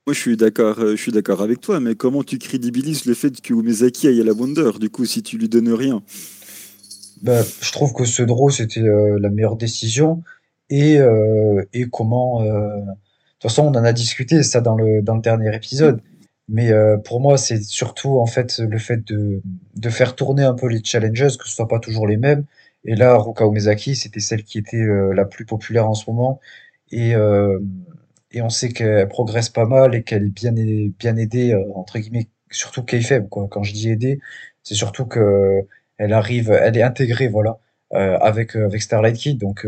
Moi, 0.06 0.14
je 0.14 0.20
suis 0.20 0.38
d'accord, 0.38 0.80
je 0.80 0.96
suis 0.96 1.12
d'accord 1.12 1.42
avec 1.42 1.62
toi, 1.62 1.80
mais 1.80 1.96
comment 1.96 2.24
tu 2.24 2.38
crédibilises 2.38 3.06
le 3.06 3.14
fait 3.14 3.42
que 3.42 3.54
Umezaki 3.54 4.08
aille 4.08 4.22
à 4.22 4.24
la 4.24 4.34
Wonder, 4.34 4.72
du 4.80 4.90
coup, 4.90 5.06
si 5.06 5.22
tu 5.24 5.38
lui 5.38 5.50
donnes 5.50 5.74
rien? 5.74 6.02
Bah, 7.22 7.42
je 7.62 7.72
trouve 7.72 7.94
que 7.94 8.06
ce 8.06 8.24
draw, 8.24 8.50
c'était 8.50 8.82
la 8.82 9.30
meilleure 9.30 9.58
décision 9.58 10.24
et, 10.70 10.98
euh, 11.00 11.64
et 11.74 11.90
comment. 11.90 12.42
Euh, 12.44 12.70
toute 13.40 13.52
façon, 13.52 13.66
on 13.66 13.72
en 13.72 13.84
a 13.84 13.94
discuté 13.94 14.44
ça 14.44 14.62
dans 14.62 14.76
le, 14.76 15.02
dans 15.02 15.16
le 15.16 15.22
dernier 15.22 15.56
épisode. 15.56 16.02
Mais 16.48 16.72
euh, 16.72 16.98
pour 16.98 17.22
moi, 17.22 17.38
c'est 17.38 17.62
surtout 17.64 18.20
en 18.20 18.26
fait 18.26 18.60
le 18.60 18.78
fait 18.80 19.06
de, 19.08 19.42
de 19.76 19.90
faire 19.90 20.16
tourner 20.16 20.44
un 20.44 20.56
peu 20.56 20.68
les 20.68 20.84
challenges, 20.84 21.38
que 21.38 21.48
ce 21.48 21.56
soit 21.56 21.68
pas 21.68 21.80
toujours 21.80 22.08
les 22.08 22.18
mêmes. 22.18 22.46
Et 22.86 22.96
là, 22.96 23.18
Ruka 23.18 23.46
Umezaki, 23.46 23.96
c'était 23.96 24.20
celle 24.20 24.44
qui 24.44 24.58
était 24.58 24.86
la 25.14 25.26
plus 25.26 25.46
populaire 25.46 25.88
en 25.88 25.94
ce 25.94 26.10
moment. 26.10 26.40
Et, 26.92 27.12
et 28.32 28.42
on 28.42 28.50
sait 28.50 28.70
qu'elle 28.70 29.08
progresse 29.10 29.50
pas 29.50 29.66
mal 29.66 29.94
et 29.96 30.04
qu'elle 30.04 30.24
est 30.24 30.30
bien, 30.30 30.54
bien 30.54 31.16
aidée, 31.18 31.54
entre 31.76 32.00
guillemets, 32.00 32.28
surtout 32.50 32.84
faible 32.88 33.28
quoi. 33.30 33.48
Quand 33.52 33.64
je 33.64 33.74
dis 33.74 33.90
aidée, 33.90 34.20
c'est 34.64 34.76
surtout 34.76 35.06
que 35.06 35.68
elle 35.98 36.14
arrive, 36.14 36.52
elle 36.52 36.78
est 36.78 36.82
intégrée, 36.82 37.28
voilà, 37.28 37.60
avec, 37.92 38.56
avec 38.56 38.82
Starlight 38.82 39.18
Kid. 39.18 39.38
Donc, 39.40 39.68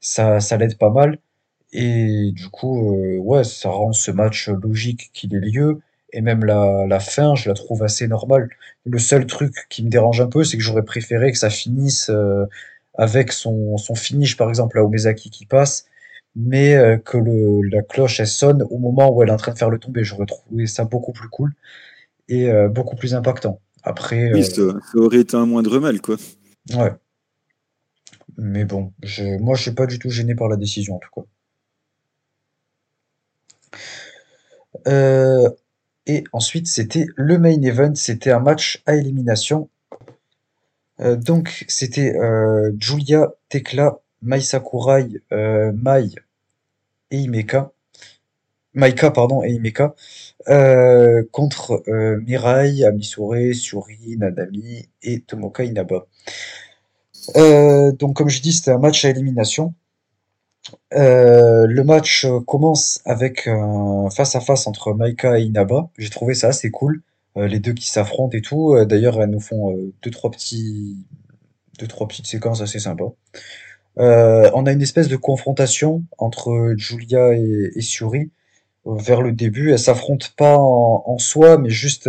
ça, 0.00 0.40
ça 0.40 0.56
l'aide 0.56 0.78
pas 0.78 0.90
mal. 0.90 1.18
Et 1.72 2.32
du 2.32 2.48
coup, 2.48 2.94
euh, 2.96 3.18
ouais, 3.18 3.44
ça 3.44 3.68
rend 3.68 3.92
ce 3.92 4.10
match 4.10 4.48
logique 4.48 5.10
qu'il 5.12 5.34
ait 5.34 5.40
lieu. 5.40 5.80
Et 6.12 6.22
même 6.22 6.44
la, 6.44 6.86
la 6.86 7.00
fin, 7.00 7.34
je 7.34 7.48
la 7.48 7.54
trouve 7.54 7.82
assez 7.82 8.08
normale. 8.08 8.48
Le 8.86 8.98
seul 8.98 9.26
truc 9.26 9.54
qui 9.68 9.84
me 9.84 9.90
dérange 9.90 10.20
un 10.20 10.26
peu, 10.28 10.44
c'est 10.44 10.56
que 10.56 10.62
j'aurais 10.62 10.84
préféré 10.84 11.30
que 11.32 11.38
ça 11.38 11.50
finisse 11.50 12.08
euh, 12.08 12.46
avec 12.94 13.32
son, 13.32 13.76
son 13.76 13.94
finish, 13.94 14.36
par 14.36 14.48
exemple, 14.48 14.78
à 14.78 14.84
Omezaki 14.84 15.30
qui 15.30 15.44
passe, 15.44 15.86
mais 16.34 16.74
euh, 16.74 16.96
que 16.96 17.18
le, 17.18 17.62
la 17.68 17.82
cloche, 17.82 18.20
elle 18.20 18.26
sonne 18.26 18.62
au 18.70 18.78
moment 18.78 19.10
où 19.10 19.22
elle 19.22 19.28
est 19.28 19.32
en 19.32 19.36
train 19.36 19.52
de 19.52 19.58
faire 19.58 19.70
le 19.70 19.78
tomber. 19.78 20.04
J'aurais 20.04 20.26
trouvé 20.26 20.66
ça 20.66 20.84
beaucoup 20.84 21.12
plus 21.12 21.28
cool 21.28 21.52
et 22.28 22.50
beaucoup 22.68 22.94
plus 22.94 23.14
impactant. 23.14 23.58
Après, 23.82 24.30
oui, 24.34 24.44
ça, 24.44 24.52
ça 24.52 24.98
aurait 24.98 25.20
été 25.20 25.34
un 25.34 25.46
moindre 25.46 25.78
mal, 25.78 25.98
quoi. 26.02 26.16
Ouais. 26.74 26.92
Mais 28.36 28.64
bon, 28.64 28.92
je, 29.02 29.38
moi 29.38 29.56
je 29.56 29.62
suis 29.62 29.72
pas 29.72 29.86
du 29.86 29.98
tout 29.98 30.10
gêné 30.10 30.34
par 30.34 30.48
la 30.48 30.56
décision 30.56 30.96
en 30.96 30.98
tout 30.98 31.08
cas. 31.14 31.26
Euh, 34.86 35.48
et 36.06 36.24
ensuite, 36.32 36.66
c'était 36.66 37.06
le 37.16 37.38
main 37.38 37.60
event, 37.62 37.94
c'était 37.94 38.30
un 38.30 38.40
match 38.40 38.82
à 38.86 38.96
élimination. 38.96 39.68
Euh, 41.00 41.16
donc, 41.16 41.64
c'était 41.68 42.16
euh, 42.16 42.72
Julia, 42.78 43.32
Tekla, 43.48 43.98
Mai 44.22 44.40
Sakurai, 44.40 45.08
Mai 45.30 46.08
et 47.10 47.18
Imeka. 47.18 47.72
Maika, 48.74 49.10
pardon, 49.10 49.42
et 49.42 49.52
Imeka. 49.52 49.94
contre 51.32 51.82
Mirai, 52.20 52.84
Amisure, 52.84 53.54
Suri, 53.54 54.16
Nanami 54.16 54.88
et 55.02 55.20
Tomoka 55.20 55.64
Inaba. 55.64 56.06
Donc, 57.34 58.16
comme 58.16 58.28
je 58.28 58.40
dis, 58.40 58.52
c'était 58.52 58.70
un 58.70 58.78
match 58.78 59.04
à 59.04 59.10
élimination. 59.10 59.74
Euh, 60.94 61.66
le 61.66 61.84
match 61.84 62.26
commence 62.46 63.00
avec 63.04 63.46
un 63.46 64.08
face-à-face 64.10 64.66
entre 64.66 64.94
Maika 64.94 65.38
et 65.38 65.42
Inaba. 65.42 65.90
J'ai 65.98 66.10
trouvé 66.10 66.34
ça 66.34 66.48
assez 66.48 66.70
cool. 66.70 67.02
Euh, 67.36 67.46
les 67.46 67.58
deux 67.58 67.72
qui 67.72 67.88
s'affrontent 67.88 68.36
et 68.36 68.40
tout. 68.40 68.76
D'ailleurs, 68.84 69.20
elles 69.20 69.30
nous 69.30 69.40
font 69.40 69.76
deux, 70.02 70.10
trois 70.10 70.30
petits, 70.30 71.06
deux, 71.78 71.86
trois 71.86 72.08
petites 72.08 72.26
séquences 72.26 72.60
assez 72.62 72.78
sympas. 72.78 73.12
on 73.96 74.66
a 74.66 74.72
une 74.72 74.82
espèce 74.82 75.08
de 75.08 75.16
confrontation 75.16 76.04
entre 76.18 76.74
Julia 76.76 77.34
et, 77.34 77.70
et 77.74 77.82
Suri 77.82 78.30
vers 78.86 79.22
le 79.22 79.32
début. 79.32 79.72
Elles 79.72 79.78
s'affrontent 79.78 80.28
pas 80.36 80.56
en, 80.58 81.18
soi, 81.18 81.58
mais 81.58 81.70
juste 81.70 82.08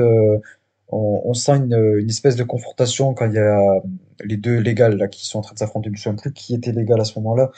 on, 0.91 1.34
sent 1.34 1.57
une, 1.57 2.10
espèce 2.10 2.36
de 2.36 2.44
confrontation 2.44 3.14
quand 3.14 3.27
il 3.27 3.34
y 3.34 3.40
a 3.40 3.81
les 4.23 4.37
deux 4.37 4.57
légales 4.57 4.97
là 4.97 5.07
qui 5.07 5.25
sont 5.27 5.39
en 5.39 5.41
train 5.41 5.53
de 5.53 5.59
s'affronter. 5.59 5.89
Je 5.93 6.09
ne 6.09 6.15
plus 6.15 6.33
qui 6.33 6.55
était 6.55 6.71
légal 6.71 6.99
à 7.01 7.05
ce 7.05 7.17
moment-là, 7.19 7.51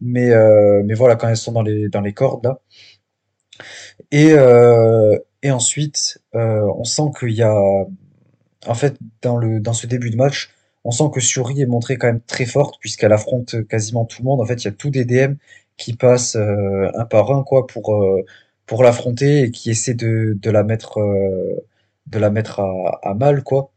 mais 0.00 0.30
euh, 0.32 0.82
mais 0.84 0.94
voilà 0.94 1.16
quand 1.16 1.28
elles 1.28 1.36
sont 1.36 1.52
dans 1.52 1.62
les 1.62 1.88
dans 1.88 2.00
les 2.00 2.12
cordes 2.14 2.44
là. 2.44 2.60
Et 4.10 4.32
euh, 4.32 5.18
et 5.42 5.50
ensuite 5.50 6.20
euh, 6.34 6.66
on 6.76 6.84
sent 6.84 7.10
qu'il 7.18 7.32
y 7.32 7.42
a 7.42 7.54
en 8.66 8.74
fait 8.74 8.96
dans 9.22 9.36
le 9.36 9.60
dans 9.60 9.72
ce 9.72 9.86
début 9.86 10.10
de 10.10 10.16
match 10.16 10.50
on 10.84 10.90
sent 10.90 11.04
que 11.14 11.20
Suri 11.20 11.62
est 11.62 11.66
montrée 11.66 11.96
quand 11.96 12.08
même 12.08 12.20
très 12.20 12.46
forte 12.46 12.76
puisqu'elle 12.80 13.12
affronte 13.12 13.66
quasiment 13.68 14.04
tout 14.04 14.22
le 14.22 14.26
monde. 14.26 14.40
En 14.42 14.46
fait, 14.46 14.62
il 14.62 14.66
y 14.66 14.68
a 14.68 14.72
tous 14.72 14.90
des 14.90 15.04
DM 15.06 15.34
qui 15.78 15.94
passent 15.96 16.36
un 16.36 17.04
par 17.06 17.30
un 17.32 17.42
quoi 17.42 17.66
pour 17.66 17.96
pour 18.66 18.82
l'affronter 18.82 19.44
et 19.44 19.50
qui 19.50 19.70
essaient 19.70 19.94
de, 19.94 20.36
de 20.40 20.50
la 20.50 20.62
mettre 20.62 21.00
de 22.06 22.18
la 22.18 22.30
mettre 22.30 22.60
à, 22.60 23.14
mal, 23.14 23.42
quoi. 23.42 23.70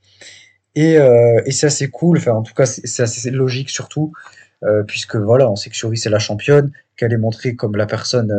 Et, 0.77 0.99
euh, 0.99 1.41
et 1.47 1.51
c'est 1.51 1.65
assez 1.65 1.89
cool, 1.89 2.19
enfin, 2.19 2.33
en 2.33 2.43
tout 2.43 2.53
cas, 2.53 2.67
c'est 2.67 3.01
assez 3.01 3.31
logique 3.31 3.71
surtout, 3.71 4.13
euh, 4.63 4.83
puisque 4.83 5.15
voilà, 5.15 5.49
on 5.49 5.55
sait 5.55 5.71
que 5.71 5.75
Shuri 5.75 5.97
c'est 5.97 6.11
la 6.11 6.19
championne, 6.19 6.71
qu'elle 6.95 7.11
est 7.13 7.17
montrée 7.17 7.55
comme 7.55 7.75
la 7.75 7.87
personne 7.87 8.31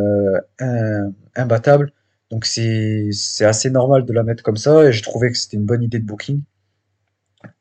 euh, 0.61 1.09
imbattable. 1.35 1.91
Donc 2.31 2.45
c'est 2.45 3.09
assez 3.41 3.69
normal 3.69 4.05
de 4.05 4.13
la 4.13 4.23
mettre 4.23 4.41
comme 4.41 4.55
ça, 4.55 4.85
et 4.85 4.93
j'ai 4.93 5.01
trouvé 5.01 5.31
que 5.31 5.37
c'était 5.37 5.57
une 5.57 5.65
bonne 5.65 5.83
idée 5.83 5.99
de 5.99 6.05
booking. 6.05 6.41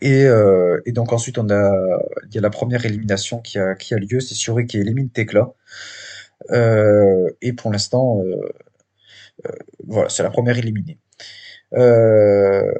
Et, 0.00 0.26
et 0.86 0.92
donc 0.92 1.12
ensuite, 1.12 1.38
on 1.38 1.50
a, 1.50 1.72
il 2.28 2.34
y 2.34 2.38
a 2.38 2.40
la 2.40 2.50
première 2.50 2.84
élimination 2.86 3.40
qui 3.40 3.58
a, 3.58 3.74
qui 3.74 3.94
a 3.94 3.98
lieu, 3.98 4.20
c'est 4.20 4.36
Shuri 4.36 4.66
qui 4.66 4.78
élimine 4.78 5.10
Tekla. 5.10 5.48
et 6.52 7.52
pour 7.52 7.72
l'instant, 7.72 8.22
voilà, 9.86 10.08
c'est 10.08 10.22
la 10.22 10.30
première 10.30 10.56
éliminée. 10.56 10.98
Euh, 11.74 12.72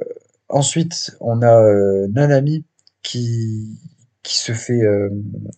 ensuite, 0.49 1.15
on 1.19 1.41
a 1.41 1.61
euh, 1.61 2.07
Nanami 2.09 2.65
qui, 3.03 3.79
qui 4.23 4.37
se 4.37 4.51
fait 4.53 4.81
euh, 4.81 5.09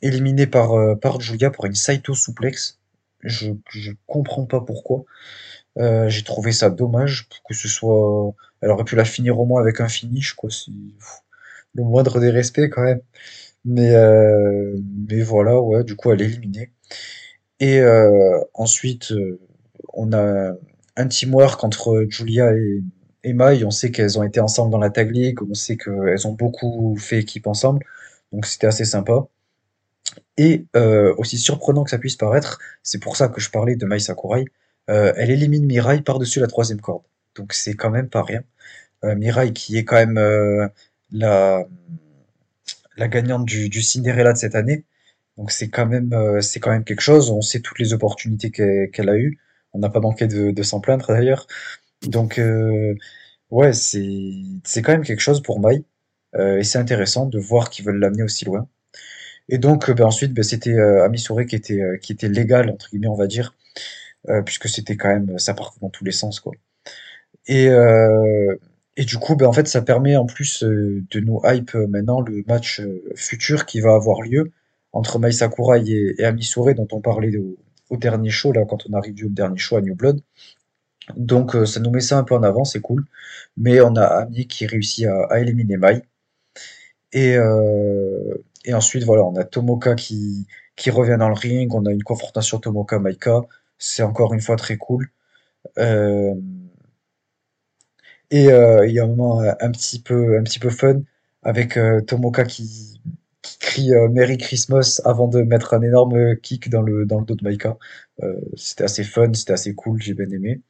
éliminer 0.01 0.47
par, 0.47 0.99
par 0.99 1.19
Julia 1.21 1.49
pour 1.51 1.65
une 1.65 1.75
Saito 1.75 2.13
souplex. 2.13 2.79
Je, 3.21 3.51
je 3.69 3.91
comprends 4.07 4.45
pas 4.45 4.61
pourquoi. 4.61 5.03
j'ai 5.77 6.23
trouvé 6.23 6.51
ça 6.51 6.69
dommage 6.69 7.29
que 7.47 7.53
ce 7.53 7.67
soit. 7.67 8.33
Elle 8.61 8.69
aurait 8.71 8.83
pu 8.83 8.95
la 8.95 9.05
finir 9.05 9.39
au 9.39 9.45
moins 9.45 9.61
avec 9.61 9.79
un 9.81 9.87
finish, 9.87 10.33
quoi. 10.33 10.49
C'est 10.49 10.71
le 11.73 11.83
moindre 11.83 12.19
des 12.19 12.29
respects 12.29 12.69
quand 12.69 12.83
même. 12.83 13.01
Mais, 13.65 13.93
mais 15.07 15.21
voilà, 15.21 15.59
ouais, 15.61 15.83
du 15.83 15.95
coup, 15.95 16.11
elle 16.11 16.21
est 16.21 16.25
éliminée. 16.25 16.71
Et 17.59 17.81
ensuite, 18.53 19.13
on 19.93 20.13
a 20.13 20.53
un 20.97 21.07
teamwork 21.07 21.63
entre 21.63 22.05
Julia 22.09 22.53
et, 22.55 22.81
et 23.23 23.33
Mai. 23.33 23.63
On 23.63 23.71
sait 23.71 23.91
qu'elles 23.91 24.19
ont 24.19 24.23
été 24.23 24.39
ensemble 24.39 24.71
dans 24.71 24.79
la 24.79 24.89
Tag 24.89 25.11
League. 25.11 25.39
On 25.49 25.53
sait 25.53 25.77
qu'elles 25.77 26.27
ont 26.27 26.33
beaucoup 26.33 26.95
fait 26.97 27.19
équipe 27.19 27.47
ensemble. 27.47 27.85
Donc 28.31 28.45
c'était 28.45 28.67
assez 28.67 28.85
sympa. 28.85 29.27
Et 30.37 30.65
euh, 30.75 31.13
aussi 31.17 31.37
surprenant 31.37 31.83
que 31.83 31.89
ça 31.89 31.97
puisse 31.97 32.15
paraître, 32.15 32.59
c'est 32.83 32.99
pour 32.99 33.15
ça 33.15 33.29
que 33.29 33.39
je 33.39 33.49
parlais 33.49 33.75
de 33.75 33.85
Mai 33.85 33.99
Sakurai, 33.99 34.45
euh, 34.89 35.13
elle 35.15 35.29
élimine 35.31 35.65
Mirai 35.65 36.01
par-dessus 36.01 36.39
la 36.39 36.47
troisième 36.47 36.81
corde. 36.81 37.03
Donc 37.35 37.53
c'est 37.53 37.75
quand 37.75 37.89
même 37.91 38.09
pas 38.09 38.23
rien. 38.23 38.43
Euh, 39.03 39.15
Mirai 39.15 39.53
qui 39.53 39.77
est 39.77 39.85
quand 39.85 39.97
même 39.97 40.17
euh, 40.17 40.67
la, 41.11 41.65
la 42.97 43.07
gagnante 43.07 43.45
du, 43.45 43.69
du 43.69 43.81
Cinderella 43.81 44.33
de 44.33 44.37
cette 44.37 44.55
année. 44.55 44.83
Donc 45.37 45.51
c'est 45.51 45.69
quand 45.69 45.85
même 45.85 46.13
euh, 46.13 46.41
c'est 46.41 46.59
quand 46.59 46.71
même 46.71 46.83
quelque 46.83 47.01
chose. 47.01 47.29
On 47.31 47.41
sait 47.41 47.61
toutes 47.61 47.79
les 47.79 47.93
opportunités 47.93 48.51
qu'elle 48.51 48.89
qu'elle 48.91 49.09
a 49.09 49.17
eues. 49.17 49.39
On 49.73 49.79
n'a 49.79 49.89
pas 49.89 50.01
manqué 50.01 50.27
de, 50.27 50.51
de 50.51 50.63
s'en 50.63 50.81
plaindre 50.81 51.07
d'ailleurs. 51.07 51.47
Donc 52.07 52.39
euh, 52.39 52.95
ouais 53.51 53.73
c'est 53.73 54.81
quand 54.81 54.93
même 54.93 55.03
quelque 55.03 55.21
chose 55.21 55.41
pour 55.41 55.59
Mai. 55.59 55.83
Euh, 56.35 56.59
et 56.59 56.63
c'est 56.63 56.79
intéressant 56.79 57.25
de 57.25 57.39
voir 57.39 57.69
qu'ils 57.69 57.85
veulent 57.85 57.99
l'amener 57.99 58.23
aussi 58.23 58.45
loin. 58.45 58.67
Et 59.49 59.57
donc, 59.57 59.89
euh, 59.89 59.93
ben, 59.93 60.05
ensuite, 60.05 60.33
ben, 60.33 60.43
c'était 60.43 60.73
euh, 60.73 61.03
Amisure 61.05 61.45
qui 61.45 61.55
était, 61.55 61.81
euh, 61.81 61.97
qui 61.97 62.13
était 62.13 62.29
légal, 62.29 62.69
entre 62.69 62.89
guillemets, 62.89 63.07
on 63.07 63.15
va 63.15 63.27
dire, 63.27 63.55
puisque 64.45 64.69
c'était 64.69 64.97
quand 64.97 65.09
même, 65.09 65.39
ça 65.39 65.53
partait 65.53 65.79
dans 65.81 65.89
tous 65.89 66.05
les 66.05 66.11
sens, 66.11 66.39
quoi. 66.39 66.53
Et, 67.47 67.67
et 68.97 69.05
du 69.05 69.17
coup, 69.17 69.35
ben, 69.35 69.47
en 69.47 69.53
fait, 69.53 69.67
ça 69.67 69.81
permet 69.81 70.15
en 70.15 70.25
plus 70.25 70.63
de 70.63 71.19
nous 71.19 71.41
hype 71.45 71.73
maintenant 71.75 72.21
le 72.21 72.43
match 72.47 72.81
futur 73.15 73.65
qui 73.65 73.81
va 73.81 73.95
avoir 73.95 74.21
lieu 74.21 74.51
entre 74.93 75.19
Mai 75.19 75.31
Sakurai 75.31 75.81
et, 75.87 76.21
et 76.21 76.25
Amisure, 76.25 76.73
dont 76.75 76.87
on 76.91 77.01
parlait 77.01 77.35
au, 77.37 77.57
au 77.89 77.97
dernier 77.97 78.29
show, 78.29 78.51
là, 78.51 78.65
quand 78.65 78.85
on 78.89 78.93
a 78.93 79.01
review 79.01 79.27
le 79.27 79.33
dernier 79.33 79.57
show 79.57 79.77
à 79.77 79.81
New 79.81 79.95
Blood. 79.95 80.21
Donc, 81.17 81.55
euh, 81.55 81.65
ça 81.65 81.79
nous 81.79 81.91
met 81.91 82.01
ça 82.01 82.17
un 82.17 82.23
peu 82.23 82.35
en 82.35 82.43
avant, 82.43 82.65
c'est 82.65 82.81
cool. 82.81 83.05
Mais 83.57 83.81
on 83.81 83.95
a 83.95 84.05
Ami 84.05 84.47
qui 84.47 84.65
réussit 84.67 85.05
à, 85.07 85.39
éliminer 85.39 85.77
Mai. 85.77 86.03
Et, 87.13 87.35
euh, 87.37 88.35
et 88.65 88.73
ensuite, 88.73 89.03
voilà, 89.03 89.23
on 89.23 89.35
a 89.35 89.43
Tomoka 89.43 89.95
qui, 89.95 90.47
revient 90.89 91.17
dans 91.19 91.29
le 91.29 91.35
ring. 91.35 91.73
On 91.73 91.85
a 91.85 91.91
une 91.91 92.03
confrontation 92.03 92.59
Tomoka-Maika. 92.59 93.41
C'est 93.77 94.03
encore 94.03 94.33
une 94.33 94.41
fois 94.41 94.55
très 94.55 94.77
cool. 94.77 95.09
Euh, 95.79 96.35
et 98.31 98.45
il 98.45 98.91
y 98.93 98.99
a 98.99 99.03
un 99.03 99.07
moment 99.07 99.41
un 99.41 99.71
petit 99.71 100.01
peu, 100.01 100.37
un 100.37 100.43
petit 100.43 100.59
peu 100.59 100.69
fun 100.69 101.01
avec 101.43 101.77
Tomoka 102.07 102.45
qui 102.45 102.90
crie 103.61 103.93
euh, 103.93 104.09
Merry 104.09 104.37
Christmas 104.37 105.01
avant 105.05 105.27
de 105.27 105.41
mettre 105.43 105.73
un 105.73 105.81
énorme 105.81 106.35
kick 106.37 106.69
dans 106.69 106.81
le, 106.81 107.05
dans 107.05 107.19
le 107.19 107.25
dos 107.25 107.35
de 107.35 107.43
Maika. 107.47 107.77
Euh, 108.23 108.33
c'était 108.57 108.83
assez 108.83 109.03
fun, 109.03 109.31
c'était 109.33 109.53
assez 109.53 109.73
cool, 109.75 110.01
j'ai 110.01 110.13
bien 110.13 110.29
aimé. 110.29 110.61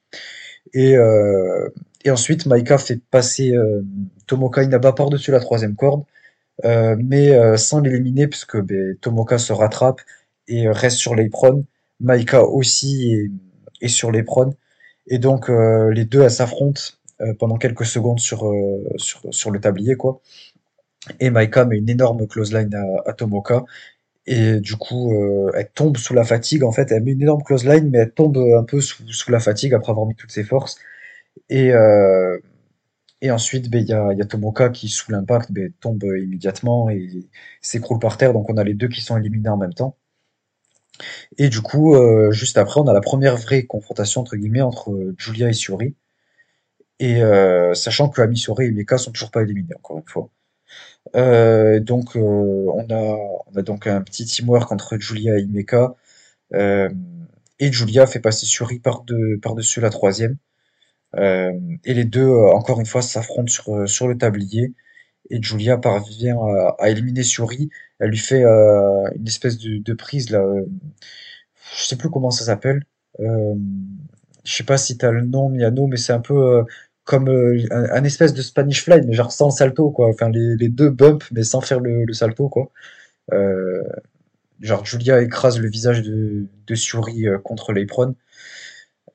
Et, 0.73 0.95
euh, 0.97 1.69
ensuite, 2.07 2.45
Maika 2.45 2.77
fait 2.77 3.01
passer 3.09 3.53
Tomoka 4.27 4.63
Inaba 4.63 4.93
par-dessus 4.93 5.31
la 5.31 5.39
troisième 5.39 5.75
corde. 5.75 6.03
Mais 6.63 7.57
sans 7.57 7.79
l'éliminer 7.79 8.27
puisque 8.27 8.57
ben, 8.61 8.95
Tomoka 9.01 9.37
se 9.39 9.53
rattrape 9.53 10.01
et 10.47 10.67
reste 10.69 10.97
sur 10.97 11.15
l'apron. 11.15 11.65
Maika 11.99 12.43
aussi 12.43 13.31
est, 13.81 13.87
sur 13.87 14.11
l'apron. 14.11 14.53
Et 15.07 15.17
donc 15.19 15.49
les 15.49 16.05
deux 16.05 16.27
s'affrontent 16.29 16.81
pendant 17.39 17.57
quelques 17.57 17.85
secondes 17.85 18.19
sur, 18.19 18.51
sur, 18.97 19.21
sur 19.31 19.51
le 19.51 19.59
tablier 19.59 19.95
quoi. 19.95 20.21
Et 21.19 21.29
Maika 21.29 21.65
met 21.65 21.77
une 21.77 21.89
énorme 21.89 22.27
clothesline 22.27 22.73
à, 22.75 23.09
à 23.09 23.13
Tomoka. 23.13 23.63
Et 24.27 24.59
du 24.59 24.75
coup, 24.77 25.13
euh, 25.15 25.51
elle 25.55 25.69
tombe 25.71 25.97
sous 25.97 26.13
la 26.13 26.23
fatigue. 26.23 26.63
En 26.63 26.71
fait, 26.71 26.91
elle 26.91 27.03
met 27.03 27.11
une 27.13 27.23
énorme 27.23 27.43
clothesline, 27.43 27.89
mais 27.89 27.99
elle 27.99 28.13
tombe 28.13 28.37
un 28.37 28.63
peu 28.63 28.81
sous, 28.81 29.07
sous 29.11 29.31
la 29.31 29.39
fatigue 29.39 29.73
après 29.73 29.91
avoir 29.91 30.07
mis 30.07 30.15
toutes 30.15 30.31
ses 30.31 30.43
forces. 30.43 30.77
Et, 31.49 31.73
euh, 31.73 32.39
et 33.21 33.31
ensuite, 33.31 33.69
ben, 33.71 33.81
il 33.81 33.89
y 33.89 33.93
a, 33.93 34.13
y 34.13 34.21
a 34.21 34.25
Tomoka 34.25 34.69
qui, 34.69 34.89
sous 34.89 35.11
l'impact, 35.11 35.51
ben, 35.51 35.71
tombe 35.81 36.03
immédiatement 36.03 36.89
et 36.89 37.09
s'écroule 37.61 37.99
par 37.99 38.17
terre. 38.17 38.33
Donc 38.33 38.49
on 38.49 38.57
a 38.57 38.63
les 38.63 38.75
deux 38.75 38.89
qui 38.89 39.01
sont 39.01 39.17
éliminés 39.17 39.49
en 39.49 39.57
même 39.57 39.73
temps. 39.73 39.97
Et 41.37 41.49
du 41.49 41.61
coup, 41.61 41.95
euh, 41.95 42.31
juste 42.31 42.57
après, 42.57 42.79
on 42.79 42.87
a 42.87 42.93
la 42.93 43.01
première 43.01 43.37
vraie 43.37 43.63
confrontation, 43.63 44.21
entre 44.21 44.35
guillemets, 44.35 44.61
entre 44.61 45.13
Julia 45.17 45.49
et 45.49 45.53
Syuri. 45.53 45.95
Et 46.99 47.21
sachant 47.73 48.09
que 48.09 48.21
Amisore 48.21 48.61
et 48.61 48.71
Meka 48.71 48.97
sont 48.99 49.11
toujours 49.11 49.31
pas 49.31 49.41
éliminés, 49.41 49.73
encore 49.75 49.97
une 49.97 50.07
fois. 50.07 50.29
Euh, 51.15 51.79
donc, 51.79 52.15
euh, 52.15 52.19
on 52.21 52.87
a, 52.89 53.17
on 53.47 53.55
a 53.57 53.61
donc 53.61 53.87
un 53.87 54.01
petit 54.01 54.25
teamwork 54.25 54.71
entre 54.71 54.97
Julia 54.99 55.37
et 55.37 55.45
Meka. 55.45 55.95
Euh, 56.53 56.89
et 57.59 57.71
Julia 57.71 58.07
fait 58.07 58.19
passer 58.19 58.45
Syuri 58.45 58.79
par 58.79 59.03
de, 59.03 59.39
par-dessus 59.41 59.81
la 59.81 59.89
troisième. 59.89 60.37
Et 61.17 61.93
les 61.93 62.05
deux, 62.05 62.29
encore 62.29 62.79
une 62.79 62.85
fois, 62.85 63.01
s'affrontent 63.01 63.51
sur, 63.51 63.87
sur 63.89 64.07
le 64.07 64.17
tablier. 64.17 64.73
Et 65.29 65.41
Julia 65.41 65.77
parvient 65.77 66.37
à, 66.79 66.89
éliminer 66.89 67.23
Syuri. 67.23 67.69
Elle 67.99 68.09
lui 68.11 68.17
fait 68.17 68.43
une 68.43 69.27
espèce 69.27 69.57
de, 69.59 69.93
prise, 69.93 70.29
là. 70.31 70.39
euh, 70.39 70.65
je 71.77 71.83
sais 71.83 71.95
plus 71.97 72.09
comment 72.09 72.31
ça 72.31 72.45
s'appelle. 72.45 72.83
Euh, 73.19 73.55
je 74.43 74.53
sais 74.53 74.63
pas 74.63 74.77
si 74.77 74.97
t'as 74.97 75.11
le 75.11 75.21
nom, 75.25 75.49
Miano, 75.49 75.87
mais 75.87 75.97
c'est 75.97 76.13
un 76.13 76.19
peu 76.21 76.63
comme 77.03 77.29
euh, 77.29 77.65
un, 77.71 78.03
espèce 78.03 78.33
de 78.33 78.41
Spanish 78.41 78.83
Fly, 78.83 79.01
mais 79.05 79.13
genre 79.13 79.31
sans 79.31 79.49
salto, 79.49 79.91
quoi. 79.91 80.09
Enfin, 80.09 80.29
les, 80.29 80.69
deux 80.69 80.89
bump, 80.89 81.23
mais 81.31 81.43
sans 81.43 81.61
faire 81.61 81.79
le, 81.79 82.11
salto, 82.13 82.49
quoi. 82.49 82.71
Euh, 83.33 83.83
genre, 84.61 84.85
Julia 84.85 85.21
écrase 85.21 85.59
le 85.59 85.69
visage 85.69 86.01
de, 86.03 86.47
de 86.67 86.75
Syuri 86.75 87.27
euh, 87.27 87.39
contre 87.39 87.73
l'apron 87.73 88.15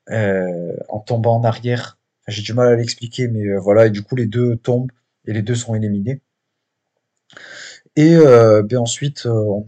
en 0.09 1.01
tombant 1.01 1.37
en 1.37 1.45
arrière. 1.45 1.99
J'ai 2.29 2.43
du 2.43 2.55
mal 2.55 2.69
à 2.69 2.77
l'expliquer, 2.77 3.29
mais 3.29 3.57
voilà. 3.57 3.87
Et 3.87 3.91
du 3.91 4.03
coup, 4.03 4.17
les 4.17 4.27
deux 4.27 4.57
tombent 4.57 4.93
et 5.27 5.33
les 5.33 5.43
deux 5.43 5.55
sont 5.55 5.75
éliminés. 5.75 6.21
Et 7.97 8.17
ben 8.17 8.79
ensuite, 8.79 9.27
on 9.27 9.65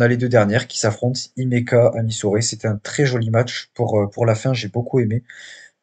a, 0.00 0.08
les 0.08 0.16
deux 0.16 0.28
dernières 0.28 0.68
qui 0.68 0.78
s'affrontent, 0.78 1.20
Himeka, 1.36 1.88
Amisore. 1.94 2.42
C'était 2.42 2.68
un 2.68 2.78
très 2.78 3.04
joli 3.04 3.30
match 3.30 3.70
pour 3.74 4.26
la 4.26 4.34
fin, 4.34 4.54
j'ai 4.54 4.68
beaucoup 4.68 5.00
aimé. 5.00 5.22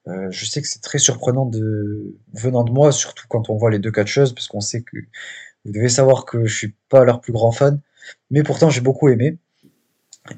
Euh, 0.08 0.30
je 0.32 0.46
sais 0.46 0.62
que 0.62 0.68
c'est 0.68 0.82
très 0.82 1.00
surprenant 1.00 1.46
de 1.46 2.16
venant 2.34 2.64
de 2.64 2.72
moi, 2.72 2.92
surtout 2.92 3.26
quand 3.28 3.50
on 3.50 3.56
voit 3.56 3.72
les 3.72 3.80
deux 3.80 3.92
catcheuses, 3.92 4.34
parce 4.34 4.48
qu'on 4.48 4.62
sait 4.62 4.82
que 4.82 4.98
vous 5.66 5.72
devez 5.72 5.90
savoir 5.90 6.26
que 6.26 6.46
je 6.46 6.56
suis 6.56 6.76
pas 6.90 7.04
leur 7.06 7.22
plus 7.22 7.34
grand 7.34 7.52
fan, 7.52 7.80
mais 8.30 8.44
pourtant 8.44 8.70
j'ai 8.70 8.82
beaucoup 8.82 9.10
aimé. 9.10 9.38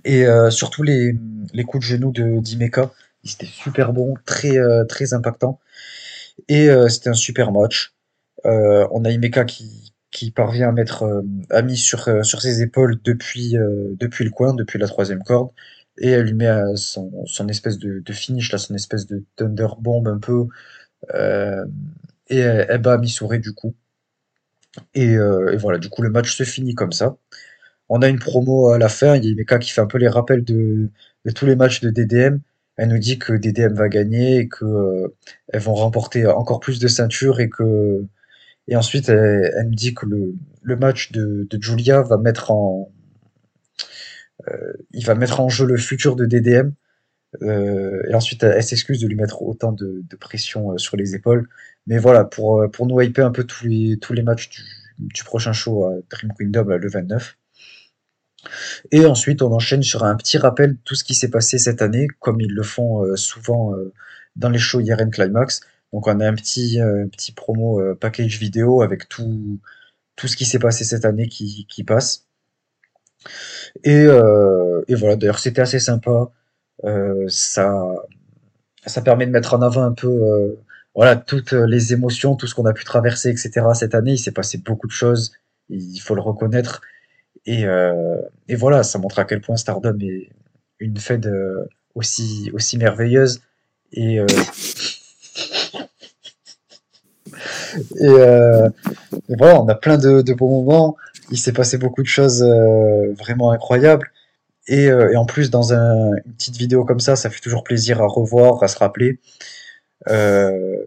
Et 0.05 0.25
euh, 0.25 0.49
surtout 0.49 0.83
les, 0.83 1.15
les 1.53 1.63
coups 1.63 1.85
de 1.85 1.89
genoux 1.89 2.11
de 2.11 2.39
d'Himeka, 2.39 2.91
ils 3.23 3.31
étaient 3.31 3.45
super 3.45 3.93
bons, 3.93 4.15
très 4.25 4.57
euh, 4.57 4.85
très 4.85 5.13
impactants. 5.13 5.59
Et 6.47 6.69
euh, 6.69 6.89
c'était 6.89 7.09
un 7.09 7.13
super 7.13 7.51
match. 7.51 7.93
Euh, 8.45 8.87
on 8.91 9.05
a 9.05 9.11
Himeka 9.11 9.45
qui, 9.45 9.93
qui 10.11 10.31
parvient 10.31 10.69
à 10.69 10.71
mettre 10.71 11.23
Ami 11.49 11.77
sur, 11.77 12.25
sur 12.25 12.41
ses 12.41 12.61
épaules 12.61 12.99
depuis, 13.03 13.55
depuis 13.99 14.23
le 14.23 14.31
coin, 14.31 14.53
depuis 14.53 14.79
la 14.79 14.87
troisième 14.87 15.23
corde, 15.23 15.49
et 15.99 16.09
elle 16.09 16.25
lui 16.25 16.33
met 16.33 16.47
euh, 16.47 16.75
son, 16.75 17.47
espèce 17.49 17.77
de, 17.79 18.01
finish, 18.13 18.51
là, 18.51 18.57
son 18.57 18.75
espèce 18.75 19.07
de 19.07 19.23
Thunder 19.35 19.67
Bomb 19.79 20.07
un 20.07 20.19
peu, 20.19 20.47
euh, 21.15 21.65
et 22.29 22.37
elle, 22.39 22.67
elle 22.69 22.81
bat 22.81 22.97
Missouri 22.97 23.39
du 23.39 23.53
coup. 23.53 23.75
Et, 24.93 25.15
euh, 25.17 25.55
voilà, 25.57 25.77
du 25.79 25.89
coup 25.89 26.01
le 26.01 26.09
match 26.09 26.35
se 26.35 26.43
finit 26.43 26.75
comme 26.75 26.91
ça. 26.91 27.17
On 27.89 28.01
a 28.01 28.09
une 28.09 28.19
promo 28.19 28.69
à 28.71 28.77
la 28.79 28.89
fin, 28.89 29.15
il 29.15 29.25
y 29.25 29.29
a 29.29 29.31
Himeka 29.31 29.59
qui 29.59 29.71
fait 29.71 29.81
un 29.81 29.87
peu 29.87 29.97
les 29.97 30.09
rappels 30.09 30.43
de, 30.43 30.89
tous 31.35 31.45
les 31.45 31.55
matchs 31.55 31.81
de 31.81 31.89
DDM. 31.89 32.39
Elle 32.77 32.89
nous 32.89 32.99
dit 32.99 33.19
que 33.19 33.33
DDM 33.33 33.73
va 33.73 33.89
gagner 33.89 34.37
et 34.39 34.47
que 34.49 34.65
euh, 34.65 35.15
elles 35.49 35.61
vont 35.61 35.75
remporter 35.75 36.27
encore 36.27 36.59
plus 36.59 36.79
de 36.79 36.87
ceintures 36.87 37.39
et 37.39 37.49
que 37.49 38.05
et 38.67 38.75
ensuite, 38.75 39.09
elle, 39.09 39.51
elle 39.57 39.69
me 39.69 39.75
dit 39.75 39.93
que 39.93 40.05
le, 40.05 40.75
match 40.75 41.11
de, 41.11 41.47
Julia 41.61 42.01
va 42.01 42.17
mettre 42.17 42.51
en, 42.51 42.91
euh, 42.91 42.96
il 44.91 45.05
va 45.05 45.15
mettre 45.15 45.39
en 45.39 45.49
jeu 45.49 45.65
le 45.65 45.77
futur 45.77 46.15
de 46.15 46.25
DDM. 46.25 46.71
Euh, 47.41 48.03
et 48.09 48.15
ensuite, 48.15 48.43
elle, 48.43 48.63
s'excuse 48.63 48.99
de 49.01 49.07
lui 49.07 49.15
mettre 49.15 49.41
autant 49.41 49.71
de, 49.71 50.03
pression 50.19 50.71
euh, 50.73 50.77
sur 50.77 50.97
les 50.97 51.15
épaules. 51.15 51.49
Mais 51.85 51.97
voilà, 51.97 52.23
pour, 52.23 52.61
euh, 52.61 52.67
pour 52.67 52.87
nous 52.87 52.99
hyper 53.01 53.25
un 53.25 53.31
peu 53.31 53.43
tous 53.43 53.65
les, 53.65 54.21
matchs 54.23 54.49
du, 54.97 55.23
prochain 55.23 55.53
show 55.53 55.85
à 55.85 55.95
Dream 56.09 56.33
Kingdom, 56.37 56.65
le 56.65 56.89
29. 56.89 57.37
Et 58.91 59.05
ensuite, 59.05 59.41
on 59.41 59.51
enchaîne 59.51 59.83
sur 59.83 60.03
un 60.03 60.15
petit 60.15 60.37
rappel 60.37 60.73
de 60.73 60.79
tout 60.83 60.95
ce 60.95 61.03
qui 61.03 61.15
s'est 61.15 61.29
passé 61.29 61.57
cette 61.57 61.81
année, 61.81 62.07
comme 62.19 62.39
ils 62.39 62.53
le 62.53 62.63
font 62.63 63.15
souvent 63.15 63.73
dans 64.35 64.49
les 64.49 64.59
shows 64.59 64.79
IRN 64.79 65.09
Climax. 65.11 65.61
Donc, 65.91 66.07
on 66.07 66.19
a 66.19 66.27
un 66.27 66.35
petit, 66.35 66.79
promo 67.35 67.95
package 67.95 68.39
vidéo 68.39 68.83
avec 68.83 69.09
tout, 69.09 69.59
ce 70.23 70.35
qui 70.35 70.45
s'est 70.45 70.59
passé 70.59 70.85
cette 70.85 71.05
année 71.05 71.27
qui 71.27 71.83
passe. 71.85 72.26
Et, 73.83 74.05
euh, 74.05 74.83
et 74.87 74.95
voilà, 74.95 75.15
d'ailleurs, 75.15 75.39
c'était 75.39 75.61
assez 75.61 75.79
sympa. 75.79 76.31
Euh, 76.85 77.25
ça, 77.27 77.83
ça 78.85 79.01
permet 79.01 79.25
de 79.25 79.31
mettre 79.31 79.53
en 79.53 79.61
avant 79.61 79.83
un 79.83 79.93
peu 79.93 80.07
euh, 80.07 80.55
voilà, 80.95 81.15
toutes 81.15 81.53
les 81.53 81.93
émotions, 81.93 82.35
tout 82.35 82.47
ce 82.47 82.55
qu'on 82.55 82.65
a 82.65 82.73
pu 82.73 82.83
traverser, 82.83 83.29
etc. 83.29 83.65
Cette 83.73 83.95
année, 83.95 84.13
il 84.13 84.17
s'est 84.17 84.31
passé 84.31 84.57
beaucoup 84.59 84.87
de 84.87 84.91
choses, 84.91 85.33
il 85.69 85.99
faut 85.99 86.15
le 86.15 86.21
reconnaître. 86.21 86.81
Et, 87.45 87.65
voilà, 88.55 88.83
ça 88.83 88.99
montre 88.99 89.19
à 89.19 89.25
quel 89.25 89.41
point 89.41 89.55
Stardom 89.57 89.97
est 90.01 90.29
une 90.79 90.97
euh, 91.25 91.65
aussi, 91.95 92.51
merveilleuse. 92.77 93.41
Et, 93.93 94.15
et, 94.15 94.25
voilà, 99.29 99.61
on 99.61 99.67
a 99.67 99.75
plein 99.75 99.97
de, 99.97 100.21
de 100.21 100.33
bons 100.33 100.63
moments. 100.63 100.97
Il 101.31 101.37
s'est 101.37 101.53
passé 101.53 101.77
beaucoup 101.77 102.01
de 102.01 102.07
choses 102.07 102.43
vraiment 103.17 103.51
incroyables. 103.51 104.11
Et, 104.67 104.85
et, 104.85 105.15
en 105.15 105.25
plus, 105.25 105.49
dans 105.49 105.73
un, 105.73 106.13
une 106.25 106.33
petite 106.33 106.57
vidéo 106.57 106.85
comme 106.85 106.99
ça, 106.99 107.15
ça 107.15 107.29
fait 107.29 107.39
toujours 107.39 107.63
plaisir 107.63 108.01
à 108.01 108.07
revoir, 108.07 108.63
à 108.63 108.67
se 108.67 108.77
rappeler. 108.77 109.19
Euh, 110.09 110.85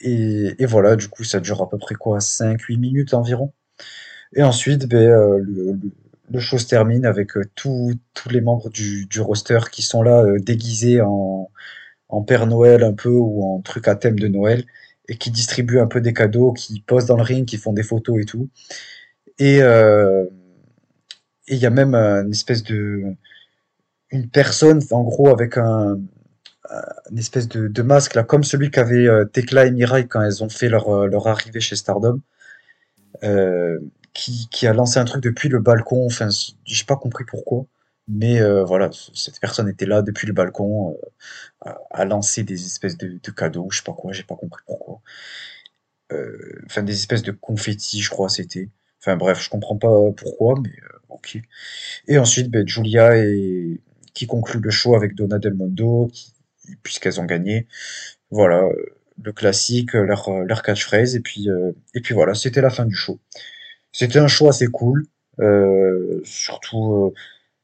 et, 0.00 0.66
voilà, 0.66 0.96
du 0.96 1.08
coup, 1.08 1.24
ça 1.24 1.40
dure 1.40 1.62
à 1.62 1.68
peu 1.68 1.78
près 1.78 1.94
quoi 1.94 2.18
5-8 2.18 2.78
minutes 2.78 3.14
environ. 3.14 3.52
Et 4.34 4.42
ensuite, 4.42 4.86
ben, 4.88 4.98
euh, 4.98 5.38
le, 6.30 6.40
show 6.40 6.58
se 6.58 6.66
termine 6.66 7.04
avec 7.06 7.36
euh, 7.36 7.44
tous 7.54 7.98
les 8.30 8.40
membres 8.40 8.70
du, 8.70 9.08
roster 9.20 9.60
qui 9.70 9.82
sont 9.82 10.02
là 10.02 10.22
euh, 10.22 10.38
déguisés 10.38 11.00
en 11.00 12.22
Père 12.26 12.46
Noël 12.46 12.82
un 12.84 12.92
peu 12.94 13.10
ou 13.10 13.44
en 13.44 13.60
truc 13.60 13.88
à 13.88 13.94
thème 13.96 14.18
de 14.18 14.28
Noël 14.28 14.64
et 15.08 15.16
qui 15.16 15.30
distribuent 15.30 15.80
un 15.80 15.86
peu 15.86 16.00
des 16.00 16.12
cadeaux, 16.12 16.52
qui 16.52 16.80
posent 16.80 17.06
dans 17.06 17.16
le 17.16 17.22
ring, 17.22 17.46
qui 17.46 17.56
font 17.58 17.72
des 17.72 17.82
photos 17.82 18.20
et 18.20 18.24
tout. 18.24 18.48
Et 19.38 19.58
il 21.48 21.58
y 21.58 21.66
a 21.66 21.70
même 21.70 21.94
une 21.94 22.30
espèce 22.30 22.62
de 22.62 23.04
une 24.10 24.28
personne 24.28 24.80
en 24.90 25.02
gros 25.02 25.28
avec 25.28 25.56
un, 25.56 25.98
une 27.10 27.18
espèce 27.18 27.48
de, 27.48 27.82
masque 27.82 28.14
là 28.14 28.22
comme 28.24 28.44
celui 28.44 28.70
qu'avaient 28.70 29.08
euh, 29.08 29.24
Tekla 29.24 29.66
et 29.66 29.70
Mirai 29.70 30.06
quand 30.06 30.22
elles 30.22 30.44
ont 30.44 30.48
fait 30.48 30.68
leur, 30.68 31.06
leur 31.06 31.26
arrivée 31.26 31.60
chez 31.60 31.76
Stardom 31.76 32.20
euh, 33.24 33.78
qui, 34.12 34.48
qui, 34.50 34.66
a 34.66 34.72
lancé 34.72 34.98
un 34.98 35.04
truc 35.04 35.22
depuis 35.22 35.48
le 35.48 35.60
balcon. 35.60 36.06
Enfin, 36.06 36.28
j'ai 36.64 36.84
pas 36.84 36.96
compris 36.96 37.24
pourquoi, 37.24 37.66
mais 38.08 38.40
euh, 38.40 38.64
voilà, 38.64 38.90
cette 39.14 39.40
personne 39.40 39.68
était 39.68 39.86
là 39.86 40.02
depuis 40.02 40.26
le 40.26 40.32
balcon 40.32 40.96
euh, 41.66 41.72
à, 41.90 42.04
lancer 42.04 42.44
des 42.44 42.64
espèces 42.66 42.96
de, 42.98 43.18
de, 43.22 43.30
cadeaux, 43.30 43.68
je 43.70 43.78
sais 43.78 43.84
pas 43.84 43.92
quoi, 43.94 44.12
j'ai 44.12 44.24
pas 44.24 44.36
compris 44.36 44.62
pourquoi. 44.66 45.00
Euh, 46.12 46.62
enfin, 46.66 46.82
des 46.82 46.94
espèces 46.94 47.22
de 47.22 47.32
confettis, 47.32 48.02
je 48.02 48.10
crois, 48.10 48.28
c'était. 48.28 48.68
Enfin 49.02 49.16
bref, 49.16 49.42
je 49.42 49.50
comprends 49.50 49.76
pas 49.76 50.12
pourquoi, 50.16 50.54
mais 50.62 50.72
ok. 51.08 51.38
Et 52.08 52.18
ensuite, 52.18 52.50
ben, 52.50 52.66
Julia 52.66 53.16
et 53.18 53.80
qui 54.14 54.26
conclut 54.26 54.60
le 54.60 54.70
show 54.70 54.94
avec 54.94 55.14
Donna 55.14 55.38
Del 55.38 55.54
Mondo, 55.54 56.10
puisqu'elles 56.82 57.20
ont 57.20 57.24
gagné. 57.24 57.66
Voilà, 58.30 58.68
le 59.22 59.32
classique, 59.32 59.94
leur, 59.94 60.30
leur 60.44 60.62
catchphrase, 60.62 61.16
et 61.16 61.20
puis, 61.20 61.48
et 61.94 62.00
puis 62.00 62.14
voilà, 62.14 62.34
c'était 62.34 62.60
la 62.62 62.70
fin 62.70 62.84
du 62.86 62.94
show. 62.94 63.20
C'était 63.92 64.18
un 64.18 64.28
show 64.28 64.48
assez 64.48 64.66
cool, 64.68 65.06
euh, 65.40 66.20
surtout 66.24 66.94
euh, 66.94 67.14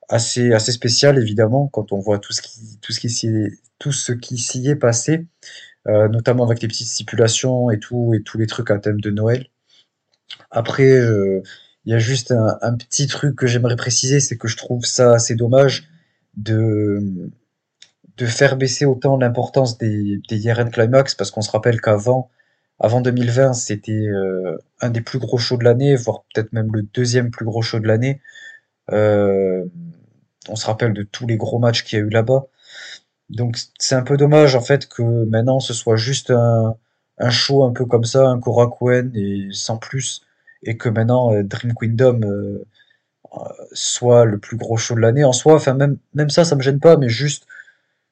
assez 0.08 0.52
assez 0.52 0.72
spécial 0.72 1.18
évidemment 1.18 1.68
quand 1.68 1.92
on 1.92 1.98
voit 1.98 2.18
tout 2.18 2.32
ce 2.32 2.42
qui 2.42 2.78
tout 2.80 2.92
ce 2.92 3.00
qui 3.00 3.10
s'y 3.10 3.28
tout 3.78 3.92
ce 3.92 4.12
qui 4.12 4.38
s'y 4.38 4.68
est 4.68 4.76
passé, 4.76 5.26
euh, 5.88 6.08
notamment 6.08 6.44
avec 6.44 6.62
les 6.62 6.68
petites 6.68 6.88
stipulations 6.88 7.70
et 7.70 7.78
tout 7.80 8.14
et 8.14 8.22
tous 8.22 8.38
les 8.38 8.46
trucs 8.46 8.70
à 8.70 8.78
thème 8.78 9.00
de 9.00 9.10
Noël. 9.10 9.48
Après, 10.50 10.98
il 11.84 11.90
y 11.92 11.94
a 11.94 11.98
juste 11.98 12.32
un, 12.32 12.74
petit 12.76 13.06
truc 13.06 13.36
que 13.36 13.46
j'aimerais 13.46 13.76
préciser, 13.76 14.20
c'est 14.20 14.36
que 14.36 14.48
je 14.48 14.56
trouve 14.56 14.84
ça 14.84 15.12
assez 15.14 15.34
dommage 15.34 15.88
de 16.36 17.30
de 18.16 18.26
faire 18.26 18.56
baisser 18.56 18.84
autant 18.84 19.16
l'importance 19.16 19.78
des, 19.78 20.20
des 20.28 20.38
Yeren 20.38 20.70
Climax 20.70 21.14
parce 21.14 21.30
qu'on 21.30 21.40
se 21.40 21.52
rappelle 21.52 21.80
qu'avant 21.80 22.30
avant 22.80 23.00
2020, 23.00 23.54
c'était 23.54 23.92
euh, 23.92 24.56
un 24.80 24.90
des 24.90 25.00
plus 25.00 25.18
gros 25.18 25.38
shows 25.38 25.56
de 25.56 25.64
l'année, 25.64 25.96
voire 25.96 26.22
peut-être 26.32 26.52
même 26.52 26.70
le 26.72 26.82
deuxième 26.82 27.30
plus 27.30 27.44
gros 27.44 27.62
show 27.62 27.80
de 27.80 27.88
l'année. 27.88 28.20
Euh, 28.92 29.64
on 30.48 30.56
se 30.56 30.66
rappelle 30.66 30.94
de 30.94 31.02
tous 31.02 31.26
les 31.26 31.36
gros 31.36 31.58
matchs 31.58 31.84
qu'il 31.84 31.98
y 31.98 32.02
a 32.02 32.04
eu 32.04 32.08
là-bas. 32.08 32.46
Donc 33.30 33.58
c'est 33.78 33.94
un 33.94 34.02
peu 34.02 34.16
dommage 34.16 34.54
en 34.54 34.60
fait 34.60 34.88
que 34.88 35.02
maintenant 35.26 35.60
ce 35.60 35.74
soit 35.74 35.96
juste 35.96 36.30
un, 36.30 36.76
un 37.18 37.30
show 37.30 37.64
un 37.64 37.72
peu 37.72 37.84
comme 37.84 38.04
ça, 38.04 38.26
un 38.26 38.40
Korakuen 38.40 39.10
et 39.14 39.48
sans 39.52 39.76
plus, 39.76 40.22
et 40.62 40.76
que 40.76 40.88
maintenant 40.88 41.32
euh, 41.34 41.42
Dream 41.42 41.74
Kingdom 41.74 42.20
euh, 42.24 42.64
soit 43.72 44.24
le 44.24 44.38
plus 44.38 44.56
gros 44.56 44.76
show 44.76 44.94
de 44.94 45.00
l'année 45.00 45.24
en 45.24 45.32
soi. 45.32 45.54
Enfin 45.54 45.74
même 45.74 45.98
même 46.14 46.30
ça, 46.30 46.44
ça 46.44 46.56
me 46.56 46.62
gêne 46.62 46.80
pas, 46.80 46.96
mais 46.96 47.08
juste 47.08 47.46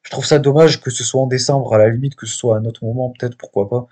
je 0.02 0.10
trouve 0.10 0.24
ça 0.24 0.38
dommage 0.38 0.80
que 0.80 0.90
ce 0.90 1.04
soit 1.04 1.20
en 1.20 1.26
décembre 1.26 1.74
à 1.74 1.78
la 1.78 1.88
limite, 1.90 2.16
que 2.16 2.26
ce 2.26 2.36
soit 2.36 2.56
à 2.56 2.58
un 2.60 2.64
autre 2.64 2.84
moment 2.84 3.12
peut-être, 3.18 3.36
pourquoi 3.36 3.68
pas 3.68 3.88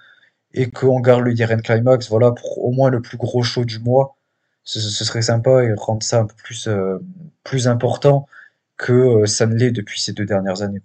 et 0.54 0.70
qu'on 0.70 1.00
garde 1.00 1.24
le 1.24 1.34
Yeren 1.34 1.60
Climax 1.60 2.08
voilà, 2.08 2.30
pour 2.30 2.64
au 2.64 2.70
moins 2.70 2.90
le 2.90 3.02
plus 3.02 3.18
gros 3.18 3.42
show 3.42 3.64
du 3.64 3.80
mois. 3.80 4.16
Ce, 4.62 4.80
serait 4.80 5.20
sympa 5.20 5.62
et 5.62 5.74
rendre 5.74 6.02
ça 6.02 6.20
un 6.20 6.24
peu 6.24 6.34
plus, 6.42 6.68
euh, 6.68 6.96
plus 7.42 7.68
important 7.68 8.26
que 8.78 8.92
euh, 8.92 9.26
ça 9.26 9.44
ne 9.44 9.54
l'est 9.54 9.72
depuis 9.72 10.00
ces 10.00 10.12
deux 10.14 10.24
dernières 10.24 10.62
années. 10.62 10.80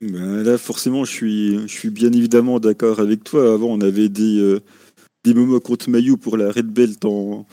Ben 0.00 0.42
là, 0.42 0.56
forcément, 0.56 1.04
je 1.04 1.10
suis, 1.10 1.68
je 1.68 1.72
suis 1.72 1.90
bien 1.90 2.10
évidemment 2.12 2.60
d'accord 2.60 2.98
avec 2.98 3.24
toi. 3.24 3.52
Avant, 3.52 3.66
on 3.66 3.80
avait 3.82 4.08
des, 4.08 4.38
euh, 4.38 4.62
des 5.24 5.34
moments 5.34 5.60
contre 5.60 5.90
Mayu 5.90 6.16
pour 6.16 6.36
la 6.36 6.50
Red 6.50 6.66
Belt 6.66 7.04
en, 7.04 7.46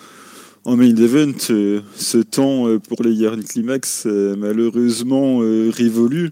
main 0.65 0.95
event. 0.95 1.37
ce 1.39 2.17
temps 2.17 2.67
pour 2.87 3.03
les 3.03 3.13
Yeren 3.13 3.43
Climax, 3.43 4.05
malheureusement 4.37 5.39
révolu. 5.39 6.31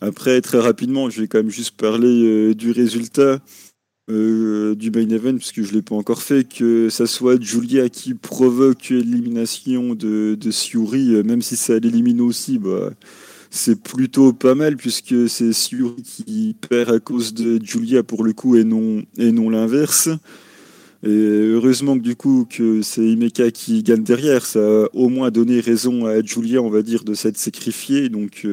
Après, 0.00 0.40
très 0.40 0.58
rapidement, 0.58 1.08
je 1.08 1.22
vais 1.22 1.28
quand 1.28 1.38
même 1.38 1.50
juste 1.50 1.76
parler 1.76 2.24
euh, 2.24 2.54
du 2.54 2.70
résultat 2.70 3.40
euh, 4.10 4.74
du 4.74 4.90
main 4.90 5.08
event, 5.08 5.36
puisque 5.36 5.62
je 5.62 5.70
ne 5.70 5.76
l'ai 5.76 5.82
pas 5.82 5.94
encore 5.94 6.22
fait, 6.22 6.46
que 6.46 6.90
ça 6.90 7.06
soit 7.06 7.42
Julia 7.42 7.88
qui 7.88 8.14
provoque 8.14 8.90
l'élimination 8.90 9.94
de, 9.94 10.36
de 10.38 10.50
euh, 10.94 11.22
même 11.24 11.42
si 11.42 11.56
ça 11.56 11.78
l'élimine 11.78 12.20
aussi, 12.20 12.58
bah, 12.58 12.90
c'est 13.50 13.82
plutôt 13.82 14.34
pas 14.34 14.54
mal, 14.54 14.76
puisque 14.76 15.28
c'est 15.28 15.52
Siuri 15.52 16.02
qui 16.02 16.54
perd 16.68 16.90
à 16.90 17.00
cause 17.00 17.32
de 17.32 17.58
Julia 17.64 18.02
pour 18.02 18.22
le 18.22 18.34
coup, 18.34 18.56
et 18.56 18.64
non, 18.64 19.02
et 19.16 19.32
non 19.32 19.48
l'inverse. 19.48 20.10
Et 21.06 21.08
heureusement 21.08 21.94
que 21.94 22.02
du 22.02 22.16
coup 22.16 22.46
que 22.50 22.82
c'est 22.82 23.04
Imeka 23.04 23.50
qui 23.52 23.82
gagne 23.82 24.02
derrière, 24.02 24.44
ça 24.44 24.58
a 24.58 24.86
au 24.92 25.08
moins 25.08 25.30
donné 25.30 25.60
raison 25.60 26.04
à 26.04 26.20
Julia, 26.20 26.60
on 26.60 26.70
va 26.70 26.82
dire, 26.82 27.04
de 27.04 27.14
s'être 27.14 27.38
sacrifiée. 27.38 28.08
Donc 28.08 28.44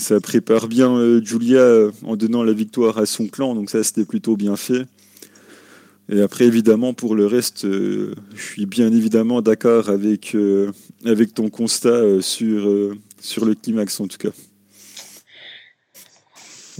ça 0.00 0.20
prépare 0.20 0.66
bien 0.66 0.96
euh, 0.96 1.22
Julia 1.22 1.60
euh, 1.60 1.92
en 2.04 2.16
donnant 2.16 2.42
la 2.42 2.52
victoire 2.52 2.98
à 2.98 3.06
son 3.06 3.26
clan, 3.26 3.54
donc 3.54 3.70
ça 3.70 3.84
c'était 3.84 4.04
plutôt 4.04 4.36
bien 4.36 4.56
fait. 4.56 4.86
Et 6.12 6.22
après, 6.22 6.46
évidemment, 6.46 6.92
pour 6.92 7.14
le 7.14 7.26
reste, 7.26 7.64
euh, 7.64 8.14
je 8.34 8.42
suis 8.42 8.66
bien 8.66 8.92
évidemment 8.92 9.42
d'accord 9.42 9.90
avec, 9.90 10.36
avec 11.04 11.34
ton 11.34 11.50
constat 11.50 12.20
sur, 12.20 12.68
sur 13.20 13.44
le 13.44 13.54
climax 13.54 14.00
en 14.00 14.08
tout 14.08 14.18
cas. 14.18 14.30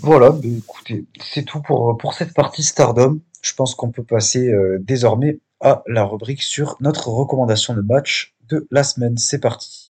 Voilà, 0.03 0.31
bah, 0.31 0.41
écoutez, 0.45 1.05
c'est 1.23 1.45
tout 1.45 1.61
pour, 1.61 1.97
pour 1.99 2.15
cette 2.15 2.35
partie 2.35 2.65
Stardom. 2.65 3.21
Je 3.43 3.55
pense 3.55 3.75
qu'on 3.75 3.91
peut 3.91 4.05
passer 4.05 4.53
désormais 4.81 5.41
à 5.61 5.83
la 5.87 6.05
rubrique 6.05 6.43
sur 6.43 6.77
notre 6.81 7.09
recommandation 7.09 7.75
de 7.75 7.81
match 7.81 8.35
de 8.49 8.67
la 8.71 8.85
semaine. 8.85 9.17
C'est 9.17 9.41
parti. 9.41 9.91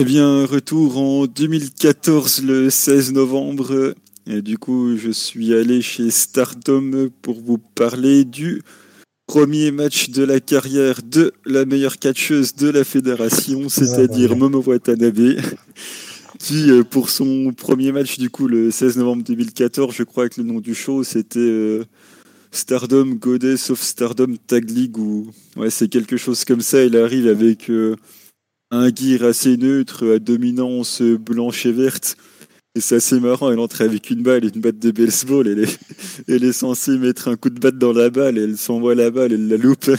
Eh 0.00 0.04
bien, 0.04 0.46
retour 0.46 0.96
en 0.96 1.26
2014, 1.26 2.44
le 2.44 2.70
16 2.70 3.12
novembre. 3.14 3.94
Et 4.28 4.42
du 4.42 4.56
coup, 4.56 4.96
je 4.96 5.10
suis 5.10 5.52
allé 5.52 5.82
chez 5.82 6.12
Stardom 6.12 7.08
pour 7.22 7.40
vous 7.40 7.58
parler 7.58 8.24
du 8.24 8.62
premier 9.28 9.72
match 9.72 10.08
de 10.08 10.24
la 10.24 10.40
carrière 10.40 11.00
de 11.04 11.32
la 11.44 11.66
meilleure 11.66 11.98
catcheuse 11.98 12.54
de 12.54 12.70
la 12.70 12.82
fédération, 12.82 13.68
c'est-à-dire 13.68 14.34
Momo 14.34 14.62
Watanabe, 14.66 15.36
qui, 16.38 16.70
euh, 16.70 16.82
pour 16.82 17.10
son 17.10 17.52
premier 17.52 17.92
match, 17.92 18.18
du 18.18 18.30
coup, 18.30 18.48
le 18.48 18.70
16 18.70 18.96
novembre 18.96 19.22
2014, 19.24 19.94
je 19.94 20.02
crois 20.02 20.30
que 20.30 20.40
le 20.40 20.46
nom 20.46 20.60
du 20.60 20.74
show, 20.74 21.04
c'était 21.04 21.38
euh, 21.38 21.84
Stardom 22.50 23.16
Goddess 23.20 23.68
of 23.68 23.82
Stardom 23.82 24.34
Tag 24.46 24.70
League, 24.70 24.96
ou 24.96 25.30
ouais, 25.56 25.68
c'est 25.68 25.88
quelque 25.88 26.16
chose 26.16 26.44
comme 26.44 26.62
ça. 26.62 26.82
Il 26.82 26.96
arrive 26.96 27.28
avec... 27.28 27.70
Euh, 27.70 27.94
un 28.70 28.94
gear 28.94 29.22
assez 29.22 29.56
neutre 29.56 30.16
à 30.16 30.18
dominance 30.18 31.00
blanche 31.00 31.64
et 31.64 31.72
verte. 31.72 32.18
Et 32.78 32.80
c'est 32.80 32.94
assez 32.94 33.18
marrant, 33.18 33.50
elle 33.50 33.58
entre 33.58 33.82
avec 33.82 34.08
une 34.08 34.22
balle, 34.22 34.44
une 34.44 34.60
batte 34.60 34.78
de 34.78 34.92
baseball, 34.92 35.48
elle 35.48 35.64
est, 35.64 35.78
elle 36.28 36.44
est 36.44 36.52
censée 36.52 36.96
mettre 36.96 37.26
un 37.26 37.34
coup 37.34 37.50
de 37.50 37.58
batte 37.58 37.76
dans 37.76 37.92
la 37.92 38.08
balle, 38.08 38.38
elle 38.38 38.56
s'envoie 38.56 38.94
la 38.94 39.10
balle, 39.10 39.32
elle 39.32 39.48
la 39.48 39.56
loupe. 39.56 39.90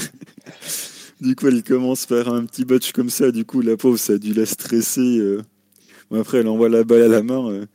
du 1.19 1.35
coup, 1.35 1.47
elle 1.47 1.61
commence 1.61 2.05
par 2.05 2.33
un 2.33 2.45
petit 2.45 2.63
botch 2.63 2.93
comme 2.93 3.09
ça, 3.09 3.31
du 3.31 3.43
coup, 3.43 3.59
la 3.59 3.75
pauvre, 3.75 3.99
ça 3.99 4.13
a 4.13 4.17
dû 4.17 4.31
la 4.33 4.45
stresser. 4.45 5.19
Euh. 5.19 5.41
après, 6.15 6.37
elle 6.37 6.47
envoie 6.47 6.69
la 6.69 6.85
balle 6.85 7.01
à 7.01 7.07
la 7.09 7.21
main, 7.21 7.51
euh. 7.51 7.65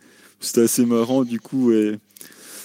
c'est 0.40 0.62
assez 0.62 0.86
marrant, 0.86 1.22
du 1.22 1.38
coup, 1.38 1.70
elle 1.70 1.98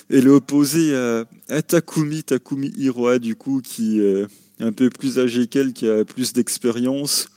est 0.10 0.28
opposée 0.30 0.96
à, 0.96 1.62
Takumi, 1.62 2.24
Takumi 2.24 2.72
Hiroa, 2.78 3.20
du 3.20 3.36
coup, 3.36 3.60
qui 3.62 4.00
est 4.00 4.26
un 4.62 4.72
peu 4.72 4.90
plus 4.90 5.20
âgé 5.20 5.48
qu'elle, 5.48 5.74
qui 5.74 5.90
a 5.90 6.06
plus 6.06 6.32
d'expérience 6.32 7.28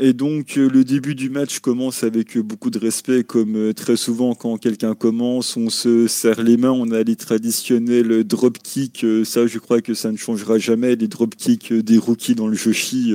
Et 0.00 0.12
donc 0.12 0.54
le 0.54 0.84
début 0.84 1.14
du 1.14 1.28
match 1.28 1.58
commence 1.58 2.04
avec 2.04 2.38
beaucoup 2.38 2.70
de 2.70 2.78
respect, 2.78 3.24
comme 3.24 3.74
très 3.74 3.96
souvent 3.96 4.34
quand 4.34 4.56
quelqu'un 4.56 4.94
commence, 4.94 5.56
on 5.56 5.70
se 5.70 6.06
serre 6.06 6.42
les 6.42 6.56
mains, 6.56 6.70
on 6.70 6.92
a 6.92 7.02
les 7.02 7.16
traditionnels 7.16 8.22
drop 8.22 8.58
kick, 8.58 9.04
ça 9.24 9.46
je 9.48 9.58
crois 9.58 9.80
que 9.80 9.94
ça 9.94 10.12
ne 10.12 10.16
changera 10.16 10.58
jamais, 10.58 10.94
les 10.94 11.08
drop 11.08 11.34
kicks 11.34 11.72
des 11.72 11.98
rookies 11.98 12.36
dans 12.36 12.46
le 12.46 12.54
Joshi. 12.54 13.12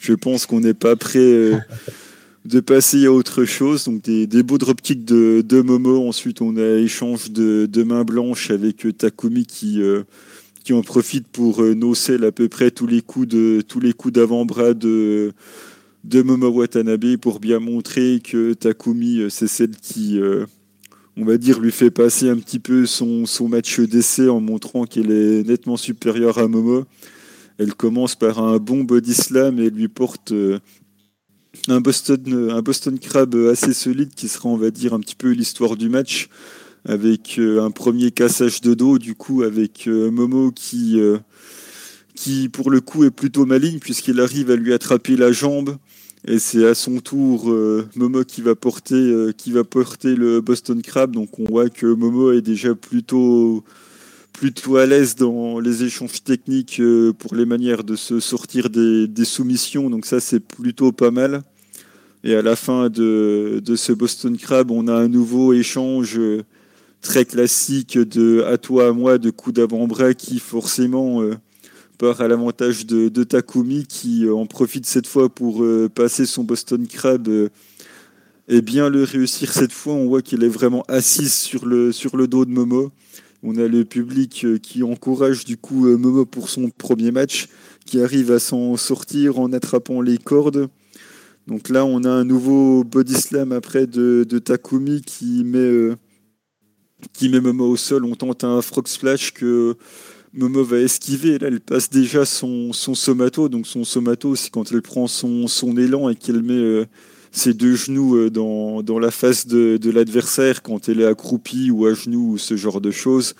je 0.00 0.12
pense 0.14 0.46
qu'on 0.46 0.60
n'est 0.60 0.74
pas 0.74 0.96
prêt 0.96 1.52
de 2.44 2.60
passer 2.60 3.06
à 3.06 3.12
autre 3.12 3.44
chose. 3.44 3.84
Donc 3.84 4.02
des, 4.02 4.42
beaux 4.42 4.58
dropkicks 4.58 5.04
de, 5.04 5.42
de 5.46 5.60
Momo. 5.60 6.08
Ensuite, 6.08 6.40
on 6.40 6.56
a 6.56 6.78
échange 6.78 7.30
de, 7.30 7.66
de 7.66 7.82
mains 7.82 8.04
blanches 8.04 8.50
avec 8.50 8.86
Takumi 8.96 9.46
qui, 9.46 9.80
euh, 9.80 10.02
qui 10.62 10.72
en 10.72 10.82
profite 10.82 11.26
pour 11.28 11.62
euh, 11.62 11.74
nocel 11.74 12.24
à 12.24 12.32
peu 12.32 12.48
près 12.48 12.70
tous 12.70 12.86
les 12.86 13.02
coups 13.02 13.28
de 13.28 13.62
tous 13.66 13.80
les 13.80 13.92
coups 13.92 14.14
d'avant-bras 14.14 14.74
de, 14.74 15.32
de 16.04 16.22
Momo 16.22 16.48
Watanabe 16.48 17.16
pour 17.16 17.40
bien 17.40 17.58
montrer 17.58 18.20
que 18.22 18.52
Takumi, 18.54 19.20
euh, 19.20 19.28
c'est 19.28 19.48
celle 19.48 19.76
qui, 19.76 20.20
on 21.16 21.24
va 21.24 21.36
dire, 21.36 21.60
lui 21.60 21.72
fait 21.72 21.90
passer 21.90 22.28
un 22.28 22.36
petit 22.36 22.58
peu 22.58 22.86
son, 22.86 23.26
son 23.26 23.48
match 23.48 23.80
d'essai 23.80 24.28
en 24.28 24.40
montrant 24.40 24.84
qu'elle 24.84 25.10
est 25.10 25.46
nettement 25.46 25.76
supérieure 25.76 26.38
à 26.38 26.48
Momo. 26.48 26.84
Elle 27.58 27.74
commence 27.74 28.14
par 28.14 28.42
un 28.42 28.58
bon 28.58 28.84
body 28.84 29.14
slam 29.14 29.58
et 29.58 29.70
lui 29.70 29.88
porte 29.88 30.32
un 31.68 31.80
Boston, 31.80 32.50
un 32.50 32.62
Boston 32.62 32.98
Crab 32.98 33.34
assez 33.50 33.74
solide 33.74 34.14
qui 34.14 34.28
sera, 34.28 34.48
on 34.48 34.56
va 34.56 34.70
dire, 34.70 34.94
un 34.94 35.00
petit 35.00 35.14
peu 35.14 35.30
l'histoire 35.30 35.76
du 35.76 35.88
match 35.88 36.28
avec 36.84 37.36
euh, 37.38 37.62
un 37.62 37.70
premier 37.70 38.10
cassage 38.10 38.60
de 38.60 38.74
dos, 38.74 38.98
du 38.98 39.14
coup, 39.14 39.42
avec 39.42 39.86
euh, 39.86 40.10
Momo 40.10 40.50
qui, 40.50 41.00
euh, 41.00 41.18
qui, 42.14 42.48
pour 42.48 42.70
le 42.70 42.80
coup, 42.80 43.04
est 43.04 43.10
plutôt 43.10 43.46
maligne 43.46 43.78
puisqu'il 43.78 44.20
arrive 44.20 44.50
à 44.50 44.56
lui 44.56 44.72
attraper 44.72 45.16
la 45.16 45.32
jambe. 45.32 45.76
Et 46.24 46.38
c'est 46.38 46.64
à 46.64 46.74
son 46.76 47.00
tour 47.00 47.52
Momo 47.96 48.22
qui 48.22 48.42
va, 48.42 48.54
porter, 48.54 49.32
qui 49.36 49.50
va 49.50 49.64
porter 49.64 50.14
le 50.14 50.40
Boston 50.40 50.80
Crab. 50.80 51.10
Donc 51.10 51.40
on 51.40 51.44
voit 51.46 51.68
que 51.68 51.84
Momo 51.84 52.30
est 52.30 52.42
déjà 52.42 52.76
plutôt, 52.76 53.64
plutôt 54.32 54.76
à 54.76 54.86
l'aise 54.86 55.16
dans 55.16 55.58
les 55.58 55.82
échanges 55.82 56.22
techniques 56.22 56.80
pour 57.18 57.34
les 57.34 57.44
manières 57.44 57.82
de 57.82 57.96
se 57.96 58.20
sortir 58.20 58.70
des, 58.70 59.08
des 59.08 59.24
soumissions. 59.24 59.90
Donc 59.90 60.06
ça, 60.06 60.20
c'est 60.20 60.38
plutôt 60.38 60.92
pas 60.92 61.10
mal. 61.10 61.42
Et 62.22 62.36
à 62.36 62.42
la 62.42 62.54
fin 62.54 62.88
de, 62.88 63.60
de, 63.60 63.74
ce 63.74 63.90
Boston 63.90 64.36
Crab, 64.36 64.70
on 64.70 64.86
a 64.86 64.94
un 64.94 65.08
nouveau 65.08 65.52
échange 65.52 66.20
très 67.02 67.24
classique 67.24 67.98
de 67.98 68.42
à 68.44 68.56
toi, 68.56 68.88
à 68.88 68.92
moi, 68.92 69.18
de 69.18 69.30
coups 69.30 69.56
d'avant-bras 69.56 70.14
qui 70.14 70.38
forcément 70.38 71.20
euh, 71.22 71.34
part 71.98 72.20
à 72.20 72.28
l'avantage 72.28 72.86
de, 72.86 73.24
Takumi 73.24 73.86
qui 73.86 74.24
euh, 74.24 74.34
en 74.34 74.46
profite 74.46 74.86
cette 74.86 75.06
fois 75.06 75.28
pour 75.28 75.64
passer 75.94 76.24
son 76.24 76.44
Boston 76.44 76.86
Crab 76.86 77.28
et 78.48 78.62
bien 78.62 78.88
le 78.88 79.04
réussir 79.04 79.52
cette 79.52 79.72
fois. 79.72 79.92
On 79.94 80.06
voit 80.06 80.22
qu'il 80.22 80.42
est 80.44 80.48
vraiment 80.48 80.84
assis 80.88 81.28
sur 81.28 81.66
le, 81.66 81.92
sur 81.92 82.16
le 82.16 82.26
dos 82.26 82.44
de 82.44 82.50
Momo. 82.50 82.90
On 83.42 83.56
a 83.58 83.66
le 83.66 83.84
public 83.84 84.46
qui 84.62 84.82
encourage 84.82 85.44
du 85.44 85.56
coup 85.56 85.88
Momo 85.98 86.24
pour 86.24 86.48
son 86.48 86.70
premier 86.70 87.10
match, 87.10 87.48
qui 87.84 88.00
arrive 88.00 88.30
à 88.30 88.38
s'en 88.38 88.76
sortir 88.76 89.38
en 89.38 89.52
attrapant 89.52 90.00
les 90.00 90.16
cordes. 90.16 90.68
Donc 91.48 91.68
là, 91.68 91.84
on 91.84 92.04
a 92.04 92.10
un 92.10 92.24
nouveau 92.24 92.84
body 92.84 93.14
slam 93.14 93.52
après 93.52 93.86
de, 93.86 94.24
Takumi 94.38 95.02
qui 95.02 95.42
met, 95.44 95.58
euh, 95.58 95.96
qui 97.12 97.28
met 97.28 97.40
Momo 97.40 97.68
au 97.68 97.76
sol. 97.76 98.04
On 98.04 98.14
tente 98.14 98.44
un 98.44 98.62
frog 98.62 98.88
splash 98.88 99.32
que 99.32 99.76
Momo 100.34 100.64
va 100.64 100.78
esquiver. 100.78 101.38
Là, 101.38 101.48
elle 101.48 101.60
passe 101.60 101.90
déjà 101.90 102.24
son, 102.24 102.72
son 102.72 102.94
somato. 102.94 103.48
Donc 103.48 103.66
son 103.66 103.84
somato, 103.84 104.36
c'est 104.36 104.50
quand 104.50 104.70
elle 104.72 104.82
prend 104.82 105.06
son, 105.06 105.46
son 105.46 105.76
élan 105.76 106.08
et 106.08 106.14
qu'elle 106.14 106.42
met 106.42 106.54
euh, 106.54 106.86
ses 107.30 107.54
deux 107.54 107.76
genoux 107.76 108.16
euh, 108.16 108.30
dans, 108.30 108.82
dans, 108.82 108.98
la 108.98 109.10
face 109.10 109.46
de, 109.46 109.76
de 109.76 109.90
l'adversaire 109.90 110.62
quand 110.62 110.88
elle 110.88 111.00
est 111.00 111.06
accroupie 111.06 111.70
ou 111.70 111.86
à 111.86 111.94
genoux 111.94 112.32
ou 112.32 112.38
ce 112.38 112.56
genre 112.56 112.80
de 112.80 112.90
choses. 112.90 113.34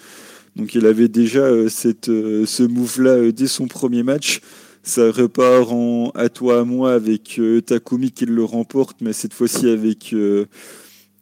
Donc 0.57 0.77
elle 0.77 0.87
avait 0.87 1.09
déjà 1.09 1.69
cette, 1.71 2.07
ce 2.07 2.63
move-là 2.63 3.33
dès 3.33 3.47
son 3.47 3.69
premier 3.69 4.03
match. 4.03 4.41
Ça 4.83 5.13
repart 5.13 5.71
en 5.71 6.11
à 6.17 6.29
toi 6.29 6.61
à 6.61 6.65
moi 6.65 6.93
avec 6.93 7.39
euh, 7.39 7.61
Takumi 7.61 8.11
qui 8.11 8.27
le 8.27 8.43
remporte, 8.43 9.01
mais 9.01 9.13
cette 9.13 9.33
fois-ci 9.33 9.69
avec, 9.69 10.13
euh, 10.13 10.47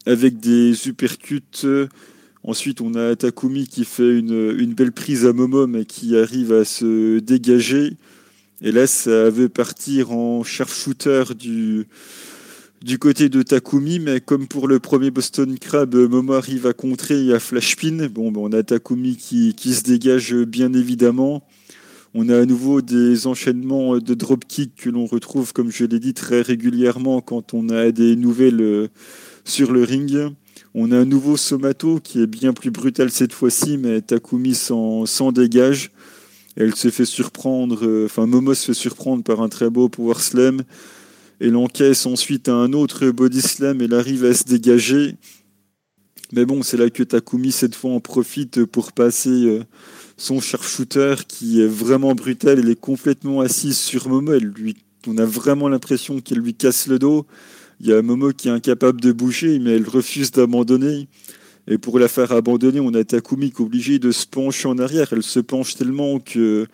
avec 0.07 0.39
des 0.39 0.87
uppercuts. 0.87 1.65
Ensuite, 2.43 2.81
on 2.81 2.95
a 2.95 3.15
Takumi 3.15 3.67
qui 3.67 3.85
fait 3.85 4.17
une, 4.17 4.73
belle 4.73 4.91
prise 4.91 5.25
à 5.25 5.33
Momo, 5.33 5.67
mais 5.67 5.85
qui 5.85 6.17
arrive 6.17 6.53
à 6.53 6.65
se 6.65 7.19
dégager. 7.19 7.97
Et 8.61 8.71
là, 8.71 8.87
ça 8.87 9.29
veut 9.29 9.49
partir 9.49 10.11
en 10.11 10.43
sharpshooter 10.43 11.35
du, 11.37 11.87
du 12.81 12.97
côté 12.97 13.29
de 13.29 13.43
Takumi, 13.43 13.99
mais 13.99 14.21
comme 14.21 14.47
pour 14.47 14.67
le 14.67 14.79
premier 14.79 15.11
Boston 15.11 15.57
Crab, 15.59 15.95
Momo 15.95 16.33
arrive 16.33 16.65
à 16.65 16.73
contrer 16.73 17.25
et 17.25 17.33
à 17.33 17.39
flash 17.39 17.75
pin. 17.75 18.07
Bon, 18.07 18.31
ben, 18.31 18.41
on 18.41 18.53
a 18.53 18.63
Takumi 18.63 19.17
qui, 19.17 19.53
qui 19.53 19.73
se 19.73 19.83
dégage 19.83 20.33
bien 20.33 20.73
évidemment. 20.73 21.43
On 22.13 22.27
a 22.27 22.39
à 22.39 22.45
nouveau 22.45 22.81
des 22.81 23.25
enchaînements 23.27 23.97
de 23.97 24.13
dropkick 24.13 24.75
que 24.75 24.89
l'on 24.89 25.05
retrouve, 25.05 25.53
comme 25.53 25.71
je 25.71 25.85
l'ai 25.85 25.99
dit, 25.99 26.13
très 26.13 26.41
régulièrement 26.41 27.21
quand 27.21 27.53
on 27.53 27.69
a 27.69 27.91
des 27.91 28.15
nouvelles 28.15 28.61
euh, 28.61 28.87
sur 29.45 29.71
le 29.71 29.83
ring. 29.83 30.31
On 30.73 30.91
a 30.91 30.97
un 30.97 31.05
nouveau 31.05 31.37
Somato 31.37 31.99
qui 32.01 32.21
est 32.21 32.27
bien 32.27 32.53
plus 32.53 32.71
brutal 32.71 33.11
cette 33.11 33.33
fois-ci, 33.33 33.77
mais 33.77 34.01
Takumi 34.01 34.55
s'en 34.55 35.31
dégage. 35.31 35.91
Elle 36.55 36.75
se 36.75 36.89
fait 36.89 37.05
surprendre, 37.05 37.85
euh, 37.85 38.05
enfin 38.05 38.25
Momo 38.25 38.53
se 38.53 38.65
fait 38.65 38.73
surprendre 38.73 39.23
par 39.23 39.41
un 39.41 39.49
très 39.49 39.69
beau 39.69 39.89
power 39.89 40.15
slam. 40.19 40.63
Elle 41.39 41.55
encaisse 41.55 42.05
ensuite 42.05 42.49
un 42.49 42.73
autre 42.73 43.09
body 43.09 43.41
slam, 43.41 43.81
elle 43.81 43.93
arrive 43.93 44.25
à 44.25 44.33
se 44.33 44.43
dégager. 44.43 45.15
Mais 46.33 46.45
bon, 46.45 46.61
c'est 46.61 46.77
là 46.77 46.89
que 46.89 47.03
Takumi 47.03 47.51
cette 47.51 47.75
fois 47.75 47.91
en 47.91 47.99
profite 47.99 48.65
pour 48.65 48.91
passer 48.91 49.29
euh, 49.29 49.63
son 50.17 50.39
sharpshooter 50.39 51.15
qui 51.27 51.61
est 51.61 51.67
vraiment 51.67 52.15
brutal. 52.15 52.59
Elle 52.59 52.69
est 52.69 52.79
complètement 52.79 53.41
assise 53.41 53.77
sur 53.77 54.07
Momo. 54.07 54.33
Elle 54.33 54.47
lui, 54.47 54.77
on 55.07 55.17
a 55.17 55.25
vraiment 55.25 55.67
l'impression 55.67 56.21
qu'elle 56.21 56.39
lui 56.39 56.53
casse 56.53 56.87
le 56.87 56.99
dos. 56.99 57.25
Il 57.83 57.89
y 57.89 57.93
a 57.93 58.03
Momo 58.03 58.31
qui 58.31 58.47
est 58.47 58.51
incapable 58.51 59.01
de 59.01 59.11
bouger, 59.11 59.57
mais 59.57 59.71
elle 59.71 59.89
refuse 59.89 60.29
d'abandonner. 60.29 61.07
Et 61.67 61.79
pour 61.79 61.97
la 61.97 62.07
faire 62.07 62.31
abandonner, 62.31 62.79
on 62.79 62.93
a 62.93 63.03
Takumi 63.03 63.49
qui 63.49 63.59
est 63.59 63.65
obligé 63.65 63.97
de 63.97 64.11
se 64.11 64.27
pencher 64.27 64.67
en 64.67 64.77
arrière. 64.77 65.07
Elle 65.13 65.23
se 65.23 65.39
penche 65.39 65.75
tellement 65.75 66.19
que 66.19 66.67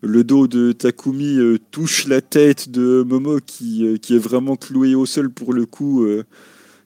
le 0.00 0.24
dos 0.24 0.48
de 0.48 0.72
Takumi 0.72 1.38
euh, 1.38 1.58
touche 1.70 2.08
la 2.08 2.20
tête 2.20 2.70
de 2.70 3.04
Momo 3.06 3.38
qui, 3.38 3.86
euh, 3.86 3.98
qui 3.98 4.16
est 4.16 4.18
vraiment 4.18 4.56
cloué 4.56 4.96
au 4.96 5.06
sol 5.06 5.30
pour 5.30 5.52
le 5.52 5.64
coup, 5.64 6.02
euh, 6.02 6.24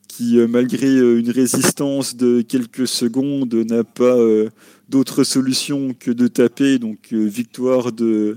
qui 0.06 0.36
malgré 0.46 0.94
une 0.94 1.30
résistance 1.30 2.14
de 2.14 2.42
quelques 2.42 2.86
secondes 2.86 3.54
n'a 3.54 3.84
pas 3.84 4.18
d'autre 4.90 5.24
solution 5.24 5.94
que 5.98 6.10
de 6.10 6.28
taper. 6.28 6.78
Donc 6.78 7.10
victoire 7.10 7.92
de, 7.92 8.36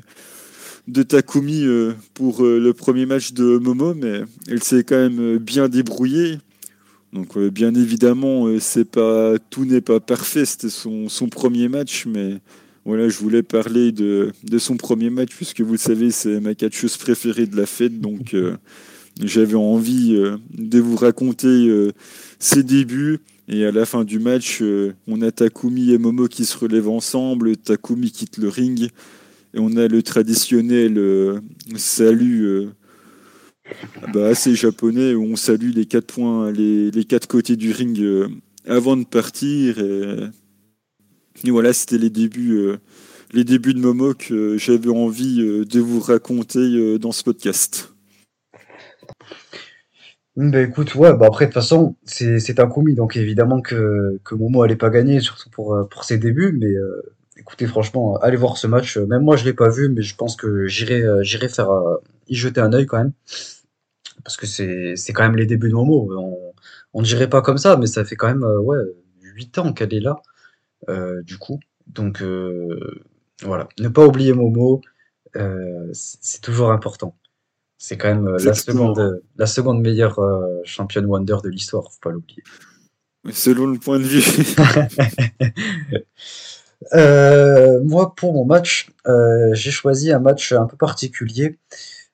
de 0.87 1.03
Takumi 1.03 1.65
euh, 1.65 1.93
pour 2.13 2.43
euh, 2.43 2.59
le 2.59 2.73
premier 2.73 3.05
match 3.05 3.33
de 3.33 3.57
Momo, 3.57 3.93
mais 3.93 4.21
elle 4.47 4.63
s'est 4.63 4.83
quand 4.83 4.97
même 4.97 5.37
bien 5.37 5.69
débrouillée. 5.69 6.37
Donc 7.13 7.37
bien 7.37 7.73
évidemment, 7.73 8.45
c'est 8.59 8.83
pas 8.83 9.35
tout 9.49 9.63
n'est 9.63 9.79
pas 9.79 10.01
parfait. 10.01 10.43
C'était 10.43 10.69
son, 10.69 11.07
son, 11.07 11.29
premier 11.29 11.69
match, 11.69 12.05
mais 12.05 12.39
voilà, 12.83 13.07
je 13.07 13.17
voulais 13.19 13.41
parler 13.41 13.93
de, 13.93 14.33
de, 14.43 14.57
son 14.57 14.75
premier 14.75 15.09
match 15.09 15.29
puisque 15.33 15.61
vous 15.61 15.71
le 15.71 15.77
savez, 15.77 16.11
c'est 16.11 16.41
ma 16.41 16.55
catcheuse 16.55 16.97
préférée 16.97 17.45
de 17.45 17.55
la 17.55 17.65
fête. 17.65 18.01
Donc 18.01 18.35
j'avais 19.23 19.55
envie 19.55 20.21
de 20.51 20.79
vous 20.81 20.97
raconter 20.97 21.89
ses 22.37 22.63
débuts 22.63 23.21
et 23.47 23.65
à 23.65 23.71
la 23.71 23.85
fin 23.85 24.03
du 24.03 24.19
match, 24.19 24.59
euh, 24.61 24.93
on 25.07 25.21
a 25.21 25.31
Takumi 25.31 25.91
et 25.91 25.97
Momo 25.99 26.27
qui 26.27 26.45
se 26.45 26.57
relèvent 26.57 26.89
ensemble. 26.89 27.55
Takumi 27.57 28.11
quitte 28.11 28.37
le 28.37 28.49
ring. 28.49 28.89
Et 29.55 29.59
on 29.59 29.77
a 29.77 29.87
le 29.87 30.03
traditionnel 30.03 30.97
euh, 30.97 31.39
salut 31.77 32.43
euh, 32.43 32.67
bah, 34.13 34.27
assez 34.27 34.53
japonais 34.53 35.13
où 35.13 35.23
on 35.23 35.35
salue 35.35 35.71
les 35.73 35.85
quatre 35.85 36.13
points, 36.13 36.51
les, 36.51 37.05
quatre 37.07 37.27
côtés 37.27 37.55
du 37.55 37.71
ring 37.71 37.99
avant 38.67 38.97
de 38.97 39.05
partir. 39.05 39.79
Et, 39.79 41.49
voilà, 41.49 41.73
c'était 41.73 41.97
les 41.97 42.09
débuts, 42.09 42.75
les 43.31 43.43
débuts 43.43 43.73
de 43.73 43.79
Momo 43.79 44.13
que 44.13 44.57
j'avais 44.57 44.89
envie 44.89 45.37
de 45.37 45.79
vous 45.79 46.01
raconter 46.01 46.99
dans 46.99 47.13
ce 47.13 47.23
podcast. 47.23 47.95
Bah 50.35 50.61
écoute, 50.61 50.95
ouais, 50.95 51.13
bah 51.13 51.27
après 51.27 51.45
de 51.45 51.51
toute 51.51 51.61
façon, 51.61 51.95
c'est 52.03 52.59
un 52.59 52.67
commis, 52.67 52.93
donc 52.93 53.15
évidemment 53.15 53.61
que, 53.61 54.19
Momo 54.31 54.63
allait 54.63 54.75
pas 54.75 54.89
gagner, 54.89 55.21
surtout 55.21 55.49
pour, 55.49 55.73
euh, 55.73 55.85
ses 56.01 56.17
débuts, 56.17 56.51
mais 56.59 56.67
euh, 56.67 57.01
écoutez, 57.37 57.67
franchement, 57.67 58.17
allez 58.17 58.37
voir 58.37 58.57
ce 58.57 58.67
match. 58.67 58.97
Même 58.97 59.23
moi, 59.23 59.35
je 59.35 59.45
l'ai 59.45 59.53
pas 59.53 59.69
vu, 59.69 59.89
mais 59.89 60.01
je 60.01 60.15
pense 60.15 60.35
que 60.35 60.67
j'irai 60.67 61.01
euh, 61.01 61.23
j'irai 61.23 61.49
faire 61.49 61.69
y 62.27 62.35
jeter 62.35 62.61
un 62.61 62.73
œil 62.73 62.85
quand 62.85 62.97
même, 62.97 63.13
parce 64.23 64.37
que 64.37 64.45
c'est 64.45 64.95
c'est 64.95 65.13
quand 65.13 65.23
même 65.23 65.35
les 65.35 65.45
débuts 65.45 65.69
de 65.69 65.75
Momo. 65.75 66.09
On, 66.17 66.53
on 66.93 67.01
ne 67.01 67.05
dirait 67.05 67.29
pas 67.29 67.41
comme 67.41 67.57
ça, 67.57 67.77
mais 67.77 67.87
ça 67.87 68.05
fait 68.05 68.15
quand 68.15 68.27
même 68.27 68.43
ouais 68.43 68.77
8 69.21 69.57
ans 69.59 69.73
qu'elle 69.73 69.93
est 69.93 69.99
là, 69.99 70.17
du 71.23 71.37
coup. 71.37 71.59
Donc 71.87 72.23
voilà, 73.43 73.67
ne 73.79 73.87
pas 73.89 74.05
oublier 74.05 74.33
Momo, 74.33 74.81
c'est 75.93 76.41
toujours 76.41 76.71
important. 76.71 77.17
C'est 77.77 77.97
quand 77.97 78.07
même 78.07 78.37
la 78.37 78.53
seconde, 78.53 79.21
la 79.35 79.45
seconde 79.45 79.81
meilleure 79.81 80.19
championne 80.63 81.05
Wonder 81.05 81.37
de 81.43 81.49
l'histoire, 81.49 81.91
faut 81.91 81.99
pas 82.01 82.11
l'oublier. 82.11 82.43
Selon 83.31 83.67
le 83.67 83.79
point 83.79 83.99
de 83.99 84.03
vue. 84.03 84.21
moi, 86.93 88.13
pour 88.15 88.33
mon 88.33 88.45
match, 88.45 88.91
j'ai 89.53 89.71
choisi 89.71 90.11
un 90.11 90.19
match 90.19 90.51
un 90.51 90.65
peu 90.65 90.77
particulier. 90.77 91.57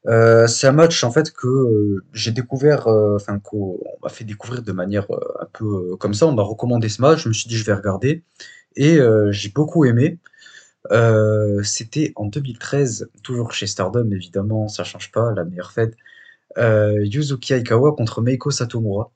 c'est 0.05 0.67
un 0.67 0.71
match 0.71 1.03
en 1.03 1.11
fait 1.11 1.31
que 1.31 1.97
j'ai 2.13 2.31
découvert, 2.31 2.87
enfin 2.87 3.39
qu'on 3.39 3.79
m'a 4.03 4.09
fait 4.09 4.23
découvrir 4.23 4.61
de 4.63 4.71
manière 4.71 5.07
un 5.11 5.47
peu 5.53 5.95
comme 5.97 6.13
ça. 6.13 6.27
On 6.27 6.33
m'a 6.33 6.43
recommandé 6.43 6.89
ce 6.89 7.01
match, 7.01 7.23
je 7.23 7.29
me 7.29 7.33
suis 7.33 7.47
dit 7.47 7.57
je 7.57 7.65
vais 7.65 7.73
regarder 7.73 8.23
et 8.75 8.99
j'ai 9.31 9.49
beaucoup 9.49 9.85
aimé. 9.85 10.19
Euh, 10.91 11.61
c'était 11.63 12.11
en 12.15 12.25
2013, 12.25 13.09
toujours 13.23 13.53
chez 13.53 13.67
Stardom, 13.67 14.09
évidemment, 14.11 14.67
ça 14.67 14.83
change 14.83 15.11
pas, 15.11 15.31
la 15.33 15.43
meilleure 15.45 15.71
fête. 15.71 15.95
Euh, 16.57 17.05
Yuzuki 17.05 17.53
Aikawa 17.53 17.93
contre 17.93 18.21
Meiko 18.21 18.51
Satomura. 18.51 19.11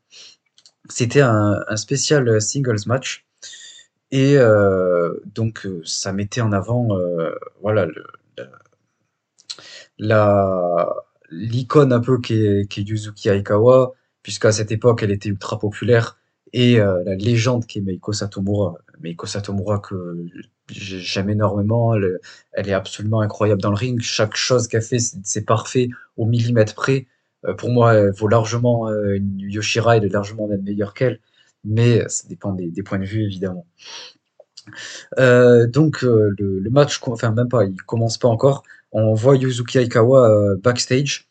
C'était 0.90 1.22
un, 1.22 1.64
spécial 1.76 2.42
singles 2.42 2.86
match. 2.86 3.25
Et 4.12 4.38
euh, 4.38 5.14
donc, 5.26 5.68
ça 5.84 6.14
mettait 6.14 6.42
en 6.42 6.52
avant 6.52 6.90
voilà, 7.62 7.88
l'icône 11.30 11.94
un 11.94 12.00
peu 12.00 12.20
qui 12.22 12.36
est, 12.36 12.78
Yuzuki 12.78 13.30
Aikawa, 13.30 13.94
puisqu'à 14.22 14.52
cette 14.52 14.72
époque, 14.72 15.04
elle 15.04 15.12
était 15.12 15.30
ultra 15.30 15.60
populaire, 15.60 16.18
et 16.54 16.78
la 16.78 17.16
légende 17.16 17.66
qui 17.66 17.80
est 17.80 17.82
Meiko 17.82 18.14
Satomura. 18.14 18.76
Meiko 19.02 19.26
Satomura 19.28 19.80
que 19.80 20.26
j'aime 20.70 21.30
énormément. 21.30 21.96
Elle, 21.96 22.70
est 22.70 22.74
absolument 22.74 23.22
incroyable 23.22 23.62
dans 23.62 23.70
le 23.70 23.76
ring. 23.76 24.02
Chaque 24.02 24.36
chose 24.36 24.68
qu'elle 24.68 24.82
fait, 24.82 25.00
c'est 25.00 25.46
parfait 25.46 25.90
au 26.18 26.26
millimètre 26.26 26.76
près. 26.76 27.08
Euh, 27.46 27.54
pour 27.54 27.70
moi, 27.70 27.94
elle 27.94 28.12
vaut 28.12 28.28
largement 28.28 28.90
euh, 28.90 29.16
une 29.16 29.40
Yoshira, 29.40 29.98
elle 29.98 30.06
est 30.06 30.10
largement 30.10 30.48
même 30.48 30.64
meilleure 30.64 30.94
qu'elle, 30.94 31.20
mais 31.66 32.08
ça 32.08 32.28
dépend 32.28 32.54
des, 32.54 32.84
points 32.84 33.00
de 33.00 33.06
vue 33.06 33.24
évidemment. 33.24 33.66
Euh, 35.20 35.68
donc 35.68 36.02
le, 36.02 36.70
match, 36.72 37.00
enfin 37.06 37.32
même 37.32 37.50
pas, 37.50 37.66
il 37.66 37.82
commence 37.84 38.18
pas 38.18 38.28
encore. 38.28 38.64
On 38.92 39.14
voit 39.14 39.36
Yuzuki 39.36 39.78
Aikawa 39.80 40.56
backstage. 40.58 41.28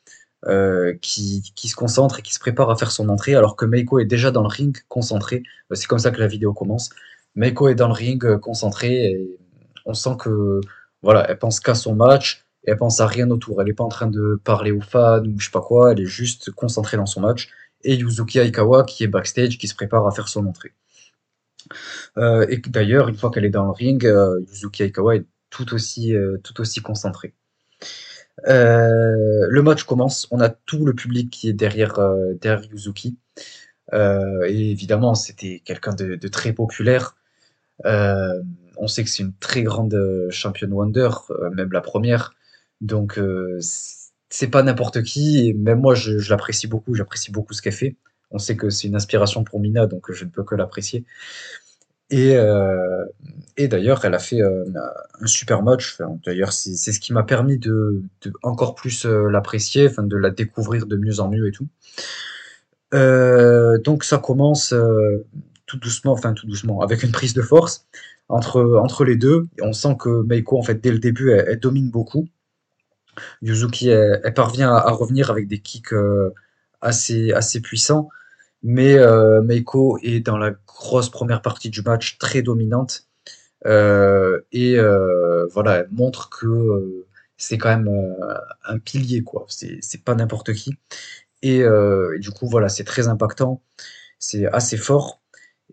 qui, 1.00 1.52
qui, 1.54 1.68
se 1.68 1.76
concentre 1.76 2.18
et 2.18 2.22
qui 2.22 2.34
se 2.34 2.38
prépare 2.38 2.70
à 2.70 2.76
faire 2.76 2.90
son 2.92 3.08
entrée 3.08 3.34
alors 3.34 3.56
que 3.56 3.64
Meiko 3.64 3.98
est 3.98 4.04
déjà 4.04 4.30
dans 4.30 4.42
le 4.42 4.48
ring 4.48 4.76
concentré. 4.88 5.42
c'est 5.72 5.86
comme 5.86 5.98
ça 5.98 6.10
que 6.10 6.20
la 6.20 6.26
vidéo 6.26 6.52
commence. 6.52 6.90
Meiko 7.36 7.68
est 7.68 7.74
dans 7.74 7.88
le 7.88 7.94
ring, 7.94 8.24
euh, 8.24 8.38
concentrée, 8.38 9.06
et 9.06 9.38
on 9.86 9.94
sent 9.94 10.16
que 10.18 10.60
voilà, 11.02 11.28
elle 11.28 11.38
pense 11.38 11.60
qu'à 11.60 11.74
son 11.74 11.94
match, 11.94 12.44
et 12.64 12.70
elle 12.70 12.76
pense 12.76 13.00
à 13.00 13.06
rien 13.06 13.30
autour. 13.30 13.60
Elle 13.60 13.68
n'est 13.68 13.74
pas 13.74 13.84
en 13.84 13.88
train 13.88 14.06
de 14.06 14.40
parler 14.44 14.70
aux 14.70 14.80
fans 14.80 15.24
ou 15.24 15.38
je 15.38 15.46
sais 15.46 15.50
pas 15.50 15.60
quoi, 15.60 15.92
elle 15.92 16.00
est 16.00 16.06
juste 16.06 16.50
concentrée 16.52 16.96
dans 16.96 17.06
son 17.06 17.20
match. 17.20 17.50
Et 17.84 17.96
Yuzuki 17.96 18.38
Aikawa 18.38 18.84
qui 18.84 19.04
est 19.04 19.08
backstage, 19.08 19.58
qui 19.58 19.68
se 19.68 19.74
prépare 19.74 20.06
à 20.06 20.10
faire 20.10 20.28
son 20.28 20.46
entrée. 20.46 20.72
Euh, 22.18 22.46
et 22.48 22.58
d'ailleurs, 22.58 23.08
une 23.08 23.16
fois 23.16 23.30
qu'elle 23.30 23.44
est 23.44 23.50
dans 23.50 23.64
le 23.64 23.70
ring, 23.70 24.04
euh, 24.04 24.40
Yuzuki 24.48 24.82
Aikawa 24.82 25.16
est 25.16 25.26
tout 25.50 25.72
aussi, 25.74 26.14
tout 26.42 26.60
aussi 26.60 26.80
concentré. 26.80 27.32
le 28.46 29.60
match 29.62 29.84
commence, 29.84 30.26
on 30.32 30.40
a 30.40 30.48
tout 30.48 30.84
le 30.84 30.94
public 30.94 31.30
qui 31.30 31.48
est 31.48 31.52
derrière, 31.52 32.00
derrière 32.40 32.64
Yuzuki. 32.70 33.16
et 33.92 34.70
évidemment, 34.70 35.14
c'était 35.14 35.62
quelqu'un 35.64 35.94
de, 35.94 36.16
de, 36.16 36.28
très 36.28 36.52
populaire. 36.52 37.14
Euh, 37.84 38.42
on 38.76 38.88
sait 38.88 39.04
que 39.04 39.10
c'est 39.10 39.22
une 39.22 39.34
très 39.34 39.62
grande 39.62 39.94
euh, 39.94 40.30
championne 40.30 40.72
Wonder, 40.72 41.10
euh, 41.30 41.50
même 41.50 41.72
la 41.72 41.80
première. 41.80 42.34
Donc 42.80 43.18
pas 44.48 44.62
n'importe 44.62 45.02
qui. 45.02 45.48
Et 45.48 45.52
même 45.54 45.80
moi, 45.80 45.94
je, 45.94 46.28
l'apprécie 46.30 46.66
beaucoup. 46.66 46.94
J'apprécie 46.94 47.30
beaucoup 47.30 47.54
ce 47.54 47.62
qu'elle 47.62 47.72
fait. 47.72 47.96
On 48.30 48.38
sait 48.38 48.56
que 48.56 48.70
c'est 48.70 48.88
une 48.88 48.96
inspiration 48.96 49.44
pour 49.44 49.60
Mina, 49.60 49.86
donc 49.86 50.10
je 50.10 50.24
ne 50.24 50.30
peux 50.30 50.42
que 50.42 50.54
l'apprécier. 50.54 51.04
Et, 52.10 52.36
et 53.56 53.68
d'ailleurs, 53.68 54.04
elle 54.04 54.14
a 54.14 54.18
fait 54.18 54.40
un 54.40 55.26
super 55.26 55.62
match. 55.62 55.98
d'ailleurs, 56.24 56.52
c'est 56.52 56.92
ce 56.92 57.00
qui 57.00 57.12
m'a 57.12 57.22
permis 57.22 57.58
de, 57.58 58.02
encore 58.42 58.74
plus 58.74 59.04
l'apprécier, 59.04 59.88
de 59.88 60.16
la 60.16 60.30
découvrir 60.30 60.86
de 60.86 60.96
mieux 60.96 61.20
en 61.20 61.30
mieux 61.30 61.48
et 61.48 61.52
tout. 61.52 61.68
donc 62.92 64.04
ça 64.04 64.18
commence 64.18 64.74
tout 65.66 65.78
doucement, 65.78 66.12
enfin 66.12 66.32
tout 66.34 66.46
doucement, 66.46 66.80
avec 66.80 67.02
une 67.02 67.12
prise 67.12 67.34
de 67.34 67.42
force 67.42 67.86
entre, 68.28 68.78
entre 68.82 69.04
les 69.04 69.16
deux. 69.16 69.48
On 69.60 69.72
sent 69.72 69.96
que 69.98 70.22
Meiko, 70.24 70.58
en 70.58 70.62
fait, 70.62 70.82
dès 70.82 70.90
le 70.90 70.98
début, 70.98 71.32
elle, 71.32 71.58
domine 71.58 71.90
beaucoup. 71.90 72.26
Yuzuki, 73.42 73.88
elle, 73.88 74.34
parvient 74.34 74.72
à, 74.72 74.90
revenir 74.90 75.30
avec 75.30 75.48
des 75.48 75.60
kicks 75.60 75.92
euh, 75.92 76.34
assez, 76.80 77.32
assez 77.32 77.60
puissants. 77.60 78.08
Mais 78.62 78.94
euh, 78.94 79.42
Meiko 79.42 79.98
est 80.02 80.20
dans 80.20 80.38
la 80.38 80.52
grosse 80.66 81.10
première 81.10 81.42
partie 81.42 81.70
du 81.70 81.82
match 81.82 82.18
très 82.18 82.42
dominante. 82.42 83.06
Euh, 83.66 84.40
et 84.52 84.76
voilà, 85.52 85.76
elle 85.80 85.88
montre 85.92 86.30
que 86.30 87.04
c'est 87.36 87.58
quand 87.58 87.68
même 87.68 87.90
un 88.64 88.78
pilier, 88.78 89.22
quoi. 89.22 89.46
C'est 89.48 90.04
pas 90.04 90.14
n'importe 90.14 90.52
qui. 90.54 90.74
Et, 91.42 91.62
du 92.18 92.30
coup, 92.30 92.48
voilà, 92.48 92.68
c'est 92.68 92.84
très 92.84 93.08
impactant. 93.08 93.62
C'est 94.18 94.46
assez 94.46 94.76
fort. 94.76 95.20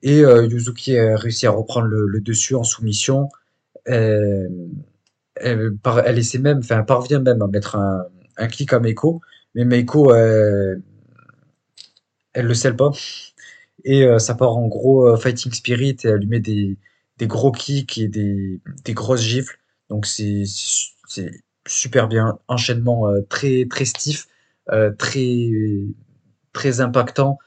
Et 0.04 0.20
Yuzuki 0.20 0.98
a 0.98 1.16
réussi 1.16 1.48
à 1.48 1.52
reprendre 1.52 1.88
le, 1.88 2.20
dessus 2.20 2.56
en 2.56 2.64
soumission. 2.64 3.30
Elle, 5.42 6.18
essaie 6.18 6.40
même, 6.40 6.60
enfin, 6.60 6.84
parvient 6.84 7.20
même 7.20 7.42
à 7.42 7.48
mettre 7.48 7.76
un, 7.76 8.06
un 8.38 8.48
clic 8.48 8.74
à 8.74 8.80
Meiko, 8.80 9.22
mais 9.56 9.66
Meiko, 9.66 10.14
elle, 10.14 10.82
elle 12.34 12.46
le 12.46 12.54
scelle 12.54 12.76
pas. 12.76 12.92
Et 13.84 14.04
euh, 14.06 14.20
ça 14.20 14.36
part 14.36 14.58
en 14.58 14.68
gros 14.68 15.08
euh, 15.08 15.18
fighting 15.18 15.52
spirit 15.54 15.98
et 16.04 16.08
elle 16.08 16.20
lui 16.20 16.28
met 16.28 16.40
des, 16.40 16.78
des 17.18 17.28
gros 17.28 17.52
kicks 17.52 17.98
et 17.98 18.08
des, 18.08 18.62
des 18.86 18.94
grosses 18.94 19.22
gifles. 19.22 19.60
Donc 19.90 20.06
c'est 20.06 20.44
super 21.68 22.08
bien. 22.08 22.40
Enchaînement 22.48 23.08
très, 23.30 23.66
très 23.70 23.86
stiff, 23.86 24.28
très, 24.98 25.52
très 26.54 26.82
impactant, 26.82 27.40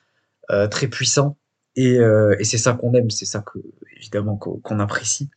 très 0.71 0.89
puissant. 0.89 1.37
Euh, 1.79 2.37
et, 2.39 2.45
c'est 2.45 2.59
ça 2.59 2.75
qu'on 2.75 2.93
aime, 2.95 3.11
c'est 3.11 3.25
ça 3.25 3.41
que 3.41 3.59
évidemment 3.97 4.37
qu'on 4.37 4.81
apprécie. 4.81 5.31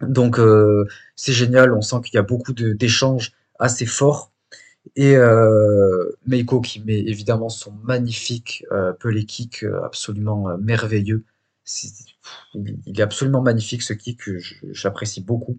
Donc 0.00 0.38
euh, 0.38 0.86
c'est 1.16 1.32
génial, 1.32 1.72
on 1.72 1.82
sent 1.82 1.96
qu'il 2.04 2.14
y 2.14 2.18
a 2.18 2.22
beaucoup 2.22 2.52
d'échanges 2.52 3.32
assez 3.58 3.86
forts. 3.86 4.32
Et 4.96 5.16
euh, 5.16 6.10
Meiko 6.26 6.60
qui 6.60 6.80
met 6.80 6.98
évidemment 6.98 7.48
son 7.48 7.72
magnifique 7.84 8.64
euh, 8.70 8.92
pelé 8.92 9.24
kick 9.24 9.64
absolument 9.84 10.56
merveilleux. 10.58 11.24
il 12.54 13.00
est 13.00 13.02
absolument 13.02 13.40
magnifique 13.40 13.82
ce 13.82 13.94
kick, 13.94 14.20
j'apprécie 14.70 15.22
beaucoup. 15.22 15.58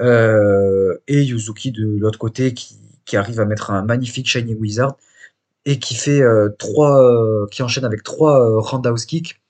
et 0.00 1.22
Yuzuki 1.22 1.70
de 1.72 1.98
l'autre 1.98 2.18
côté 2.18 2.54
qui, 2.54 2.76
qui, 3.04 3.16
arrive 3.16 3.40
à 3.40 3.44
mettre 3.44 3.70
un 3.70 3.84
magnifique 3.84 4.26
Shiny 4.28 4.54
Wizard 4.54 4.96
et 5.66 5.78
qui 5.78 5.94
fait 5.94 6.20
euh, 6.20 6.50
trois, 6.58 7.02
euh, 7.02 7.46
qui 7.50 7.62
enchaîne 7.62 7.84
avec 7.84 8.02
trois 8.02 8.40
euh, 8.40 8.60
roundhouse 8.60 9.06
kicks 9.06 9.40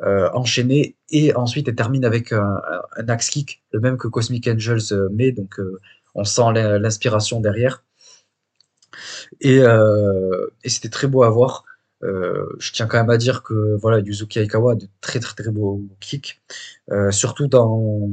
enchaînés 0.00 0.96
et 1.10 1.34
ensuite 1.34 1.68
elle 1.68 1.74
termine 1.74 2.04
avec 2.04 2.32
un, 2.32 2.60
axe 3.08 3.30
kick, 3.30 3.62
le 3.72 3.80
même 3.80 3.96
que 3.96 4.08
Cosmic 4.08 4.46
Angels 4.48 5.08
met, 5.12 5.32
donc 5.32 5.60
on 6.14 6.24
sent 6.24 6.52
l'inspiration 6.54 7.40
derrière. 7.40 7.84
Et, 9.40 9.58
et 9.58 10.68
c'était 10.68 10.88
très 10.88 11.08
beau 11.08 11.24
à 11.24 11.30
voir. 11.30 11.64
je 12.02 12.72
tiens 12.72 12.86
quand 12.86 12.98
même 12.98 13.10
à 13.10 13.16
dire 13.16 13.42
que 13.42 13.76
voilà, 13.80 13.98
Yuzuki 13.98 14.38
Aikawa 14.38 14.72
a 14.72 14.74
de 14.76 14.86
très 15.00 15.18
très 15.18 15.34
très 15.34 15.50
beaux 15.50 15.82
kicks, 16.00 16.40
surtout 17.10 17.48
dans, 17.48 18.08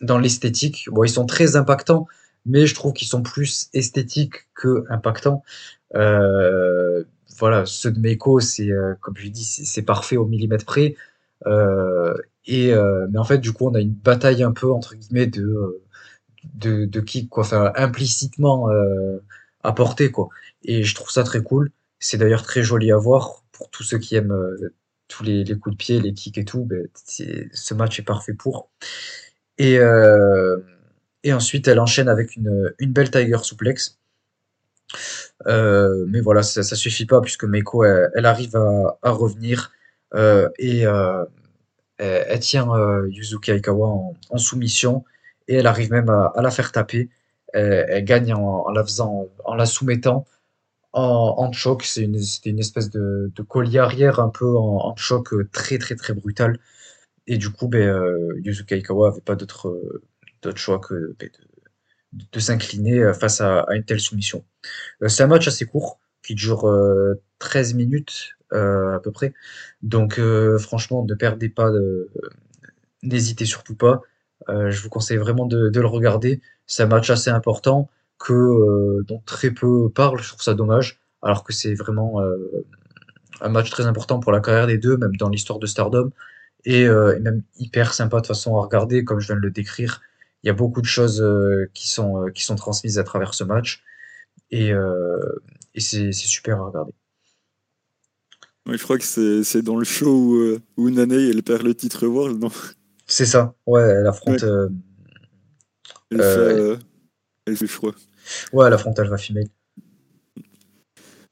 dans 0.00 0.18
l'esthétique. 0.18 0.88
Bon, 0.90 1.04
ils 1.04 1.10
sont 1.10 1.26
très 1.26 1.56
impactants, 1.56 2.06
mais 2.46 2.66
je 2.66 2.74
trouve 2.74 2.92
qu'ils 2.92 3.08
sont 3.08 3.22
plus 3.22 3.68
esthétiques 3.74 4.48
que 4.54 4.84
impactants. 4.90 5.42
Euh, 5.94 7.04
voilà, 7.40 7.66
ceux 7.66 7.90
de 7.90 7.98
Meiko, 8.00 8.40
c'est 8.40 8.70
euh, 8.70 8.94
comme 9.00 9.16
je 9.16 9.28
dis, 9.28 9.44
c'est 9.44 9.82
parfait 9.82 10.16
au 10.16 10.26
millimètre 10.26 10.66
près. 10.66 10.96
Euh, 11.46 12.14
et 12.46 12.72
mais 13.10 13.18
en 13.18 13.24
fait, 13.24 13.38
du 13.38 13.52
coup, 13.52 13.66
on 13.68 13.74
a 13.74 13.80
une 13.80 13.92
bataille 13.94 14.42
un 14.42 14.52
peu 14.52 14.70
entre 14.72 14.94
guillemets 14.96 15.26
de 15.26 15.82
de, 16.54 16.86
de 16.86 17.00
kick, 17.00 17.28
quoi, 17.30 17.44
enfin 17.44 17.72
implicitement 17.76 18.68
apporté, 19.62 20.10
quoi. 20.10 20.28
Et 20.64 20.82
je 20.84 20.94
trouve 20.94 21.10
ça 21.10 21.24
très 21.24 21.42
cool. 21.42 21.70
C'est 21.98 22.18
d'ailleurs 22.18 22.42
très 22.42 22.62
joli 22.62 22.92
à 22.92 22.96
voir 22.96 23.44
pour 23.52 23.70
tous 23.70 23.82
ceux 23.84 23.98
qui 23.98 24.16
aiment 24.16 24.34
tous 25.08 25.24
les, 25.24 25.44
coups 25.58 25.76
de 25.76 25.78
pied, 25.78 26.00
les 26.00 26.14
kicks 26.14 26.38
et 26.38 26.44
tout. 26.44 26.64
Ben, 26.64 26.88
ce 26.94 27.74
match 27.74 27.98
est 28.00 28.04
parfait 28.04 28.34
pour. 28.34 28.70
Et, 29.58 29.78
et 31.22 31.32
ensuite, 31.32 31.68
elle 31.68 31.80
enchaîne 31.80 32.08
avec 32.08 32.36
une, 32.36 32.72
une 32.78 32.92
belle 32.92 33.10
Tiger 33.10 33.38
Suplex. 33.42 33.99
Euh, 35.46 36.04
mais 36.08 36.20
voilà, 36.20 36.42
ça, 36.42 36.62
ça 36.62 36.76
suffit 36.76 37.06
pas 37.06 37.20
puisque 37.20 37.44
Meiko, 37.44 37.84
elle, 37.84 38.26
arrive 38.26 38.56
à, 38.56 39.10
revenir 39.10 39.72
euh, 40.14 40.48
et 40.58 40.86
euh, 40.86 41.24
elle, 41.98 42.40
tient 42.40 42.68
Yuzuki 43.08 43.52
Aikawa 43.52 43.88
en, 44.30 44.38
soumission 44.38 45.04
et 45.48 45.56
elle 45.56 45.66
arrive 45.66 45.90
même 45.90 46.10
à, 46.10 46.32
la 46.42 46.50
faire 46.50 46.72
taper. 46.72 47.10
Elle, 47.52 48.04
gagne 48.04 48.32
en, 48.34 48.70
la 48.70 48.84
faisant, 48.84 49.28
en 49.44 49.54
la 49.54 49.66
soumettant 49.66 50.26
en, 50.92 51.52
choc. 51.52 51.84
C'est 51.84 52.02
une, 52.02 52.20
c'était 52.20 52.50
une 52.50 52.58
espèce 52.58 52.90
de, 52.90 53.32
de 53.34 53.42
collier 53.42 53.78
arrière 53.78 54.20
un 54.20 54.28
peu 54.28 54.56
en, 54.56 54.94
choc 54.96 55.30
très 55.52 55.78
très 55.78 55.96
très 55.96 56.14
brutal. 56.14 56.58
Et 57.26 57.38
du 57.38 57.50
coup, 57.50 57.68
ben, 57.68 57.88
euh, 57.88 58.34
Yuzuka 58.44 58.76
Ikawa 58.76 59.08
avait 59.08 59.20
pas 59.20 59.36
d'autre 59.36 59.80
d'autre 60.42 60.58
choix 60.58 60.78
que 60.80 61.14
ben, 61.18 61.28
de, 61.28 61.49
de 62.12 62.40
s'incliner 62.40 63.00
euh, 63.00 63.12
face 63.12 63.40
à, 63.40 63.66
une 63.70 63.84
telle 63.84 64.00
soumission. 64.00 64.44
Euh, 65.02 65.08
c'est 65.08 65.22
un 65.22 65.28
match 65.28 65.46
assez 65.48 65.66
court 65.66 66.00
qui 66.22 66.34
dure 66.34 66.68
euh, 66.68 67.20
13 67.38 67.74
minutes 67.74 68.36
euh, 68.52 68.94
à 68.96 69.00
peu 69.00 69.10
près. 69.10 69.32
Donc 69.82 70.20
franchement, 70.58 71.04
ne 71.04 71.14
perdez 71.14 71.48
pas 71.48 71.70
n'hésitez 73.02 73.46
surtout 73.46 73.74
pas. 73.74 74.02
Je 74.48 74.82
vous 74.82 74.88
conseille 74.88 75.16
vraiment 75.16 75.46
de, 75.46 75.70
le 75.72 75.86
regarder. 75.86 76.40
C'est 76.66 76.82
un 76.82 76.86
match 76.86 77.08
assez 77.10 77.30
important 77.30 77.88
que 78.18 79.02
dont 79.06 79.22
très 79.24 79.50
peu 79.52 79.88
parlent. 79.88 80.20
Je 80.20 80.28
trouve 80.28 80.42
ça 80.42 80.54
dommage, 80.54 81.00
alors 81.22 81.44
que 81.44 81.52
c'est 81.52 81.74
vraiment 81.74 82.20
un 83.40 83.48
match 83.48 83.70
très 83.70 83.86
important 83.86 84.20
pour 84.20 84.32
la 84.32 84.40
carrière 84.40 84.66
des 84.66 84.76
deux, 84.76 84.96
même 84.96 85.16
dans 85.16 85.30
l'histoire 85.30 85.58
de 85.58 85.66
Stardom, 85.66 86.10
et, 86.66 86.82
et 86.82 87.20
même 87.20 87.42
hyper 87.58 87.94
sympa 87.94 88.20
de 88.20 88.26
façon 88.26 88.56
à 88.56 88.62
regarder, 88.62 89.04
comme 89.04 89.20
je 89.20 89.28
viens 89.28 89.36
de 89.36 89.40
le 89.40 89.50
décrire. 89.50 90.02
Il 90.42 90.46
y 90.46 90.50
a 90.50 90.54
beaucoup 90.54 90.80
de 90.80 90.86
choses 90.86 91.20
euh, 91.20 91.70
qui 91.74 91.88
sont 91.88 92.22
euh, 92.24 92.30
qui 92.30 92.42
sont 92.44 92.56
transmises 92.56 92.98
à 92.98 93.04
travers 93.04 93.34
ce 93.34 93.44
match, 93.44 93.82
et, 94.50 94.72
euh, 94.72 95.18
et 95.74 95.80
c'est 95.80 96.12
super 96.12 96.60
à 96.60 96.64
regarder. 96.66 96.92
Ouais, 98.66 98.76
je 98.78 98.82
crois 98.82 98.98
que 98.98 99.04
c'est 99.04 99.62
dans 99.62 99.76
le 99.76 99.84
show 99.84 100.10
où, 100.10 100.58
où 100.76 100.90
Nane 100.90 101.12
elle 101.12 101.42
perd 101.42 101.62
le 101.62 101.74
titre 101.74 102.06
World, 102.06 102.40
non? 102.40 102.50
C'est 103.06 103.26
ça. 103.26 103.54
Ouais, 103.66 103.82
elle 103.82 104.02
Ouais. 104.02 104.08
affronte. 104.08 104.42
Euh, 104.44 104.68
Elle 106.10 106.18
fait, 106.18 106.24
euh, 106.24 106.76
elle 107.46 107.56
fait 107.56 107.66
froid. 107.66 107.92
ouais, 108.52 108.66
elle 108.66 108.72
affronte 108.72 108.98
Alpha 108.98 109.16
Female 109.16 109.48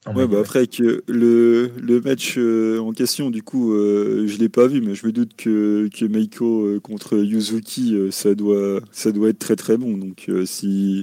Ouais, 0.06 0.26
bah 0.26 0.38
après 0.40 0.66
que 0.68 1.02
le, 1.06 1.70
le 1.82 2.00
match 2.00 2.36
euh, 2.38 2.78
en 2.78 2.92
question, 2.92 3.30
du 3.30 3.42
coup, 3.42 3.74
euh, 3.74 4.26
je 4.26 4.38
l'ai 4.38 4.48
pas 4.48 4.66
vu, 4.66 4.80
mais 4.80 4.94
je 4.94 5.06
me 5.06 5.12
doute 5.12 5.32
que, 5.36 5.90
que 5.92 6.06
Meiko 6.06 6.64
euh, 6.64 6.80
contre 6.80 7.18
Yuzuki, 7.18 7.94
euh, 7.94 8.10
ça 8.10 8.34
doit, 8.34 8.80
ça 8.90 9.12
doit 9.12 9.28
être 9.28 9.38
très 9.38 9.56
très 9.56 9.76
bon. 9.76 9.98
Donc 9.98 10.30
si, 10.46 11.02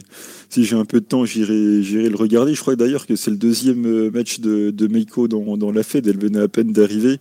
si 0.49 0.63
j'ai 0.63 0.75
un 0.75 0.85
peu 0.85 1.01
de 1.01 1.05
temps, 1.05 1.23
j'irai, 1.23 1.83
j'irai 1.83 2.09
le 2.09 2.15
regarder. 2.15 2.55
Je 2.55 2.61
crois 2.61 2.75
d'ailleurs 2.75 3.05
que 3.05 3.15
c'est 3.15 3.29
le 3.29 3.37
deuxième 3.37 4.09
match 4.09 4.39
de, 4.39 4.71
de 4.71 4.87
Meiko 4.87 5.27
dans, 5.27 5.55
dans 5.55 5.71
la 5.71 5.83
Fed. 5.83 6.07
Elle 6.07 6.17
venait 6.17 6.39
à 6.39 6.47
peine 6.47 6.71
d'arriver. 6.71 7.17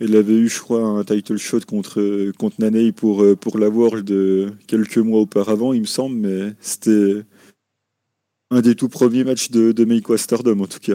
Elle 0.00 0.16
avait 0.16 0.34
eu, 0.34 0.48
je 0.48 0.60
crois, 0.60 0.82
un 0.84 1.04
title 1.04 1.36
shot 1.36 1.60
contre, 1.66 2.32
contre 2.38 2.56
Nane 2.60 2.92
pour, 2.92 3.24
pour 3.38 3.58
la 3.58 3.68
World 3.68 4.10
quelques 4.66 4.98
mois 4.98 5.20
auparavant, 5.20 5.72
il 5.72 5.82
me 5.82 5.86
semble, 5.86 6.16
mais 6.16 6.54
c'était 6.60 7.22
un 8.54 8.60
des 8.60 8.74
tout 8.74 8.88
premiers 8.88 9.24
matchs 9.24 9.50
de, 9.50 9.72
de 9.72 9.84
Meiko 9.84 10.14
en 10.14 10.66
tout 10.66 10.78
cas. 10.80 10.94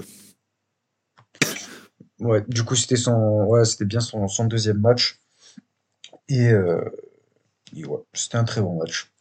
Ouais, 2.19 2.43
du 2.47 2.63
coup, 2.63 2.75
c'était 2.75 2.95
bien 3.85 3.99
son, 4.01 4.45
deuxième 4.45 4.79
match. 4.79 5.19
Et, 6.27 6.49
euh, 6.49 6.81
et 7.75 7.85
ouais, 7.85 7.99
c'était 8.13 8.37
un 8.37 8.43
très 8.43 8.61
bon 8.61 8.77
match. 8.77 9.11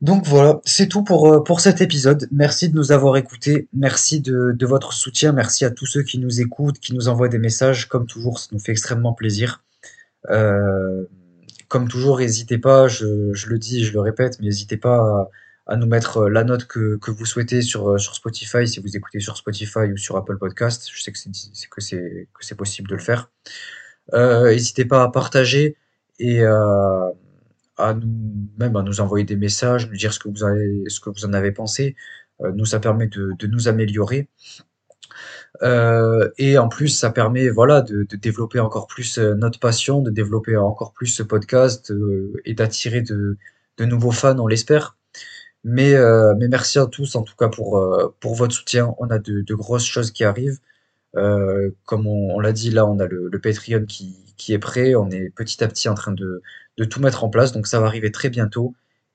Donc 0.00 0.26
voilà, 0.26 0.60
c'est 0.64 0.86
tout 0.86 1.02
pour, 1.02 1.32
euh, 1.32 1.58
cet 1.58 1.80
épisode. 1.80 2.28
Merci 2.30 2.68
de 2.68 2.76
nous 2.76 2.92
avoir 2.92 3.16
écoutés. 3.16 3.68
Merci 3.72 4.20
de, 4.20 4.66
votre 4.66 4.92
soutien. 4.92 5.32
Merci 5.32 5.64
à 5.64 5.70
tous 5.70 5.86
ceux 5.86 6.02
qui 6.02 6.18
nous 6.18 6.40
écoutent, 6.40 6.78
qui 6.78 6.94
nous 6.94 7.08
envoient 7.08 7.28
des 7.28 7.38
messages. 7.38 7.88
Comme 7.88 8.06
toujours, 8.06 8.38
ça 8.38 8.48
nous 8.52 8.60
fait 8.60 8.72
extrêmement 8.72 9.12
plaisir. 9.12 9.62
Euh, 10.30 11.04
comme 11.68 11.88
toujours, 11.88 12.20
n'hésitez 12.20 12.58
pas, 12.58 12.88
je, 12.88 13.32
je 13.34 13.48
le 13.48 13.58
dis, 13.58 13.84
je 13.84 13.92
le 13.92 14.00
répète, 14.00 14.38
mais 14.38 14.46
n'hésitez 14.46 14.76
pas 14.76 14.98
à, 14.98 15.28
à 15.68 15.76
nous 15.76 15.86
mettre 15.86 16.18
euh, 16.18 16.30
la 16.30 16.44
note 16.44 16.66
que, 16.66 16.96
que 16.96 17.10
vous 17.10 17.26
souhaitez 17.26 17.62
sur, 17.62 17.90
euh, 17.90 17.98
sur 17.98 18.14
Spotify, 18.14 18.66
si 18.66 18.80
vous 18.80 18.96
écoutez 18.96 19.20
sur 19.20 19.36
Spotify 19.36 19.92
ou 19.92 19.96
sur 19.96 20.16
Apple 20.16 20.38
Podcast. 20.38 20.88
Je 20.92 21.02
sais 21.02 21.12
que 21.12 21.80
c'est 22.40 22.54
possible 22.56 22.88
de 22.88 22.94
le 22.94 23.00
faire. 23.00 23.30
Euh, 24.14 24.50
n'hésitez 24.50 24.86
pas 24.86 25.02
à 25.02 25.10
partager 25.10 25.76
et 26.18 26.42
à, 26.44 27.12
à 27.76 27.94
nous 27.94 28.48
même 28.58 28.76
à 28.76 28.82
nous 28.82 29.00
envoyer 29.00 29.24
des 29.24 29.36
messages, 29.36 29.88
nous 29.88 29.96
dire 29.96 30.12
ce 30.12 30.18
que 30.18 30.28
vous 30.28 30.44
avez, 30.44 30.84
ce 30.88 31.00
que 31.00 31.10
vous 31.10 31.24
en 31.24 31.32
avez 31.32 31.52
pensé. 31.52 31.96
Euh, 32.42 32.52
nous, 32.54 32.64
ça 32.64 32.80
permet 32.80 33.08
de, 33.08 33.32
de 33.38 33.46
nous 33.46 33.68
améliorer. 33.68 34.28
Euh, 35.62 36.30
et 36.38 36.58
en 36.58 36.68
plus, 36.68 36.88
ça 36.88 37.10
permet 37.10 37.48
voilà 37.48 37.82
de, 37.82 38.04
de 38.04 38.16
développer 38.16 38.60
encore 38.60 38.86
plus 38.86 39.18
euh, 39.18 39.34
notre 39.34 39.58
passion, 39.58 40.02
de 40.02 40.10
développer 40.10 40.56
encore 40.56 40.92
plus 40.92 41.06
ce 41.08 41.22
podcast 41.22 41.90
euh, 41.90 42.32
et 42.44 42.54
d'attirer 42.54 43.02
de, 43.02 43.38
de 43.78 43.84
nouveaux 43.84 44.12
fans, 44.12 44.38
on 44.38 44.46
l'espère. 44.46 44.97
Mais, 45.64 45.94
euh, 45.94 46.34
mais 46.38 46.48
merci 46.48 46.78
à 46.78 46.86
tous 46.86 47.14
en 47.16 47.22
tout 47.22 47.34
cas 47.36 47.48
pour, 47.48 47.78
euh, 47.78 48.14
pour 48.20 48.34
votre 48.34 48.54
soutien. 48.54 48.94
On 48.98 49.08
a 49.10 49.18
de, 49.18 49.42
de 49.42 49.54
grosses 49.54 49.86
choses 49.86 50.10
qui 50.12 50.24
arrivent. 50.24 50.58
Euh, 51.16 51.70
comme 51.84 52.06
on, 52.06 52.36
on 52.36 52.40
l'a 52.40 52.52
dit, 52.52 52.70
là, 52.70 52.86
on 52.86 52.98
a 53.00 53.06
le, 53.06 53.28
le 53.30 53.40
Patreon 53.40 53.84
qui, 53.86 54.34
qui 54.36 54.52
est 54.52 54.58
prêt. 54.58 54.94
On 54.94 55.10
est 55.10 55.30
petit 55.30 55.62
à 55.64 55.68
petit 55.68 55.88
en 55.88 55.94
train 55.94 56.12
de, 56.12 56.42
de 56.78 56.84
tout 56.84 57.00
mettre 57.00 57.24
en 57.24 57.28
place. 57.30 57.52
Donc 57.52 57.66
ça 57.66 57.80
va 57.80 57.86
arriver 57.86 58.12
très 58.12 58.30
bientôt. 58.30 58.74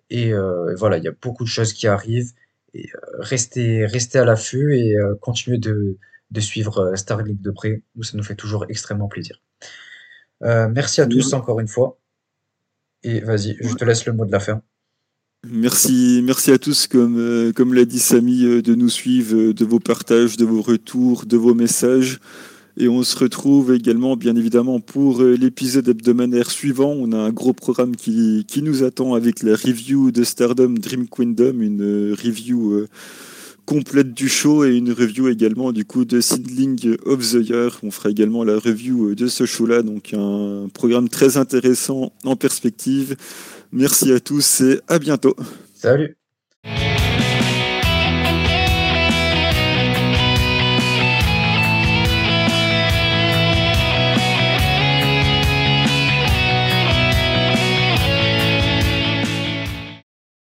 Et 0.10 0.34
voilà, 0.78 0.98
il 0.98 1.04
y 1.04 1.08
a 1.08 1.14
beaucoup 1.22 1.44
de 1.44 1.50
choses 1.50 1.74
qui 1.74 1.88
arrivent. 1.88 2.32
Et 2.76 2.90
restez, 3.20 3.86
restez 3.86 4.20
à 4.20 4.26
l'affût 4.26 4.78
et 4.78 4.96
continuez 5.22 5.58
de, 5.58 5.98
de 6.32 6.40
suivre 6.40 6.96
Starlink 6.96 7.42
de 7.42 7.52
près. 7.52 7.82
Nous, 7.96 8.04
ça 8.04 8.18
nous 8.18 8.24
fait 8.24 8.36
toujours 8.36 8.66
extrêmement 8.70 9.08
plaisir. 9.08 9.42
Merci 10.42 11.02
à 11.02 11.08
tous 11.08 11.34
encore 11.34 11.60
une 11.60 11.68
fois. 11.68 11.98
Et 13.04 13.22
vas-y, 13.22 13.58
je 13.62 13.74
te 13.76 13.86
laisse 13.86 14.06
le 14.06 14.14
mot 14.14 14.26
de 14.26 14.32
la 14.32 14.40
fin. 14.40 14.62
Merci, 15.46 16.22
merci 16.24 16.52
à 16.52 16.58
tous, 16.58 16.88
comme, 16.88 17.18
euh, 17.18 17.52
comme 17.52 17.74
l'a 17.74 17.84
dit 17.84 18.00
Samy, 18.00 18.46
euh, 18.46 18.62
de 18.62 18.76
nous 18.76 18.88
suivre, 18.88 19.36
euh, 19.36 19.54
de 19.54 19.66
vos 19.66 19.82
partages, 19.82 20.38
de 20.38 20.46
vos 20.46 20.62
retours, 20.62 21.26
de 21.26 21.36
vos 21.36 21.54
messages. 21.54 22.20
Et 22.78 22.88
on 22.88 23.04
se 23.04 23.18
retrouve 23.20 23.74
également, 23.74 24.16
bien 24.16 24.38
évidemment, 24.38 24.80
pour 24.80 25.22
l'épisode 25.22 25.90
hebdomadaire 25.90 26.50
suivant. 26.50 26.92
On 26.98 27.12
a 27.12 27.18
un 27.18 27.32
gros 27.32 27.52
programme 27.52 27.96
qui, 27.98 28.46
qui 28.48 28.62
nous 28.62 28.84
attend 28.84 29.16
avec 29.16 29.44
la 29.44 29.56
review 29.56 30.12
de 30.12 30.24
Stardom 30.24 30.76
Dream 30.76 31.08
Kingdom, 31.08 31.60
une 31.60 32.14
review 32.14 32.88
complète 33.66 34.14
du 34.14 34.30
show 34.30 34.66
et 34.66 34.76
une 34.76 34.92
review 34.92 35.30
également 35.30 35.72
du 35.72 35.86
coup 35.86 36.06
de 36.06 36.22
Seedling 36.22 36.98
of 37.06 37.20
the 37.20 37.50
Year. 37.50 37.80
On 37.84 37.92
fera 37.92 38.10
également 38.10 38.44
la 38.44 38.58
review 38.58 39.10
euh, 39.10 39.16
de 39.16 39.28
ce 39.28 39.46
show-là, 39.46 39.82
donc 39.82 40.14
un 40.14 40.68
programme 40.74 41.10
très 41.10 41.38
intéressant 41.38 42.12
en 42.24 42.36
perspective. 42.36 43.16
Merci 43.72 44.12
à 44.12 44.20
tous 44.20 44.62
et 44.62 44.80
à 44.88 45.00
bientôt. 45.00 45.36
Salut 45.74 46.16